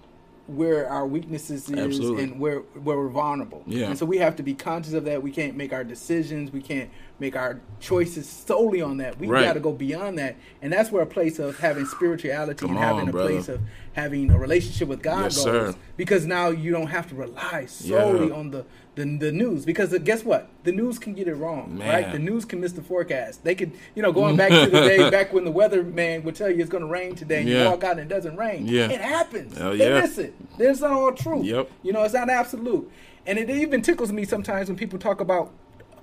where 0.46 0.88
our 0.88 1.06
weaknesses 1.06 1.68
is 1.68 1.78
Absolutely. 1.78 2.24
and 2.24 2.40
where 2.40 2.60
where 2.60 2.96
we're 2.96 3.08
vulnerable. 3.08 3.62
Yeah. 3.66 3.88
And 3.88 3.98
so 3.98 4.06
we 4.06 4.18
have 4.18 4.36
to 4.36 4.42
be 4.42 4.54
conscious 4.54 4.94
of 4.94 5.04
that. 5.04 5.22
We 5.22 5.30
can't 5.30 5.56
make 5.56 5.72
our 5.72 5.84
decisions. 5.84 6.50
We 6.50 6.62
can't 6.62 6.90
make 7.20 7.34
our 7.36 7.60
choices 7.80 8.28
solely 8.28 8.80
on 8.80 8.98
that. 8.98 9.18
We 9.18 9.26
Right. 9.26 9.44
got 9.44 9.54
to 9.54 9.60
go 9.60 9.72
beyond 9.72 10.18
that, 10.18 10.36
and 10.62 10.72
that's 10.72 10.90
where 10.92 11.02
a 11.02 11.06
place 11.06 11.38
of 11.38 11.58
having 11.58 11.84
spirituality 11.86 12.60
Come 12.60 12.70
and 12.70 12.78
having 12.78 13.02
on, 13.02 13.08
a 13.08 13.12
brother. 13.12 13.30
place 13.30 13.48
of 13.48 13.60
having 13.92 14.30
a 14.30 14.38
relationship 14.38 14.88
with 14.88 15.02
God 15.02 15.24
Yes, 15.24 15.36
goes. 15.36 15.44
sir. 15.44 15.74
Because 15.96 16.26
now 16.26 16.48
you 16.50 16.70
don't 16.70 16.86
have 16.88 17.08
to 17.08 17.14
rely 17.16 17.66
solely 17.66 18.28
Yeah. 18.28 18.34
on 18.34 18.50
the, 18.50 18.64
the 18.94 19.04
the 19.18 19.32
news. 19.32 19.64
Because 19.64 19.92
uh, 19.92 19.98
guess 19.98 20.24
what? 20.24 20.48
The 20.64 20.70
news 20.72 20.98
can 20.98 21.14
get 21.14 21.26
it 21.28 21.34
wrong, 21.34 21.78
right? 21.84 22.10
The 22.12 22.18
news 22.18 22.44
can 22.44 22.60
miss 22.60 22.72
the 22.72 22.82
forecast. 22.82 23.42
They 23.44 23.54
could, 23.56 23.72
you 23.96 24.02
know, 24.02 24.12
going 24.12 24.36
back 24.36 24.50
to 24.50 24.70
the 24.70 24.80
day 24.88 25.10
back 25.10 25.32
when 25.32 25.44
the 25.44 25.52
weatherman 25.52 26.22
would 26.24 26.34
tell 26.36 26.50
you 26.50 26.60
it's 26.60 26.70
going 26.70 26.84
to 26.84 26.90
rain 26.90 27.14
today, 27.16 27.40
and 27.40 27.48
you 27.48 27.56
Yeah. 27.56 27.70
walk 27.70 27.82
out 27.84 27.92
and 27.92 28.00
it 28.00 28.08
doesn't 28.08 28.36
rain. 28.36 28.66
Yeah. 28.68 28.90
It 28.90 29.00
happens. 29.00 29.56
Oh, 29.60 29.76
they 29.76 29.88
yeah. 29.88 30.00
miss 30.00 30.18
it. 30.18 30.34
It's 30.58 30.80
not 30.80 30.92
all 30.92 31.12
true. 31.12 31.42
Yep. 31.42 31.68
You 31.82 31.92
know, 31.92 32.02
it's 32.04 32.14
not 32.14 32.28
absolute. 32.30 32.88
And 33.26 33.38
it 33.38 33.50
even 33.50 33.82
tickles 33.82 34.10
me 34.12 34.24
sometimes 34.24 34.68
when 34.68 34.76
people 34.76 34.98
talk 34.98 35.20
about 35.20 35.50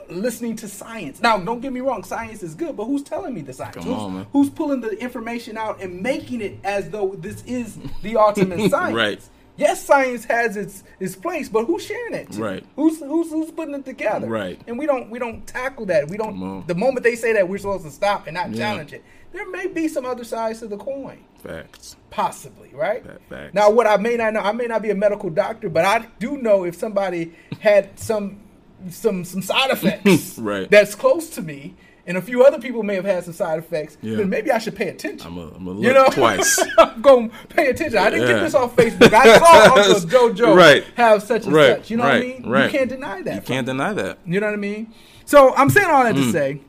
listening 0.10 0.56
to 0.58 0.68
science. 0.68 1.22
Now, 1.22 1.38
don't 1.38 1.60
get 1.62 1.74
me 1.74 1.82
wrong, 1.82 2.04
science 2.04 2.44
is 2.44 2.56
good, 2.56 2.76
but 2.78 2.86
who's 2.86 3.04
telling 3.04 3.34
me 3.34 3.42
the 3.42 3.54
science? 3.54 3.76
Come 3.76 3.84
who's, 3.86 3.94
on, 3.96 4.14
man. 4.16 4.28
who's 4.34 4.50
pulling 4.50 4.82
the 4.82 4.92
information 5.02 5.58
out 5.58 5.82
and 5.82 6.02
making 6.02 6.42
it 6.42 6.60
as 6.64 6.90
though 6.90 7.16
this 7.18 7.44
is 7.46 7.78
the 8.02 8.18
ultimate 8.18 8.70
science? 8.72 8.96
Right. 8.96 9.22
Yes, 9.58 9.82
science 9.86 10.26
has 10.26 10.58
its 10.58 10.84
its 11.00 11.16
place, 11.16 11.48
but 11.48 11.64
who's 11.64 11.86
sharing 11.86 12.14
it? 12.14 12.30
To? 12.34 12.42
Right. 12.44 12.66
Who's 12.76 13.00
who's 13.00 13.30
who's 13.32 13.52
putting 13.52 13.74
it 13.74 13.86
together? 13.86 14.28
Right. 14.28 14.60
And 14.68 14.78
we 14.78 14.86
don't 14.86 15.10
we 15.10 15.18
don't 15.18 15.48
tackle 15.48 15.86
that. 15.86 16.10
We 16.10 16.18
don't. 16.18 16.68
The 16.68 16.76
moment 16.76 17.06
they 17.06 17.16
say 17.16 17.32
that, 17.32 17.48
we're 17.48 17.58
supposed 17.60 17.86
to 17.86 17.92
stop 17.92 18.28
and 18.28 18.34
not 18.36 18.50
Yeah. 18.52 18.58
challenge 18.58 18.92
it. 18.92 19.02
There 19.32 19.50
may 19.50 19.68
be 19.68 19.88
some 19.88 20.06
other 20.06 20.26
sides 20.26 20.60
to 20.60 20.68
the 20.68 20.76
coin. 20.76 21.24
Facts. 21.42 21.96
Possibly, 22.10 22.70
right? 22.74 23.02
Fa- 23.04 23.20
facts. 23.30 23.54
Now, 23.54 23.70
what 23.70 23.88
I 23.88 23.96
may 23.96 24.18
not 24.18 24.34
know, 24.34 24.42
I 24.42 24.52
may 24.52 24.66
not 24.66 24.82
be 24.82 24.90
a 24.90 24.96
medical 24.96 25.30
doctor, 25.30 25.70
but 25.70 25.86
I 25.86 26.06
do 26.20 26.38
know 26.38 26.66
if 26.66 26.76
somebody 26.76 27.34
had 27.62 27.98
some 27.98 28.42
some 28.90 29.24
some 29.26 29.42
side 29.42 29.72
effects 29.76 30.38
Right. 30.38 30.70
that's 30.70 30.96
close 30.96 31.30
to 31.32 31.42
me, 31.42 31.76
and 32.08 32.18
a 32.18 32.22
few 32.22 32.44
other 32.44 32.60
people 32.60 32.84
may 32.84 32.96
have 32.96 33.06
had 33.06 33.24
some 33.24 33.34
side 33.34 33.58
effects, 33.60 33.98
Yeah. 34.02 34.18
then 34.18 34.30
maybe 34.30 34.52
I 34.52 34.58
should 34.60 34.76
pay 34.76 34.90
attention. 34.90 35.28
I'm 35.28 35.38
a, 35.38 35.48
I'm 35.56 35.68
a 35.68 35.72
look 35.72 35.84
you 35.84 35.94
know, 35.94 36.06
twice. 36.12 36.64
I'm 36.78 37.02
going 37.02 37.30
to 37.32 37.36
pay 37.48 37.68
attention. 37.68 37.98
I 37.98 38.10
didn't 38.10 38.28
get 38.28 38.40
this 38.42 38.54
off 38.54 38.76
Facebook. 38.76 39.12
I 39.14 39.38
saw 39.40 39.76
Uncle 39.76 40.10
JoJo 40.10 40.56
Right. 40.56 40.84
have 40.96 41.24
such 41.24 41.46
and 41.46 41.54
Right, 41.56 41.78
such. 41.78 41.90
You 41.92 41.98
know 41.98 42.04
what 42.04 42.16
I 42.16 42.20
mean? 42.20 42.50
right. 42.50 42.66
You 42.72 42.78
can't 42.78 42.90
deny 42.90 43.22
that. 43.24 43.36
You 43.36 43.42
can't 43.42 43.66
deny 43.66 43.94
that. 43.94 44.20
you 44.26 44.40
know 44.40 44.48
what 44.48 44.54
I 44.54 44.58
mean? 44.58 44.94
So 45.26 45.56
I'm 45.56 45.70
saying 45.70 45.90
all 45.90 46.04
that 46.04 46.16
Mm. 46.16 46.26
to 46.26 46.32
say 46.32 46.62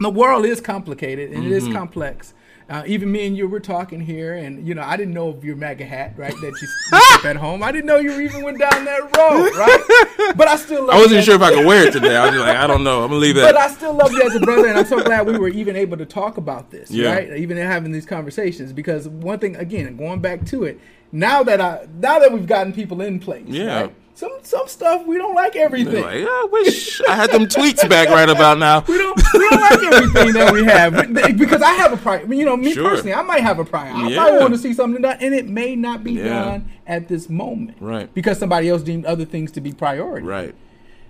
the 0.00 0.10
world 0.10 0.44
is 0.44 0.60
complicated 0.60 1.32
and 1.32 1.44
it 1.46 1.52
is 1.52 1.64
Mm-hmm. 1.64 1.72
complex. 1.74 2.34
Uh, 2.68 2.82
even 2.84 3.12
me 3.12 3.24
and 3.28 3.36
you 3.36 3.46
were 3.46 3.60
talking 3.60 4.00
here, 4.00 4.34
and 4.34 4.66
you 4.66 4.74
know 4.74 4.82
I 4.82 4.96
didn't 4.96 5.14
know 5.14 5.28
of 5.28 5.44
your 5.44 5.54
MAGA 5.54 5.84
hat, 5.84 6.14
right? 6.16 6.32
That 6.32 6.60
you 6.60 6.68
you 6.92 7.00
keep 7.12 7.24
at 7.24 7.36
home. 7.36 7.62
I 7.62 7.70
didn't 7.70 7.86
know 7.86 7.98
you 7.98 8.20
even 8.22 8.42
went 8.42 8.58
down 8.58 8.84
that 8.84 9.02
road, 9.16 9.54
right? 9.56 10.34
But 10.36 10.48
I 10.48 10.56
still 10.56 10.84
love 10.86 10.96
I 10.96 10.98
wasn't 10.98 11.18
as- 11.20 11.24
sure 11.26 11.36
if 11.36 11.42
I 11.42 11.50
could 11.54 11.64
wear 11.72 11.86
it 11.86 11.92
today. 11.92 12.16
I 12.16 12.24
was 12.26 12.34
just 12.34 12.44
like, 12.44 12.56
I 12.56 12.66
don't 12.66 12.82
know. 12.82 13.02
I'm 13.04 13.08
gonna 13.10 13.20
leave 13.20 13.36
that. 13.36 13.52
But. 13.54 13.56
I 13.56 13.68
still 13.68 13.92
love 13.94 14.10
you 14.10 14.20
as 14.22 14.34
a 14.34 14.40
brother, 14.40 14.66
and 14.66 14.76
I'm 14.78 14.84
so 14.86 15.00
glad 15.00 15.26
we 15.28 15.38
were 15.38 15.48
even 15.48 15.76
able 15.76 15.96
to 15.98 16.06
talk 16.06 16.38
about 16.38 16.72
this, 16.72 16.90
Yeah. 16.90 17.12
right? 17.14 17.36
Even 17.36 17.56
having 17.56 17.92
these 17.92 18.04
conversations, 18.06 18.72
because 18.72 19.08
one 19.08 19.38
thing 19.38 19.54
again, 19.54 19.96
going 19.96 20.18
back 20.20 20.44
to 20.46 20.64
it, 20.64 20.80
now 21.12 21.44
that 21.44 21.60
I 21.60 21.86
now 22.00 22.18
that 22.18 22.32
we've 22.32 22.48
gotten 22.48 22.72
people 22.72 23.00
in 23.00 23.20
place, 23.20 23.44
Yeah. 23.46 23.82
right? 23.82 23.94
Some 24.16 24.30
some 24.42 24.66
stuff 24.66 25.06
we 25.06 25.18
don't 25.18 25.34
like 25.34 25.54
everything. 25.56 26.02
Like, 26.02 26.26
I 26.26 26.48
wish 26.50 27.00
I 27.08 27.14
had 27.14 27.30
them 27.30 27.42
tweets 27.46 27.86
back 27.88 28.08
right 28.08 28.28
about 28.28 28.58
now. 28.58 28.82
we 28.88 28.96
don't 28.98 29.16
we 29.34 29.38
don't 29.48 29.60
like 29.60 29.82
everything 29.92 30.32
that 30.32 30.52
we 30.52 30.64
have 30.64 31.12
because 31.38 31.60
I 31.62 31.72
have 31.74 31.92
a 31.92 31.96
prior. 31.98 32.24
You 32.32 32.44
know, 32.46 32.56
me 32.56 32.72
Sure. 32.72 32.88
personally, 32.90 33.12
I 33.14 33.22
might 33.22 33.42
have 33.42 33.58
a 33.58 33.64
prior. 33.64 33.92
I 33.92 34.08
Yeah. 34.08 34.16
probably 34.16 34.38
want 34.40 34.54
to 34.54 34.58
see 34.58 34.72
something 34.72 35.02
done, 35.02 35.18
and 35.20 35.34
it 35.34 35.46
may 35.48 35.76
not 35.76 36.02
be 36.02 36.12
Yeah. 36.12 36.28
done 36.44 36.70
at 36.86 37.08
this 37.08 37.28
moment, 37.28 37.76
Right. 37.80 38.12
Because 38.14 38.38
somebody 38.38 38.68
else 38.70 38.82
deemed 38.82 39.04
other 39.04 39.24
things 39.26 39.52
to 39.52 39.60
be 39.60 39.72
priority, 39.72 40.26
Right. 40.26 40.54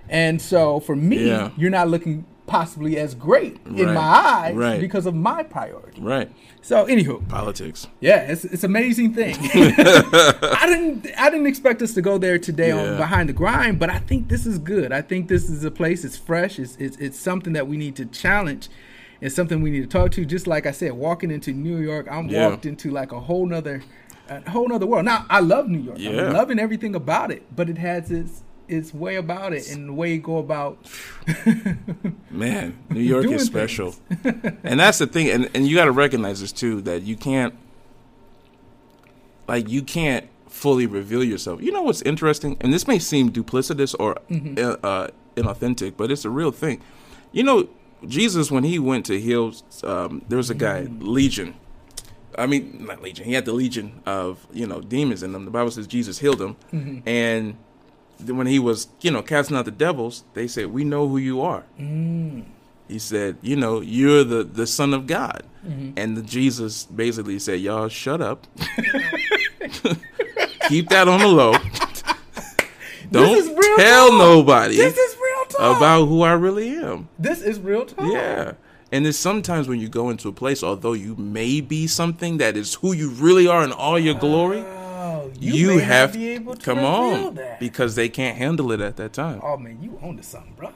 And 0.08 0.40
so 0.42 0.80
for 0.80 0.94
me, 0.96 1.28
Yeah. 1.28 1.50
you're 1.56 1.70
not 1.70 1.88
looking 1.88 2.24
possibly 2.46 2.96
as 2.96 3.14
great 3.14 3.58
in 3.66 3.92
my 3.92 4.00
eyes 4.00 4.54
Right. 4.54 4.80
because 4.80 5.06
of 5.06 5.14
my 5.14 5.42
priority. 5.42 6.00
Right. 6.00 6.30
So, 6.62 6.86
anywho, 6.86 7.28
Politics. 7.28 7.88
yeah, 8.00 8.20
it's 8.30 8.44
it's 8.44 8.64
an 8.64 8.70
amazing 8.70 9.14
thing. 9.14 9.36
I 9.40 10.64
didn't 10.66 11.06
I 11.18 11.30
didn't 11.30 11.46
expect 11.46 11.82
us 11.82 11.94
to 11.94 12.02
go 12.02 12.18
there 12.18 12.38
today 12.38 12.70
on 12.70 12.96
behind 12.96 13.28
the 13.28 13.32
grind, 13.32 13.78
but 13.78 13.90
I 13.90 13.98
think 13.98 14.28
this 14.28 14.46
is 14.46 14.58
good. 14.58 14.92
I 14.92 15.02
think 15.02 15.28
this 15.28 15.48
is 15.48 15.64
a 15.64 15.70
place. 15.70 16.04
It's 16.04 16.16
fresh. 16.16 16.58
It's 16.58 16.76
it's, 16.76 16.96
it's 16.98 17.18
something 17.18 17.52
that 17.54 17.66
we 17.68 17.76
need 17.76 17.96
to 17.96 18.06
challenge. 18.06 18.68
It's 19.20 19.34
something 19.34 19.62
we 19.62 19.70
need 19.70 19.80
to 19.82 19.86
talk 19.98 20.10
to. 20.12 20.24
Just 20.24 20.46
like 20.46 20.66
I 20.66 20.72
said, 20.72 20.92
walking 20.92 21.30
into 21.30 21.52
New 21.52 21.78
York, 21.78 22.06
I'm 22.10 22.28
Yeah. 22.28 22.48
walked 22.48 22.66
into 22.66 22.90
like 22.90 23.12
a 23.12 23.20
whole 23.20 23.46
nother 23.46 23.82
a 24.28 24.50
whole 24.50 24.68
nother 24.68 24.86
world. 24.86 25.04
Now 25.04 25.24
I 25.30 25.40
love 25.40 25.68
New 25.68 25.78
York. 25.78 25.98
Yeah. 25.98 26.26
I'm 26.26 26.32
loving 26.32 26.58
everything 26.58 26.94
about 26.94 27.30
it, 27.30 27.44
but 27.54 27.68
it 27.70 27.78
has 27.78 28.10
its 28.10 28.42
its 28.68 28.92
way 28.94 29.16
about 29.16 29.52
it 29.52 29.70
and 29.70 29.88
the 29.88 29.92
way 29.92 30.12
you 30.14 30.20
go 30.20 30.38
about. 30.38 30.78
Man, 32.30 32.76
New 32.90 33.00
York 33.00 33.26
is 33.26 33.44
special. 33.44 33.94
and 34.64 34.78
that's 34.80 34.98
the 34.98 35.06
thing 35.06 35.28
and, 35.30 35.48
and 35.54 35.66
you 35.66 35.76
gotta 35.76 35.92
recognize 35.92 36.40
this 36.40 36.52
too, 36.52 36.80
that 36.82 37.02
you 37.02 37.16
can't 37.16 37.54
like 39.48 39.68
you 39.68 39.82
can't 39.82 40.26
fully 40.48 40.86
reveal 40.86 41.22
yourself. 41.22 41.62
You 41.62 41.72
know 41.72 41.82
what's 41.82 42.02
interesting? 42.02 42.56
And 42.60 42.72
this 42.72 42.86
may 42.88 42.98
seem 42.98 43.30
duplicitous 43.30 43.94
or 43.98 44.16
Mm-hmm. 44.30 44.58
uh, 44.58 44.88
uh, 44.88 45.08
inauthentic, 45.36 45.96
but 45.96 46.10
it's 46.10 46.24
a 46.24 46.30
real 46.30 46.50
thing. 46.50 46.80
You 47.32 47.42
know, 47.42 47.68
Jesus 48.06 48.50
when 48.50 48.64
he 48.64 48.78
went 48.78 49.06
to 49.06 49.20
heal 49.20 49.54
um, 49.84 50.22
there 50.28 50.38
was 50.38 50.50
a 50.50 50.54
guy, 50.54 50.82
Mm-hmm. 50.84 51.06
Legion. 51.08 51.54
I 52.38 52.46
mean, 52.46 52.84
not 52.86 53.00
legion. 53.02 53.24
He 53.24 53.32
had 53.32 53.46
the 53.46 53.52
legion 53.54 54.02
of 54.04 54.46
you 54.52 54.66
know 54.66 54.80
demons 54.80 55.22
in 55.22 55.34
him. 55.34 55.44
The 55.46 55.50
Bible 55.50 55.70
says 55.70 55.86
Jesus 55.86 56.18
healed 56.18 56.40
him, 56.40 56.56
Mm-hmm. 56.72 57.08
and 57.08 57.56
when 58.24 58.46
he 58.46 58.58
was 58.58 58.88
you 59.00 59.10
know 59.10 59.22
casting 59.22 59.56
out 59.56 59.64
the 59.64 59.70
devils, 59.70 60.24
they 60.34 60.46
said, 60.48 60.66
"We 60.68 60.84
know 60.84 61.06
who 61.08 61.18
you 61.18 61.40
are." 61.42 61.64
Mm. 61.80 62.44
He 62.88 62.98
said, 62.98 63.36
"You 63.42 63.56
know, 63.56 63.80
you're 63.80 64.24
the 64.24 64.44
the 64.44 64.66
Son 64.66 64.94
of 64.94 65.06
God," 65.06 65.42
Mm-hmm. 65.66 65.90
and 65.96 66.16
the 66.16 66.22
Jesus 66.22 66.84
basically 66.84 67.38
said, 67.40 67.60
"Y'all 67.60 67.88
shut 67.88 68.20
up, 68.20 68.46
keep 70.68 70.88
that 70.90 71.08
on 71.08 71.20
the 71.20 71.28
low. 71.28 71.54
Don't 73.10 73.36
is 73.38 73.46
real 73.48 73.76
tell 73.76 74.08
talk. 74.08 74.18
nobody 74.18 74.76
This 74.76 74.96
is 74.96 75.16
real 75.16 75.44
talk. 75.46 75.76
about 75.76 76.06
who 76.06 76.22
I 76.22 76.32
really 76.32 76.76
am." 76.76 77.08
this 77.18 77.40
is 77.40 77.58
real 77.60 77.86
talk. 77.86 78.12
Yeah. 78.12 78.52
And 78.92 79.04
it's 79.06 79.18
sometimes 79.18 79.66
when 79.68 79.80
you 79.80 79.88
go 79.88 80.10
into 80.10 80.28
a 80.28 80.32
place, 80.32 80.62
although 80.62 80.92
you 80.92 81.16
may 81.16 81.60
be 81.60 81.88
something 81.88 82.38
that 82.38 82.56
is 82.56 82.74
who 82.74 82.92
you 82.92 83.10
really 83.10 83.48
are 83.48 83.64
in 83.64 83.72
all 83.72 83.98
your 83.98 84.14
glory, 84.14 84.64
Oh, 85.06 85.32
you, 85.38 85.78
have 85.78 86.12
be 86.12 86.28
able 86.30 86.54
to 86.54 86.64
come 86.64 86.78
on 86.80 87.34
that. 87.36 87.60
because 87.60 87.94
they 87.94 88.08
can't 88.08 88.36
handle 88.36 88.72
it 88.72 88.80
at 88.80 88.96
that 88.96 89.12
time. 89.12 89.40
Oh 89.42 89.56
man, 89.56 89.78
you 89.80 89.98
own 90.02 90.16
to 90.16 90.22
something, 90.22 90.54
bro. 90.56 90.70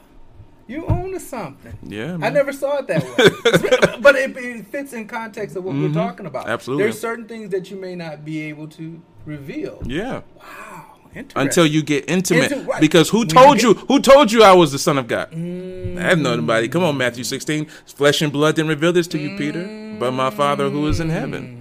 You 0.67 0.85
own 0.87 1.11
to 1.11 1.19
something. 1.19 1.77
Yeah, 1.83 2.17
I 2.21 2.29
never 2.29 2.53
saw 2.53 2.77
it 2.77 2.87
that 2.87 3.03
way, 3.03 3.97
but 4.01 4.15
it, 4.15 4.37
it 4.37 4.67
fits 4.67 4.93
in 4.93 5.07
context 5.07 5.55
of 5.57 5.63
what 5.65 5.75
we're 5.75 5.91
talking 5.93 6.25
about. 6.25 6.43
Mm-hmm. 6.43 6.51
Absolutely. 6.53 6.83
there's 6.85 6.99
certain 6.99 7.27
things 7.27 7.49
that 7.49 7.69
you 7.69 7.77
may 7.77 7.95
not 7.95 8.23
be 8.23 8.41
able 8.43 8.67
to 8.69 9.01
reveal. 9.25 9.81
Yeah. 9.85 10.21
Wow. 10.37 10.85
Until 11.35 11.65
you 11.65 11.83
get 11.83 12.09
intimate, 12.09 12.51
Inti- 12.51 12.65
right. 12.67 12.79
because 12.79 13.09
who 13.09 13.19
When 13.19 13.27
you 13.27 13.33
told 13.33 13.55
get- 13.57 13.63
you? 13.63 13.73
Who 13.73 13.99
told 13.99 14.31
you 14.31 14.43
I 14.43 14.53
was 14.53 14.71
the 14.71 14.79
Son 14.79 14.97
of 14.97 15.09
God? 15.09 15.27
I 15.33 15.37
have 16.07 16.19
known 16.19 16.39
nobody. 16.39 16.69
Come 16.69 16.83
on, 16.85 16.95
Matthew 16.95 17.25
sixteen. 17.25 17.65
Flesh 17.85 18.21
and 18.21 18.31
blood 18.31 18.55
didn't 18.55 18.69
reveal 18.69 18.93
this 18.93 19.07
to 19.07 19.17
you, 19.19 19.37
Peter, 19.37 19.65
but 19.99 20.11
my 20.13 20.29
Father 20.29 20.69
who 20.69 20.87
is 20.87 21.01
in 21.01 21.09
heaven. 21.09 21.60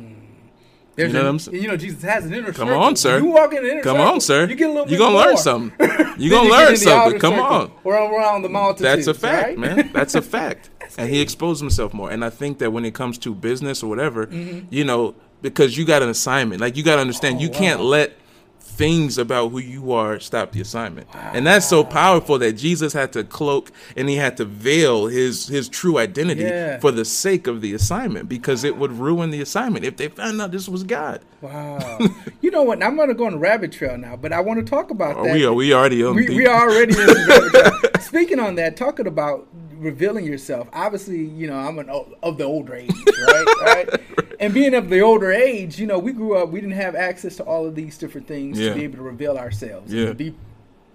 There's 1.01 1.13
you 1.13 1.15
know 1.15 1.21
a- 1.21 1.25
what 1.25 1.31
I'm 1.31 1.39
saying? 1.39 1.63
You 1.63 1.69
know, 1.69 1.77
Jesus 1.77 2.03
has 2.03 2.25
an 2.27 2.35
inner 2.35 2.53
Come 2.53 2.69
circle. 2.69 2.83
on, 2.83 2.97
sir. 2.97 3.19
You 3.19 3.27
walk 3.27 3.55
in 3.55 3.63
the 3.63 3.71
inner 3.73 3.83
Come 3.83 3.97
circle, 3.97 4.13
on, 4.13 4.21
sir. 4.21 4.47
You 4.49 4.55
get 4.55 4.71
a 4.71 4.73
little 4.73 4.89
You're 4.89 4.99
gonna 4.99 5.17
learn 5.17 5.37
something. 5.37 5.73
You're 6.19 6.31
gonna 6.31 6.51
learn 6.51 6.77
something. 6.77 7.19
Come 7.21 7.35
on. 7.35 7.73
Or 7.85 7.95
around 7.95 8.43
the 8.43 8.49
multitudes. 8.49 9.07
That's 9.07 9.07
a 9.07 9.15
fact, 9.15 9.47
right? 9.49 9.59
man. 9.59 9.91
That's 9.93 10.15
a 10.15 10.23
fact. 10.23 10.71
and 10.99 11.09
he 11.09 11.21
exposed 11.21 11.61
himself 11.61 11.95
more. 11.95 12.11
And 12.11 12.25
I 12.25 12.31
think 12.31 12.59
that 12.59 12.73
when 12.73 12.85
it 12.85 12.95
comes 12.95 13.19
to 13.19 13.35
business 13.35 13.83
or 13.83 13.89
whatever, 13.89 14.27
Mm-hmm. 14.27 14.67
you 14.71 14.85
know, 14.85 15.15
because 15.43 15.77
you 15.79 15.85
got 15.85 16.03
an 16.03 16.09
assignment, 16.11 16.61
like 16.61 16.77
you 16.77 16.83
got 16.83 16.97
to 16.97 17.01
understand, 17.01 17.37
Oh, 17.39 17.41
you 17.41 17.49
can't 17.51 17.81
let 17.81 18.13
things 18.71 19.19
about 19.19 19.49
who 19.51 19.59
you 19.59 19.93
are 19.93 20.19
stop 20.21 20.53
the 20.53 20.61
assignment. 20.61 21.07
And 21.15 21.47
that's 21.47 21.69
so 21.69 21.85
powerful 21.85 22.39
that 22.39 22.53
Jesus 22.55 22.93
had 22.93 23.13
to 23.13 23.25
cloak 23.25 23.71
and 23.97 24.09
he 24.09 24.17
had 24.17 24.37
to 24.39 24.45
veil 24.45 25.07
his 25.07 25.49
his 25.49 25.69
true 25.69 25.99
identity 25.99 26.43
Yeah. 26.43 26.79
for 26.79 26.91
the 26.91 27.05
sake 27.05 27.47
of 27.47 27.61
the 27.61 27.75
assignment 27.75 28.29
because 28.29 28.65
it 28.65 28.77
would 28.77 28.93
ruin 28.93 29.31
the 29.31 29.41
assignment 29.43 29.85
if 29.85 29.97
they 29.97 30.09
found 30.09 30.41
out 30.41 30.51
this 30.53 30.69
was 30.69 30.83
God. 30.85 31.21
Wow. 31.43 31.99
you 32.41 32.51
know 32.51 32.63
what? 32.63 32.83
I'm 32.83 32.97
going 32.97 33.09
to 33.09 33.15
go 33.15 33.27
on 33.27 33.35
a 33.35 33.39
rabbit 33.39 33.73
trail 33.73 33.99
now, 33.99 34.17
but 34.17 34.33
I 34.33 34.41
want 34.41 34.65
to 34.65 34.69
talk 34.69 34.91
about 34.91 35.23
that. 35.25 35.35
we 35.35 35.45
are 35.45 35.53
we 35.53 35.73
already 35.75 36.03
on 36.05 36.15
we, 36.17 36.27
deep. 36.27 36.37
we 36.37 36.47
are 36.47 36.69
already 36.71 36.93
in 36.99 37.07
the 37.07 37.25
rabbit 37.29 37.93
trail. 37.93 38.01
Speaking 38.03 38.41
on 38.41 38.55
that, 38.57 38.77
talking 38.77 39.07
about 39.07 39.47
revealing 39.81 40.25
yourself. 40.25 40.69
Obviously, 40.73 41.25
you 41.25 41.47
know, 41.47 41.57
I'm 41.57 41.79
an 41.79 41.89
of 42.23 42.39
the 42.39 42.45
older 42.45 42.75
age, 42.75 42.91
right? 43.27 43.47
right? 43.63 44.01
and 44.39 44.53
being 44.55 44.75
of 44.75 44.89
the 44.91 45.01
older 45.01 45.33
age, 45.33 45.79
you 45.79 45.87
know, 45.87 45.99
we 45.99 46.13
grew 46.13 46.37
up, 46.37 46.51
we 46.51 46.61
didn't 46.61 46.77
have 46.77 46.95
access 46.95 47.37
to 47.37 47.45
all 47.45 47.67
of 47.67 47.75
these 47.75 47.99
different 47.99 48.27
things 48.27 48.59
Yeah. 48.59 48.71
to 48.71 48.75
be 48.75 48.85
able 48.85 48.97
to 48.97 49.03
reveal 49.03 49.37
ourselves, 49.39 49.93
Yeah. 49.93 50.13
be 50.13 50.35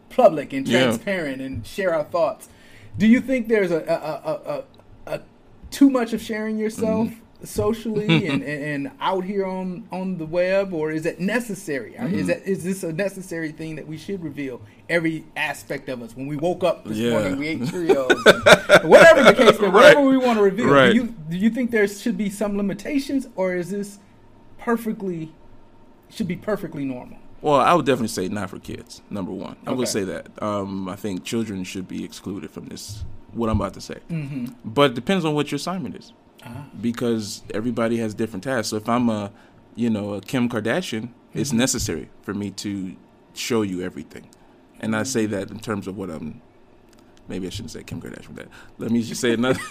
public 0.09 0.53
and 0.53 0.67
Yeah. 0.67 0.83
transparent 0.83 1.41
and 1.41 1.65
share 1.65 1.93
our 1.93 2.03
thoughts. 2.03 2.47
Do 2.97 3.07
you 3.07 3.19
think 3.19 3.47
there's 3.47 3.71
a 3.71 3.79
a, 3.79 4.29
a, 4.31 5.13
a, 5.13 5.15
a 5.17 5.21
too 5.71 5.89
much 5.89 6.13
of 6.13 6.21
sharing 6.21 6.57
yourself 6.57 7.09
Mm-hmm. 7.09 7.19
Socially 7.45 8.27
and, 8.27 8.41
and, 8.43 8.63
and 8.87 8.91
out 8.99 9.23
here 9.23 9.45
on, 9.45 9.87
on 9.91 10.17
the 10.17 10.25
web, 10.25 10.73
or 10.73 10.91
is 10.91 11.05
it 11.05 11.19
necessary? 11.19 11.93
Mm-hmm. 11.93 12.15
Is 12.15 12.27
that 12.27 12.43
is 12.47 12.63
this 12.63 12.83
a 12.83 12.91
necessary 12.93 13.51
thing 13.51 13.75
that 13.75 13.87
we 13.87 13.97
should 13.97 14.23
reveal 14.23 14.61
every 14.89 15.23
aspect 15.35 15.89
of 15.89 16.01
us? 16.01 16.15
When 16.15 16.27
we 16.27 16.35
woke 16.37 16.63
up 16.63 16.85
this 16.85 16.97
Yeah. 16.97 17.11
morning, 17.11 17.37
we 17.37 17.47
ate 17.47 17.59
Cheerios, 17.71 18.83
whatever 18.85 19.23
the 19.23 19.33
case, 19.33 19.59
may 19.59 19.67
whatever 19.69 19.99
Right. 20.01 20.07
we 20.07 20.17
want 20.17 20.37
to 20.37 20.43
reveal. 20.43 20.67
Right. 20.67 20.89
Do 20.91 20.95
you 20.95 21.15
do 21.29 21.37
you 21.37 21.49
think 21.49 21.71
there 21.71 21.87
should 21.87 22.17
be 22.17 22.29
some 22.29 22.57
limitations, 22.57 23.27
or 23.35 23.55
is 23.55 23.69
this 23.71 23.99
perfectly 24.57 25.31
should 26.09 26.27
be 26.27 26.35
perfectly 26.35 26.85
normal? 26.85 27.17
Well, 27.41 27.55
I 27.59 27.73
would 27.73 27.85
definitely 27.85 28.07
say 28.07 28.27
not 28.27 28.49
for 28.49 28.57
kids. 28.59 29.01
Number 29.09 29.31
one, 29.31 29.55
I 29.65 29.69
Okay. 29.71 29.77
would 29.77 29.87
say 29.87 30.03
that. 30.05 30.27
Um, 30.41 30.89
I 30.89 30.95
think 30.95 31.23
children 31.23 31.63
should 31.63 31.87
be 31.87 32.03
excluded 32.03 32.49
from 32.49 32.65
this. 32.67 33.03
What 33.33 33.49
I'm 33.49 33.59
about 33.59 33.73
to 33.73 33.81
say, 33.81 33.97
Mm-hmm. 34.09 34.45
but 34.63 34.91
it 34.91 34.93
depends 34.93 35.25
on 35.25 35.35
what 35.35 35.51
your 35.51 35.57
assignment 35.57 35.95
is, 35.95 36.13
Ah. 36.45 36.65
because 36.81 37.41
everybody 37.53 37.97
has 37.97 38.13
different 38.13 38.43
tasks. 38.43 38.69
So 38.69 38.77
if 38.77 38.87
I'm 38.87 39.09
a, 39.09 39.31
you 39.75 39.89
know, 39.89 40.13
a 40.13 40.21
Kim 40.21 40.47
Kardashian, 40.49 41.09
it's 41.33 41.49
Mm-hmm. 41.49 41.57
necessary 41.59 42.09
for 42.21 42.33
me 42.33 42.51
to 42.51 42.95
show 43.33 43.61
you 43.63 43.81
everything, 43.81 44.29
and 44.79 44.95
I 44.95 45.03
say 45.03 45.25
that 45.25 45.49
in 45.51 45.59
terms 45.59 45.87
of 45.87 45.97
what 45.97 46.09
I'm. 46.09 46.41
Maybe 47.27 47.47
I 47.47 47.49
shouldn't 47.49 47.71
say 47.71 47.83
Kim 47.83 47.99
Kardashian. 48.01 48.35
That. 48.35 48.47
Let 48.77 48.91
me 48.91 49.01
just 49.01 49.19
say 49.19 49.33
another 49.33 49.59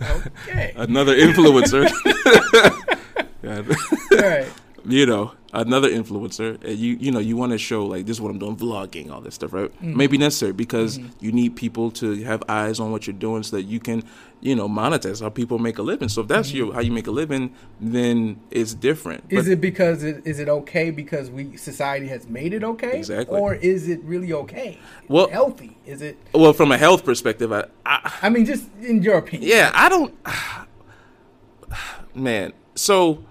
Okay. 0.00 0.72
another 0.76 1.16
influencer. 1.16 1.90
All 3.44 4.22
right. 4.22 4.48
You 4.88 5.04
know, 5.06 5.32
another 5.52 5.88
influencer, 5.90 6.62
and 6.64 6.78
you 6.78 6.96
you 6.98 7.10
know, 7.10 7.18
you 7.18 7.36
want 7.36 7.52
to 7.52 7.58
show 7.58 7.84
like 7.86 8.06
this 8.06 8.16
is 8.16 8.20
what 8.20 8.30
I'm 8.30 8.38
doing, 8.38 8.56
vlogging, 8.56 9.10
all 9.10 9.20
this 9.20 9.34
stuff, 9.34 9.52
right? 9.52 9.70
Mm-hmm. 9.70 9.96
Maybe 9.96 10.18
necessary 10.18 10.52
because 10.52 10.98
you 11.20 11.30
need 11.30 11.56
people 11.56 11.90
to 11.92 12.22
have 12.24 12.42
eyes 12.48 12.80
on 12.80 12.90
what 12.90 13.06
you're 13.06 13.14
doing 13.14 13.42
so 13.42 13.56
that 13.56 13.62
you 13.64 13.80
can, 13.80 14.02
you 14.40 14.56
know, 14.56 14.68
monetize 14.68 15.20
how 15.20 15.28
people 15.28 15.58
make 15.58 15.78
a 15.78 15.82
living. 15.82 16.08
So 16.08 16.22
if 16.22 16.28
that's 16.28 16.52
your 16.52 16.72
how 16.72 16.80
you 16.80 16.90
make 16.90 17.06
a 17.06 17.10
living, 17.10 17.54
then 17.80 18.40
it's 18.50 18.74
different. 18.74 19.28
Mm-hmm. 19.28 19.38
Is 19.38 19.44
But- 19.44 19.52
it 19.52 19.60
because 19.60 20.02
it, 20.04 20.26
is 20.26 20.38
it 20.38 20.48
okay 20.48 20.90
because 20.90 21.30
we 21.30 21.56
society 21.56 22.08
has 22.08 22.26
made 22.28 22.52
it 22.54 22.64
okay? 22.64 22.96
Exactly. 22.98 23.38
Or 23.38 23.54
is 23.54 23.88
it 23.88 24.02
really 24.04 24.32
okay? 24.32 24.78
Well- 25.06 25.28
healthy? 25.28 25.76
Is 25.86 26.02
it? 26.02 26.16
well 26.32 26.52
from 26.52 26.72
a 26.72 26.78
health 26.78 27.04
perspective? 27.04 27.52
I, 27.52 27.64
I 27.84 28.12
I 28.22 28.28
mean, 28.30 28.46
just 28.46 28.68
in 28.80 29.02
your 29.02 29.18
opinion. 29.18 29.50
yeah, 29.50 29.70
I 29.74 29.88
don't. 29.88 30.14
Man, 32.14 32.52
so 32.74 33.22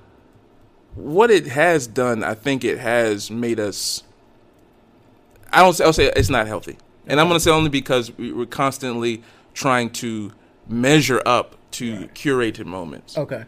what 0.97 1.31
it 1.31 1.47
has 1.47 1.87
done, 1.87 2.23
I 2.23 2.33
think 2.33 2.63
it 2.63 2.79
has 2.79 3.29
made 3.31 3.59
us. 3.59 4.03
I 5.51 5.61
don't. 5.61 5.73
Say, 5.73 5.83
I'll 5.85 5.93
say 5.93 6.11
it's 6.15 6.29
not 6.29 6.47
healthy, 6.47 6.77
and 7.07 7.19
I'm 7.19 7.27
going 7.27 7.37
to 7.37 7.43
say 7.43 7.51
only 7.51 7.69
because 7.69 8.15
we- 8.17 8.31
we're 8.33 8.45
constantly 8.45 9.23
trying 9.53 9.89
to 9.91 10.31
measure 10.67 11.21
up 11.25 11.55
to 11.71 12.07
curated 12.09 12.65
moments. 12.65 13.17
Okay. 13.17 13.45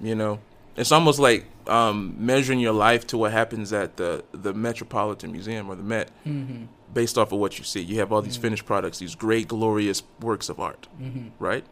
You 0.00 0.14
know, 0.14 0.40
it's 0.76 0.92
almost 0.92 1.18
like 1.18 1.46
um, 1.68 2.14
measuring 2.18 2.58
your 2.60 2.72
life 2.72 3.06
to 3.08 3.18
what 3.18 3.32
happens 3.32 3.72
at 3.72 3.96
the 3.96 4.24
the 4.32 4.52
Metropolitan 4.52 5.32
Museum 5.32 5.68
or 5.70 5.76
the 5.76 5.82
Met, 5.82 6.10
Mm-hmm. 6.26 6.64
based 6.92 7.16
off 7.16 7.30
of 7.32 7.38
what 7.38 7.58
you 7.58 7.64
see. 7.64 7.80
You 7.80 7.98
have 8.00 8.12
all 8.12 8.22
these 8.22 8.36
finished 8.36 8.66
products, 8.66 8.98
these 8.98 9.14
great, 9.14 9.48
glorious 9.48 10.02
works 10.20 10.48
of 10.48 10.58
art, 10.58 10.88
Mm-hmm. 11.00 11.28
right? 11.38 11.64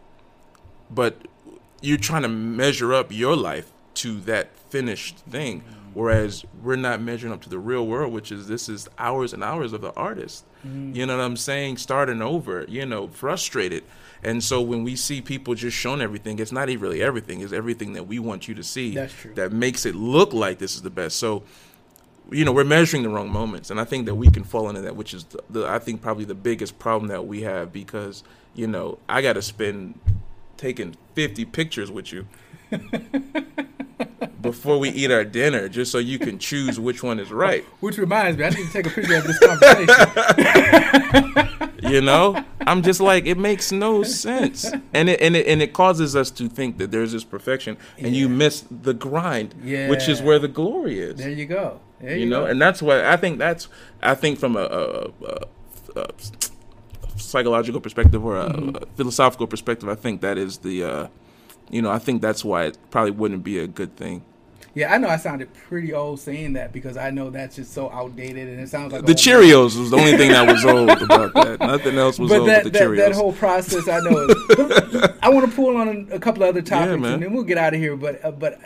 But 0.90 1.16
you're 1.80 1.98
trying 1.98 2.22
to 2.22 2.28
measure 2.28 2.94
up 2.94 3.10
your 3.10 3.36
life 3.36 3.72
to 3.94 4.20
that 4.20 4.48
finished 4.74 5.18
thing, 5.30 5.62
whereas 5.92 6.44
we're 6.60 6.74
not 6.74 7.00
measuring 7.00 7.32
up 7.32 7.40
to 7.40 7.48
the 7.48 7.60
real 7.60 7.86
world, 7.86 8.12
which 8.12 8.32
is 8.32 8.48
this 8.48 8.68
is 8.68 8.88
hours 8.98 9.32
and 9.32 9.44
hours 9.44 9.72
of 9.72 9.82
the 9.82 9.92
artist. 9.92 10.44
Mm-hmm. 10.66 10.96
You 10.96 11.06
know 11.06 11.16
what 11.16 11.22
I'm 11.22 11.36
saying? 11.36 11.76
Starting 11.76 12.20
over, 12.20 12.64
you 12.68 12.84
know, 12.84 13.06
frustrated. 13.06 13.84
And 14.24 14.42
so 14.42 14.60
when 14.60 14.82
we 14.82 14.96
see 14.96 15.22
people 15.22 15.54
just 15.54 15.76
showing 15.76 16.00
everything, 16.00 16.40
it's 16.40 16.50
not 16.50 16.68
even 16.70 16.82
really 16.82 17.00
everything. 17.04 17.40
It's 17.40 17.52
everything 17.52 17.92
that 17.92 18.08
we 18.08 18.18
want 18.18 18.48
you 18.48 18.54
to 18.56 18.64
see 18.64 18.96
That's 18.96 19.12
true. 19.12 19.32
that 19.34 19.52
makes 19.52 19.86
it 19.86 19.94
look 19.94 20.32
like 20.32 20.58
this 20.58 20.74
is 20.74 20.82
the 20.82 20.90
best. 20.90 21.18
So, 21.18 21.44
you 22.32 22.44
know, 22.44 22.50
we're 22.50 22.64
measuring 22.64 23.04
the 23.04 23.10
wrong 23.10 23.30
moments, 23.30 23.70
and 23.70 23.78
I 23.80 23.84
think 23.84 24.06
that 24.06 24.16
we 24.16 24.28
can 24.28 24.42
fall 24.42 24.68
into 24.68 24.80
that, 24.80 24.96
which 24.96 25.14
is 25.14 25.22
the, 25.22 25.44
the 25.50 25.68
I 25.68 25.78
think 25.78 26.02
probably 26.02 26.24
the 26.24 26.34
biggest 26.34 26.80
problem 26.80 27.08
that 27.10 27.28
we 27.28 27.42
have 27.42 27.72
because 27.72 28.24
you 28.54 28.66
know 28.66 28.98
I 29.08 29.22
got 29.22 29.34
to 29.34 29.42
spend 29.42 30.00
taking 30.56 30.96
fifty 31.14 31.44
pictures 31.44 31.92
with 31.92 32.12
you 32.12 32.26
before 34.45 34.78
we 34.78 34.90
eat 34.90 35.11
our 35.11 35.24
dinner, 35.24 35.68
just 35.68 35.90
so 35.90 35.99
you 35.99 36.20
can 36.20 36.38
choose 36.38 36.78
which 36.78 37.03
one 37.03 37.18
is 37.18 37.32
right. 37.32 37.64
Which 37.80 37.99
reminds 37.99 38.38
me, 38.38 38.45
I 38.45 38.51
need 38.51 38.66
to 38.66 38.72
take 38.72 38.86
a 38.86 38.90
picture 38.90 39.16
of 39.16 39.24
this 39.24 39.38
conversation. 39.40 41.51
You 41.84 42.01
know, 42.01 42.42
I'm 42.66 42.80
just 42.82 42.99
like 42.99 43.26
it 43.26 43.36
makes 43.36 43.70
no 43.70 44.03
sense, 44.05 44.64
and 44.95 45.09
it 45.11 45.20
and 45.20 45.36
it 45.36 45.47
and 45.47 45.61
it 45.61 45.74
causes 45.74 46.16
us 46.16 46.30
to 46.32 46.49
think 46.49 46.78
that 46.78 46.90
there's 46.90 47.12
this 47.12 47.24
perfection, 47.24 47.76
and 47.99 48.16
you 48.16 48.26
Yeah. 48.26 48.32
miss 48.34 48.64
miss 48.70 48.80
the 48.82 48.95
grind, 48.95 49.55
which 49.90 50.09
is 50.09 50.22
where 50.22 50.38
the 50.38 50.49
glory 50.49 50.99
is. 50.99 51.16
there 51.18 51.28
you 51.28 51.45
go. 51.45 51.80
There 52.01 52.16
you 52.16 52.24
know 52.26 52.45
go. 52.45 52.51
and 52.51 52.61
that's 52.61 52.80
why 52.82 53.05
i 53.05 53.16
think 53.16 53.38
that's 53.38 53.68
i 54.03 54.14
think 54.14 54.38
from 54.38 54.57
a, 54.57 54.61
a, 54.61 55.11
a, 55.24 55.47
a 56.01 56.07
psychological 57.16 57.80
perspective 57.80 58.24
or 58.24 58.38
a, 58.38 58.49
Mm-hmm. 58.51 58.95
philosophical 58.97 59.47
perspective 59.47 59.88
i 59.88 59.95
think 59.95 60.20
that 60.20 60.36
is 60.38 60.59
the 60.59 60.84
uh 60.84 61.07
you 61.70 61.80
know 61.82 61.90
i 61.90 61.99
think 61.99 62.20
that's 62.20 62.45
why 62.45 62.64
it 62.64 62.78
probably 62.90 63.11
wouldn't 63.12 63.45
be 63.45 63.59
a 63.59 63.66
good 63.66 63.97
thing 63.97 64.22
yeah, 64.74 64.92
I 64.92 64.98
know 64.98 65.08
I 65.08 65.16
sounded 65.16 65.48
pretty 65.68 65.92
old 65.92 66.20
saying 66.20 66.54
that 66.54 66.72
because 66.72 66.96
I 66.96 67.10
know 67.10 67.30
that's 67.30 67.56
just 67.56 67.72
so 67.72 67.90
outdated 67.90 68.48
and 68.48 68.60
it 68.60 68.68
sounds 68.68 68.92
like 68.92 69.06
the 69.06 69.12
cheerios 69.14 69.78
was 69.78 69.90
the 69.90 69.96
only 69.96 70.16
thing 70.16 70.30
that 70.32 70.46
was 70.50 70.64
old 70.64 70.90
about 70.90 71.32
that 71.34 71.60
nothing 71.60 71.96
else 71.98 72.18
was 72.18 72.30
but 72.30 72.40
old 72.40 72.48
that, 72.48 72.64
with 72.64 72.72
the 72.72 72.78
that, 72.78 72.88
cheerios 72.88 72.96
that 72.98 73.14
whole 73.14 73.32
process, 73.32 73.88
I 73.88 74.00
know. 74.00 74.26
But 74.48 75.16
I 75.22 75.28
want 75.30 75.48
to 75.48 75.54
pull 75.56 75.76
on 75.76 76.08
a 76.12 76.18
couple 76.18 76.42
of 76.42 76.48
other 76.50 76.62
topics, 76.62 77.00
man. 77.00 77.14
and 77.14 77.22
then 77.22 77.32
we'll 77.32 77.44
get 77.44 77.56
out 77.58 77.72
of 77.74 77.80
here. 77.80 77.96
But 77.96 78.24
uh, 78.24 78.30
but 78.32 78.58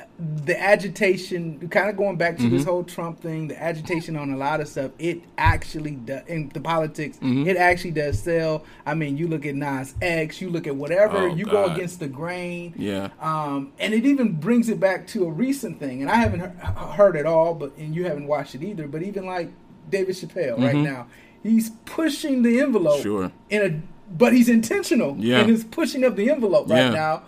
the 0.44 0.60
agitation, 0.60 1.68
kind 1.68 1.88
of 1.88 1.96
going 1.96 2.16
back 2.16 2.36
to 2.38 2.48
Mm-hmm. 2.48 2.56
this 2.56 2.64
whole 2.64 2.82
Trump 2.84 3.20
thing, 3.20 3.48
the 3.48 3.62
agitation 3.62 4.16
on 4.16 4.30
a 4.32 4.36
lot 4.36 4.60
of 4.60 4.68
stuff, 4.68 4.92
it 4.98 5.20
actually 5.36 5.90
does 5.96 6.22
in 6.28 6.48
the 6.54 6.60
politics. 6.60 7.18
Mm-hmm. 7.18 7.46
It 7.46 7.56
actually 7.58 7.90
does 7.90 8.18
sell. 8.18 8.64
I 8.86 8.94
mean, 8.94 9.18
you 9.18 9.28
look 9.28 9.44
at 9.44 9.54
Nas 9.54 9.94
X, 10.00 10.40
you 10.40 10.48
look 10.48 10.66
at 10.66 10.74
whatever, 10.74 11.18
Oh, 11.18 11.26
you 11.34 11.44
go 11.44 11.64
against 11.66 12.00
the 12.00 12.08
grain. 12.08 12.72
yeah 12.76 13.10
Um, 13.20 13.72
and 13.78 13.92
it 13.92 14.06
even 14.06 14.32
brings 14.40 14.68
it 14.70 14.80
back 14.80 15.06
to 15.08 15.24
a 15.26 15.30
recent 15.30 15.78
thing, 15.78 15.97
and 16.02 16.10
I 16.10 16.16
haven't 16.16 16.40
he- 16.40 16.94
heard 16.96 17.16
it 17.16 17.26
all, 17.26 17.54
but 17.54 17.76
and 17.76 17.94
you 17.94 18.04
haven't 18.04 18.26
watched 18.26 18.54
it 18.54 18.62
either. 18.62 18.86
But 18.88 19.02
even 19.02 19.26
like 19.26 19.50
David 19.90 20.14
Chappelle 20.16 20.58
right 20.58 20.76
now, 20.76 21.06
he's 21.42 21.70
pushing 21.84 22.42
the 22.42 22.60
envelope 22.60 22.96
Mm-hmm. 23.00 23.02
Sure. 23.02 23.32
in 23.50 23.62
a, 23.62 24.14
but 24.16 24.32
he's 24.32 24.48
intentional 24.48 25.16
Yeah. 25.18 25.40
in 25.40 25.48
his 25.48 25.64
pushing 25.64 26.04
of 26.04 26.16
the 26.16 26.30
envelope 26.30 26.68
right 26.68 26.78
Yeah. 26.86 26.90
now. 26.90 27.22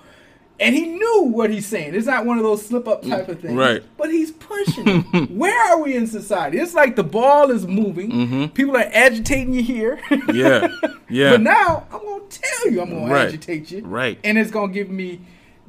And 0.59 0.75
he 0.75 0.85
knew 0.89 1.23
what 1.33 1.49
he's 1.49 1.67
saying. 1.67 1.95
It's 1.95 2.07
not 2.07 2.27
one 2.27 2.37
of 2.37 2.43
those 2.45 2.67
slip 2.67 2.87
up 2.87 3.01
type 3.03 3.29
of 3.31 3.41
things. 3.41 3.55
Right. 3.55 3.83
But 3.97 4.11
he's 4.11 4.31
pushing. 4.31 5.01
Where 5.39 5.59
are 5.73 5.81
we 5.83 5.97
in 5.97 6.07
society? 6.07 6.59
It's 6.59 6.75
like 6.75 6.97
the 6.97 7.03
ball 7.03 7.51
is 7.51 7.67
moving. 7.67 8.11
Mm-hmm. 8.13 8.45
People 8.49 8.77
are 8.77 8.91
agitating 8.93 9.55
you 9.55 9.63
here. 9.63 9.99
yeah 10.35 10.69
yeah 11.09 11.31
But 11.31 11.41
now 11.41 11.87
I'm 11.91 12.05
gonna 12.05 12.25
tell 12.29 12.71
you 12.71 12.83
I'm 12.83 12.91
gonna 12.91 13.11
Right. 13.11 13.29
agitate 13.29 13.71
you. 13.71 13.87
Right. 13.87 14.19
And 14.23 14.37
it's 14.37 14.51
gonna 14.51 14.71
give 14.71 14.91
me 14.91 15.21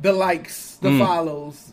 the 0.01 0.11
likes, 0.11 0.75
the 0.81 0.97
follows 0.99 1.71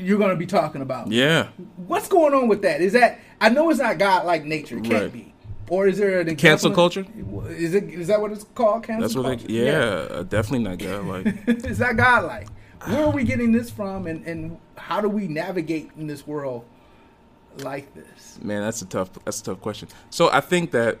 you're 0.00 0.18
gonna 0.18 0.36
be 0.36 0.46
talking 0.46 0.82
about. 0.82 1.10
Yeah 1.12 1.48
What's 1.76 2.08
going 2.08 2.34
on 2.34 2.48
with 2.48 2.62
that? 2.62 2.80
Is 2.80 2.92
that 2.94 3.18
I 3.40 3.48
know 3.48 3.70
it's 3.70 3.78
not 3.80 3.98
God 3.98 4.26
like 4.26 4.44
nature. 4.44 4.78
It 4.78 4.84
can't 4.84 5.02
Right. 5.04 5.12
be. 5.12 5.34
Or 5.68 5.86
is 5.86 5.98
there 5.98 6.20
an 6.20 6.34
Cancel 6.36 6.72
culture? 6.72 7.06
Is 7.50 7.74
it 7.74 7.84
is 7.84 8.08
that 8.08 8.20
what 8.20 8.32
it's 8.32 8.44
called? 8.54 8.82
Cancel 8.82 9.02
that's 9.02 9.14
what 9.14 9.24
culture. 9.24 9.46
they 9.46 9.66
yeah, 9.66 9.78
uh, 9.78 10.22
definitely 10.24 10.64
not 10.64 10.78
God 10.78 11.04
like. 11.06 11.48
is 11.64 11.78
that 11.78 11.96
God 11.96 12.24
like? 12.24 12.48
Where 12.86 13.04
are 13.04 13.10
we 13.10 13.24
getting 13.24 13.52
this 13.52 13.70
from 13.70 14.06
and, 14.06 14.26
and 14.26 14.58
how 14.76 15.00
do 15.00 15.08
we 15.08 15.28
navigate 15.28 15.90
in 15.96 16.06
this 16.06 16.26
world 16.26 16.64
like 17.58 17.94
this? 17.94 18.38
Man, 18.42 18.62
that's 18.62 18.82
a 18.82 18.86
tough. 18.86 19.10
That's 19.24 19.40
a 19.40 19.44
tough 19.44 19.60
question. 19.60 19.88
So 20.10 20.28
I 20.32 20.40
think 20.40 20.70
that, 20.72 20.98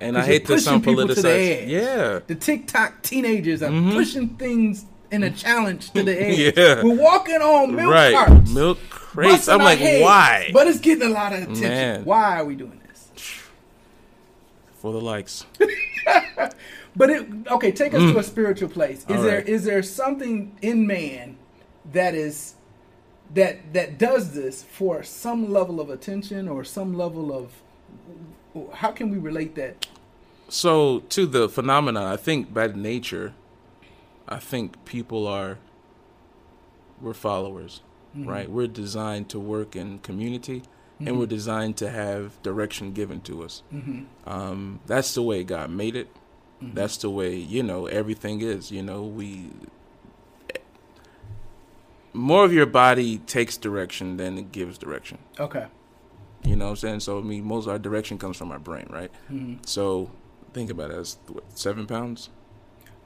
and 0.00 0.16
I 0.16 0.24
hate 0.24 0.46
to 0.46 0.58
sound 0.58 0.84
people 0.84 1.06
to 1.06 1.14
the 1.14 1.20
politicized. 1.20 1.62
edge. 1.62 1.68
Yeah, 1.68 2.20
The 2.26 2.34
TikTok 2.34 3.02
teenagers 3.02 3.62
are 3.62 3.70
pushing 3.92 4.30
things 4.30 4.86
in 5.10 5.22
a 5.22 5.30
challenge 5.30 5.90
to 5.92 6.02
the 6.02 6.20
edge. 6.22 6.56
Yeah. 6.56 6.82
We're 6.82 6.96
walking 6.96 7.36
on 7.36 7.74
milk 7.74 7.92
right. 7.92 8.14
carts. 8.14 8.50
Milk 8.52 8.78
crates. 8.88 9.48
I'm 9.48 9.58
like, 9.58 9.78
heads, 9.78 10.02
why? 10.02 10.50
But 10.52 10.66
it's 10.68 10.80
getting 10.80 11.08
a 11.08 11.12
lot 11.12 11.32
of 11.32 11.42
attention. 11.42 11.62
Man. 11.62 12.04
Why 12.04 12.38
are 12.40 12.44
we 12.44 12.54
doing 12.54 12.80
this? 12.88 13.10
For 14.80 14.92
the 14.92 15.00
likes. 15.00 15.46
But 16.96 17.10
it 17.10 17.26
okay, 17.48 17.70
take 17.70 17.94
us 17.94 18.00
to 18.12 18.18
a 18.18 18.22
spiritual 18.22 18.68
place. 18.68 18.98
Is 19.00 19.04
Mm. 19.06 19.16
All 19.16 19.22
there 19.22 19.36
right. 19.38 19.48
is 19.48 19.64
there 19.64 19.82
something 19.82 20.56
in 20.60 20.86
man 20.86 21.36
that 21.92 22.14
is 22.14 22.54
that 23.32 23.72
that 23.74 23.96
does 23.96 24.32
this 24.34 24.64
for 24.64 25.02
some 25.02 25.52
level 25.52 25.80
of 25.80 25.88
attention 25.88 26.48
or 26.48 26.64
some 26.64 26.94
level 26.94 27.32
of 27.32 27.52
how 28.74 28.90
can 28.90 29.10
we 29.10 29.18
relate 29.18 29.54
that? 29.54 29.86
So 30.48 31.00
to 31.10 31.26
the 31.26 31.48
phenomena, 31.48 32.04
I 32.06 32.16
think 32.16 32.52
by 32.52 32.66
nature, 32.66 33.34
I 34.28 34.38
think 34.38 34.84
people 34.84 35.26
are 35.26 35.58
we're 37.00 37.14
followers, 37.14 37.80
right? 38.14 38.50
We're 38.50 38.66
designed 38.66 39.28
to 39.30 39.38
work 39.40 39.74
in 39.74 40.00
community, 40.00 40.62
and 40.98 41.18
we're 41.18 41.26
designed 41.26 41.76
to 41.78 41.90
have 41.90 42.40
direction 42.42 42.92
given 42.92 43.20
to 43.22 43.42
us. 43.42 43.62
Um, 44.26 44.80
that's 44.86 45.14
the 45.14 45.22
way 45.22 45.44
God 45.44 45.70
made 45.70 45.96
it. 45.96 46.08
That's 46.74 46.98
the 46.98 47.08
way 47.08 47.34
you 47.36 47.62
know 47.62 47.86
everything 47.86 48.42
is. 48.42 48.70
You 48.70 48.82
know, 48.82 49.02
we 49.02 49.50
more 52.12 52.44
of 52.44 52.52
your 52.52 52.66
body 52.66 53.18
takes 53.18 53.56
direction 53.56 54.16
than 54.16 54.36
it 54.36 54.52
gives 54.52 54.78
direction. 54.78 55.18
Okay. 55.38 55.66
You 56.44 56.56
know 56.56 56.66
what 56.66 56.70
I'm 56.70 56.76
saying? 56.76 57.00
So 57.00 57.18
I 57.18 57.22
mean, 57.22 57.44
most 57.44 57.64
of 57.64 57.70
our 57.70 57.78
direction 57.78 58.18
comes 58.18 58.36
from 58.36 58.52
our 58.52 58.58
brain, 58.58 58.86
right? 58.90 59.10
Mm-hmm. 59.30 59.62
So 59.64 60.10
think 60.52 60.70
about 60.70 60.90
it 60.90 60.96
as 60.96 61.18
what, 61.28 61.44
seven 61.58 61.86
pounds 61.86 62.28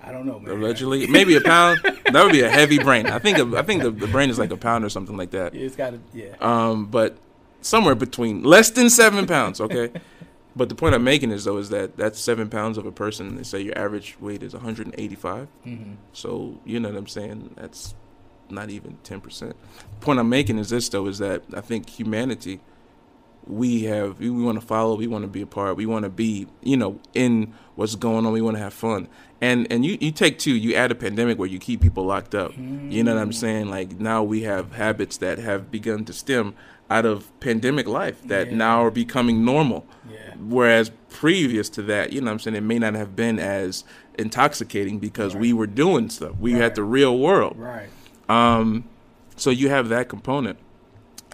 I 0.06 0.12
don't 0.12 0.26
know, 0.26 0.38
man. 0.38 0.56
allegedly, 0.56 1.06
maybe 1.06 1.34
a 1.36 1.40
pound. 1.40 1.80
that 1.82 2.22
would 2.22 2.32
be 2.32 2.42
a 2.42 2.50
heavy 2.50 2.78
brain. 2.78 3.06
I 3.06 3.18
think 3.18 3.38
I 3.38 3.62
think 3.62 3.82
the, 3.82 3.90
the 3.90 4.06
brain 4.06 4.30
is 4.30 4.38
like 4.38 4.50
a 4.50 4.56
pound 4.56 4.84
or 4.84 4.88
something 4.88 5.16
like 5.16 5.30
that. 5.30 5.54
It's 5.54 5.76
got 5.76 5.90
to, 5.90 6.00
yeah. 6.12 6.34
Um, 6.40 6.86
but 6.86 7.16
somewhere 7.62 7.94
between 7.94 8.42
less 8.42 8.70
than 8.70 8.90
seven 8.90 9.26
pounds, 9.26 9.60
okay. 9.60 9.90
but 10.56 10.68
the 10.68 10.74
point 10.74 10.94
I'm 10.94 11.04
making 11.04 11.30
is 11.30 11.44
though 11.44 11.56
is 11.56 11.70
that 11.70 11.96
that's 11.96 12.18
seven 12.18 12.48
pounds 12.48 12.78
of 12.78 12.86
a 12.86 12.92
person. 12.92 13.36
They 13.36 13.42
say 13.42 13.60
your 13.60 13.78
average 13.78 14.16
weight 14.20 14.42
is 14.42 14.52
185. 14.52 15.48
Mm-hmm. 15.66 15.94
So 16.12 16.60
you 16.64 16.80
know 16.80 16.90
what 16.90 16.98
I'm 16.98 17.06
saying? 17.06 17.54
That's 17.56 17.94
not 18.50 18.70
even 18.70 18.98
10 19.04 19.20
percent. 19.20 19.56
The 19.98 20.04
point 20.04 20.18
I'm 20.18 20.28
making 20.28 20.58
is 20.58 20.68
this 20.68 20.88
though 20.88 21.06
is 21.06 21.18
that 21.18 21.42
I 21.54 21.60
think 21.60 21.88
humanity, 21.88 22.60
we 23.46 23.84
have 23.84 24.18
we 24.20 24.30
want 24.30 24.60
to 24.60 24.66
follow, 24.66 24.96
we 24.96 25.06
want 25.06 25.22
to 25.22 25.28
be 25.28 25.42
a 25.42 25.46
part, 25.46 25.76
we 25.76 25.86
want 25.86 26.04
to 26.04 26.08
be 26.10 26.46
you 26.62 26.76
know 26.76 26.98
in 27.14 27.52
what's 27.74 27.94
going 27.96 28.24
on, 28.26 28.32
we 28.32 28.40
want 28.40 28.56
to 28.56 28.62
have 28.62 28.72
fun. 28.74 29.08
And 29.40 29.66
and 29.70 29.84
you 29.84 29.98
you 30.00 30.10
take 30.12 30.38
two, 30.38 30.54
you 30.54 30.74
add 30.74 30.90
a 30.90 30.94
pandemic 30.94 31.38
where 31.38 31.48
you 31.48 31.58
keep 31.58 31.80
people 31.82 32.04
locked 32.04 32.34
up. 32.34 32.56
You 32.56 33.02
know 33.04 33.14
what 33.14 33.20
I'm 33.20 33.32
saying? 33.32 33.68
Like 33.68 33.98
now 34.00 34.22
we 34.22 34.42
have 34.42 34.72
habits 34.72 35.18
that 35.18 35.38
have 35.38 35.70
begun 35.70 36.04
to 36.06 36.12
stem 36.12 36.54
out 36.90 37.04
of 37.06 37.30
pandemic 37.40 37.86
life 37.88 38.22
that 38.28 38.50
Yeah. 38.50 38.56
now 38.56 38.84
are 38.84 38.90
becoming 38.90 39.44
normal. 39.44 39.86
Yeah. 40.10 40.34
Whereas 40.38 40.90
previous 41.08 41.68
to 41.70 41.82
that, 41.82 42.12
you 42.12 42.20
know 42.20 42.26
what 42.26 42.32
I'm 42.32 42.38
saying, 42.40 42.56
it 42.56 42.62
may 42.62 42.78
not 42.78 42.94
have 42.94 43.16
been 43.16 43.38
as 43.38 43.84
intoxicating 44.18 44.98
because 44.98 45.34
we 45.34 45.52
were 45.52 45.66
doing 45.66 46.08
stuff. 46.10 46.32
We 46.38 46.52
Right. 46.54 46.62
had 46.62 46.74
the 46.74 46.82
real 46.84 47.18
world. 47.18 47.56
Right. 47.58 47.88
Um, 48.28 48.84
so 49.36 49.50
you 49.50 49.68
have 49.70 49.88
that 49.88 50.08
component. 50.08 50.58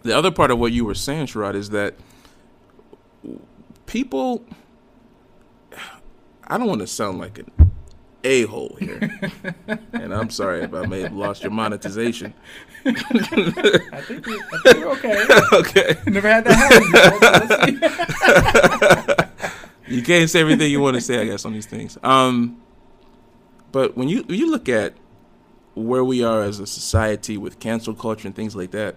The 0.02 0.16
other 0.16 0.30
part 0.30 0.50
of 0.50 0.58
what 0.58 0.72
you 0.72 0.84
were 0.84 0.94
saying, 0.94 1.26
Sherrod, 1.26 1.54
is 1.54 1.70
that 1.70 1.94
people. 3.86 4.44
I 6.46 6.58
don't 6.58 6.66
want 6.66 6.80
to 6.80 6.86
sound 6.86 7.18
like 7.18 7.38
an 7.38 7.50
a 8.24 8.42
hole 8.44 8.76
here, 8.78 8.98
and 9.92 10.14
I'm 10.14 10.30
sorry 10.30 10.62
if 10.62 10.74
I 10.74 10.84
may 10.86 11.00
have 11.00 11.12
lost 11.12 11.42
your 11.42 11.52
monetization. 11.52 12.34
I 12.84 12.92
think, 14.02 14.26
we, 14.26 14.42
I 14.52 14.58
think 14.62 14.76
we're 14.78 14.90
okay. 14.92 15.24
okay, 15.52 15.96
Never 16.06 16.28
had 16.28 16.44
that 16.44 16.54
happen 16.54 16.90
before. 16.90 17.20
but 17.20 17.50
let's 19.08 19.86
see. 19.86 19.94
you 19.96 20.02
can't 20.02 20.28
say 20.28 20.40
everything 20.40 20.70
you 20.70 20.80
want 20.80 20.96
to 20.96 21.00
say, 21.00 21.20
I 21.20 21.24
guess, 21.24 21.44
on 21.44 21.52
these 21.52 21.66
things. 21.66 21.98
Um, 22.02 22.60
but 23.72 23.96
when 23.96 24.08
you 24.08 24.22
when 24.22 24.38
you 24.38 24.50
look 24.50 24.68
at 24.68 24.94
where 25.74 26.04
we 26.04 26.22
are 26.22 26.42
as 26.42 26.58
a 26.58 26.66
society 26.66 27.36
with 27.38 27.58
cancel 27.60 27.94
culture 27.94 28.26
and 28.26 28.34
things 28.34 28.56
like 28.56 28.72
that, 28.72 28.96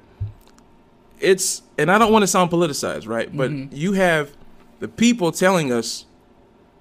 it's 1.20 1.62
and 1.78 1.92
I 1.92 1.98
don't 1.98 2.12
want 2.12 2.24
to 2.24 2.28
sound 2.28 2.52
politicized, 2.52 3.08
right? 3.08 3.36
But 3.36 3.52
mm-hmm. 3.52 3.76
you 3.76 3.94
have 3.94 4.36
the 4.80 4.88
people 4.88 5.32
telling 5.32 5.72
us 5.72 6.06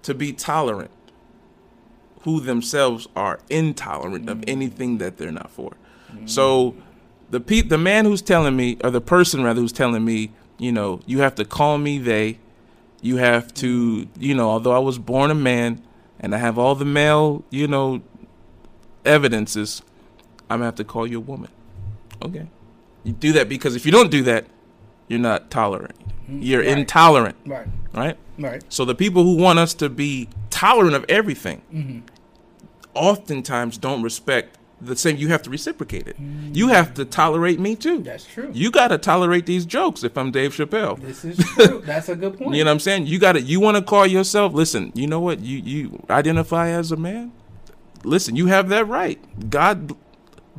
to 0.02 0.14
be 0.14 0.32
tolerant, 0.32 0.90
who 2.22 2.40
themselves 2.40 3.08
are 3.14 3.40
intolerant 3.50 4.28
of 4.28 4.38
mm. 4.38 4.44
anything 4.46 4.98
that 4.98 5.16
they're 5.16 5.32
not 5.32 5.50
for. 5.50 5.72
Mm. 6.12 6.28
So 6.28 6.74
the 7.30 7.40
pe- 7.40 7.62
the 7.62 7.78
man 7.78 8.04
who's 8.04 8.22
telling 8.22 8.56
me, 8.56 8.78
or 8.82 8.90
the 8.90 9.00
person 9.00 9.42
rather 9.42 9.60
who's 9.60 9.72
telling 9.72 10.04
me, 10.04 10.32
you 10.58 10.72
know, 10.72 11.00
you 11.06 11.20
have 11.20 11.34
to 11.36 11.44
call 11.44 11.78
me 11.78 11.98
they, 11.98 12.38
you 13.00 13.16
have 13.16 13.52
to, 13.54 14.06
mm. 14.06 14.08
you 14.18 14.34
know, 14.34 14.50
although 14.50 14.72
I 14.72 14.78
was 14.78 14.98
born 14.98 15.30
a 15.30 15.34
man 15.34 15.82
and 16.20 16.34
I 16.34 16.38
have 16.38 16.58
all 16.58 16.74
the 16.74 16.84
male, 16.84 17.44
you 17.50 17.66
know, 17.66 18.02
evidences, 19.04 19.82
I'm 20.48 20.58
gonna 20.58 20.66
have 20.66 20.76
to 20.76 20.84
call 20.84 21.06
you 21.06 21.18
a 21.18 21.20
woman. 21.20 21.50
Okay. 22.22 22.46
You 23.04 23.12
do 23.12 23.32
that 23.32 23.48
because 23.48 23.74
if 23.76 23.84
you 23.86 23.92
don't 23.92 24.10
do 24.10 24.22
that, 24.24 24.46
you're 25.08 25.18
not 25.18 25.50
tolerant. 25.50 25.94
You're 26.28 26.60
Right. 26.60 26.78
intolerant, 26.78 27.36
Right. 27.46 27.66
right? 27.92 28.16
Right. 28.38 28.62
So 28.68 28.84
the 28.84 28.94
people 28.94 29.24
who 29.24 29.36
want 29.36 29.58
us 29.58 29.74
to 29.74 29.88
be 29.88 30.28
tolerant 30.50 30.94
of 30.94 31.04
everything 31.08 31.62
Mm-hmm. 31.74 31.98
oftentimes 32.94 33.78
don't 33.78 34.02
respect 34.02 34.58
the 34.80 34.96
same. 34.96 35.16
You 35.16 35.28
have 35.28 35.42
to 35.42 35.50
reciprocate 35.50 36.08
it. 36.08 36.16
You 36.52 36.68
have 36.68 36.94
to 36.94 37.04
tolerate 37.04 37.60
me 37.60 37.76
too. 37.76 37.98
That's 38.02 38.24
true. 38.24 38.50
You 38.52 38.70
got 38.70 38.88
to 38.88 38.98
tolerate 38.98 39.46
these 39.46 39.64
jokes 39.64 40.02
if 40.02 40.16
I'm 40.18 40.30
Dave 40.32 40.52
Chappelle. 40.54 41.00
This 41.00 41.24
is 41.24 41.36
true. 41.38 41.82
That's 41.86 42.08
a 42.08 42.16
good 42.16 42.36
point. 42.38 42.54
You 42.56 42.64
know 42.64 42.70
what 42.70 42.74
I'm 42.74 42.80
saying? 42.80 43.06
You 43.06 43.18
got 43.18 43.32
to 43.32 43.40
You 43.40 43.60
want 43.60 43.76
to 43.76 43.82
call 43.82 44.06
yourself? 44.06 44.52
Listen. 44.54 44.90
You 44.94 45.06
know 45.06 45.20
what? 45.20 45.40
You 45.40 45.58
you 45.58 46.04
identify 46.10 46.70
as 46.70 46.90
a 46.90 46.96
man. 46.96 47.32
Listen. 48.04 48.34
You 48.34 48.46
have 48.46 48.68
that 48.70 48.88
right. 48.88 49.20
God, 49.50 49.94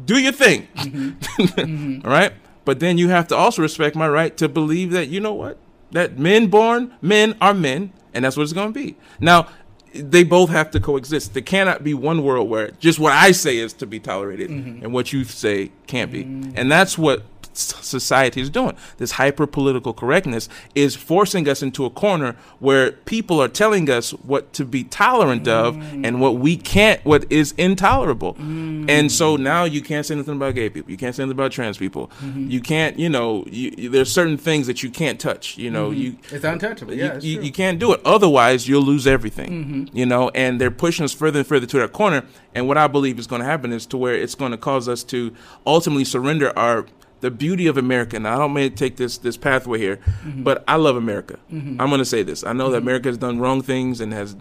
do 0.06 0.20
your 0.20 0.32
thing. 0.32 0.68
Mm-hmm. 0.76 1.10
Mm-hmm. 1.42 2.08
All 2.08 2.12
right. 2.12 2.34
But 2.66 2.80
then 2.80 2.98
you 2.98 3.10
have 3.10 3.28
to 3.30 3.36
also 3.36 3.62
respect 3.62 3.96
my 3.96 4.08
right 4.08 4.36
to 4.38 4.48
believe 4.48 4.92
that 4.92 5.08
you 5.08 5.20
know 5.20 5.34
what 5.34 5.58
that 5.92 6.18
men 6.18 6.48
born 6.48 6.94
men 7.02 7.36
are 7.42 7.54
men, 7.54 7.94
and 8.14 8.26
that's 8.26 8.36
what 8.36 8.44
it's 8.44 8.54
going 8.54 8.74
to 8.74 8.80
be. 8.80 8.96
Now, 9.20 9.48
they 9.94 10.24
both 10.24 10.50
have 10.50 10.72
to 10.72 10.80
coexist. 10.80 11.34
There 11.34 11.44
cannot 11.44 11.84
be 11.84 11.94
one 11.94 12.24
world 12.24 12.50
where 12.50 12.72
just 12.80 13.00
what 13.00 13.14
I 13.14 13.32
say 13.32 13.58
is 13.58 13.74
to 13.74 13.86
be 13.86 14.00
tolerated 14.00 14.50
mm-hmm. 14.50 14.84
and 14.84 14.94
what 14.94 15.14
you 15.14 15.24
say 15.24 15.72
can't 15.88 16.12
be. 16.12 16.24
And 16.56 16.72
that's 16.72 16.98
what 16.98 17.24
society 17.58 18.42
is 18.42 18.50
doing. 18.50 18.76
This 18.98 19.12
hyper 19.12 19.48
political 19.48 19.94
correctness 19.94 20.50
is 20.76 20.96
forcing 20.96 21.48
us 21.48 21.62
into 21.62 21.86
a 21.86 21.90
corner 21.90 22.36
where 22.60 22.92
people 22.92 23.42
are 23.42 23.48
telling 23.48 23.90
us 23.90 24.12
what 24.12 24.54
to 24.54 24.66
be 24.66 24.84
tolerant 24.84 25.48
of 25.48 25.76
mm. 25.76 26.06
and 26.06 26.20
what 26.20 26.36
we 26.36 26.58
can't, 26.58 27.04
what 27.06 27.32
is 27.32 27.54
intolerable. 27.58 28.34
Mm. 28.36 28.90
And 28.90 29.12
so 29.12 29.36
now 29.36 29.64
you 29.64 29.82
can't 29.82 30.06
say 30.06 30.16
anything 30.16 30.36
about 30.36 30.56
gay 30.56 30.70
people. 30.70 30.92
You 30.92 30.98
can't 30.98 31.16
say 31.16 31.24
anything 31.24 31.38
about 31.38 31.52
trans 31.52 31.78
people. 31.78 32.08
Mm-hmm. 32.22 32.50
You 32.50 32.62
can't, 32.62 32.98
you 33.00 33.10
know, 33.10 33.46
you, 33.48 33.90
there's 33.90 34.12
certain 34.12 34.38
things 34.38 34.68
that 34.68 34.84
you 34.84 34.90
can't 34.90 35.20
touch. 35.20 35.58
You 35.58 35.72
know, 35.72 35.90
mm-hmm. 35.90 36.00
you 36.00 36.18
it's 36.32 36.44
untouchable. 36.44 36.94
Yeah, 36.94 37.06
you, 37.06 37.12
it's 37.12 37.26
you, 37.26 37.42
you 37.42 37.52
can't 37.52 37.80
do 37.80 37.94
it. 37.94 38.02
Otherwise, 38.06 38.68
you'll 38.68 38.84
lose 38.84 39.08
everything. 39.08 39.50
Mm-hmm. 39.50 39.98
You 39.98 40.06
know, 40.06 40.30
and 40.30 40.60
they're 40.60 40.72
pushing 40.72 41.04
us 41.04 41.14
further 41.14 41.40
and 41.40 41.48
further 41.48 41.66
to 41.68 41.80
that 41.80 41.94
corner. 41.94 42.24
And 42.56 42.68
what 42.68 42.78
I 42.78 42.88
believe 42.88 43.20
is 43.20 43.28
going 43.28 43.42
to 43.42 43.46
happen 43.46 43.72
is 43.72 43.86
to 43.88 43.98
where 43.98 44.14
it's 44.14 44.36
going 44.36 44.52
to 44.52 44.58
cause 44.58 44.88
us 44.88 45.04
to 45.06 45.34
ultimately 45.66 46.06
surrender 46.06 46.58
our 46.58 46.86
the 47.24 47.32
beauty 47.32 47.68
of 47.68 47.78
America. 47.78 48.20
Now, 48.20 48.36
I 48.36 48.38
don't 48.38 48.54
mean 48.54 48.70
to 48.70 48.76
take 48.76 48.98
this 48.98 49.18
this 49.18 49.38
pathway 49.38 49.80
here, 49.80 49.96
mm-hmm. 49.96 50.44
but 50.44 50.62
I 50.68 50.76
love 50.76 50.98
America. 50.98 51.40
Mm-hmm. 51.50 51.80
I'm 51.80 51.88
going 51.88 52.00
to 52.00 52.06
say 52.06 52.22
this. 52.22 52.44
I 52.44 52.52
know 52.52 52.70
that 52.70 52.80
mm-hmm. 52.80 52.88
America 52.88 53.08
has 53.08 53.18
done 53.18 53.40
wrong 53.40 53.62
things 53.62 54.02
and 54.02 54.12
has 54.12 54.36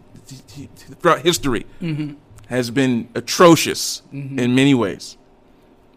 throughout 1.01 1.20
history 1.20 1.64
has 2.49 2.70
been 2.70 3.09
atrocious 3.14 4.03
in 4.12 4.55
many 4.55 4.74
ways. 4.74 5.16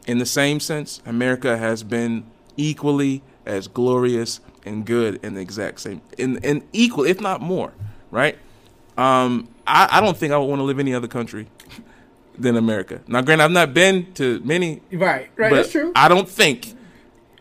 In 0.05 0.19
the 0.19 0.25
same 0.27 0.59
sense, 0.59 1.01
America 1.07 1.57
has 1.57 1.81
been 1.81 2.23
equally 2.55 3.23
as 3.47 3.67
glorious 3.67 4.39
and 4.63 4.85
good 4.85 5.19
in 5.23 5.33
the 5.33 5.41
exact 5.41 5.79
same, 5.79 6.01
in, 6.19 6.37
in 6.37 6.63
equal, 6.71 7.03
if 7.05 7.19
not 7.19 7.41
more, 7.41 7.73
right? 8.11 8.37
Um, 8.97 9.47
I, 9.65 9.87
I 9.91 10.01
don't 10.01 10.15
think 10.15 10.31
I 10.31 10.37
would 10.37 10.45
want 10.45 10.59
to 10.59 10.63
live 10.63 10.79
in 10.79 10.87
any 10.87 10.95
other 10.95 11.07
country 11.07 11.47
than 12.37 12.55
America. 12.57 13.01
Now, 13.07 13.21
granted, 13.21 13.43
I've 13.45 13.51
not 13.51 13.73
been 13.73 14.11
to 14.13 14.39
many, 14.43 14.81
right. 14.91 15.29
Right. 15.35 15.51
That's 15.53 15.71
true. 15.71 15.91
I 15.95 16.07
don't 16.07 16.27
think. 16.29 16.73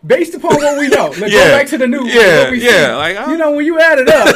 Based 0.05 0.35
upon 0.35 0.55
what 0.55 0.77
we 0.79 0.87
know, 0.87 1.07
let's 1.19 1.19
Yeah. 1.33 1.45
go 1.45 1.57
back 1.57 1.67
to 1.69 1.77
the 1.79 1.87
news. 1.87 2.13
Yeah, 2.13 2.51
yeah, 2.51 2.69
see. 2.89 2.93
like, 2.93 3.17
I- 3.17 3.31
you 3.31 3.37
know, 3.37 3.51
when 3.55 3.65
you 3.65 3.79
add 3.79 3.97
it 3.99 4.07
up, 4.07 4.35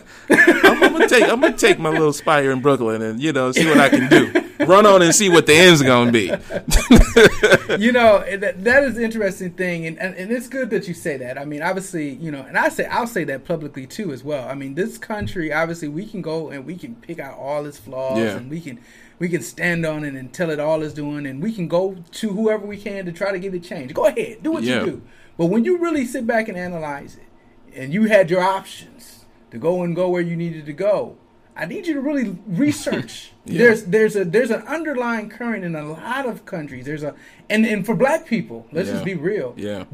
I'm, 0.30 0.82
I'm 0.84 0.92
gonna 0.92 1.08
take, 1.08 1.24
I'm 1.24 1.40
gonna 1.40 1.56
take 1.56 1.78
my 1.78 1.88
little 1.88 2.12
spot 2.12 2.42
here 2.42 2.52
in 2.52 2.60
Brooklyn 2.60 3.00
and 3.02 3.20
you 3.20 3.32
know 3.32 3.50
see 3.50 3.66
what 3.66 3.78
I 3.78 3.88
can 3.88 4.08
do. 4.08 4.30
Run 4.66 4.84
on 4.86 5.00
and 5.02 5.14
see 5.14 5.28
what 5.30 5.46
the 5.46 5.54
end's 5.54 5.82
gonna 5.82 6.12
be. 6.12 6.26
you 7.78 7.92
know 7.92 8.22
that, 8.36 8.62
that 8.64 8.84
is 8.84 8.94
the 8.94 9.02
interesting 9.02 9.50
thing 9.52 9.86
and, 9.86 9.98
and 9.98 10.14
and 10.16 10.30
it's 10.30 10.48
good 10.48 10.70
that 10.70 10.86
you 10.88 10.94
say 10.94 11.16
that 11.16 11.38
i 11.38 11.44
mean 11.44 11.62
obviously 11.62 12.10
you 12.10 12.30
know 12.30 12.42
and 12.42 12.56
i 12.58 12.68
say 12.68 12.84
i'll 12.86 13.06
say 13.06 13.24
that 13.24 13.44
publicly 13.44 13.86
too 13.86 14.12
as 14.12 14.22
well 14.24 14.48
i 14.48 14.54
mean 14.54 14.74
this 14.74 14.98
country 14.98 15.52
obviously 15.52 15.88
we 15.88 16.06
can 16.06 16.22
go 16.22 16.50
and 16.50 16.64
we 16.66 16.76
can 16.76 16.94
pick 16.96 17.18
out 17.18 17.36
all 17.38 17.64
its 17.66 17.78
flaws 17.78 18.18
Yeah. 18.18 18.36
and 18.36 18.50
we 18.50 18.60
can 18.60 18.78
we 19.18 19.28
can 19.28 19.42
stand 19.42 19.84
on 19.84 20.04
it 20.04 20.14
and 20.14 20.32
tell 20.32 20.50
it 20.50 20.60
all 20.60 20.82
it's 20.82 20.94
doing 20.94 21.26
and 21.26 21.42
we 21.42 21.52
can 21.52 21.66
go 21.68 21.96
to 22.12 22.28
whoever 22.30 22.66
we 22.66 22.76
can 22.76 23.04
to 23.04 23.12
try 23.12 23.32
to 23.32 23.38
get 23.38 23.54
it 23.54 23.62
changed 23.62 23.94
go 23.94 24.06
ahead 24.06 24.42
do 24.42 24.52
what 24.52 24.62
Yeah. 24.62 24.80
you 24.80 24.86
do 24.86 25.02
but 25.36 25.46
when 25.46 25.64
you 25.64 25.78
really 25.78 26.04
sit 26.06 26.26
back 26.26 26.48
and 26.48 26.56
analyze 26.58 27.16
it 27.16 27.78
and 27.78 27.92
you 27.92 28.04
had 28.04 28.30
your 28.30 28.40
options 28.42 29.24
to 29.50 29.58
go 29.58 29.82
and 29.82 29.94
go 29.96 30.08
where 30.08 30.22
you 30.22 30.36
needed 30.36 30.66
to 30.66 30.72
go 30.72 31.16
i 31.56 31.64
need 31.66 31.86
you 31.86 31.94
to 31.94 32.00
really 32.00 32.38
research 32.46 33.32
Yeah. 33.44 33.58
there's 33.58 33.84
there's 33.84 34.16
a 34.16 34.24
there's 34.24 34.50
an 34.50 34.62
underlying 34.62 35.28
current 35.28 35.64
in 35.64 35.74
a 35.74 35.84
lot 35.84 36.26
of 36.26 36.44
countries 36.44 36.84
there's 36.86 37.02
a 37.02 37.14
and 37.50 37.64
and 37.66 37.84
for 37.86 37.94
black 37.94 38.26
people 38.26 38.66
let's 38.72 38.88
Yeah. 38.88 38.94
just 38.94 39.04
be 39.04 39.14
real 39.14 39.54
Yeah, 39.56 39.84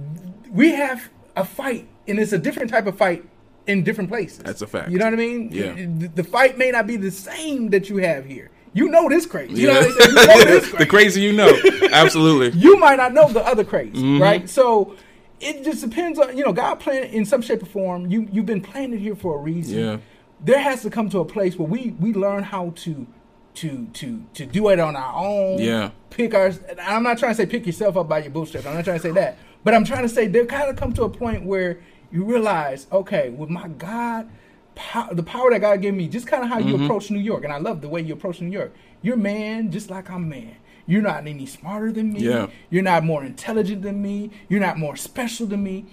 we 0.51 0.72
have 0.72 1.09
a 1.36 1.44
fight 1.44 1.88
and 2.06 2.18
it's 2.18 2.32
a 2.32 2.38
different 2.38 2.70
type 2.70 2.86
of 2.86 2.96
fight 2.98 3.24
in 3.66 3.82
different 3.82 4.10
places 4.10 4.38
That's 4.40 4.60
a 4.60 4.66
fact. 4.66 4.90
you 4.90 4.98
know 4.98 5.06
what 5.06 5.14
i 5.14 5.16
mean 5.16 5.48
Yeah. 5.51 5.72
the, 5.74 6.09
the 6.09 6.24
fight 6.24 6.59
may 6.59 6.70
not 6.70 6.86
be 6.86 6.96
the 6.96 7.10
same 7.10 7.70
that 7.70 7.88
you 7.88 7.96
have 7.96 8.26
here 8.26 8.51
you 8.74 8.88
know 8.88 9.09
this 9.09 9.24
crazy. 9.26 9.55
You 9.62 9.68
Yeah. 9.68 9.80
know, 9.80 9.86
what 9.86 9.98
they 9.98 10.05
say, 10.05 10.10
you 10.10 10.14
know 10.14 10.44
this 10.44 10.64
the 10.70 10.76
crazy. 10.76 10.90
crazy 10.90 11.20
you 11.22 11.32
know, 11.32 11.88
absolutely. 11.92 12.59
You 12.60 12.76
might 12.78 12.96
not 12.96 13.12
know 13.14 13.28
the 13.32 13.44
other 13.46 13.64
crazy, 13.64 13.92
Mm-hmm. 13.96 14.20
right? 14.22 14.48
So 14.51 14.94
it 15.40 15.64
just 15.64 15.82
depends 15.82 16.18
on 16.18 16.36
you 16.36 16.44
know 16.44 16.52
God 16.52 16.76
planned 16.80 17.06
in 17.12 17.24
some 17.24 17.40
shape 17.42 17.62
or 17.62 17.66
form. 17.66 18.10
You 18.10 18.28
you've 18.32 18.46
been 18.46 18.60
planted 18.60 19.01
here 19.01 19.14
for 19.16 19.36
a 19.36 19.38
reason. 19.38 19.78
Yeah. 19.78 19.96
There 20.44 20.59
has 20.59 20.82
to 20.82 20.90
come 20.90 21.09
to 21.10 21.20
a 21.20 21.24
place 21.24 21.56
where 21.56 21.68
we 21.68 21.94
we 22.01 22.12
learn 22.12 22.42
how 22.42 22.72
to 22.76 23.06
to 23.55 23.86
to 23.94 24.22
to 24.34 24.46
do 24.46 24.68
it 24.70 24.80
on 24.80 24.96
our 24.96 25.14
own. 25.14 25.59
Yeah. 25.60 25.90
Pick 26.10 26.34
our. 26.34 26.52
I'm 26.82 27.02
not 27.02 27.18
trying 27.18 27.32
to 27.32 27.36
say 27.36 27.46
pick 27.46 27.66
yourself 27.66 27.96
up 27.96 28.09
by 28.09 28.18
your 28.20 28.30
bootstraps. 28.30 28.66
I'm 28.66 28.74
not 28.74 28.84
trying 28.84 28.98
to 28.98 29.02
say 29.02 29.12
that. 29.12 29.38
But 29.64 29.74
I'm 29.74 29.84
trying 29.84 30.02
to 30.02 30.09
say 30.09 30.26
there 30.26 30.44
kind 30.46 30.68
of 30.68 30.76
come 30.76 30.92
to 30.94 31.05
a 31.05 31.09
point 31.09 31.44
where 31.44 31.78
you 32.12 32.24
realize, 32.24 32.86
okay, 32.92 33.30
with 33.30 33.48
my 33.51 33.66
God, 33.68 34.28
pow- 34.74 35.09
the 35.12 35.22
power 35.22 35.51
that 35.51 35.60
God 35.60 35.80
gave 35.82 35.94
me, 35.94 36.09
just 36.09 36.26
kind 36.26 36.42
of 36.42 36.48
how 36.48 36.59
Mm-hmm. 36.59 36.68
you 36.68 36.84
approach 36.84 37.10
New 37.10 37.18
York, 37.20 37.44
and 37.44 37.52
I 37.52 37.59
love 37.59 37.80
the 37.80 37.88
way 37.88 38.01
you 38.01 38.14
approach 38.14 38.40
New 38.40 38.51
York. 38.51 38.72
You're 39.02 39.16
man, 39.16 39.70
just 39.70 39.90
like 39.90 40.10
I'm 40.10 40.28
man. 40.28 40.56
You're 40.86 41.02
not 41.02 41.26
any 41.26 41.46
smarter 41.46 41.90
than 41.92 42.12
me. 42.12 42.20
Yeah. 42.20 42.48
You're 42.70 42.82
not 42.82 43.05
more 43.05 43.24
intelligent 43.24 43.82
than 43.82 44.02
me. 44.02 44.30
You're 44.48 44.60
not 44.60 44.78
more 44.78 44.96
special 44.96 45.46
than 45.46 45.62
me. 45.62 45.86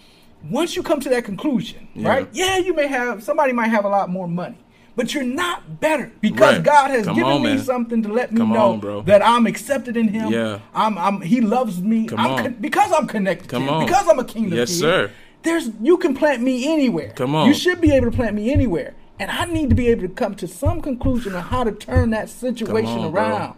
Once 0.50 0.76
you 0.76 0.84
come 0.84 1.00
to 1.00 1.10
that 1.10 1.24
conclusion, 1.24 1.88
Yeah. 1.94 2.10
right? 2.10 2.28
Yeah, 2.34 2.58
you 2.58 2.74
may 2.74 2.88
have 2.88 3.24
somebody 3.24 3.54
might 3.54 3.68
have 3.68 3.86
a 3.86 3.90
lot 3.90 4.10
more 4.10 4.28
money, 4.28 4.58
but 4.96 5.14
you're 5.14 5.24
not 5.24 5.80
better 5.80 6.12
because 6.20 6.56
Right. 6.56 6.64
God 6.64 6.90
has 6.92 7.06
Come 7.06 7.16
given 7.16 7.32
on, 7.32 7.42
me 7.44 7.56
man. 7.56 7.60
something 7.64 8.02
to 8.04 8.12
let 8.12 8.32
me 8.34 8.38
Come 8.40 8.52
know 8.52 8.82
on, 8.84 9.06
that 9.06 9.26
I'm 9.26 9.46
accepted 9.46 9.96
in 9.96 10.08
Him. 10.10 10.32
Yeah. 10.32 10.60
I'm, 10.74 10.98
I'm 10.98 11.22
He 11.22 11.40
loves 11.42 11.80
me. 11.82 12.08
Come 12.08 12.20
I'm 12.20 12.32
on. 12.32 12.42
con- 12.44 12.58
because 12.60 12.92
I'm 12.92 13.08
connected 13.08 13.50
Come 13.50 13.64
to 13.64 13.68
Him. 13.70 13.74
on. 13.76 13.86
Because 13.86 14.08
I'm 14.10 14.20
a 14.20 14.26
kingdom 14.26 14.58
Yes, 14.58 14.70
kid. 14.72 14.80
sir. 14.80 15.12
There's 15.44 15.70
you 15.82 15.98
can 15.98 16.16
plant 16.16 16.42
me 16.42 16.72
anywhere. 16.72 17.12
Come 17.16 17.36
on. 17.36 17.48
You 17.48 17.54
should 17.54 17.82
be 17.82 17.92
able 17.92 18.12
to 18.12 18.16
plant 18.16 18.36
me 18.36 18.52
anywhere, 18.52 18.94
and 19.20 19.32
I 19.32 19.46
need 19.46 19.70
to 19.70 19.76
be 19.76 19.88
able 19.88 20.04
to 20.04 20.10
come 20.10 20.36
to 20.36 20.48
some 20.48 20.82
conclusion 20.82 21.34
on 21.36 21.42
how 21.44 21.64
to 21.64 21.72
turn 21.72 22.12
that 22.12 22.30
situation 22.30 23.00
on, 23.00 23.12
bro. 23.12 23.22
around. 23.22 23.56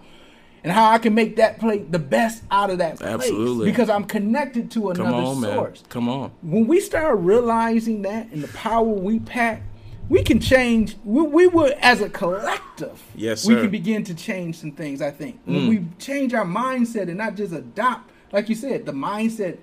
And 0.65 0.72
how 0.72 0.91
I 0.91 0.97
can 0.97 1.14
make 1.14 1.35
that 1.35 1.60
play 1.60 1.80
the 1.80 1.99
best 1.99 2.41
out 2.49 2.69
of 2.69 2.77
that 2.77 2.97
place. 2.97 3.11
Absolutely. 3.15 3.69
Because 3.69 3.89
I'm 3.89 4.05
connected 4.05 4.72
to 4.72 4.91
another 4.91 5.14
on, 5.14 5.41
man. 5.41 5.51
source 5.55 5.84
Come 5.89 6.07
on. 6.07 6.31
when 6.41 6.68
we 6.68 6.80
start 6.80 7.18
realizing 7.19 8.01
that 8.03 8.27
and 8.31 8.41
the 8.41 8.47
power 8.47 8.85
we 8.85 9.19
pack, 9.19 9.61
we 10.07 10.23
can 10.23 10.39
change. 10.39 10.95
We, 11.03 11.22
we 11.23 11.47
will, 11.47 11.73
as 11.81 11.99
a 11.99 12.10
collective, 12.10 13.03
Yes, 13.14 13.45
we 13.45 13.55
sir. 13.55 13.60
Mm. 13.60 13.61
can 13.64 13.72
begin 13.72 14.03
to 14.05 14.15
change 14.15 14.55
some 14.57 14.72
things. 14.72 15.01
I 15.01 15.11
think 15.11 15.41
when 15.43 15.68
we 15.68 15.85
change 15.99 16.34
our 16.34 16.45
mindset 16.45 17.10
and 17.10 17.18
not 17.18 17.35
just 17.35 17.51
adopt, 17.51 18.10
like 18.31 18.47
you 18.47 18.55
said, 18.55 18.85
the 18.85 18.93
mindset 18.93 19.57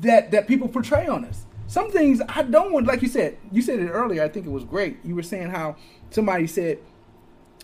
that 0.00 0.30
that 0.30 0.46
people 0.46 0.68
portray 0.68 1.06
on 1.06 1.24
us. 1.24 1.44
Some 1.66 1.90
things 1.90 2.22
I 2.28 2.42
don't 2.42 2.72
want, 2.72 2.86
like 2.86 3.02
you 3.02 3.08
said. 3.08 3.36
You 3.52 3.60
said 3.62 3.78
it 3.78 3.88
earlier. 3.88 4.22
I 4.22 4.28
think 4.28 4.46
it 4.46 4.50
was 4.50 4.64
great. 4.64 4.98
You 5.04 5.14
were 5.14 5.22
saying 5.22 5.50
how 5.50 5.76
somebody 6.10 6.46
said 6.46 6.78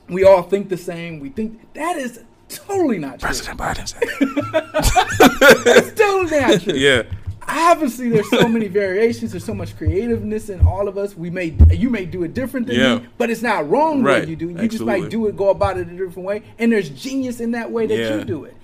we 0.09 0.25
all 0.25 0.43
think 0.43 0.69
the 0.69 0.77
same. 0.77 1.21
We 1.21 1.31
think 1.31 1.73
that 1.75 1.97
is 1.97 2.21
totally 2.49 2.99
not 2.99 3.19
true. 3.21 3.27
President 3.29 3.59
Biden 3.59 3.89
said. 3.89 4.03
It's 5.67 5.99
totally 5.99 6.41
not 6.41 6.61
true. 6.61 6.75
yeah. 6.77 7.03
obviously 7.47 8.09
there's 8.11 8.29
so 8.31 8.49
many 8.49 8.69
variations 8.69 9.31
there's 9.33 9.45
so 9.45 9.53
much 9.55 9.77
creativeness 9.77 10.49
in 10.49 10.61
all 10.67 10.89
of 10.89 10.97
us 10.97 11.15
we 11.15 11.29
may 11.29 11.55
you 11.71 11.91
may 11.91 12.07
do 12.07 12.23
it 12.25 12.33
different 12.33 12.67
than 12.67 12.77
Yeah. 12.77 12.95
me 12.99 13.07
but 13.19 13.29
it's 13.31 13.43
not 13.43 13.69
wrong 13.69 14.03
Right. 14.03 14.23
way 14.25 14.31
you 14.31 14.37
do 14.37 14.49
you 14.51 14.67
just 14.69 14.83
might 14.85 15.11
do 15.11 15.27
it 15.27 15.37
go 15.37 15.51
about 15.51 15.77
it 15.77 15.87
a 15.89 15.91
different 15.91 16.27
way 16.27 16.43
and 16.59 16.73
there's 16.73 16.89
genius 16.89 17.41
in 17.41 17.51
that 17.51 17.71
way 17.71 17.87
that 17.87 17.99
Yeah. 17.99 18.17
you 18.19 18.25
do 18.25 18.45
it 18.45 18.57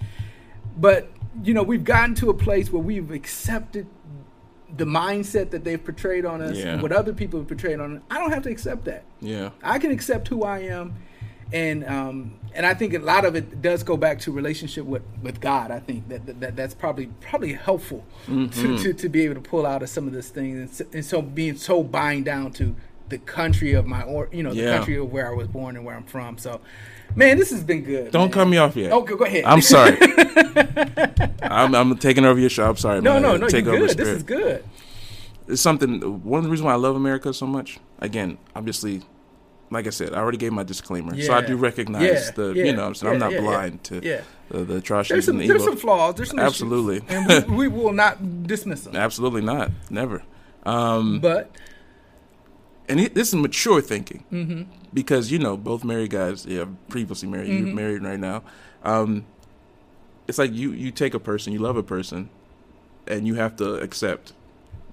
but 0.78 1.10
you 1.44 1.54
know 1.54 1.62
we've 1.62 1.84
gotten 1.84 2.14
to 2.16 2.30
a 2.30 2.34
place 2.34 2.70
where 2.72 2.82
we've 2.82 3.10
accepted 3.10 3.86
the 4.76 4.84
mindset 4.84 5.50
that 5.50 5.64
they've 5.64 5.82
portrayed 5.82 6.24
on 6.24 6.40
us 6.40 6.56
Yeah. 6.56 6.74
and 6.74 6.82
what 6.82 6.92
other 6.92 7.12
people 7.12 7.40
have 7.40 7.48
portrayed 7.48 7.80
on 7.80 7.96
us 7.98 8.02
i 8.10 8.18
don't 8.18 8.30
have 8.32 8.42
to 8.44 8.50
accept 8.50 8.84
that 8.84 9.02
Yeah. 9.20 9.50
I 9.62 9.78
can 9.78 9.90
accept 9.90 10.28
who 10.28 10.44
I 10.44 10.60
am, 10.60 10.94
and 11.52 11.84
um, 11.86 12.34
and 12.54 12.64
I 12.64 12.74
think 12.74 12.94
a 12.94 12.98
lot 13.00 13.24
of 13.24 13.34
it 13.36 13.60
does 13.62 13.82
go 13.82 13.96
back 13.96 14.20
to 14.20 14.32
relationship 14.32 14.84
with, 14.86 15.02
with 15.22 15.40
God. 15.40 15.70
I 15.72 15.78
think 15.80 16.08
that, 16.08 16.24
that, 16.26 16.40
that 16.40 16.56
that's 16.56 16.74
probably 16.74 17.06
probably 17.20 17.52
helpful 17.54 18.04
Mm-hmm. 18.28 18.76
to, 18.76 18.78
to, 18.82 18.92
to 18.92 19.08
be 19.08 19.22
able 19.24 19.34
to 19.34 19.40
pull 19.40 19.66
out 19.66 19.82
of 19.82 19.88
some 19.88 20.06
of 20.06 20.12
these 20.14 20.28
things, 20.30 20.56
and 20.58 20.70
so, 20.70 20.84
and 20.92 21.04
so 21.04 21.22
being 21.22 21.56
so 21.56 21.82
bind 21.82 22.24
down 22.24 22.52
to 22.52 22.74
the 23.08 23.18
country 23.18 23.72
of 23.72 23.84
my 23.86 24.02
or 24.02 24.28
you 24.32 24.42
know 24.44 24.50
the 24.54 24.62
Yeah. 24.62 24.76
country 24.76 24.96
of 24.96 25.10
where 25.12 25.28
I 25.28 25.34
was 25.34 25.48
born 25.48 25.76
and 25.76 25.84
where 25.84 25.96
I'm 25.96 26.04
from. 26.04 26.38
So, 26.38 26.60
man, 27.16 27.38
this 27.38 27.50
has 27.50 27.62
been 27.64 27.82
good. 27.82 28.10
Don't 28.10 28.26
man. 28.26 28.30
cut 28.32 28.48
me 28.48 28.56
off 28.58 28.76
yet. 28.76 28.92
Okay, 28.92 29.14
go 29.16 29.24
ahead. 29.24 29.44
I'm 29.44 29.60
sorry. 29.62 29.96
I'm, 31.42 31.74
I'm 31.74 31.96
taking 31.98 32.24
over 32.24 32.38
your 32.38 32.50
show. 32.50 32.68
I'm 32.68 32.76
sorry. 32.76 33.00
no, 33.00 33.14
man. 33.14 33.22
no, 33.22 33.36
no. 33.36 33.48
Take 33.48 33.64
You're 33.64 33.76
over 33.76 33.86
good. 33.88 33.96
This 33.96 34.08
is 34.08 34.22
good. 34.22 34.64
it's 35.48 35.60
something. 35.60 36.00
One 36.24 36.38
of 36.38 36.44
the 36.44 36.50
reasons 36.50 36.64
why 36.66 36.72
I 36.72 36.76
love 36.76 36.96
America 36.96 37.32
so 37.34 37.46
much. 37.46 37.78
Again, 37.98 38.38
obviously, 38.54 39.02
like 39.70 39.86
I 39.86 39.90
said, 39.90 40.14
I 40.14 40.18
already 40.18 40.38
gave 40.38 40.52
my 40.52 40.62
disclaimer, 40.62 41.20
so 41.20 41.32
I 41.34 41.42
do 41.42 41.56
recognize 41.56 42.02
Yeah, 42.02 42.30
the. 42.34 42.52
yeah, 42.54 42.64
You 42.64 42.72
know, 42.74 42.86
I'm, 42.86 42.94
saying? 42.94 43.14
I'm 43.14 43.18
not 43.18 43.32
yeah, 43.32 43.38
yeah. 43.38 43.44
blind 43.44 43.84
to 43.84 44.00
Yeah. 44.02 44.20
the, 44.50 44.64
the 44.64 44.76
atrocities 44.76 45.14
There's 45.14 45.24
some 45.26 45.38
the 45.38 45.46
there's 45.46 45.64
some 45.64 45.76
flaws. 45.76 46.14
There's 46.16 46.30
some 46.30 46.38
issues, 46.38 46.48
Absolutely. 46.62 47.02
and 47.08 47.46
we, 47.48 47.56
we 47.56 47.68
will 47.68 47.92
not 47.92 48.46
dismiss 48.46 48.82
them. 48.82 48.96
Absolutely 48.96 49.42
not. 49.42 49.70
Never. 49.90 50.22
Um, 50.64 51.20
But 51.20 51.50
and 52.90 53.00
it, 53.00 53.14
this 53.14 53.28
is 53.28 53.34
mature 53.34 53.80
thinking 53.80 54.24
mm-hmm. 54.32 54.62
because 54.92 55.30
you 55.32 55.38
know 55.38 55.56
both 55.56 55.82
married 55.84 56.10
guys 56.10 56.44
yeah 56.46 56.64
previously 56.88 57.28
married 57.28 57.48
Mm-hmm. 57.50 57.66
you're 57.66 57.74
married 57.76 58.02
right 58.02 58.20
now 58.20 58.42
um, 58.84 59.24
it's 60.28 60.38
like 60.38 60.52
you 60.52 60.72
you 60.72 60.90
take 60.90 61.14
a 61.14 61.20
person 61.20 61.52
you 61.52 61.58
love 61.58 61.76
a 61.76 61.82
person 61.82 62.28
and 63.06 63.26
you 63.26 63.34
have 63.36 63.56
to 63.56 63.74
accept 63.76 64.32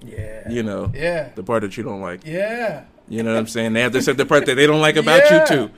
yeah, 0.01 0.47
you 0.49 0.61
know 0.63 0.91
yeah, 0.93 1.29
the 1.35 1.43
part 1.43 1.61
that 1.63 1.75
you 1.75 1.83
don't 1.83 2.01
like 2.01 2.25
yeah. 2.25 2.83
you 3.09 3.23
know 3.23 3.33
what 3.33 3.39
i'm 3.39 3.47
saying 3.47 3.73
they 3.73 3.81
have 3.81 3.91
to 3.91 3.97
accept 3.97 4.17
the 4.17 4.25
part 4.25 4.45
that 4.45 4.55
they 4.55 4.67
don't 4.67 4.81
like 4.81 4.95
about 4.95 5.21
Yeah. 5.29 5.41
you 5.41 5.47
too 5.47 5.71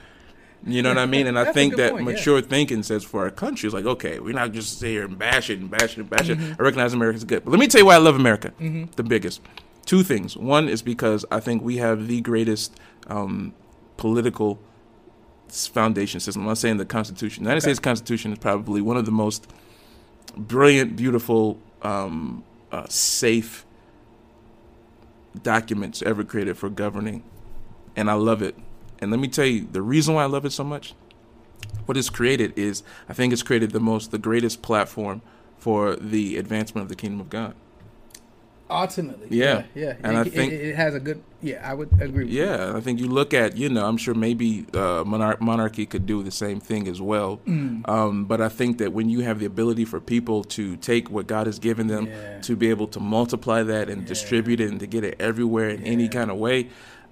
you 0.67 0.81
know 0.81 0.89
what 0.89 0.97
I 0.97 1.05
mean? 1.05 1.25
And 1.27 1.39
I 1.39 1.53
think 1.53 1.77
that 1.77 1.91
point, 1.93 2.05
yeah. 2.05 2.11
mature 2.15 2.41
thinking 2.41 2.83
says 2.83 3.01
for 3.05 3.23
our 3.23 3.31
country, 3.31 3.67
it's 3.67 3.73
like, 3.73 3.85
okay, 3.85 4.19
we're 4.19 4.33
not 4.33 4.51
just 4.51 4.77
sit 4.77 4.89
here 4.89 5.05
and 5.05 5.17
bash 5.17 5.49
it 5.49 5.59
and 5.59 5.71
bash 5.71 5.93
it 5.93 5.99
and 5.99 6.09
bash 6.09 6.27
Mm-hmm. 6.27 6.51
it. 6.51 6.57
I 6.59 6.63
recognize 6.63 6.91
America's 6.93 7.23
good. 7.23 7.45
But 7.45 7.51
let 7.51 7.61
me 7.61 7.67
tell 7.67 7.79
you 7.79 7.85
why 7.85 7.95
I 7.95 7.99
love 7.99 8.17
America. 8.17 8.51
The 8.97 9.03
biggest. 9.03 9.39
Two 9.89 10.03
things. 10.03 10.37
One 10.37 10.69
is 10.69 10.83
because 10.83 11.25
I 11.31 11.39
think 11.39 11.63
we 11.63 11.77
have 11.77 12.07
the 12.07 12.21
greatest 12.21 12.79
um, 13.07 13.55
political 13.97 14.59
foundation 15.47 16.19
system. 16.19 16.43
I'm 16.43 16.49
not 16.49 16.59
saying 16.59 16.77
the 16.77 16.85
Constitution. 16.85 17.43
The 17.43 17.47
United 17.47 17.63
Okay. 17.63 17.73
States 17.73 17.79
Constitution 17.79 18.31
is 18.31 18.37
probably 18.37 18.81
one 18.81 18.97
of 18.97 19.05
the 19.05 19.11
most 19.11 19.51
brilliant, 20.37 20.95
beautiful, 20.95 21.57
um, 21.81 22.43
uh, 22.71 22.85
safe 22.87 23.65
documents 25.41 26.03
ever 26.03 26.23
created 26.23 26.55
for 26.55 26.69
governing. 26.69 27.23
And 27.95 28.11
I 28.11 28.13
love 28.13 28.43
it. 28.43 28.55
And 28.99 29.09
let 29.09 29.19
me 29.19 29.27
tell 29.27 29.47
you, 29.47 29.67
the 29.71 29.81
reason 29.81 30.13
why 30.13 30.21
I 30.21 30.27
love 30.27 30.45
it 30.45 30.51
so 30.51 30.63
much, 30.63 30.93
what 31.87 31.97
it's 31.97 32.11
created 32.11 32.53
is 32.55 32.83
I 33.09 33.13
think 33.13 33.33
it's 33.33 33.41
created 33.41 33.71
the 33.71 33.79
most, 33.79 34.11
the 34.11 34.19
greatest 34.19 34.61
platform 34.61 35.23
for 35.57 35.95
the 35.95 36.37
advancement 36.37 36.83
of 36.83 36.89
the 36.89 36.95
kingdom 36.95 37.19
of 37.21 37.31
God. 37.31 37.55
Ultimately, 38.69 39.27
Yeah. 39.31 39.63
yeah, 39.73 39.81
yeah. 39.83 39.95
And 40.03 40.17
it, 40.17 40.19
I 40.19 40.23
think- 40.29 40.53
it, 40.53 40.61
it 40.61 40.75
has 40.75 40.93
a 40.93 40.99
good. 40.99 41.21
Yeah, 41.41 41.61
I 41.67 41.73
would 41.73 41.89
agree. 42.01 42.25
with 42.25 42.33
you. 42.33 42.43
Yeah, 42.43 42.73
I 42.75 42.81
think 42.81 42.99
you 42.99 43.07
look 43.07 43.33
at, 43.33 43.55
you 43.55 43.69
know, 43.69 43.85
I'm 43.87 43.95
sure 43.97 44.13
maybe 44.13 44.65
uh, 44.73 45.03
monarch- 45.07 45.41
monarchy 45.41 45.85
could 45.85 46.05
do 46.05 46.21
the 46.21 46.31
same 46.31 46.59
thing 46.59 46.87
as 46.87 47.01
well. 47.01 47.39
Mm. 47.47 47.87
Um, 47.87 48.25
but 48.25 48.41
I 48.41 48.49
think 48.49 48.77
that 48.79 48.91
when 48.91 49.09
you 49.09 49.21
have 49.21 49.39
the 49.39 49.45
ability 49.45 49.85
for 49.85 49.99
people 50.01 50.43
to 50.43 50.75
take 50.77 51.09
what 51.09 51.27
God 51.27 51.47
has 51.47 51.57
given 51.57 51.87
them, 51.87 52.07
Yeah. 52.07 52.41
to 52.41 52.55
be 52.57 52.69
able 52.69 52.87
to 52.87 52.99
multiply 52.99 53.63
that 53.63 53.89
and 53.89 54.05
distribute 54.05 54.59
it 54.59 54.69
and 54.69 54.79
to 54.81 54.87
get 54.87 55.03
it 55.05 55.15
everywhere 55.19 55.69
in 55.69 55.81
any 55.83 56.09
kind 56.09 56.29
of 56.29 56.37
way, 56.37 56.67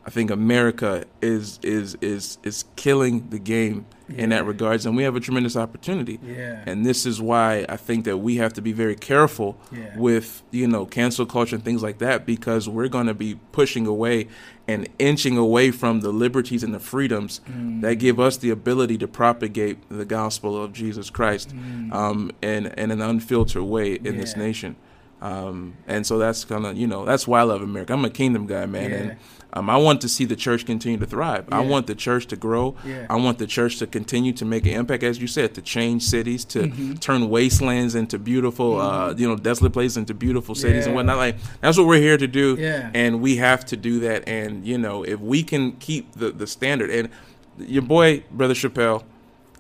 I 0.08 0.10
think 0.10 0.32
America 0.32 1.04
is 1.22 1.60
is 1.64 1.98
is 2.02 2.38
is 2.42 2.64
killing 2.78 3.28
the 3.30 3.40
game 3.40 3.86
in 4.08 4.30
that 4.30 4.46
regards, 4.46 4.86
and 4.86 4.96
we 4.96 5.04
have 5.04 5.18
a 5.18 5.20
tremendous 5.20 5.58
opportunity. 5.58 6.18
Yeah. 6.26 6.64
And 6.66 6.86
this 6.86 7.06
is 7.06 7.22
why 7.22 7.66
I 7.68 7.76
think 7.76 8.06
that 8.06 8.16
we 8.20 8.38
have 8.38 8.54
to 8.54 8.62
be 8.62 8.72
very 8.72 8.96
careful 8.96 9.58
Yeah. 9.70 9.98
with 9.98 10.44
you 10.52 10.66
know 10.66 10.86
cancel 10.86 11.26
culture 11.26 11.56
and 11.58 11.66
things 11.66 11.84
like 11.84 11.98
that 11.98 12.26
because 12.26 12.70
we're 12.70 12.88
going 12.88 13.08
to 13.08 13.14
be 13.14 13.36
pushing 13.52 13.86
away 13.86 14.28
and 14.66 14.88
inching 14.98 15.38
away 15.38 15.72
from 15.72 16.00
the 16.00 16.12
liberties 16.14 16.64
and 16.64 16.74
the 16.74 16.80
freedoms 16.80 17.42
Mm. 17.52 17.82
that 17.82 17.96
give 17.96 18.18
us 18.18 18.38
the 18.38 18.50
ability 18.50 18.98
to 19.00 19.08
propagate 19.10 19.78
the 19.90 20.06
gospel 20.06 20.56
of 20.64 20.72
Jesus 20.72 21.10
Christ 21.10 21.54
Mm. 21.54 21.94
um, 21.94 22.32
in 22.42 22.68
in 22.78 22.92
an 22.92 23.02
unfiltered 23.02 23.64
way 23.64 23.96
in 23.96 24.16
this 24.18 24.38
nation. 24.38 24.78
Um, 25.22 25.74
and 25.88 26.06
so 26.06 26.18
that's 26.18 26.46
kind 26.46 26.66
of 26.66 26.78
you 26.78 26.88
know 26.88 27.04
that's 27.04 27.28
why 27.28 27.40
I 27.42 27.44
love 27.44 27.62
America. 27.62 27.92
I'm 27.94 28.06
a 28.06 28.10
kingdom 28.10 28.46
guy, 28.48 28.66
man, 28.68 28.90
Yeah. 28.92 28.98
and 28.98 29.16
um, 29.58 29.70
I 29.70 29.78
want 29.78 30.02
to 30.02 30.10
see 30.10 30.26
the 30.26 30.36
church 30.36 30.66
continue 30.66 30.98
to 31.00 31.06
thrive. 31.06 31.46
I 31.52 31.62
want 31.62 31.88
the 31.88 31.96
church 31.96 32.28
to 32.28 32.36
grow. 32.36 32.76
Yeah. 32.86 33.06
I 33.10 33.16
want 33.16 33.38
the 33.40 33.48
church 33.48 33.78
to 33.80 33.88
continue 33.88 34.34
to 34.34 34.46
make 34.46 34.66
an 34.66 34.74
impact, 34.74 35.04
as 35.04 35.20
you 35.20 35.28
said, 35.28 35.54
to 35.56 35.62
change 35.62 36.04
cities, 36.04 36.46
to 36.46 36.60
Mm-hmm. 36.68 36.94
turn 36.96 37.30
wastelands 37.30 37.96
into 37.96 38.20
beautiful, 38.20 38.80
uh, 38.80 39.14
you 39.16 39.28
know, 39.28 39.36
desolate 39.36 39.74
places 39.74 39.98
into 39.98 40.14
beautiful 40.14 40.56
cities 40.56 40.86
and 40.86 40.96
whatnot. 40.96 41.18
Like 41.18 41.38
that's 41.62 41.78
what 41.78 41.88
we're 41.88 42.02
here 42.02 42.18
to 42.18 42.28
do, 42.28 42.56
Yeah. 42.60 42.92
and 42.94 43.22
we 43.22 43.38
have 43.38 43.66
to 43.68 43.78
do 43.78 44.00
that. 44.02 44.28
And 44.28 44.66
you 44.66 44.78
know, 44.78 45.04
if 45.04 45.20
we 45.20 45.44
can 45.44 45.74
keep 45.74 46.14
the 46.14 46.32
the 46.32 46.48
standard, 46.48 46.90
and 46.90 47.10
your 47.58 47.82
boy, 47.84 48.24
brother 48.32 48.54
Chappelle, 48.54 49.04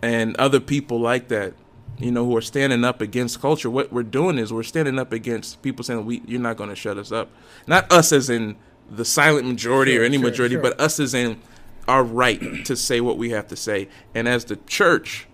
and 0.01 0.35
other 0.37 0.59
people 0.59 0.99
like 0.99 1.27
that, 1.29 1.53
you 1.97 2.11
know, 2.11 2.23
who 2.25 2.35
are 2.37 2.41
standing 2.41 2.83
up 2.83 3.01
against 3.01 3.41
culture, 3.41 3.69
what 3.69 3.91
we're 3.91 4.03
doing 4.03 4.37
is 4.37 4.53
we're 4.53 4.61
standing 4.63 4.99
up 4.99 5.11
against 5.11 5.61
people 5.61 5.83
saying 5.83 6.05
we 6.05 6.21
you're 6.27 6.39
not 6.41 6.57
going 6.57 6.69
to 6.69 6.75
shut 6.75 6.97
us 6.97 7.11
up. 7.11 7.29
Not 7.65 7.91
us 7.91 8.11
as 8.11 8.29
in 8.29 8.55
the 8.89 9.05
silent 9.05 9.47
majority 9.47 9.93
Sure, 9.93 10.01
or 10.01 10.05
any 10.05 10.17
sure, 10.17 10.29
majority, 10.29 10.55
sure. 10.55 10.61
but 10.61 10.79
us 10.79 10.99
as 10.99 11.13
in 11.13 11.41
our 11.87 12.03
right 12.03 12.65
to 12.65 12.75
say 12.75 13.01
what 13.01 13.17
we 13.17 13.29
have 13.29 13.47
to 13.47 13.55
say. 13.55 13.87
And 14.13 14.27
as 14.27 14.45
the 14.45 14.57
church, 14.67 15.27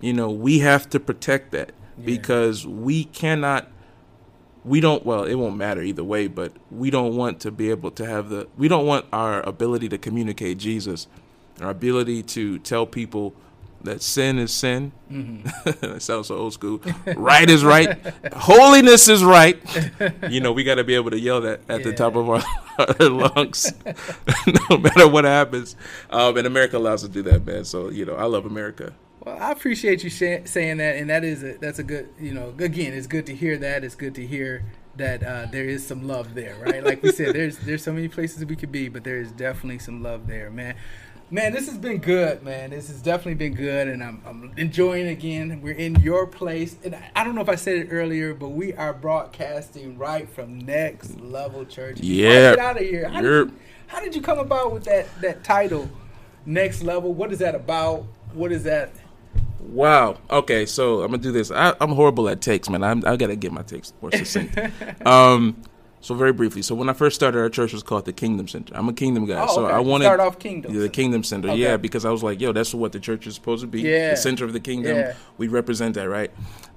you 0.00 0.12
know, 0.12 0.30
we 0.30 0.58
have 0.60 0.88
to 0.90 1.00
protect 1.00 1.52
that 1.52 1.72
yeah. 1.98 2.04
because 2.06 2.66
we 2.66 3.04
cannot 3.04 3.70
we 4.64 4.80
don't 4.80 5.04
well 5.04 5.24
it 5.24 5.34
won't 5.34 5.56
matter 5.56 5.82
either 5.82 6.02
way 6.02 6.26
but 6.26 6.52
we 6.70 6.90
don't 6.90 7.14
want 7.14 7.38
to 7.38 7.50
be 7.50 7.68
able 7.68 7.90
to 7.90 8.06
have 8.06 8.30
the 8.30 8.48
we 8.56 8.66
don't 8.66 8.86
want 8.86 9.04
our 9.12 9.46
ability 9.46 9.90
to 9.90 9.98
communicate 9.98 10.56
jesus 10.56 11.06
our 11.60 11.68
ability 11.68 12.22
to 12.22 12.58
tell 12.60 12.86
people 12.86 13.34
that 13.84 14.02
sin 14.02 14.38
is 14.38 14.52
sin. 14.52 14.92
Mm-hmm. 15.10 15.70
that 15.92 16.02
sounds 16.02 16.28
so 16.28 16.36
old 16.36 16.52
school. 16.52 16.80
right 17.16 17.48
is 17.48 17.64
right. 17.64 17.98
Holiness 18.34 19.08
is 19.08 19.22
right. 19.22 19.60
You 20.28 20.40
know, 20.40 20.52
we 20.52 20.64
got 20.64 20.76
to 20.76 20.84
be 20.84 20.94
able 20.94 21.10
to 21.10 21.18
yell 21.18 21.40
that 21.42 21.60
at 21.68 21.80
yeah. 21.80 21.84
the 21.86 21.92
top 21.92 22.16
of 22.16 22.28
our, 22.28 22.42
our 22.78 23.08
lungs, 23.08 23.72
no 24.70 24.78
matter 24.78 25.06
what 25.08 25.24
happens. 25.24 25.76
Um, 26.10 26.36
and 26.36 26.46
America 26.46 26.76
allows 26.76 27.04
us 27.04 27.08
to 27.08 27.12
do 27.12 27.22
that, 27.30 27.46
man. 27.46 27.64
So 27.64 27.90
you 27.90 28.04
know, 28.04 28.14
I 28.14 28.24
love 28.24 28.46
America. 28.46 28.92
Well, 29.24 29.38
I 29.38 29.52
appreciate 29.52 30.04
you 30.04 30.10
sh- 30.10 30.46
saying 30.46 30.78
that, 30.78 30.96
and 30.96 31.08
that 31.08 31.24
is 31.24 31.42
a, 31.42 31.54
that's 31.54 31.78
a 31.78 31.82
good, 31.82 32.10
you 32.20 32.34
know, 32.34 32.54
again, 32.58 32.92
it's 32.92 33.06
good 33.06 33.24
to 33.26 33.34
hear 33.34 33.56
that. 33.56 33.82
It's 33.82 33.94
good 33.94 34.14
to 34.16 34.26
hear 34.26 34.64
that 34.96 35.22
uh, 35.22 35.46
there 35.50 35.64
is 35.64 35.86
some 35.86 36.06
love 36.06 36.34
there, 36.34 36.56
right? 36.60 36.84
Like 36.84 37.02
we 37.02 37.10
said, 37.10 37.34
there's 37.34 37.58
there's 37.58 37.82
so 37.82 37.92
many 37.92 38.08
places 38.08 38.44
we 38.44 38.56
could 38.56 38.72
be, 38.72 38.88
but 38.88 39.04
there 39.04 39.18
is 39.18 39.32
definitely 39.32 39.78
some 39.78 40.02
love 40.02 40.26
there, 40.26 40.50
man. 40.50 40.76
Man, 41.30 41.52
this 41.52 41.68
has 41.68 41.78
been 41.78 41.98
good, 41.98 42.42
man. 42.42 42.70
This 42.70 42.88
has 42.88 43.00
definitely 43.00 43.34
been 43.34 43.54
good, 43.54 43.88
and 43.88 44.04
I'm, 44.04 44.22
I'm 44.26 44.52
enjoying 44.56 45.06
it 45.06 45.12
again. 45.12 45.60
We're 45.62 45.74
in 45.74 45.96
your 45.96 46.26
place, 46.26 46.76
and 46.84 46.96
I 47.16 47.24
don't 47.24 47.34
know 47.34 47.40
if 47.40 47.48
I 47.48 47.54
said 47.54 47.78
it 47.78 47.88
earlier, 47.90 48.34
but 48.34 48.50
we 48.50 48.74
are 48.74 48.92
broadcasting 48.92 49.96
right 49.96 50.28
from 50.28 50.58
Next 50.58 51.18
Level 51.18 51.64
Church. 51.64 51.98
Yeah, 52.00 52.50
get 52.50 52.58
out 52.58 52.76
of 52.76 52.82
here. 52.82 53.08
How 53.08 53.22
did, 53.22 53.30
you, 53.30 53.56
how 53.86 54.00
did 54.00 54.14
you 54.14 54.20
come 54.20 54.38
about 54.38 54.72
with 54.72 54.84
that 54.84 55.06
that 55.22 55.42
title, 55.42 55.90
Next 56.44 56.82
Level? 56.82 57.14
What 57.14 57.32
is 57.32 57.38
that 57.38 57.54
about? 57.54 58.04
What 58.34 58.52
is 58.52 58.64
that? 58.64 58.92
Wow. 59.60 60.18
Okay, 60.30 60.66
so 60.66 61.00
I'm 61.00 61.10
gonna 61.10 61.22
do 61.22 61.32
this. 61.32 61.50
I, 61.50 61.74
am 61.80 61.90
horrible 61.90 62.28
at 62.28 62.42
takes, 62.42 62.68
man. 62.68 62.84
I'm, 62.84 63.02
I 63.06 63.16
got 63.16 63.28
to 63.28 63.36
get 63.36 63.50
my 63.50 63.62
takes 63.62 63.94
more 64.02 64.12
succinct. 64.12 64.58
um, 65.06 65.56
so 66.04 66.14
very 66.14 66.34
briefly, 66.34 66.60
so 66.60 66.74
when 66.74 66.90
I 66.90 66.92
first 66.92 67.16
started, 67.16 67.38
our 67.38 67.48
church 67.48 67.72
was 67.72 67.82
called 67.82 68.04
the 68.04 68.12
Kingdom 68.12 68.46
Center. 68.46 68.76
I'm 68.76 68.90
a 68.90 68.92
Kingdom 68.92 69.24
guy, 69.24 69.42
oh, 69.48 69.54
so. 69.54 69.64
I 69.64 69.78
wanted 69.78 70.04
to 70.04 70.08
start 70.08 70.20
off 70.20 70.38
Kingdom. 70.38 70.78
The 70.78 70.90
Kingdom 70.90 71.24
Center, 71.24 71.48
okay. 71.48 71.58
yeah, 71.58 71.78
because 71.78 72.04
I 72.04 72.10
was 72.10 72.22
like, 72.22 72.42
yo, 72.42 72.52
that's 72.52 72.74
what 72.74 72.92
the 72.92 73.00
church 73.00 73.26
is 73.26 73.34
supposed 73.34 73.62
to 73.62 73.66
be. 73.66 73.80
Yeah. 73.80 74.10
The 74.10 74.16
center 74.18 74.44
of 74.44 74.52
the 74.52 74.60
kingdom. 74.60 74.98
Yeah. 74.98 75.14
We 75.38 75.48
represent 75.48 75.94
that, 75.94 76.10
right? 76.10 76.30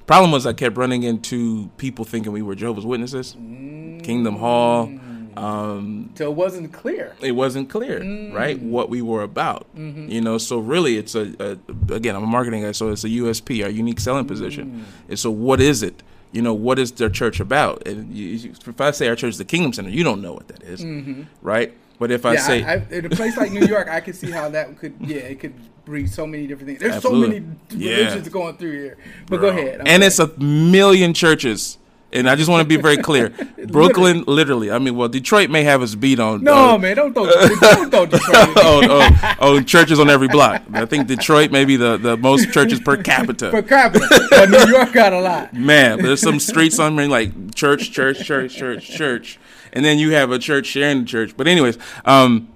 Problem 0.06 0.32
was, 0.32 0.46
I 0.46 0.54
kept 0.54 0.78
running 0.78 1.04
into 1.04 1.70
people 1.76 2.06
thinking 2.06 2.32
we 2.32 2.42
were 2.42 2.56
Jehovah's 2.56 2.86
Witnesses, 2.86 3.36
mm. 3.38 4.02
Kingdom 4.02 4.38
Hall. 4.38 4.90
Um, 5.36 6.12
so 6.16 6.32
it 6.32 6.34
wasn't 6.34 6.72
clear. 6.72 7.14
It 7.20 7.34
wasn't 7.34 7.70
clear, 7.70 8.00
mm. 8.00 8.34
right? 8.34 8.58
What 8.58 8.90
we 8.90 9.02
were 9.02 9.24
about, 9.24 9.68
mm-hmm. 9.76 10.10
you 10.10 10.22
know. 10.22 10.38
So 10.38 10.58
really, 10.58 10.98
it's 10.98 11.16
a, 11.16 11.34
a, 11.38 11.94
again, 11.94 12.16
I'm 12.16 12.24
a 12.24 12.28
marketing 12.28 12.64
guy, 12.64 12.72
so 12.72 12.92
it's 12.92 13.04
a 13.04 13.10
USP, 13.10 13.62
our 13.66 13.70
unique 13.70 14.00
selling 14.00 14.26
position. 14.26 14.72
Mm. 14.72 15.10
And 15.10 15.20
so, 15.20 15.30
what 15.30 15.60
is 15.60 15.84
it? 15.84 16.02
You 16.38 16.44
know, 16.44 16.54
what 16.54 16.78
is 16.78 16.92
their 16.92 17.10
church 17.10 17.40
about? 17.40 17.88
And 17.88 18.16
you, 18.16 18.52
if 18.52 18.80
I 18.80 18.92
say 18.92 19.08
our 19.08 19.16
church 19.16 19.32
is 19.32 19.38
the 19.40 19.46
Kingdom 19.46 19.74
Center, 19.74 19.90
you 19.90 20.04
don't 20.04 20.22
know 20.22 20.34
what 20.34 20.48
that 20.50 20.62
is, 20.62 20.82
mm-hmm. 20.82 21.24
right? 21.42 21.74
But 21.98 22.12
if 22.12 22.28
I 22.28 22.34
yeah, 22.34 22.40
say 22.42 22.64
I, 22.64 22.74
I, 22.74 22.76
in 22.92 23.06
a 23.06 23.10
place 23.10 23.36
like 23.38 23.52
New 23.52 23.66
York, 23.66 23.90
I 23.90 24.02
can 24.02 24.14
see 24.14 24.30
how 24.30 24.48
that 24.50 24.78
could, 24.78 24.94
yeah, 25.00 25.18
it 25.18 25.40
could 25.40 25.56
breed 25.84 26.12
so 26.12 26.28
many 26.28 26.46
different 26.46 26.68
things. 26.68 26.80
There's 26.80 26.94
Absolutely. 26.98 27.40
so 27.40 27.46
many 27.46 27.88
religions 27.88 28.28
yeah. 28.28 28.32
going 28.32 28.58
through 28.58 28.74
here. 28.74 28.98
But 29.26 29.40
Bro. 29.40 29.40
go 29.40 29.48
ahead. 29.48 29.82
I'm 29.82 29.88
and 29.88 30.04
it's 30.04 30.20
a 30.20 30.28
million 30.38 31.16
churches 31.16 31.80
and 32.14 32.30
I 32.30 32.36
just 32.36 32.50
want 32.50 32.62
to 32.62 32.68
be 32.68 32.82
very 32.82 32.98
clear. 32.98 33.30
Brooklyn, 33.68 34.24
literally. 34.28 34.72
I 34.72 34.80
mean, 34.80 34.96
well, 34.96 35.10
Detroit 35.10 35.50
may 35.50 35.64
have 35.64 35.82
us 35.82 35.96
beat 35.96 36.20
on. 36.20 36.44
No, 36.44 36.72
uh, 36.72 36.78
man, 36.78 36.96
don't 36.96 37.14
throw, 37.14 37.26
don't 37.26 37.92
throw 37.92 38.06
Detroit. 38.06 38.36
oh, 38.58 38.82
oh, 38.84 39.36
oh, 39.40 39.62
churches 39.62 40.00
on 40.00 40.10
every 40.10 40.28
block. 40.28 40.64
I 40.74 40.86
think 40.86 41.08
Detroit 41.08 41.52
may 41.52 41.66
be 41.66 41.76
the, 41.76 41.98
the 41.98 42.16
most 42.16 42.52
churches 42.52 42.80
per 42.80 43.02
capita. 43.02 43.50
Per 43.50 43.62
capita. 43.62 44.08
But 44.30 44.50
New 44.50 44.68
York 44.68 44.94
got 44.94 45.14
a 45.14 45.20
lot. 45.20 45.54
Man, 45.54 46.02
there's 46.02 46.22
some 46.22 46.40
streets 46.40 46.80
on 46.80 46.96
there 46.96 47.08
like 47.08 47.56
church, 47.56 47.92
church, 47.92 48.24
church, 48.24 48.56
church, 48.56 48.88
church. 48.88 49.40
And 49.74 49.84
then 49.84 50.00
you 50.00 50.12
have 50.12 50.32
a 50.32 50.40
church 50.40 50.68
sharing 50.68 51.02
the 51.02 51.06
church. 51.06 51.36
But, 51.36 51.48
anyways, 51.48 51.78
um, 52.06 52.48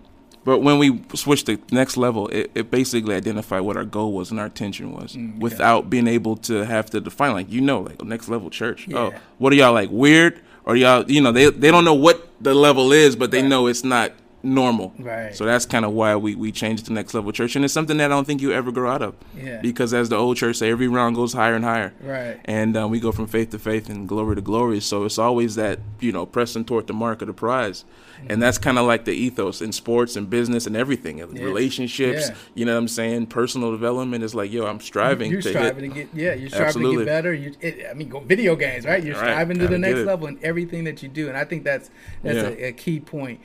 but 0.43 0.59
when 0.59 0.79
we 0.79 1.03
switched 1.13 1.45
to 1.45 1.59
next 1.71 1.97
level, 1.97 2.27
it, 2.29 2.51
it, 2.55 2.71
basically 2.71 3.13
identified 3.13 3.61
what 3.61 3.77
our 3.77 3.85
goal 3.85 4.13
was 4.13 4.31
and 4.31 4.39
our 4.39 4.47
intention 4.47 4.91
was 4.91 5.15
mm, 5.15 5.29
okay. 5.29 5.39
without 5.39 5.89
being 5.89 6.07
able 6.07 6.35
to 6.37 6.65
have 6.65 6.89
to 6.91 7.01
define, 7.01 7.33
like, 7.33 7.51
you 7.51 7.61
know, 7.61 7.81
like 7.81 8.03
next 8.03 8.27
level 8.27 8.49
church. 8.49 8.87
Yeah. 8.87 8.97
Oh, 8.97 9.13
what 9.37 9.53
are 9.53 9.55
y'all 9.55 9.73
like 9.73 9.89
weird? 9.91 10.41
Or 10.63 10.75
y'all, 10.75 11.09
you 11.09 11.21
know, 11.21 11.31
they, 11.31 11.49
they 11.49 11.69
don't 11.69 11.85
know 11.85 11.93
what 11.93 12.27
the 12.41 12.53
level 12.53 12.91
is, 12.91 13.15
but 13.15 13.31
they 13.31 13.41
right. 13.41 13.49
know 13.49 13.67
it's 13.67 13.83
not 13.83 14.13
normal. 14.43 14.93
Right. 14.97 15.35
So 15.35 15.45
that's 15.45 15.65
kind 15.65 15.85
of 15.85 15.91
why 15.91 16.15
we, 16.15 16.35
we 16.35 16.51
changed 16.51 16.87
to 16.87 16.93
next 16.93 17.13
level 17.13 17.31
church. 17.31 17.55
And 17.55 17.63
it's 17.63 17.73
something 17.73 17.97
that 17.97 18.05
I 18.05 18.07
don't 18.07 18.25
think 18.25 18.41
you 18.41 18.51
ever 18.51 18.71
grow 18.71 18.89
out 18.89 19.01
of. 19.01 19.15
Yeah. 19.35 19.61
Because 19.61 19.93
as 19.93 20.09
the 20.09 20.15
old 20.15 20.37
church 20.37 20.57
say, 20.57 20.71
every 20.71 20.87
round 20.87 21.15
goes 21.15 21.33
higher 21.33 21.55
and 21.55 21.63
higher. 21.63 21.93
Right. 22.01 22.39
And 22.45 22.75
um, 22.77 22.89
we 22.89 22.99
go 22.99 23.11
from 23.11 23.27
faith 23.27 23.51
to 23.51 23.59
faith 23.59 23.89
and 23.89 24.07
glory 24.07 24.35
to 24.35 24.41
glory. 24.41 24.79
So 24.79 25.05
it's 25.05 25.19
always 25.19 25.55
that, 25.55 25.79
you 25.99 26.11
know, 26.11 26.25
pressing 26.25 26.65
toward 26.65 26.87
the 26.87 26.93
mark 26.93 27.21
of 27.21 27.27
the 27.27 27.33
prize 27.33 27.85
and 28.29 28.41
that's 28.41 28.57
kind 28.57 28.77
of 28.77 28.85
like 28.85 29.05
the 29.05 29.11
ethos 29.11 29.61
in 29.61 29.71
sports 29.71 30.15
and 30.15 30.29
business 30.29 30.67
and 30.67 30.75
everything 30.75 31.17
yeah. 31.17 31.25
relationships 31.25 32.29
yeah. 32.29 32.35
you 32.55 32.65
know 32.65 32.73
what 32.73 32.79
i'm 32.79 32.87
saying 32.87 33.25
personal 33.25 33.71
development 33.71 34.23
is 34.23 34.35
like 34.35 34.51
yo 34.51 34.65
i'm 34.65 34.79
striving 34.79 35.31
you're 35.31 35.41
to 35.41 35.49
striving 35.49 35.91
hit. 35.91 36.11
to 36.11 36.15
get 36.15 36.21
yeah 36.21 36.33
you're 36.33 36.49
striving 36.49 36.67
Absolutely. 36.67 36.97
to 36.97 37.05
get 37.05 37.11
better 37.11 37.33
you 37.33 37.53
it, 37.61 37.87
i 37.89 37.93
mean 37.93 38.09
go 38.09 38.19
video 38.19 38.55
games 38.55 38.85
right 38.85 39.03
you're 39.03 39.15
right. 39.15 39.31
striving 39.31 39.59
to 39.59 39.67
the 39.67 39.77
next 39.77 39.99
level 39.99 40.27
in 40.27 40.39
everything 40.43 40.83
that 40.83 41.01
you 41.01 41.09
do 41.09 41.27
and 41.27 41.37
i 41.37 41.45
think 41.45 41.63
that's 41.63 41.89
that's 42.23 42.35
yeah. 42.35 42.65
a, 42.65 42.69
a, 42.69 42.71
key 42.71 42.99
point 42.99 43.39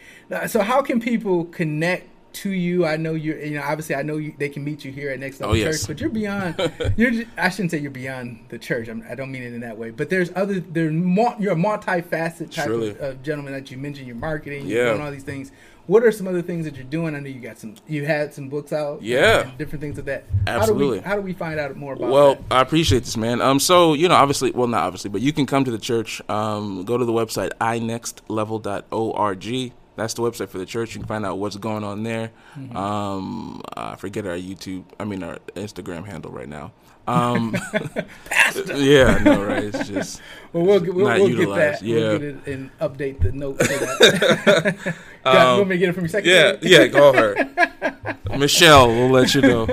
so 0.46 0.60
how 0.60 0.82
can 0.82 1.00
people 1.00 1.44
connect 1.46 2.08
to 2.36 2.50
you. 2.50 2.84
I 2.84 2.96
know 2.96 3.14
you're, 3.14 3.42
you 3.42 3.56
know, 3.56 3.62
obviously 3.62 3.94
I 3.94 4.02
know 4.02 4.18
you, 4.18 4.34
they 4.38 4.48
can 4.48 4.62
meet 4.62 4.84
you 4.84 4.92
here 4.92 5.10
at 5.10 5.18
Next 5.18 5.40
Level 5.40 5.54
oh, 5.54 5.58
yes. 5.58 5.80
Church, 5.80 5.88
but 5.88 6.00
you're 6.00 6.10
beyond. 6.10 6.72
you're, 6.96 7.24
I 7.38 7.48
shouldn't 7.48 7.70
say 7.70 7.78
you're 7.78 7.90
beyond 7.90 8.44
the 8.50 8.58
church. 8.58 8.88
I'm, 8.88 9.02
I 9.08 9.14
do 9.14 9.22
not 9.22 9.30
mean 9.30 9.42
it 9.42 9.54
in 9.54 9.60
that 9.60 9.78
way. 9.78 9.90
But 9.90 10.10
there's 10.10 10.30
other, 10.36 10.60
there's 10.60 10.92
more, 10.92 11.34
you're 11.38 11.54
a 11.54 11.56
multifaceted 11.56 12.52
type 12.52 12.68
of, 12.68 13.00
of, 13.00 13.22
gentleman 13.22 13.54
that 13.54 13.70
you 13.70 13.78
mentioned. 13.78 14.06
Your 14.06 14.16
marketing, 14.16 14.66
you're 14.66 14.90
doing 14.90 15.02
all 15.02 15.10
these 15.10 15.24
things. 15.24 15.50
What 15.86 16.02
are 16.02 16.10
some 16.10 16.26
other 16.26 16.42
things 16.42 16.64
that 16.64 16.74
you're 16.74 16.84
doing? 16.84 17.14
I 17.14 17.20
know 17.20 17.28
you 17.28 17.40
got 17.40 17.58
some, 17.58 17.76
you 17.86 18.04
had 18.04 18.34
some 18.34 18.48
books 18.48 18.72
out, 18.72 19.02
yeah, 19.02 19.50
different 19.56 19.80
things 19.80 19.98
of 19.98 20.04
that. 20.06 20.24
Absolutely. 20.46 20.98
How 20.98 21.14
do 21.14 21.16
we, 21.16 21.16
how 21.16 21.16
do 21.16 21.22
we 21.22 21.32
find 21.32 21.60
out 21.60 21.74
more 21.76 21.92
about? 21.92 22.10
Well, 22.10 22.34
that? 22.34 22.44
I 22.50 22.60
appreciate 22.60 23.04
this, 23.04 23.16
man. 23.16 23.40
Um, 23.40 23.60
so 23.60 23.94
you 23.94 24.08
know, 24.08 24.16
obviously, 24.16 24.50
well, 24.50 24.66
not 24.66 24.82
obviously, 24.82 25.10
but 25.10 25.20
you 25.20 25.32
can 25.32 25.46
come 25.46 25.64
to 25.64 25.70
the 25.70 25.78
church. 25.78 26.20
Um, 26.28 26.84
go 26.84 26.98
to 26.98 27.04
the 27.04 27.12
website 27.12 27.50
inextlevel.org 27.60 29.76
that's 29.96 30.14
the 30.14 30.22
website 30.22 30.48
for 30.48 30.58
the 30.58 30.66
church. 30.66 30.94
You 30.94 31.00
can 31.00 31.08
find 31.08 31.26
out 31.26 31.38
what's 31.38 31.56
going 31.56 31.82
on 31.82 32.02
there. 32.02 32.30
Mm-hmm. 32.56 32.76
Um, 32.76 33.62
I 33.76 33.96
forget 33.96 34.26
our 34.26 34.36
YouTube, 34.36 34.84
I 35.00 35.04
mean 35.04 35.22
our 35.22 35.38
Instagram 35.56 36.06
handle 36.06 36.30
right 36.30 36.48
now. 36.48 36.72
Um, 37.06 37.56
yeah, 38.74 39.18
no, 39.18 39.44
right. 39.44 39.64
It's 39.64 39.88
just 39.88 40.20
well, 40.52 40.64
we'll, 40.64 40.80
we'll, 40.80 41.06
we'll 41.06 41.28
get 41.28 41.48
that. 41.54 41.82
Yeah, 41.82 41.96
we'll 41.96 42.18
get 42.18 42.28
it 42.28 42.46
and 42.46 42.78
update 42.78 43.20
the 43.20 43.32
notes. 43.32 43.66
For 43.66 43.78
that. 43.78 44.94
um, 45.24 45.34
you 45.34 45.56
want 45.58 45.68
me 45.68 45.74
to 45.74 45.78
get 45.78 45.88
it 45.88 45.92
from 45.92 46.04
your 46.04 46.08
secretary? 46.08 46.58
Yeah, 46.62 46.82
yeah. 46.82 46.88
Call 46.88 47.12
her, 47.14 48.36
Michelle. 48.36 48.88
We'll 48.88 49.10
let 49.10 49.34
you 49.34 49.40
know. 49.40 49.66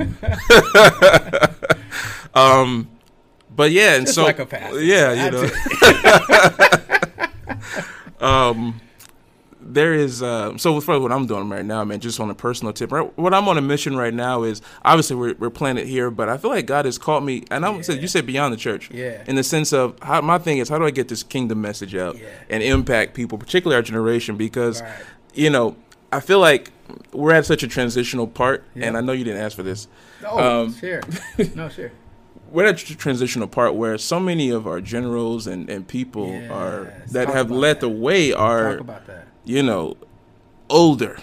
um, 2.34 2.90
but 3.56 3.72
yeah, 3.72 3.95
and 3.95 4.06
just 4.06 4.16
so 4.16 4.24
like 4.24 4.40
a 4.40 4.82
yeah, 4.82 5.26
you 5.26 5.32
know. 5.32 5.50
um 8.26 8.80
there 9.74 9.94
is 9.94 10.22
uh, 10.22 10.58
so 10.58 10.80
for 10.80 11.00
what 11.00 11.12
I'm 11.12 11.26
doing 11.26 11.50
right 11.50 11.66
now, 11.66 11.84
man, 11.84 12.00
just 12.00 12.20
on 12.20 12.30
a 12.30 12.36
personal 12.36 12.74
tip. 12.74 12.91
Right, 12.91 13.18
what 13.18 13.34
I'm 13.34 13.48
on 13.48 13.58
a 13.58 13.62
mission 13.62 13.98
right 13.98 14.14
now 14.14 14.44
is 14.44 14.62
obviously 14.86 15.16
we're, 15.16 15.34
we're 15.36 15.50
planted 15.50 15.88
here, 15.88 16.12
but 16.12 16.30
I 16.30 16.38
feel 16.38 16.52
like 16.52 16.66
God 16.66 16.86
has 16.86 16.98
called 16.98 17.24
me, 17.24 17.44
and 17.52 17.66
I'm 17.66 17.78
yeah. 17.78 17.82
said 17.82 18.02
you 18.02 18.08
said 18.08 18.26
beyond 18.26 18.54
the 18.54 18.58
church, 18.58 18.90
yeah. 18.91 19.24
In 19.28 19.36
the 19.36 19.44
sense 19.44 19.74
of 19.74 19.98
how 20.02 20.22
my 20.22 20.38
thing 20.38 20.60
is, 20.60 20.70
how 20.70 20.78
do 20.78 20.86
I 20.86 20.91
get 20.91 21.08
this 21.08 21.24
kingdom 21.24 21.62
message 21.62 21.95
out 21.95 22.18
yeah. 22.18 22.28
and 22.50 22.64
impact 22.64 23.14
people, 23.14 23.38
particularly 23.38 23.76
our 23.76 23.82
generation, 23.82 24.38
because 24.38 24.82
right. 24.82 24.94
you 25.34 25.50
know 25.50 25.76
I 26.12 26.20
feel 26.20 26.40
like 26.40 26.72
we're 27.12 27.34
at 27.34 27.45
such 27.45 27.64
a 27.64 27.68
transitional 27.68 28.28
part, 28.28 28.64
yeah. 28.76 28.88
and 28.88 28.98
I 28.98 29.02
know 29.02 29.14
you 29.14 29.24
didn't 29.24 29.41
ask 29.41 29.56
for 29.56 29.64
this. 29.64 29.88
Oh, 30.26 30.64
um, 30.64 30.74
sure, 30.74 31.02
no, 31.56 31.70
sure. 31.70 31.91
we're 32.54 32.66
at 32.66 32.90
a 32.90 32.95
transitional 32.95 33.48
part 33.48 33.74
where 33.74 33.98
so 33.98 34.20
many 34.20 34.52
of 34.52 34.68
our 34.68 34.80
generals 34.80 35.48
and, 35.48 35.70
and 35.72 35.88
people 35.88 36.32
are 36.52 36.94
that 37.12 37.28
have 37.28 37.50
led 37.50 37.78
that. 37.78 37.80
the 37.82 37.90
way 37.90 38.32
are 38.32 38.80
you 39.45 39.64
know, 39.64 39.98
older. 40.70 41.20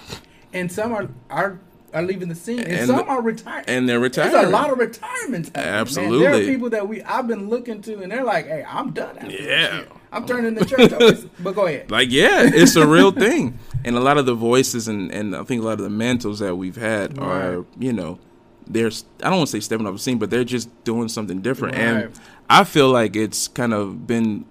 And 0.53 0.71
some 0.71 0.93
are 0.93 1.09
are 1.29 1.59
are 1.93 2.03
leaving 2.03 2.29
the 2.29 2.35
scene, 2.35 2.61
and, 2.61 2.73
and 2.73 2.87
some 2.87 3.09
are 3.09 3.21
retired. 3.21 3.65
And 3.69 3.89
they're 3.89 4.01
retired. 4.01 4.33
There's 4.33 4.47
a 4.47 4.51
lot 4.51 4.71
of 4.71 4.79
retirements. 4.79 5.51
Absolutely, 5.55 6.21
man. 6.21 6.33
there 6.33 6.43
are 6.43 6.47
people 6.47 6.71
that 6.71 6.89
we 6.89 7.03
I've 7.03 7.27
been 7.27 7.49
looking 7.49 7.83
to, 7.83 8.01
and 8.01 8.11
they're 8.11 8.25
like, 8.25 8.47
"Hey, 8.47 8.65
I'm 8.67 8.93
done." 8.93 9.31
yeah, 9.31 9.85
I'm 10.13 10.27
turning 10.27 10.55
the 10.55 10.65
church. 10.65 10.93
Over. 10.93 11.29
But 11.41 11.55
go 11.55 11.67
ahead. 11.67 11.91
Like, 11.91 12.11
yeah, 12.11 12.43
it's 12.45 12.77
a 12.77 12.87
real 12.87 13.11
thing, 13.27 13.59
and 13.85 13.97
a 13.97 14.01
lot 14.01 14.19
of 14.19 14.27
the 14.27 14.35
voices 14.35 14.89
and 14.89 15.13
and 15.13 15.35
I 15.35 15.43
think 15.45 15.63
a 15.63 15.67
lot 15.67 15.75
of 15.75 15.85
the 15.85 15.91
mantles 15.91 16.39
that 16.41 16.57
we've 16.57 16.77
had 16.77 17.19
right. 17.19 17.27
are, 17.27 17.65
you 17.79 17.93
know, 17.93 18.19
they're 18.67 18.91
I 19.23 19.31
don't 19.31 19.39
want 19.39 19.49
to 19.49 19.53
say 19.53 19.61
stepping 19.61 19.87
up 19.87 19.93
the 19.93 19.99
scene, 19.99 20.19
but 20.19 20.31
they're 20.31 20.45
just 20.45 20.69
doing 20.85 21.09
something 21.09 21.41
different, 21.41 21.77
right. 21.77 21.83
and 21.83 22.21
I 22.49 22.65
feel 22.65 22.91
like 22.91 23.17
it's 23.17 23.49
kind 23.49 23.73
of 23.75 24.07
been 24.07 24.45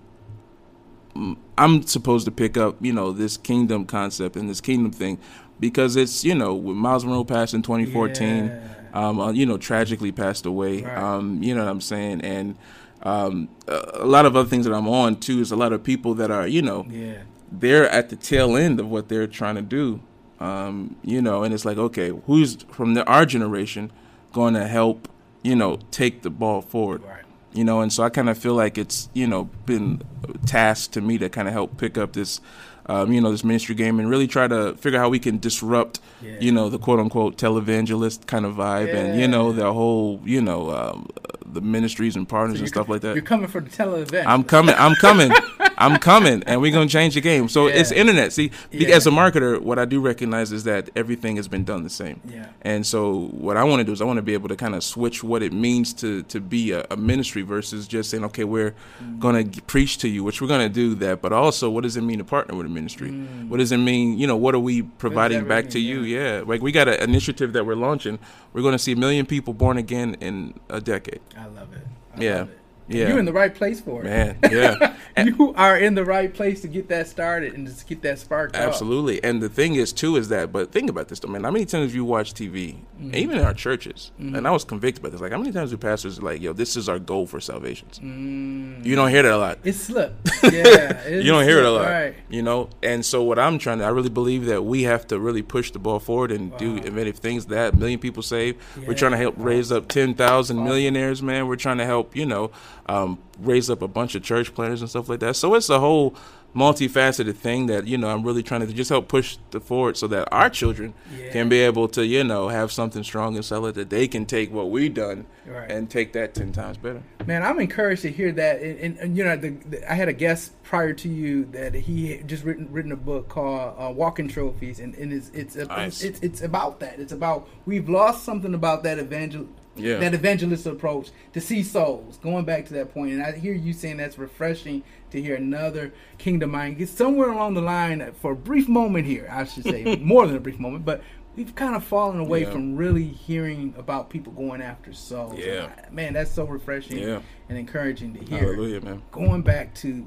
I'm 1.57 1.83
supposed 1.83 2.25
to 2.25 2.31
pick 2.31 2.55
up, 2.57 2.77
you 2.81 2.93
know, 2.93 3.11
this 3.11 3.37
kingdom 3.37 3.85
concept 3.85 4.35
and 4.35 4.49
this 4.49 4.61
kingdom 4.61 4.91
thing 4.91 5.19
because 5.59 5.95
it's, 5.95 6.23
you 6.23 6.35
know, 6.35 6.53
when 6.53 6.77
Myles 6.77 7.03
Munroe 7.05 7.23
passed 7.23 7.53
in 7.53 7.61
2014, 7.61 8.45
Yeah. 8.47 8.59
um, 8.93 9.19
uh, 9.19 9.31
you 9.31 9.45
know, 9.45 9.57
tragically 9.57 10.11
passed 10.11 10.45
away. 10.45 10.83
Right. 10.83 10.97
Um, 10.97 11.43
you 11.43 11.53
know 11.53 11.63
what 11.65 11.69
I'm 11.71 11.81
saying? 11.81 12.21
And 12.21 12.55
um, 13.03 13.49
a 13.67 14.01
a 14.01 14.05
lot 14.05 14.25
of 14.25 14.35
other 14.35 14.47
things 14.47 14.65
that 14.65 14.73
I'm 14.73 14.87
on 14.87 15.17
too 15.17 15.39
is 15.41 15.51
a 15.51 15.55
lot 15.55 15.73
of 15.73 15.83
people 15.83 16.13
that 16.15 16.31
are, 16.31 16.47
you 16.47 16.61
know, 16.61 16.85
Yeah. 16.89 17.19
they're 17.51 17.89
at 17.89 18.09
the 18.09 18.15
tail 18.15 18.55
end 18.55 18.79
of 18.79 18.89
what 18.89 19.09
they're 19.09 19.27
trying 19.27 19.55
to 19.55 19.61
do. 19.61 20.01
Um, 20.39 20.95
you 21.03 21.21
know, 21.21 21.43
and 21.43 21.53
it's 21.53 21.65
like, 21.65 21.77
okay, 21.77 22.13
who's 22.27 22.55
from 22.71 22.93
the, 22.93 23.03
our 23.05 23.25
generation 23.25 23.91
going 24.31 24.53
to 24.53 24.65
help, 24.67 25.09
you 25.43 25.55
know, 25.55 25.79
take 25.91 26.21
the 26.21 26.29
ball 26.29 26.61
forward? 26.61 27.03
Right. 27.03 27.18
You 27.53 27.63
know, 27.63 27.81
and 27.81 27.91
so 27.91 28.03
I 28.03 28.09
kind 28.09 28.29
of 28.29 28.37
feel 28.37 28.53
like 28.53 28.77
it's, 28.77 29.09
you 29.13 29.25
know, 29.25 29.45
been 29.65 30.01
tasked 30.45 30.93
to 30.93 31.01
me 31.01 31.17
to 31.17 31.29
kind 31.29 31.47
of 31.47 31.53
help 31.53 31.77
pick 31.77 31.97
up 31.97 32.13
this, 32.13 32.41
um, 32.85 33.11
you 33.11 33.19
know, 33.21 33.31
this 33.31 33.43
ministry 33.43 33.73
game 33.75 33.99
and 33.99 34.07
really 34.09 34.27
try 34.27 34.47
to 34.47 34.75
figure 34.75 34.99
out 34.99 35.03
how 35.03 35.09
we 35.09 35.17
can 35.19 35.39
disrupt, 35.39 35.99
Yeah. 36.21 36.37
you 36.39 36.51
know, 36.51 36.69
the 36.69 36.77
quote 36.77 36.99
unquote 36.99 37.37
televangelist 37.37 38.27
kind 38.27 38.45
of 38.45 38.55
vibe 38.55 38.93
and, 38.93 39.19
you 39.19 39.27
know, 39.27 39.51
the 39.51 39.73
whole, 39.73 40.21
you 40.25 40.41
know, 40.41 40.69
um, 40.71 41.07
the 41.45 41.61
ministries 41.61 42.15
and 42.15 42.29
partners 42.29 42.59
and 42.59 42.67
stuff 42.69 42.87
like 42.87 43.01
that. 43.01 43.15
You're 43.15 43.23
coming 43.23 43.47
for 43.47 43.61
the 43.61 43.69
televangelist. 43.71 44.25
I'm 44.27 44.43
coming. 44.43 44.75
I'm 44.77 44.93
coming. 44.95 45.31
I'm 45.79 45.97
coming, 45.97 46.43
and 46.45 46.61
we're 46.61 46.71
gonna 46.73 46.89
change 46.89 47.13
the 47.15 47.21
game. 47.21 47.47
So 47.49 47.67
it's 47.67 47.91
internet. 47.91 48.33
See, 48.33 48.51
Yeah. 48.71 48.89
as 48.89 49.07
a 49.07 49.11
marketer, 49.11 49.59
what 49.61 49.79
I 49.79 49.85
do 49.85 50.01
recognize 50.01 50.51
is 50.51 50.65
that 50.65 50.89
everything 50.95 51.37
has 51.37 51.47
been 51.47 51.63
done 51.63 51.83
the 51.83 51.89
same. 51.89 52.19
Yeah. 52.29 52.47
And 52.61 52.85
so 52.85 53.29
what 53.31 53.55
I 53.57 53.63
want 53.63 53.79
to 53.79 53.83
do 53.85 53.91
is 53.93 54.01
I 54.01 54.05
want 54.05 54.17
to 54.17 54.21
be 54.21 54.33
able 54.33 54.49
to 54.49 54.55
kind 54.55 54.75
of 54.75 54.83
switch 54.83 55.23
what 55.23 55.41
it 55.41 55.53
means 55.53 55.93
to 55.95 56.23
to 56.23 56.39
be 56.41 56.71
a, 56.71 56.85
a 56.91 56.97
ministry 56.97 57.41
versus 57.41 57.87
just 57.87 58.09
saying, 58.09 58.23
okay, 58.25 58.43
we're 58.43 58.75
Mm. 59.03 59.19
gonna 59.19 59.45
preach 59.67 59.97
to 59.99 60.07
you, 60.09 60.23
which 60.23 60.41
we're 60.41 60.47
gonna 60.49 60.69
do 60.69 60.95
that. 60.95 61.21
But 61.21 61.31
also, 61.31 61.69
what 61.69 61.83
does 61.83 61.95
it 61.97 62.01
mean 62.01 62.17
to 62.19 62.23
partner 62.25 62.55
with 62.55 62.65
a 62.65 62.69
ministry? 62.69 63.11
What 63.47 63.57
does 63.57 63.71
it 63.71 63.77
mean? 63.77 64.17
You 64.19 64.27
know, 64.27 64.35
what 64.37 64.53
are 64.55 64.59
we 64.59 64.81
providing 64.83 65.45
back 65.47 65.65
mean? 65.65 65.71
to 65.71 65.79
you? 65.79 66.01
Yeah, 66.01 66.43
like 66.45 66.61
we 66.61 66.71
got 66.71 66.87
an 66.87 66.99
initiative 67.01 67.53
that 67.53 67.65
we're 67.65 67.75
launching. 67.75 68.19
We're 68.53 68.61
gonna 68.63 68.79
see 68.79 68.91
a 68.91 68.97
million 68.97 69.25
people 69.25 69.53
born 69.53 69.77
again 69.77 70.17
in 70.19 70.55
a 70.69 70.81
decade. 70.81 71.21
I 71.37 71.45
love 71.45 71.69
it. 71.73 71.87
I 72.17 72.21
Yeah. 72.23 72.37
love 72.39 72.49
it. 72.49 72.58
Yeah. 72.89 73.07
You're 73.09 73.19
in 73.19 73.25
the 73.25 73.33
right 73.33 73.53
place 73.53 73.79
for 73.79 74.01
it. 74.01 74.05
Man, 74.05 74.37
yeah. 74.51 74.95
you 75.23 75.53
are 75.55 75.77
in 75.77 75.93
the 75.95 76.03
right 76.03 76.33
place 76.33 76.61
to 76.61 76.67
get 76.67 76.89
that 76.89 77.07
started 77.07 77.53
and 77.53 77.67
just 77.67 77.87
get 77.87 78.01
that 78.01 78.17
sparked 78.19 78.55
up. 78.55 78.61
Absolutely. 78.63 79.23
And 79.23 79.41
the 79.41 79.47
thing 79.49 79.75
is, 79.75 79.93
too, 79.93 80.15
is 80.15 80.29
that, 80.29 80.51
but 80.51 80.71
think 80.71 80.89
about 80.89 81.07
this, 81.07 81.19
though, 81.19 81.27
man. 81.27 81.43
How 81.43 81.51
many 81.51 81.65
times 81.65 81.93
you 81.95 82.03
watch 82.03 82.33
TV, 82.33 82.77
Mm-hmm. 82.99 83.15
even 83.15 83.37
in 83.37 83.45
our 83.45 83.53
churches, 83.53 84.11
and 84.19 84.45
I 84.45 84.51
was 84.51 84.65
convicted 84.65 85.01
by 85.01 85.07
this, 85.07 85.21
like, 85.21 85.31
how 85.31 85.37
many 85.37 85.53
times 85.53 85.69
do 85.71 85.77
pastors 85.77 86.21
like, 86.21 86.41
yo, 86.41 86.51
this 86.51 86.75
is 86.75 86.89
our 86.89 86.99
goal 86.99 87.25
for 87.25 87.39
salvations? 87.39 87.97
Mm. 87.99 88.83
You 88.85 88.95
don't 88.97 89.09
hear 89.09 89.23
that 89.23 89.31
a 89.31 89.37
lot. 89.37 89.59
It's 89.63 89.77
slipped. 89.77 90.29
Yeah. 90.43 90.97
it's 91.05 91.23
you 91.25 91.31
don't 91.31 91.43
hear 91.43 91.59
it 91.59 91.65
a 91.65 91.71
lot, 91.71 91.85
Right. 91.89 92.15
you 92.29 92.41
know. 92.41 92.69
And 92.83 93.05
so, 93.05 93.23
what 93.23 93.37
I'm 93.39 93.57
trying 93.59 93.79
to, 93.79 93.85
I 93.85 93.89
really 93.89 94.09
believe 94.09 94.45
that 94.47 94.63
we 94.63 94.83
have 94.83 95.05
to 95.07 95.19
really 95.19 95.41
push 95.43 95.71
the 95.71 95.79
ball 95.79 95.99
forward 95.99 96.31
and 96.31 96.57
do 96.57 96.71
Wow. 96.73 96.77
innovative 96.79 97.17
things 97.19 97.45
that 97.47 97.77
million 97.77 97.99
people 97.99 98.23
save. 98.23 98.55
We're 98.87 98.95
trying 98.95 99.11
to 99.11 99.17
help 99.17 99.35
raise 99.37 99.71
up 99.71 99.87
ten 99.87 100.13
thousand 100.15 100.63
millionaires, 100.63 101.21
man. 101.21 101.47
We're 101.47 101.55
trying 101.55 101.77
to 101.77 101.85
help, 101.85 102.15
you 102.15 102.25
know, 102.25 102.51
um, 102.89 103.19
raise 103.39 103.69
up 103.69 103.81
a 103.81 103.87
bunch 103.87 104.15
of 104.15 104.23
church 104.23 104.53
planners 104.55 104.81
and 104.81 104.89
stuff 104.89 105.07
like 105.09 105.19
that. 105.21 105.35
So 105.35 105.53
it's 105.55 105.69
a 105.69 105.79
whole 105.79 106.15
multifaceted 106.55 107.35
thing 107.35 107.67
that 107.67 107.85
you 107.85 107.95
know 107.95 108.09
I'm 108.09 108.23
really 108.23 108.41
trying 108.41 108.65
to 108.65 108.73
just 108.73 108.89
help 108.89 109.07
push 109.07 109.37
the 109.51 109.59
forward 109.59 109.95
so 109.97 110.07
that 110.07 110.27
our 110.31 110.49
children 110.49 110.95
Yeah. 111.15 111.31
can 111.31 111.47
be 111.47 111.59
able 111.59 111.87
to, 111.89 112.03
you 112.05 112.23
know, 112.23 112.47
have 112.49 112.71
something 112.71 113.03
strong 113.03 113.35
and 113.35 113.45
solid 113.45 113.75
that 113.75 113.91
they 113.91 114.07
can 114.07 114.25
take 114.25 114.51
what 114.51 114.71
we've 114.71 114.93
done 114.93 115.25
Right. 115.47 115.69
and 115.71 115.87
take 115.89 116.13
that 116.13 116.33
ten 116.33 116.51
times 116.51 116.77
better. 116.77 117.03
Man, 117.27 117.43
I'm 117.43 117.59
encouraged 117.59 118.01
to 118.03 118.11
hear 118.11 118.31
that. 118.31 118.61
And, 118.61 118.79
and, 118.79 118.97
and, 118.97 119.17
you 119.17 119.23
know, 119.23 119.35
the, 119.37 119.49
the, 119.69 119.91
I 119.91 119.93
had 119.95 120.09
a 120.09 120.13
guest 120.13 120.51
prior 120.63 120.93
to 120.93 121.07
you 121.09 121.45
that 121.51 121.73
he 121.75 122.13
had 122.13 122.27
just 122.27 122.43
written 122.43 122.67
written 122.71 122.91
a 122.91 122.95
book 122.97 123.29
called 123.29 123.75
uh, 123.77 123.91
Walking 123.91 124.27
Trophies, 124.27 124.79
and, 124.79 124.95
and 124.95 125.13
it's 125.13 125.29
it's, 125.35 125.55
a, 125.55 125.65
Nice. 125.65 126.01
it's 126.03 126.19
it's 126.21 126.41
about 126.41 126.79
that. 126.79 126.99
It's 126.99 127.13
about 127.13 127.47
we've 127.67 127.87
lost 127.89 128.23
something 128.25 128.55
about 128.55 128.81
that 128.83 128.97
evangel 128.97 129.45
Yeah. 129.75 129.97
that 129.99 130.13
evangelist 130.13 130.65
approach 130.65 131.11
to 131.33 131.39
see 131.41 131.63
souls. 131.63 132.17
Going 132.17 132.43
back 132.45 132.65
to 132.65 132.73
that 132.73 132.93
point, 132.93 133.11
and 133.13 133.21
I 133.23 133.31
hear 133.33 133.53
you 133.53 133.71
saying 133.73 133.97
that's 133.97 134.17
refreshing 134.17 134.83
to 135.11 135.21
hear 135.21 135.35
another 135.35 135.93
kingdom 136.17 136.51
mind 136.51 136.77
get 136.77 136.89
somewhere 136.89 137.29
along 137.29 137.53
the 137.53 137.61
line 137.61 138.11
for 138.21 138.33
a 138.33 138.35
brief 138.35 138.67
moment 138.67 139.05
here. 139.07 139.29
I 139.31 139.45
should 139.45 139.63
say 139.63 139.95
more 140.01 140.27
than 140.27 140.35
a 140.35 140.39
brief 140.41 140.59
moment, 140.59 140.85
but. 140.85 141.01
We've 141.35 141.55
kind 141.55 141.73
of 141.73 141.85
fallen 141.85 142.19
away 142.19 142.41
Yeah. 142.41 142.49
from 142.51 142.75
really 142.75 143.05
hearing 143.05 143.73
about 143.77 144.09
people 144.09 144.33
going 144.33 144.61
after 144.61 144.91
souls. 144.91 145.35
Yeah. 145.39 145.69
Man, 145.89 146.11
that's 146.13 146.31
so 146.31 146.43
refreshing 146.43 146.97
Yeah. 146.97 147.21
and 147.47 147.57
encouraging 147.57 148.13
to 148.15 148.25
hear. 148.25 148.39
Hallelujah, 148.39 148.81
man. 148.81 149.03
Going 149.11 149.41
back 149.43 149.73
to 149.75 150.05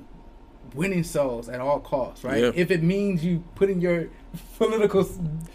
winning 0.74 1.03
souls 1.05 1.49
at 1.49 1.61
all 1.61 1.81
costs, 1.81 2.24
right? 2.24 2.44
If 2.57 2.70
it 2.70 2.82
means 2.82 3.24
you 3.24 3.43
putting 3.55 3.81
your 3.81 4.09
political 4.59 5.07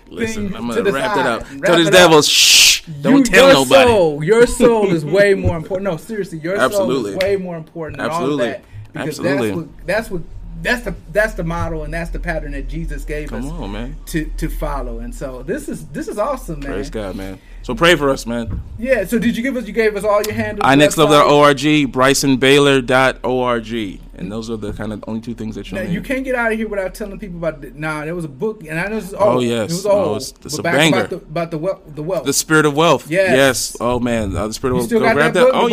Listen, 0.09 0.49
thing 0.49 0.55
I'm 0.55 0.67
to 0.69 0.75
gonna 0.75 0.83
the 0.83 0.91
wrap 0.93 1.15
side, 1.15 1.25
that 1.25 1.41
up. 1.41 1.47
wrap 1.51 1.61
Tell 1.63 1.77
these 1.77 1.89
devils, 1.89 2.27
shh, 2.27 2.81
don't 3.01 3.17
You- 3.17 3.23
tell 3.23 3.45
your 3.47 3.53
nobody. 3.65 3.89
Soul, 3.91 4.23
your 4.23 4.47
soul 4.47 4.91
is 4.93 5.03
way 5.17 5.33
more 5.33 5.57
important. 5.57 5.83
No, 5.85 5.97
seriously, 5.97 6.39
your 6.39 6.55
Absolutely. 6.57 6.95
soul 6.95 7.05
is 7.07 7.17
way 7.17 7.35
more 7.37 7.57
important 7.57 7.97
than 7.97 8.07
Absolutely. 8.09 8.45
all 8.45 8.51
that. 8.51 8.63
Because 8.93 9.19
Absolutely. 9.19 9.49
that's 9.49 9.57
what 9.57 9.87
that's 9.87 10.09
what 10.11 10.21
that's 10.63 10.83
the 10.85 10.95
that's 11.11 11.33
the 11.35 11.43
model 11.43 11.83
and 11.83 11.93
that's 11.93 12.09
the 12.09 12.19
pattern 12.19 12.51
that 12.53 12.67
Jesus 12.67 13.05
gave 13.05 13.29
Come 13.29 13.45
us 13.45 13.51
on, 13.51 13.71
man. 13.71 13.95
to 14.07 14.25
to 14.37 14.49
follow. 14.49 14.99
And 14.99 15.13
so 15.13 15.43
this 15.43 15.69
is 15.69 15.85
this 15.87 16.07
is 16.07 16.17
awesome, 16.17 16.61
man. 16.61 16.71
Praise 16.71 16.89
God, 16.89 17.15
man. 17.15 17.39
So 17.67 17.75
pray 17.75 17.95
for 17.97 18.09
us, 18.09 18.25
man. 18.25 18.61
Yeah. 18.79 19.03
So 19.03 19.19
did 19.19 19.35
you 19.35 19.43
give 19.43 19.57
us? 19.57 19.67
You 19.67 19.73
gave 19.73 19.93
us 19.97 20.05
all 20.05 20.23
your 20.23 20.33
handles. 20.33 20.63
iNextLevel.org, 20.65 21.57
BrysonBaylor.org. 21.91 23.99
And 24.13 24.31
those 24.31 24.49
are 24.49 24.55
the 24.55 24.71
kind 24.71 24.93
of 24.93 25.03
only 25.05 25.19
two 25.19 25.33
things 25.33 25.55
that 25.55 25.69
you'll 25.69 25.83
Now, 25.83 25.89
you 25.89 25.99
can't 26.01 26.23
get 26.23 26.33
out 26.33 26.53
of 26.53 26.57
here 26.57 26.69
without 26.69 26.95
telling 26.95 27.19
people 27.19 27.39
about. 27.39 27.59
The, 27.59 27.71
nah, 27.71 28.05
there 28.05 28.15
was 28.15 28.23
a 28.23 28.29
book, 28.29 28.63
and 28.65 28.79
I 28.79 28.83
know 28.87 28.95
this 28.95 29.09
is 29.09 29.15
Oh, 29.19 29.41
yes. 29.41 29.69
it 29.69 29.73
was 29.73 29.85
No, 29.85 30.15
it's- 30.15 30.33
it's 30.45 30.57
a 30.57 30.63
banger. 30.63 30.99
About 30.99 31.09
the, 31.09 31.15
about 31.17 31.51
the 31.51 31.57
wealth. 31.57 31.81
The 31.93 32.03
wealth. 32.03 32.23
The 32.23 32.31
Spirit 32.31 32.65
of 32.65 32.73
Wealth. 32.73 33.11
Yes. 33.11 33.75
Oh 33.81 33.99
man, 33.99 34.33
uh, 34.33 34.47
the 34.47 34.53
Spirit 34.53 34.77
of 34.77 34.89
You 34.89 34.99
Wealth. 34.99 34.99
Go 35.03 35.13
grab 35.13 35.17
that 35.17 35.33
that. 35.33 35.43
book? 35.43 35.51
The 35.51 35.59
Oh 35.59 35.67
is 35.67 35.71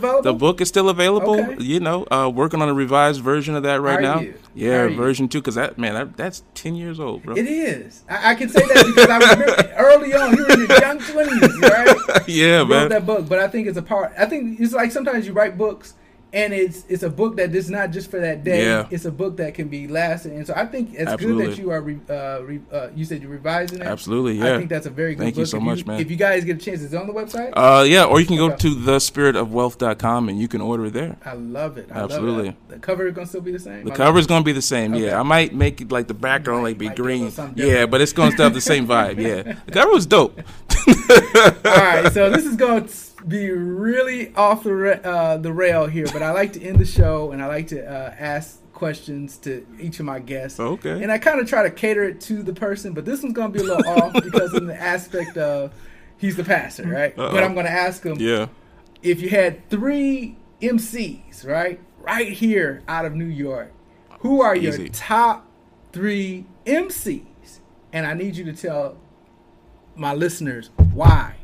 yeah, 0.00 0.20
the 0.22 0.32
book 0.34 0.60
is 0.60 0.68
still 0.68 0.88
available. 0.90 1.40
Okay. 1.40 1.60
You 1.64 1.80
know, 1.80 2.06
uh, 2.08 2.30
working 2.32 2.62
on 2.62 2.68
a 2.68 2.74
revised 2.74 3.20
version 3.20 3.56
of 3.56 3.64
that 3.64 3.80
right 3.80 3.98
Are 3.98 4.00
now. 4.00 4.20
you? 4.20 4.34
Yeah, 4.54 4.88
version 4.88 5.28
two. 5.28 5.40
Because 5.40 5.54
that 5.54 5.78
man, 5.78 5.94
that, 5.94 6.16
that's 6.16 6.42
ten 6.54 6.74
years 6.74 7.00
old, 7.00 7.22
bro. 7.22 7.36
it 7.36 7.46
is. 7.46 8.04
I, 8.08 8.32
I 8.32 8.34
can 8.34 8.48
say 8.48 8.60
that 8.60 8.86
because 8.86 9.08
I 9.08 9.18
remember 9.18 9.74
early 9.78 10.14
on, 10.14 10.36
you 10.36 10.44
were 10.44 10.52
in 10.52 10.66
your 10.66 10.80
young 10.80 10.98
twenties, 10.98 11.60
right? 11.60 11.96
yeah, 12.28 12.58
wrote 12.58 12.68
man. 12.68 12.88
that 12.90 13.06
book, 13.06 13.28
but 13.28 13.38
I 13.38 13.48
think 13.48 13.66
it's 13.66 13.78
a 13.78 13.82
part. 13.82 14.12
I 14.18 14.26
think 14.26 14.60
it's 14.60 14.72
like 14.72 14.92
sometimes 14.92 15.26
you 15.26 15.32
write 15.32 15.56
books, 15.56 15.94
and 16.32 16.52
it's 16.54 16.84
it's 16.88 17.02
a 17.02 17.10
book 17.10 17.36
that 17.36 17.54
is 17.54 17.70
not 17.70 17.90
just 17.90 18.10
for 18.10 18.18
that 18.20 18.42
day. 18.42 18.64
Yeah. 18.64 18.86
It's 18.90 19.04
a 19.04 19.10
book 19.12 19.36
that 19.36 19.54
can 19.54 19.68
be 19.68 19.86
lasting, 19.86 20.34
and 20.36 20.46
so 20.46 20.54
I 20.56 20.66
think 20.66 20.94
it's 20.94 21.10
Absolutely. 21.10 21.44
good 21.46 21.52
that 21.56 21.62
you 21.62 21.70
are. 21.70 21.80
Re, 21.82 21.98
uh, 22.08 22.42
re, 22.42 22.60
uh, 22.72 22.88
you 22.94 23.04
said 23.04 23.20
you're 23.22 23.30
revising 23.30 23.80
it. 23.80 23.86
Absolutely, 23.86 24.38
yeah. 24.38 24.54
I 24.54 24.58
think 24.58 24.70
that's 24.70 24.86
a 24.86 24.90
very 24.90 25.14
good 25.14 25.24
Thank 25.24 25.34
book. 25.34 25.40
you 25.40 25.46
so 25.46 25.58
if 25.58 25.62
much, 25.62 25.86
man. 25.86 26.00
If 26.00 26.10
you 26.10 26.16
guys 26.16 26.44
get 26.44 26.56
a 26.56 26.64
chance, 26.64 26.80
is 26.80 26.92
it 26.92 26.96
on 26.96 27.06
the 27.06 27.12
website? 27.12 27.52
Uh, 27.54 27.82
yeah, 27.84 28.04
or 28.04 28.20
you 28.20 28.26
can 28.26 28.36
go 28.36 28.46
Okay. 28.46 28.56
to 28.56 28.74
thespiritofwealth.com 28.76 30.28
and 30.28 30.40
you 30.40 30.48
can 30.48 30.60
order 30.60 30.86
it 30.86 30.92
there. 30.92 31.16
I 31.24 31.34
love 31.34 31.76
it. 31.78 31.88
I 31.92 32.00
Absolutely. 32.00 32.46
Love 32.46 32.54
it. 32.54 32.68
The 32.68 32.78
cover 32.78 33.06
is 33.06 33.14
gonna 33.14 33.26
still 33.26 33.40
be 33.40 33.52
the 33.52 33.58
same. 33.58 33.84
The 33.84 33.90
cover 33.90 34.18
is 34.18 34.26
gonna 34.26 34.44
be 34.44 34.52
the 34.52 34.62
same. 34.62 34.94
Okay. 34.94 35.06
Yeah, 35.06 35.20
I 35.20 35.22
might 35.22 35.54
make 35.54 35.80
it 35.80 35.92
like 35.92 36.08
the 36.08 36.14
background 36.14 36.62
like 36.62 36.78
be 36.78 36.86
might 36.86 36.96
do 36.96 37.04
a 37.04 37.12
little 37.12 37.30
green. 37.30 37.54
Yeah, 37.56 37.86
but 37.86 38.00
it's 38.00 38.12
gonna 38.12 38.32
still 38.32 38.44
have 38.44 38.54
the 38.54 38.60
same 38.60 38.86
vibe. 38.86 39.18
Yeah, 39.20 39.54
the 39.66 39.72
cover 39.72 39.90
was 39.90 40.06
dope. 40.06 40.40
All 40.88 41.62
right, 41.64 42.10
so 42.12 42.30
this 42.30 42.44
is 42.46 42.56
going 42.56 42.86
to 42.86 43.11
be 43.26 43.50
really 43.50 44.34
off 44.34 44.64
the 44.64 44.74
ra- 44.74 44.90
uh, 45.10 45.36
the 45.36 45.52
rail 45.52 45.86
here, 45.86 46.06
but 46.12 46.22
I 46.22 46.32
like 46.32 46.52
to 46.54 46.62
end 46.62 46.78
the 46.78 46.84
show 46.86 47.30
and 47.32 47.42
I 47.42 47.46
like 47.46 47.68
to 47.68 47.84
uh, 47.84 48.14
ask 48.18 48.58
questions 48.72 49.36
to 49.38 49.64
each 49.80 50.00
of 50.00 50.06
my 50.06 50.18
guests. 50.18 50.58
Okay. 50.58 51.02
And 51.02 51.12
I 51.12 51.18
kind 51.18 51.40
of 51.40 51.48
try 51.48 51.62
to 51.62 51.70
cater 51.70 52.02
it 52.04 52.20
to 52.22 52.42
the 52.42 52.52
person, 52.52 52.92
but 52.94 53.04
this 53.04 53.22
one's 53.22 53.34
going 53.34 53.52
to 53.52 53.58
be 53.58 53.64
a 53.64 53.68
little 53.68 53.88
off 53.88 54.12
because 54.22 54.54
in 54.54 54.66
the 54.66 54.74
aspect 54.80 55.36
of 55.36 55.72
he's 56.18 56.36
the 56.36 56.44
pastor, 56.44 56.88
right? 56.88 57.16
Uh-oh. 57.16 57.30
But 57.32 57.44
I'm 57.44 57.54
going 57.54 57.66
to 57.66 57.72
ask 57.72 58.02
him 58.04 58.16
Yeah. 58.18 58.46
if 59.02 59.20
you 59.20 59.28
had 59.28 59.68
three 59.70 60.36
MCs, 60.60 61.46
right, 61.46 61.78
right 62.00 62.32
here 62.32 62.82
out 62.88 63.04
of 63.04 63.14
New 63.14 63.24
York, 63.26 63.72
who 64.20 64.42
are 64.42 64.56
your 64.56 64.88
top 64.88 65.46
three 65.92 66.46
MCs? 66.66 67.60
And 67.92 68.06
I 68.06 68.14
need 68.14 68.36
you 68.36 68.44
to 68.46 68.52
tell 68.52 68.96
my 69.94 70.14
listeners 70.14 70.70
why 70.94 71.34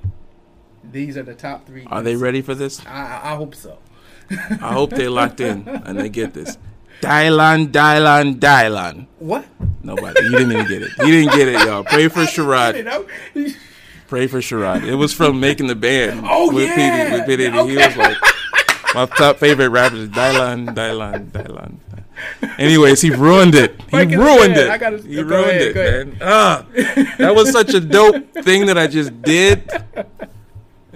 these 0.93 1.17
are 1.17 1.23
the 1.23 1.35
top 1.35 1.67
three. 1.67 1.85
Are 1.87 2.03
they 2.03 2.17
ready 2.17 2.43
for 2.43 2.55
this? 2.55 2.85
I, 2.87 3.33
I 3.33 3.35
hope 3.37 3.55
so. 3.55 3.79
I 4.31 4.73
hope 4.73 4.91
they 4.91 5.09
locked 5.09 5.41
in 5.41 5.67
and 5.69 5.99
they 5.99 6.09
get 6.09 6.35
this. 6.35 6.59
Dylan, 7.01 7.69
Dylan, 7.69 8.39
Dylan. 8.41 9.07
What? 9.19 9.45
Nobody. 9.83 10.21
You 10.25 10.31
didn't 10.33 10.53
even 10.53 10.67
get 10.69 10.83
it. 10.83 10.91
You 10.99 11.07
didn't 11.07 11.33
get 11.37 11.49
it, 11.49 11.61
y'all. 11.67 11.85
Pray 11.85 12.09
for 12.09 12.21
Sherrod. 12.25 12.75
Pray 14.09 14.27
for 14.27 14.39
Sherrod. 14.41 14.85
It 14.85 14.97
was 14.97 15.13
from 15.15 15.39
making 15.39 15.69
the 15.69 15.77
band. 15.77 16.23
Oh, 16.25 16.53
with 16.53 16.67
yeah. 16.69 17.05
Petey. 17.05 17.13
With 17.19 17.27
Petey. 17.27 17.51
He 17.51 17.59
Okay. 17.79 17.87
was 17.89 17.97
like, 17.97 18.17
my 18.95 19.07
top 19.07 19.37
favorite 19.37 19.69
rapper 19.69 19.97
is 19.97 20.09
Dylan, 20.09 20.75
Dylan, 20.75 21.31
Dylan. 21.31 21.77
Anyways, 22.59 23.01
he 23.01 23.11
ruined 23.11 23.55
it. 23.55 23.81
He 23.91 24.05
the 24.05 24.17
ruined 24.17 24.57
it. 24.57 24.69
I 24.69 24.77
gotta- 24.79 24.99
he 24.99 25.23
ruined 25.23 25.51
ahead, 25.51 25.63
it, 25.63 26.09
man. 26.09 26.19
Ah, 26.21 26.67
that 27.19 27.33
was 27.35 27.53
such 27.53 27.75
a 27.75 27.81
dope 27.81 28.33
thing 28.43 28.67
that 28.67 28.77
I 28.77 28.89
just 28.89 29.23
did, 29.23 29.71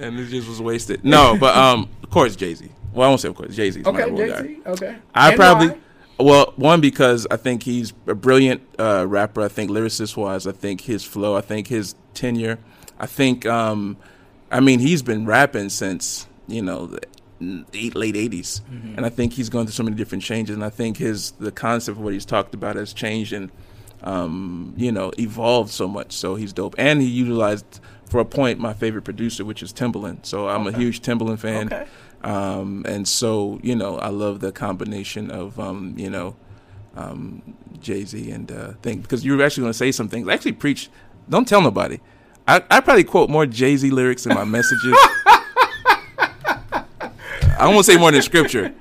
and 0.03 0.19
it 0.19 0.27
just 0.27 0.49
was 0.49 0.61
wasted. 0.61 1.05
No, 1.05 1.37
but 1.39 1.57
um, 1.57 1.89
of 2.03 2.11
course 2.11 2.37
Jay 2.37 2.55
Z. 2.55 2.69
Well, 2.93 3.07
I 3.07 3.09
won't 3.11 3.21
say 3.21 3.29
of 3.29 3.35
course 3.35 3.55
Jay 3.57 3.71
Z. 3.71 3.83
Okay, 3.87 4.17
Jay. 4.17 4.43
Z. 4.55 4.61
Okay. 4.67 4.97
I 5.15 5.29
And 5.29 5.37
probably. 5.37 5.69
why? 5.69 5.79
Well, 6.21 6.53
one 6.57 6.81
because 6.81 7.27
I 7.31 7.37
think 7.37 7.63
he's 7.65 7.93
a 8.07 8.15
brilliant 8.15 8.63
uh, 8.79 9.07
rapper. 9.09 9.41
I 9.43 9.49
think 9.49 9.71
lyricist 9.71 10.17
wise, 10.17 10.47
I 10.47 10.53
think 10.53 10.83
his 10.83 11.03
flow, 11.05 11.35
I 11.37 11.41
think 11.41 11.69
his 11.69 11.95
tenure, 12.15 12.59
I 13.01 13.07
think. 13.07 13.47
Um, 13.47 13.97
I 14.51 14.61
mean, 14.61 14.79
he's 14.81 15.03
been 15.03 15.25
rapping 15.27 15.71
since 15.71 16.27
you 16.47 16.63
know 16.63 16.87
the 16.87 17.01
eight, 17.73 17.97
late 17.97 18.15
80s 18.15 18.61
Mm-hmm. 18.61 18.95
and 18.97 19.05
I 19.05 19.09
think 19.09 19.33
he's 19.33 19.49
gone 19.49 19.65
through 19.67 19.73
so 19.73 19.83
many 19.83 19.97
different 19.97 20.23
changes. 20.23 20.55
And 20.55 20.65
I 20.65 20.71
think 20.71 20.99
his 20.99 21.33
the 21.41 21.51
concept 21.51 21.97
of 21.99 22.05
what 22.05 22.13
he's 22.13 22.27
talked 22.27 22.55
about 22.55 22.77
has 22.77 22.93
changed 22.93 23.33
and 23.33 23.51
um, 24.03 24.75
you 24.77 24.93
know 24.93 25.13
evolved 25.19 25.71
so 25.71 25.89
much. 25.89 26.13
So 26.13 26.35
he's 26.35 26.53
dope, 26.53 26.75
and 26.79 27.01
he 27.01 27.09
utilized 27.09 27.81
for 28.13 28.21
a 28.21 28.25
point 28.27 28.59
my 28.59 28.75
favorite 28.75 29.03
producer, 29.05 29.43
which 29.43 29.63
is 29.63 29.73
Timbaland. 29.73 30.27
So 30.27 30.47
I'm 30.47 30.67
a 30.67 30.73
huge 30.73 31.01
Timbaland 31.01 31.39
fan. 31.39 31.73
Okay. 31.73 31.87
Um, 32.23 32.85
and 32.87 33.09
so, 33.09 33.59
you 33.63 33.75
know, 33.75 33.99
I 33.99 34.09
love 34.09 34.41
the 34.41 34.53
combination 34.53 35.31
of, 35.31 35.59
um, 35.59 35.95
you 35.97 36.11
know, 36.11 36.37
um, 36.95 37.57
Jay 37.81 38.05
Z 38.05 38.31
and 38.31 38.53
uh, 38.53 38.73
thing 38.83 39.01
because 39.01 39.25
you 39.25 39.35
were 39.35 39.43
actually 39.43 39.63
going 39.63 39.73
to 39.73 39.79
say 39.79 39.91
some 39.93 40.11
things. 40.11 40.29
I 40.29 40.35
actually 40.35 40.53
preach. 40.53 40.91
Don't 41.31 41.49
tell 41.49 41.63
nobody. 41.63 42.01
I, 42.47 42.63
I 42.71 42.81
probably 42.81 43.05
quote 43.05 43.31
more 43.31 43.47
Jay 43.47 43.79
Z 43.79 43.91
lyrics 43.91 44.27
in 44.27 44.35
my 44.35 44.45
messages. 44.45 44.95
I 47.59 47.69
won't 47.69 47.87
say 47.87 47.97
more 47.97 48.13
than 48.13 48.21
scripture. 48.21 48.75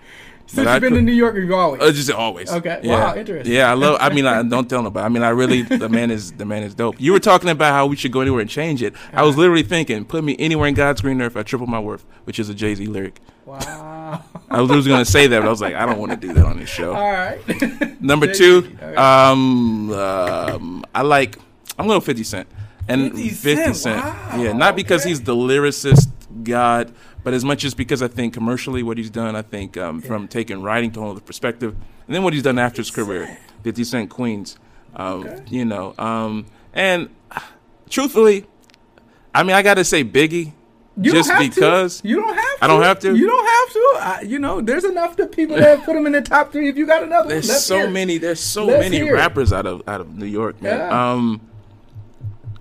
Since 0.52 0.68
you've 0.70 0.82
been 0.82 0.94
to 0.96 1.02
New 1.02 1.14
York, 1.14 1.36
you 1.36 1.56
always. 1.56 1.82
Uh, 1.82 1.92
just 1.94 2.12
always. 2.12 2.52
Okay. 2.52 2.82
Yeah. 2.84 3.00
Wow, 3.00 3.16
interesting. 3.16 3.54
Yeah, 3.54 3.72
I 3.72 3.74
love. 3.74 3.98
I 4.02 4.10
mean, 4.14 4.26
I 4.26 4.44
don't 4.50 4.70
tell 4.70 4.84
nobody. 4.84 5.06
I 5.06 5.08
mean, 5.08 5.24
I 5.24 5.30
really. 5.30 5.62
The 5.62 5.88
man 5.88 6.12
is 6.12 6.34
the 6.34 6.44
man 6.44 6.64
is 6.64 6.76
dope. 6.76 7.00
You 7.00 7.14
were 7.14 7.22
talking 7.22 7.50
about 7.50 7.72
how 7.72 7.86
we 7.86 7.96
should 7.96 8.12
go 8.12 8.20
anywhere 8.20 8.42
and 8.42 8.50
change 8.50 8.84
it. 8.84 8.94
I 9.14 9.24
was 9.24 9.38
literally 9.38 9.64
thinking, 9.64 10.04
put 10.04 10.26
me 10.26 10.36
anywhere 10.40 10.68
in 10.68 10.74
God's 10.74 11.00
green 11.00 11.22
earth, 11.22 11.38
I 11.38 11.44
triple 11.44 11.68
my 11.68 11.80
worth, 11.80 12.06
which 12.26 12.38
is 12.38 12.50
a 12.50 12.54
Jay 12.54 12.76
Z 12.76 12.86
lyric. 12.86 13.22
wow. 13.46 14.24
I 14.50 14.60
was 14.60 14.70
literally 14.70 14.90
going 14.90 15.06
to 15.06 15.10
say 15.10 15.28
that, 15.28 15.40
but 15.40 15.48
I 15.48 15.50
was 15.50 15.62
like, 15.62 15.76
I 15.76 15.86
don't 15.86 15.98
want 15.98 16.12
to 16.12 16.18
do 16.18 16.34
that 16.34 16.46
on 16.46 16.60
this 16.60 16.70
show. 16.70 16.94
All 16.94 17.12
right. 17.12 18.02
Number 18.02 18.34
two, 18.34 18.78
um, 18.98 19.90
um, 19.94 20.84
I 20.94 21.04
like. 21.04 21.38
I'm 21.80 21.88
going 21.88 22.00
to 22.00 22.06
50 22.06 22.24
Cent. 22.24 22.48
And 22.90 23.12
50 23.12 23.30
50 23.30 23.56
Cent, 23.56 23.76
Cent. 23.78 24.04
wow, 24.04 24.42
yeah, 24.42 24.52
not 24.52 24.76
because 24.76 25.02
okay. 25.02 25.10
he's 25.10 25.22
the 25.22 25.34
lyricist 25.34 26.10
god, 26.44 26.94
but 27.24 27.34
as 27.34 27.44
much 27.46 27.64
as 27.64 27.74
because 27.74 28.02
I 28.02 28.08
think 28.08 28.34
commercially 28.34 28.84
what 28.84 28.98
he's 28.98 29.10
done, 29.10 29.36
I 29.36 29.42
think 29.42 29.78
um, 29.78 30.02
from 30.02 30.28
taking 30.28 30.62
writing 30.62 30.92
to 30.92 31.00
a 31.00 31.04
whole 31.04 31.12
other 31.12 31.22
perspective, 31.22 31.76
and 32.08 32.16
then 32.16 32.24
what 32.24 32.34
he's 32.34 32.44
done 32.44 32.60
after 32.60 32.82
his 32.82 32.92
career, 32.92 33.38
50 33.64 33.84
Cent 33.84 34.10
Queens. 34.10 34.58
Um, 34.96 35.22
Okay. 35.26 35.44
You 35.50 35.66
know, 35.66 35.94
um, 35.98 36.46
and 36.74 37.10
uh, 37.32 37.40
truthfully, 37.90 38.46
I 39.34 39.44
mean, 39.44 39.56
I 39.56 39.62
got 39.62 39.76
to 39.76 39.84
say 39.86 40.04
Biggie. 40.04 40.54
You 40.98 41.14
just 41.14 41.32
because 41.40 42.02
to. 42.02 42.08
you 42.10 42.18
don't 42.18 42.36
have 42.36 42.60
to. 42.60 42.64
I 42.66 42.68
don't 42.68 42.82
have 42.84 43.00
to? 43.00 43.16
You 43.16 43.26
don't 43.26 43.48
have 43.48 43.74
to. 43.74 43.80
I, 44.02 44.22
you 44.28 44.40
know, 44.40 44.60
there's 44.60 44.84
enough 44.84 45.16
to 45.16 45.26
people 45.26 45.56
that 45.56 45.86
put 45.86 45.94
them 45.94 46.06
in 46.06 46.12
the 46.12 46.22
top 46.22 46.52
three. 46.52 46.68
If 46.68 46.76
you 46.76 46.86
got 46.86 47.02
another, 47.04 47.30
There's 47.30 47.64
so 47.64 47.78
hear 47.78 47.90
many. 47.90 48.18
There's 48.18 48.42
so 48.42 48.66
Let's 48.66 48.82
many 48.84 48.98
hear 48.98 49.16
rappers 49.16 49.54
out 49.54 49.66
of 49.66 49.82
out 49.88 50.02
of 50.02 50.18
New 50.18 50.26
York, 50.26 50.62
man. 50.62 50.78
Yeah. 50.78 51.12
Um, 51.14 51.42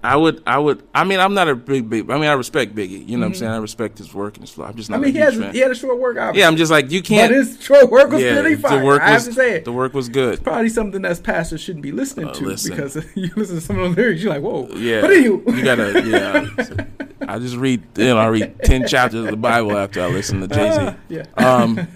I 0.03 0.17
would, 0.17 0.43
I 0.47 0.59
would. 0.59 0.83
I 0.95 1.05
mean, 1.05 1.21
I'm 1.21 1.35
not 1.35 1.49
a 1.49 1.55
big, 1.55 1.91
big. 1.91 2.11
I 2.11 2.15
mean, 2.15 2.25
I 2.25 2.33
respect 2.33 2.75
Biggie. 2.75 3.07
You 3.07 3.19
know 3.19 3.27
what 3.27 3.33
I'm 3.33 3.35
saying? 3.35 3.53
I 3.53 3.59
respect 3.59 3.99
his 3.99 4.15
work 4.15 4.35
and 4.37 4.43
his 4.43 4.51
flow. 4.51 4.65
I'm 4.65 4.75
just 4.75 4.89
Mm-hmm. 4.91 4.95
I 4.95 4.97
not 4.97 5.07
mean, 5.07 5.15
a 5.15 5.19
he 5.19 5.25
has 5.25 5.37
fan. 5.37 5.53
he 5.55 5.59
had 5.61 5.71
a 5.71 5.75
short 5.75 5.99
work. 5.99 6.17
Obviously. 6.17 6.41
yeah, 6.41 6.47
I'm 6.49 6.57
just 6.57 6.71
like 6.73 6.91
you 6.91 7.03
can't. 7.03 7.31
But 7.31 7.37
his 7.37 7.61
short 7.63 7.91
work 7.91 8.11
was 8.11 8.23
yeah, 8.23 8.31
really 8.31 8.57
fire. 8.57 8.79
the 8.79 8.85
work 8.85 9.03
I 9.03 9.13
was 9.13 9.27
have 9.27 9.35
to 9.35 9.41
say 9.41 9.57
it. 9.57 9.65
the 9.67 9.73
work 9.73 9.93
was 9.93 10.09
good. 10.09 10.35
It's 10.35 10.43
Probably 10.43 10.71
something 10.71 11.03
that 11.03 11.23
pastors 11.23 11.61
shouldn't 11.61 11.83
be 11.83 11.93
listening 11.93 12.29
Uh, 12.29 12.33
to 12.33 12.45
listen. 12.47 12.71
because 12.75 12.97
you 13.15 13.31
listen 13.37 13.57
to 13.57 13.61
some 13.61 13.79
of 13.79 13.95
the 13.95 14.01
lyrics, 14.01 14.23
you're 14.23 14.33
like, 14.33 14.43
whoa. 14.43 14.69
Yeah, 14.75 15.03
What 15.03 15.11
are 15.11 15.19
you? 15.21 15.43
You 15.47 15.63
gotta. 15.63 16.03
Yeah. 16.11 16.85
I 17.29 17.39
just 17.39 17.57
read. 17.57 17.83
You 17.97 18.07
know, 18.07 18.17
I 18.19 18.27
read 18.29 18.59
ten 18.65 18.87
chapters 18.89 19.25
of 19.27 19.31
the 19.31 19.37
Bible 19.37 19.77
after 19.77 20.01
I 20.03 20.07
listen 20.09 20.41
to 20.41 20.49
Jay 20.49 20.73
Z. 20.73 20.79
Ah, 20.81 20.97
yeah. 21.11 21.25
Um, 21.37 21.87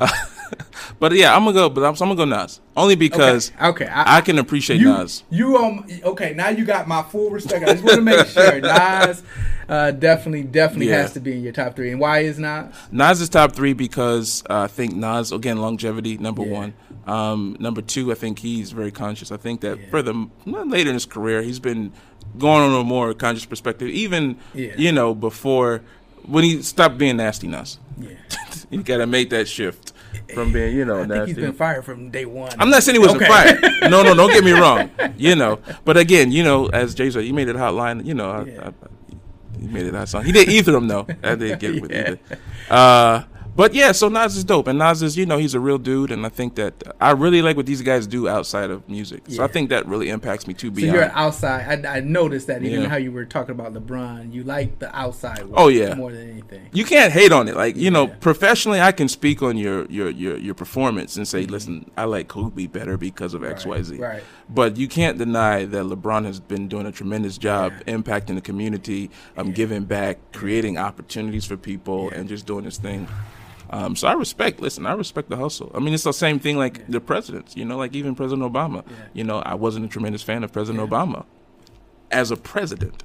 but 0.98 1.12
yeah, 1.12 1.34
I'm 1.34 1.44
gonna 1.44 1.52
go. 1.54 1.68
But 1.68 1.84
I'm, 1.84 1.96
so 1.96 2.04
I'm 2.04 2.16
gonna 2.16 2.30
go 2.30 2.42
Nas 2.42 2.60
only 2.76 2.94
because 2.96 3.50
okay. 3.56 3.66
okay. 3.68 3.86
I, 3.86 4.18
I 4.18 4.20
can 4.20 4.38
appreciate 4.38 4.80
you, 4.80 4.86
Nas. 4.92 5.24
You 5.30 5.56
um 5.56 5.86
okay 6.04 6.34
now 6.34 6.48
you 6.48 6.64
got 6.64 6.88
my 6.88 7.02
full 7.02 7.30
respect. 7.30 7.64
I 7.64 7.72
just 7.72 7.84
want 7.84 7.96
to 7.96 8.02
make 8.02 8.26
sure 8.28 8.60
Nas 8.60 9.22
uh, 9.68 9.90
definitely 9.92 10.42
definitely 10.44 10.88
Yeah. 10.88 11.02
has 11.02 11.12
to 11.14 11.20
be 11.20 11.32
in 11.32 11.42
your 11.42 11.52
top 11.52 11.76
three. 11.76 11.90
And 11.90 12.00
why 12.00 12.20
is 12.20 12.38
Nas? 12.38 12.74
Nas 12.90 13.20
is 13.20 13.28
top 13.28 13.52
three 13.52 13.72
because 13.72 14.42
uh, 14.50 14.62
I 14.62 14.66
think 14.66 14.94
Nas 14.94 15.32
again 15.32 15.58
longevity 15.58 16.16
number 16.18 16.44
Yeah. 16.44 16.52
one. 16.52 16.74
Um, 17.06 17.56
number 17.60 17.82
two, 17.82 18.10
I 18.12 18.14
think 18.14 18.38
he's 18.38 18.72
very 18.72 18.90
conscious. 18.90 19.30
I 19.30 19.36
think 19.36 19.60
that 19.60 19.78
Yeah. 19.78 19.86
further 19.90 20.14
later 20.46 20.88
in 20.90 20.94
his 20.94 21.06
career, 21.06 21.42
he's 21.42 21.60
been 21.60 21.92
going 22.38 22.62
on 22.62 22.80
a 22.80 22.84
more 22.84 23.14
conscious 23.14 23.44
perspective. 23.44 23.88
Even 23.88 24.36
Yeah. 24.54 24.72
you 24.76 24.92
know 24.92 25.14
before 25.14 25.82
when 26.26 26.42
he 26.44 26.62
stopped 26.62 26.96
being 26.96 27.18
nasty 27.18 27.46
Nas, 27.48 27.78
Yeah, 28.00 28.08
you 28.70 28.82
got 28.82 28.98
to 28.98 29.06
make 29.06 29.28
that 29.30 29.46
shift 29.48 29.92
from 30.34 30.52
being 30.52 30.76
you 30.76 30.84
know 30.84 30.96
I 30.96 31.00
think 31.00 31.08
nasty. 31.10 31.32
he's 31.34 31.42
been 31.42 31.52
fired 31.54 31.84
from 31.84 32.10
day 32.10 32.24
one. 32.24 32.52
I'm 32.58 32.70
not 32.70 32.82
saying 32.82 32.94
he 32.94 32.98
wasn't 33.00 33.22
Okay. 33.22 33.30
fired. 33.30 33.60
No, 33.90 34.02
no, 34.02 34.14
don't 34.14 34.30
get 34.32 34.44
me 34.44 34.52
wrong. 34.52 34.90
You 35.16 35.36
know, 35.36 35.58
but 35.84 35.96
again, 35.96 36.32
you 36.32 36.42
know, 36.42 36.66
as 36.68 36.94
Jay 36.94 37.10
said, 37.10 37.24
you 37.24 37.34
made 37.34 37.48
it 37.48 37.56
hotline. 37.56 38.04
You 38.04 38.14
know, 38.14 38.30
I, 38.30 38.44
Yeah. 38.44 38.70
I, 38.70 38.72
he 39.60 39.66
made 39.68 39.86
it 39.86 39.94
hot 39.94 40.08
song. 40.08 40.24
He 40.24 40.32
did 40.32 40.48
either 40.48 40.74
of 40.76 40.82
them 40.82 40.88
though. 40.88 41.06
I 41.22 41.34
didn't 41.34 41.60
get 41.60 41.74
it 41.76 41.82
with 41.82 41.92
either. 41.94 42.18
Uh, 42.70 43.22
but 43.56 43.72
yeah, 43.74 43.92
so 43.92 44.08
Nas 44.08 44.36
is 44.36 44.44
dope, 44.44 44.66
and 44.68 44.78
Nas 44.78 45.02
is 45.02 45.16
you 45.16 45.26
know 45.26 45.38
he's 45.38 45.54
a 45.54 45.60
real 45.60 45.78
dude, 45.78 46.10
and 46.10 46.26
I 46.26 46.28
think 46.28 46.54
that 46.56 46.74
I 47.00 47.12
really 47.12 47.42
like 47.42 47.56
what 47.56 47.66
these 47.66 47.82
guys 47.82 48.06
do 48.06 48.28
outside 48.28 48.70
of 48.70 48.88
music. 48.88 49.22
So 49.28 49.44
I 49.44 49.46
think 49.46 49.70
that 49.70 49.86
really 49.86 50.08
impacts 50.08 50.46
me 50.46 50.54
too. 50.54 50.74
So 50.74 50.80
you're 50.80 51.04
outside. 51.12 51.84
I, 51.86 51.96
I 51.96 52.00
noticed 52.00 52.46
that 52.48 52.62
even 52.62 52.82
Yeah. 52.82 52.88
how 52.88 52.96
you 52.96 53.12
were 53.12 53.24
talking 53.24 53.52
about 53.52 53.72
LeBron, 53.74 54.32
you 54.32 54.42
like 54.44 54.78
the 54.78 54.94
outside. 54.96 55.46
Oh, 55.54 55.68
yeah. 55.68 55.94
more 55.94 56.12
than 56.12 56.30
anything. 56.30 56.68
you 56.72 56.84
can't 56.84 57.12
hate 57.12 57.32
on 57.32 57.48
it. 57.48 57.56
Like 57.56 57.76
you 57.76 57.90
know, 57.90 58.06
professionally, 58.08 58.80
I 58.80 58.92
can 58.92 59.08
speak 59.08 59.42
on 59.42 59.56
your 59.56 59.84
your 59.86 60.10
your, 60.10 60.36
your 60.36 60.54
performance 60.54 61.16
and 61.16 61.26
say, 61.26 61.46
listen, 61.46 61.90
I 61.96 62.04
like 62.04 62.28
Kobe 62.28 62.66
better 62.66 62.96
because 62.96 63.34
of 63.34 63.44
X, 63.44 63.64
Y, 63.66 63.82
Z. 63.82 63.94
Mm-hmm. 63.94 64.02
Right. 64.02 64.22
But 64.48 64.76
you 64.76 64.88
can't 64.88 65.16
deny 65.16 65.64
that 65.64 65.84
LeBron 65.84 66.24
has 66.26 66.38
been 66.40 66.68
doing 66.68 66.86
a 66.86 66.92
tremendous 66.92 67.38
job 67.38 67.72
impacting 67.86 68.34
the 68.34 68.40
community, 68.42 69.10
um, 69.36 69.52
giving 69.52 69.84
back, 69.84 70.18
creating 70.32 70.76
opportunities 70.76 71.44
for 71.44 71.56
people, 71.56 72.10
Yeah. 72.12 72.18
and 72.18 72.28
just 72.28 72.46
doing 72.46 72.64
his 72.64 72.76
thing. 72.78 73.08
Um, 73.76 73.96
so 73.96 74.06
I 74.06 74.12
respect. 74.12 74.60
Listen, 74.60 74.86
I 74.86 74.92
respect 74.92 75.28
the 75.30 75.36
hustle. 75.36 75.70
I 75.74 75.80
mean, 75.80 75.94
it's 75.94 76.04
the 76.04 76.12
same 76.12 76.38
thing 76.38 76.56
like 76.56 76.86
the 76.86 77.00
presidents. 77.00 77.56
You 77.56 77.64
know, 77.64 77.76
like 77.76 77.94
even 77.96 78.14
President 78.14 78.50
Obama. 78.50 78.84
Yeah. 78.88 78.94
You 79.14 79.24
know, 79.24 79.38
I 79.40 79.54
wasn't 79.54 79.84
a 79.86 79.88
tremendous 79.88 80.22
fan 80.22 80.44
of 80.44 80.52
President 80.52 80.88
Obama 80.88 81.24
as 82.10 82.30
a 82.30 82.36
president. 82.36 83.02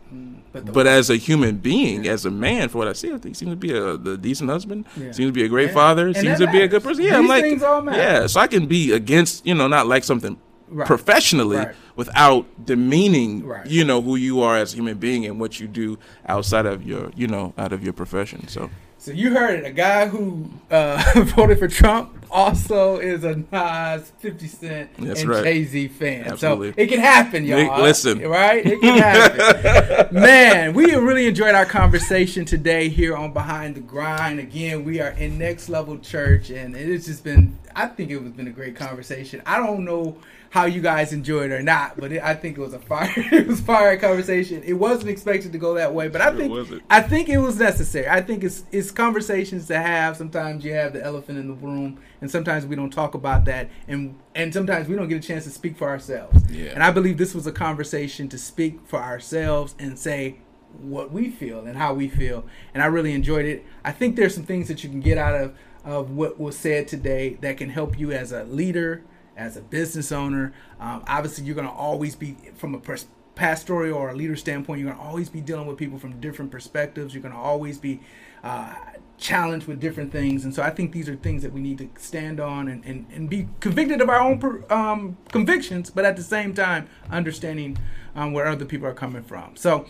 But, 0.51 0.71
But 0.71 0.85
as 0.85 1.09
a 1.09 1.15
human 1.15 1.57
being, 1.57 2.07
as 2.07 2.25
a 2.25 2.29
man, 2.31 2.69
for 2.69 2.77
what 2.79 2.87
I 2.87 2.93
see, 2.93 3.07
I 3.09 3.13
think 3.13 3.29
he 3.29 3.33
seems 3.33 3.51
to 3.51 3.55
be 3.55 3.71
a, 3.75 3.97
the 3.97 4.15
decent 4.17 4.49
husband. 4.51 4.85
Yeah. 4.95 5.11
Seems 5.11 5.29
to 5.29 5.31
be 5.31 5.43
a 5.43 5.47
great 5.47 5.69
Yeah. 5.69 5.73
father. 5.73 6.07
And 6.07 6.15
seems 6.17 6.37
to 6.39 6.47
be 6.51 6.61
a 6.61 6.67
good 6.67 6.83
person. 6.83 7.03
Yeah, 7.03 7.17
I'm 7.17 7.23
These 7.27 7.61
like, 7.61 7.69
all 7.71 7.81
matter. 7.81 7.97
yeah. 7.97 8.27
So 8.27 8.39
I 8.39 8.45
can 8.47 8.67
be 8.67 8.91
against, 8.91 9.45
you 9.47 9.55
know, 9.55 9.67
not 9.67 9.87
like 9.87 10.03
something 10.03 10.37
Right. 10.71 10.85
professionally 10.85 11.57
Right. 11.57 11.75
without 11.95 12.45
demeaning, 12.63 13.43
Right. 13.43 13.65
you 13.65 13.83
know, 13.83 14.01
who 14.03 14.15
you 14.15 14.41
are 14.41 14.55
as 14.57 14.73
a 14.73 14.75
human 14.75 14.97
being 14.99 15.25
and 15.25 15.39
what 15.39 15.59
you 15.59 15.67
do 15.67 15.97
outside 16.27 16.67
of 16.67 16.85
your, 16.85 17.11
you 17.15 17.25
know, 17.25 17.53
out 17.57 17.73
of 17.73 17.83
your 17.83 17.93
profession. 17.93 18.47
So 18.47 18.69
so 18.99 19.11
you 19.11 19.33
heard 19.33 19.61
it. 19.61 19.65
A 19.65 19.71
guy 19.71 20.07
who 20.07 20.49
uh, 20.69 21.01
voted 21.35 21.57
for 21.57 21.69
Trump 21.69 22.13
also 22.29 22.97
is 22.97 23.23
a 23.23 23.37
Nas, 23.51 24.11
Fifty 24.19 24.47
Cent, 24.47 24.91
That's 24.97 25.21
and 25.21 25.29
right. 25.29 25.43
Jay 25.43 25.63
Z 25.63 25.87
fan. 25.87 26.25
Absolutely. 26.25 26.71
So 26.71 26.75
it 26.77 26.89
can 26.89 26.99
happen, 26.99 27.45
y'all. 27.45 27.57
Hey, 27.57 27.81
listen. 27.81 28.19
right? 28.19 28.65
It 28.65 28.81
can 28.81 28.97
happen. 28.97 30.13
Man, 30.21 30.73
we 30.73 30.93
really 30.95 31.27
enjoyed 31.27 31.55
our 31.55 31.65
conversation 31.65 32.43
today 32.43 32.89
here 32.89 33.15
on 33.15 33.31
Behind 33.31 33.73
the 33.73 33.79
Grind. 33.79 34.39
Again, 34.39 34.83
we 34.83 34.99
are 34.99 35.11
in 35.11 35.37
Next 35.37 35.69
Level 35.69 35.97
Church, 35.97 36.49
and 36.49 36.75
it 36.75 36.89
has 36.89 37.05
just 37.05 37.23
been. 37.23 37.57
I 37.75 37.87
think 37.87 38.11
it 38.11 38.21
has 38.21 38.31
been 38.33 38.47
a 38.47 38.51
great 38.51 38.75
conversation. 38.75 39.41
I 39.45 39.57
don't 39.57 39.85
know 39.85 40.17
how 40.51 40.65
you 40.65 40.81
guys 40.81 41.13
enjoyed 41.13 41.51
it 41.51 41.53
or 41.53 41.61
not, 41.61 41.95
but 41.97 42.11
it, 42.11 42.23
I 42.23 42.33
think 42.33 42.57
it 42.57 42.61
was 42.61 42.73
a 42.73 42.79
fire. 42.79 43.11
it 43.15 43.47
was 43.47 43.61
fire 43.61 43.97
conversation. 43.97 44.63
It 44.63 44.73
wasn't 44.73 45.09
expected 45.09 45.51
to 45.51 45.57
go 45.57 45.75
that 45.75 45.93
way, 45.93 46.07
but 46.07 46.21
I 46.21 46.35
Sure 46.35 46.65
think. 46.65 46.83
I 46.89 47.01
think 47.01 47.29
it 47.29 47.37
was 47.37 47.57
necessary. 47.57 48.07
I 48.07 48.21
think 48.21 48.43
it's 48.43 48.63
it's 48.71 48.91
conversations 48.91 49.67
to 49.67 49.77
have. 49.79 50.17
Sometimes 50.17 50.63
you 50.63 50.73
have 50.73 50.93
the 50.93 51.03
elephant 51.03 51.37
in 51.37 51.47
the 51.47 51.53
room, 51.53 51.99
and 52.21 52.29
sometimes 52.29 52.65
we 52.65 52.75
don't 52.75 52.91
talk 52.91 53.13
about 53.13 53.45
that, 53.45 53.69
and 53.87 54.17
and 54.35 54.53
sometimes 54.53 54.87
we 54.87 54.95
don't 54.95 55.07
get 55.07 55.23
a 55.23 55.27
chance 55.27 55.43
to 55.43 55.51
speak 55.51 55.77
for 55.77 55.87
ourselves. 55.87 56.49
Yeah. 56.51 56.71
And 56.71 56.83
I 56.83 56.91
believe 56.91 57.17
this 57.17 57.35
was 57.35 57.45
a 57.45 57.51
conversation 57.51 58.27
to 58.29 58.37
speak 58.37 58.79
for 58.85 58.99
ourselves 58.99 59.75
and 59.77 59.99
say 59.99 60.37
what 60.81 61.11
we 61.11 61.29
feel 61.29 61.65
and 61.65 61.77
how 61.77 61.93
we 61.93 62.07
feel. 62.07 62.45
And 62.73 62.83
I 62.83 62.87
really 62.87 63.13
enjoyed 63.13 63.45
it. 63.45 63.65
I 63.83 63.91
think 63.91 64.15
there's 64.15 64.35
some 64.35 64.43
things 64.45 64.67
that 64.67 64.83
you 64.83 64.89
can 64.89 64.99
get 64.99 65.17
out 65.17 65.35
of 65.35 65.55
of 65.83 66.11
what 66.11 66.39
was 66.39 66.57
said 66.57 66.87
today 66.87 67.37
that 67.41 67.57
can 67.57 67.69
help 67.69 67.97
you 67.97 68.11
as 68.11 68.31
a 68.31 68.43
leader, 68.43 69.03
as 69.39 69.55
a 69.57 69.61
business 69.61 70.11
owner. 70.11 70.53
Um, 70.79 71.03
obviously, 71.07 71.45
you're 71.45 71.55
going 71.55 71.67
to 71.67 71.73
always 71.73 72.15
be 72.15 72.35
from 72.55 72.75
a 72.75 72.79
pers- 72.79 73.07
pastoral 73.35 73.93
or 73.93 74.09
a 74.09 74.13
leader 74.13 74.35
standpoint. 74.35 74.81
You're 74.81 74.91
going 74.91 75.01
to 75.01 75.07
always 75.07 75.29
be 75.29 75.41
dealing 75.41 75.65
with 75.65 75.77
people 75.77 75.97
from 75.97 76.19
different 76.19 76.51
perspectives. 76.51 77.13
You're 77.13 77.23
going 77.23 77.33
to 77.33 77.39
always 77.39 77.77
be 77.77 78.01
uh, 78.43 78.75
challenged 79.17 79.65
with 79.65 79.79
different 79.79 80.11
things. 80.11 80.43
And 80.43 80.53
so 80.53 80.61
I 80.61 80.69
think 80.69 80.91
these 80.91 81.07
are 81.07 81.15
things 81.15 81.41
that 81.43 81.53
we 81.53 81.61
need 81.61 81.77
to 81.77 81.89
stand 81.97 82.39
on 82.39 82.67
and, 82.67 82.83
and, 82.85 83.05
and 83.13 83.29
be 83.29 83.47
convicted 83.61 84.01
of 84.01 84.09
our 84.09 84.19
own 84.19 84.39
per, 84.39 84.63
um, 84.69 85.17
convictions, 85.31 85.89
but 85.89 86.03
at 86.03 86.17
the 86.17 86.23
same 86.23 86.53
time, 86.53 86.89
understanding 87.09 87.77
um, 88.15 88.33
where 88.33 88.45
other 88.45 88.65
people 88.65 88.87
are 88.87 88.93
coming 88.93 89.23
from. 89.23 89.55
So 89.55 89.85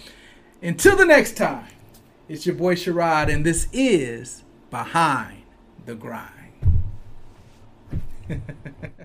until 0.61 0.95
the 0.95 1.05
next 1.05 1.35
time, 1.35 1.67
it's 2.27 2.45
your 2.45 2.55
boy 2.55 2.75
Sherrod, 2.75 3.33
and 3.33 3.43
this 3.43 3.67
is 3.73 4.43
Behind 4.69 5.41
the 5.85 5.95
Grind. 5.95 6.35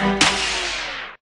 Thank 0.00 0.39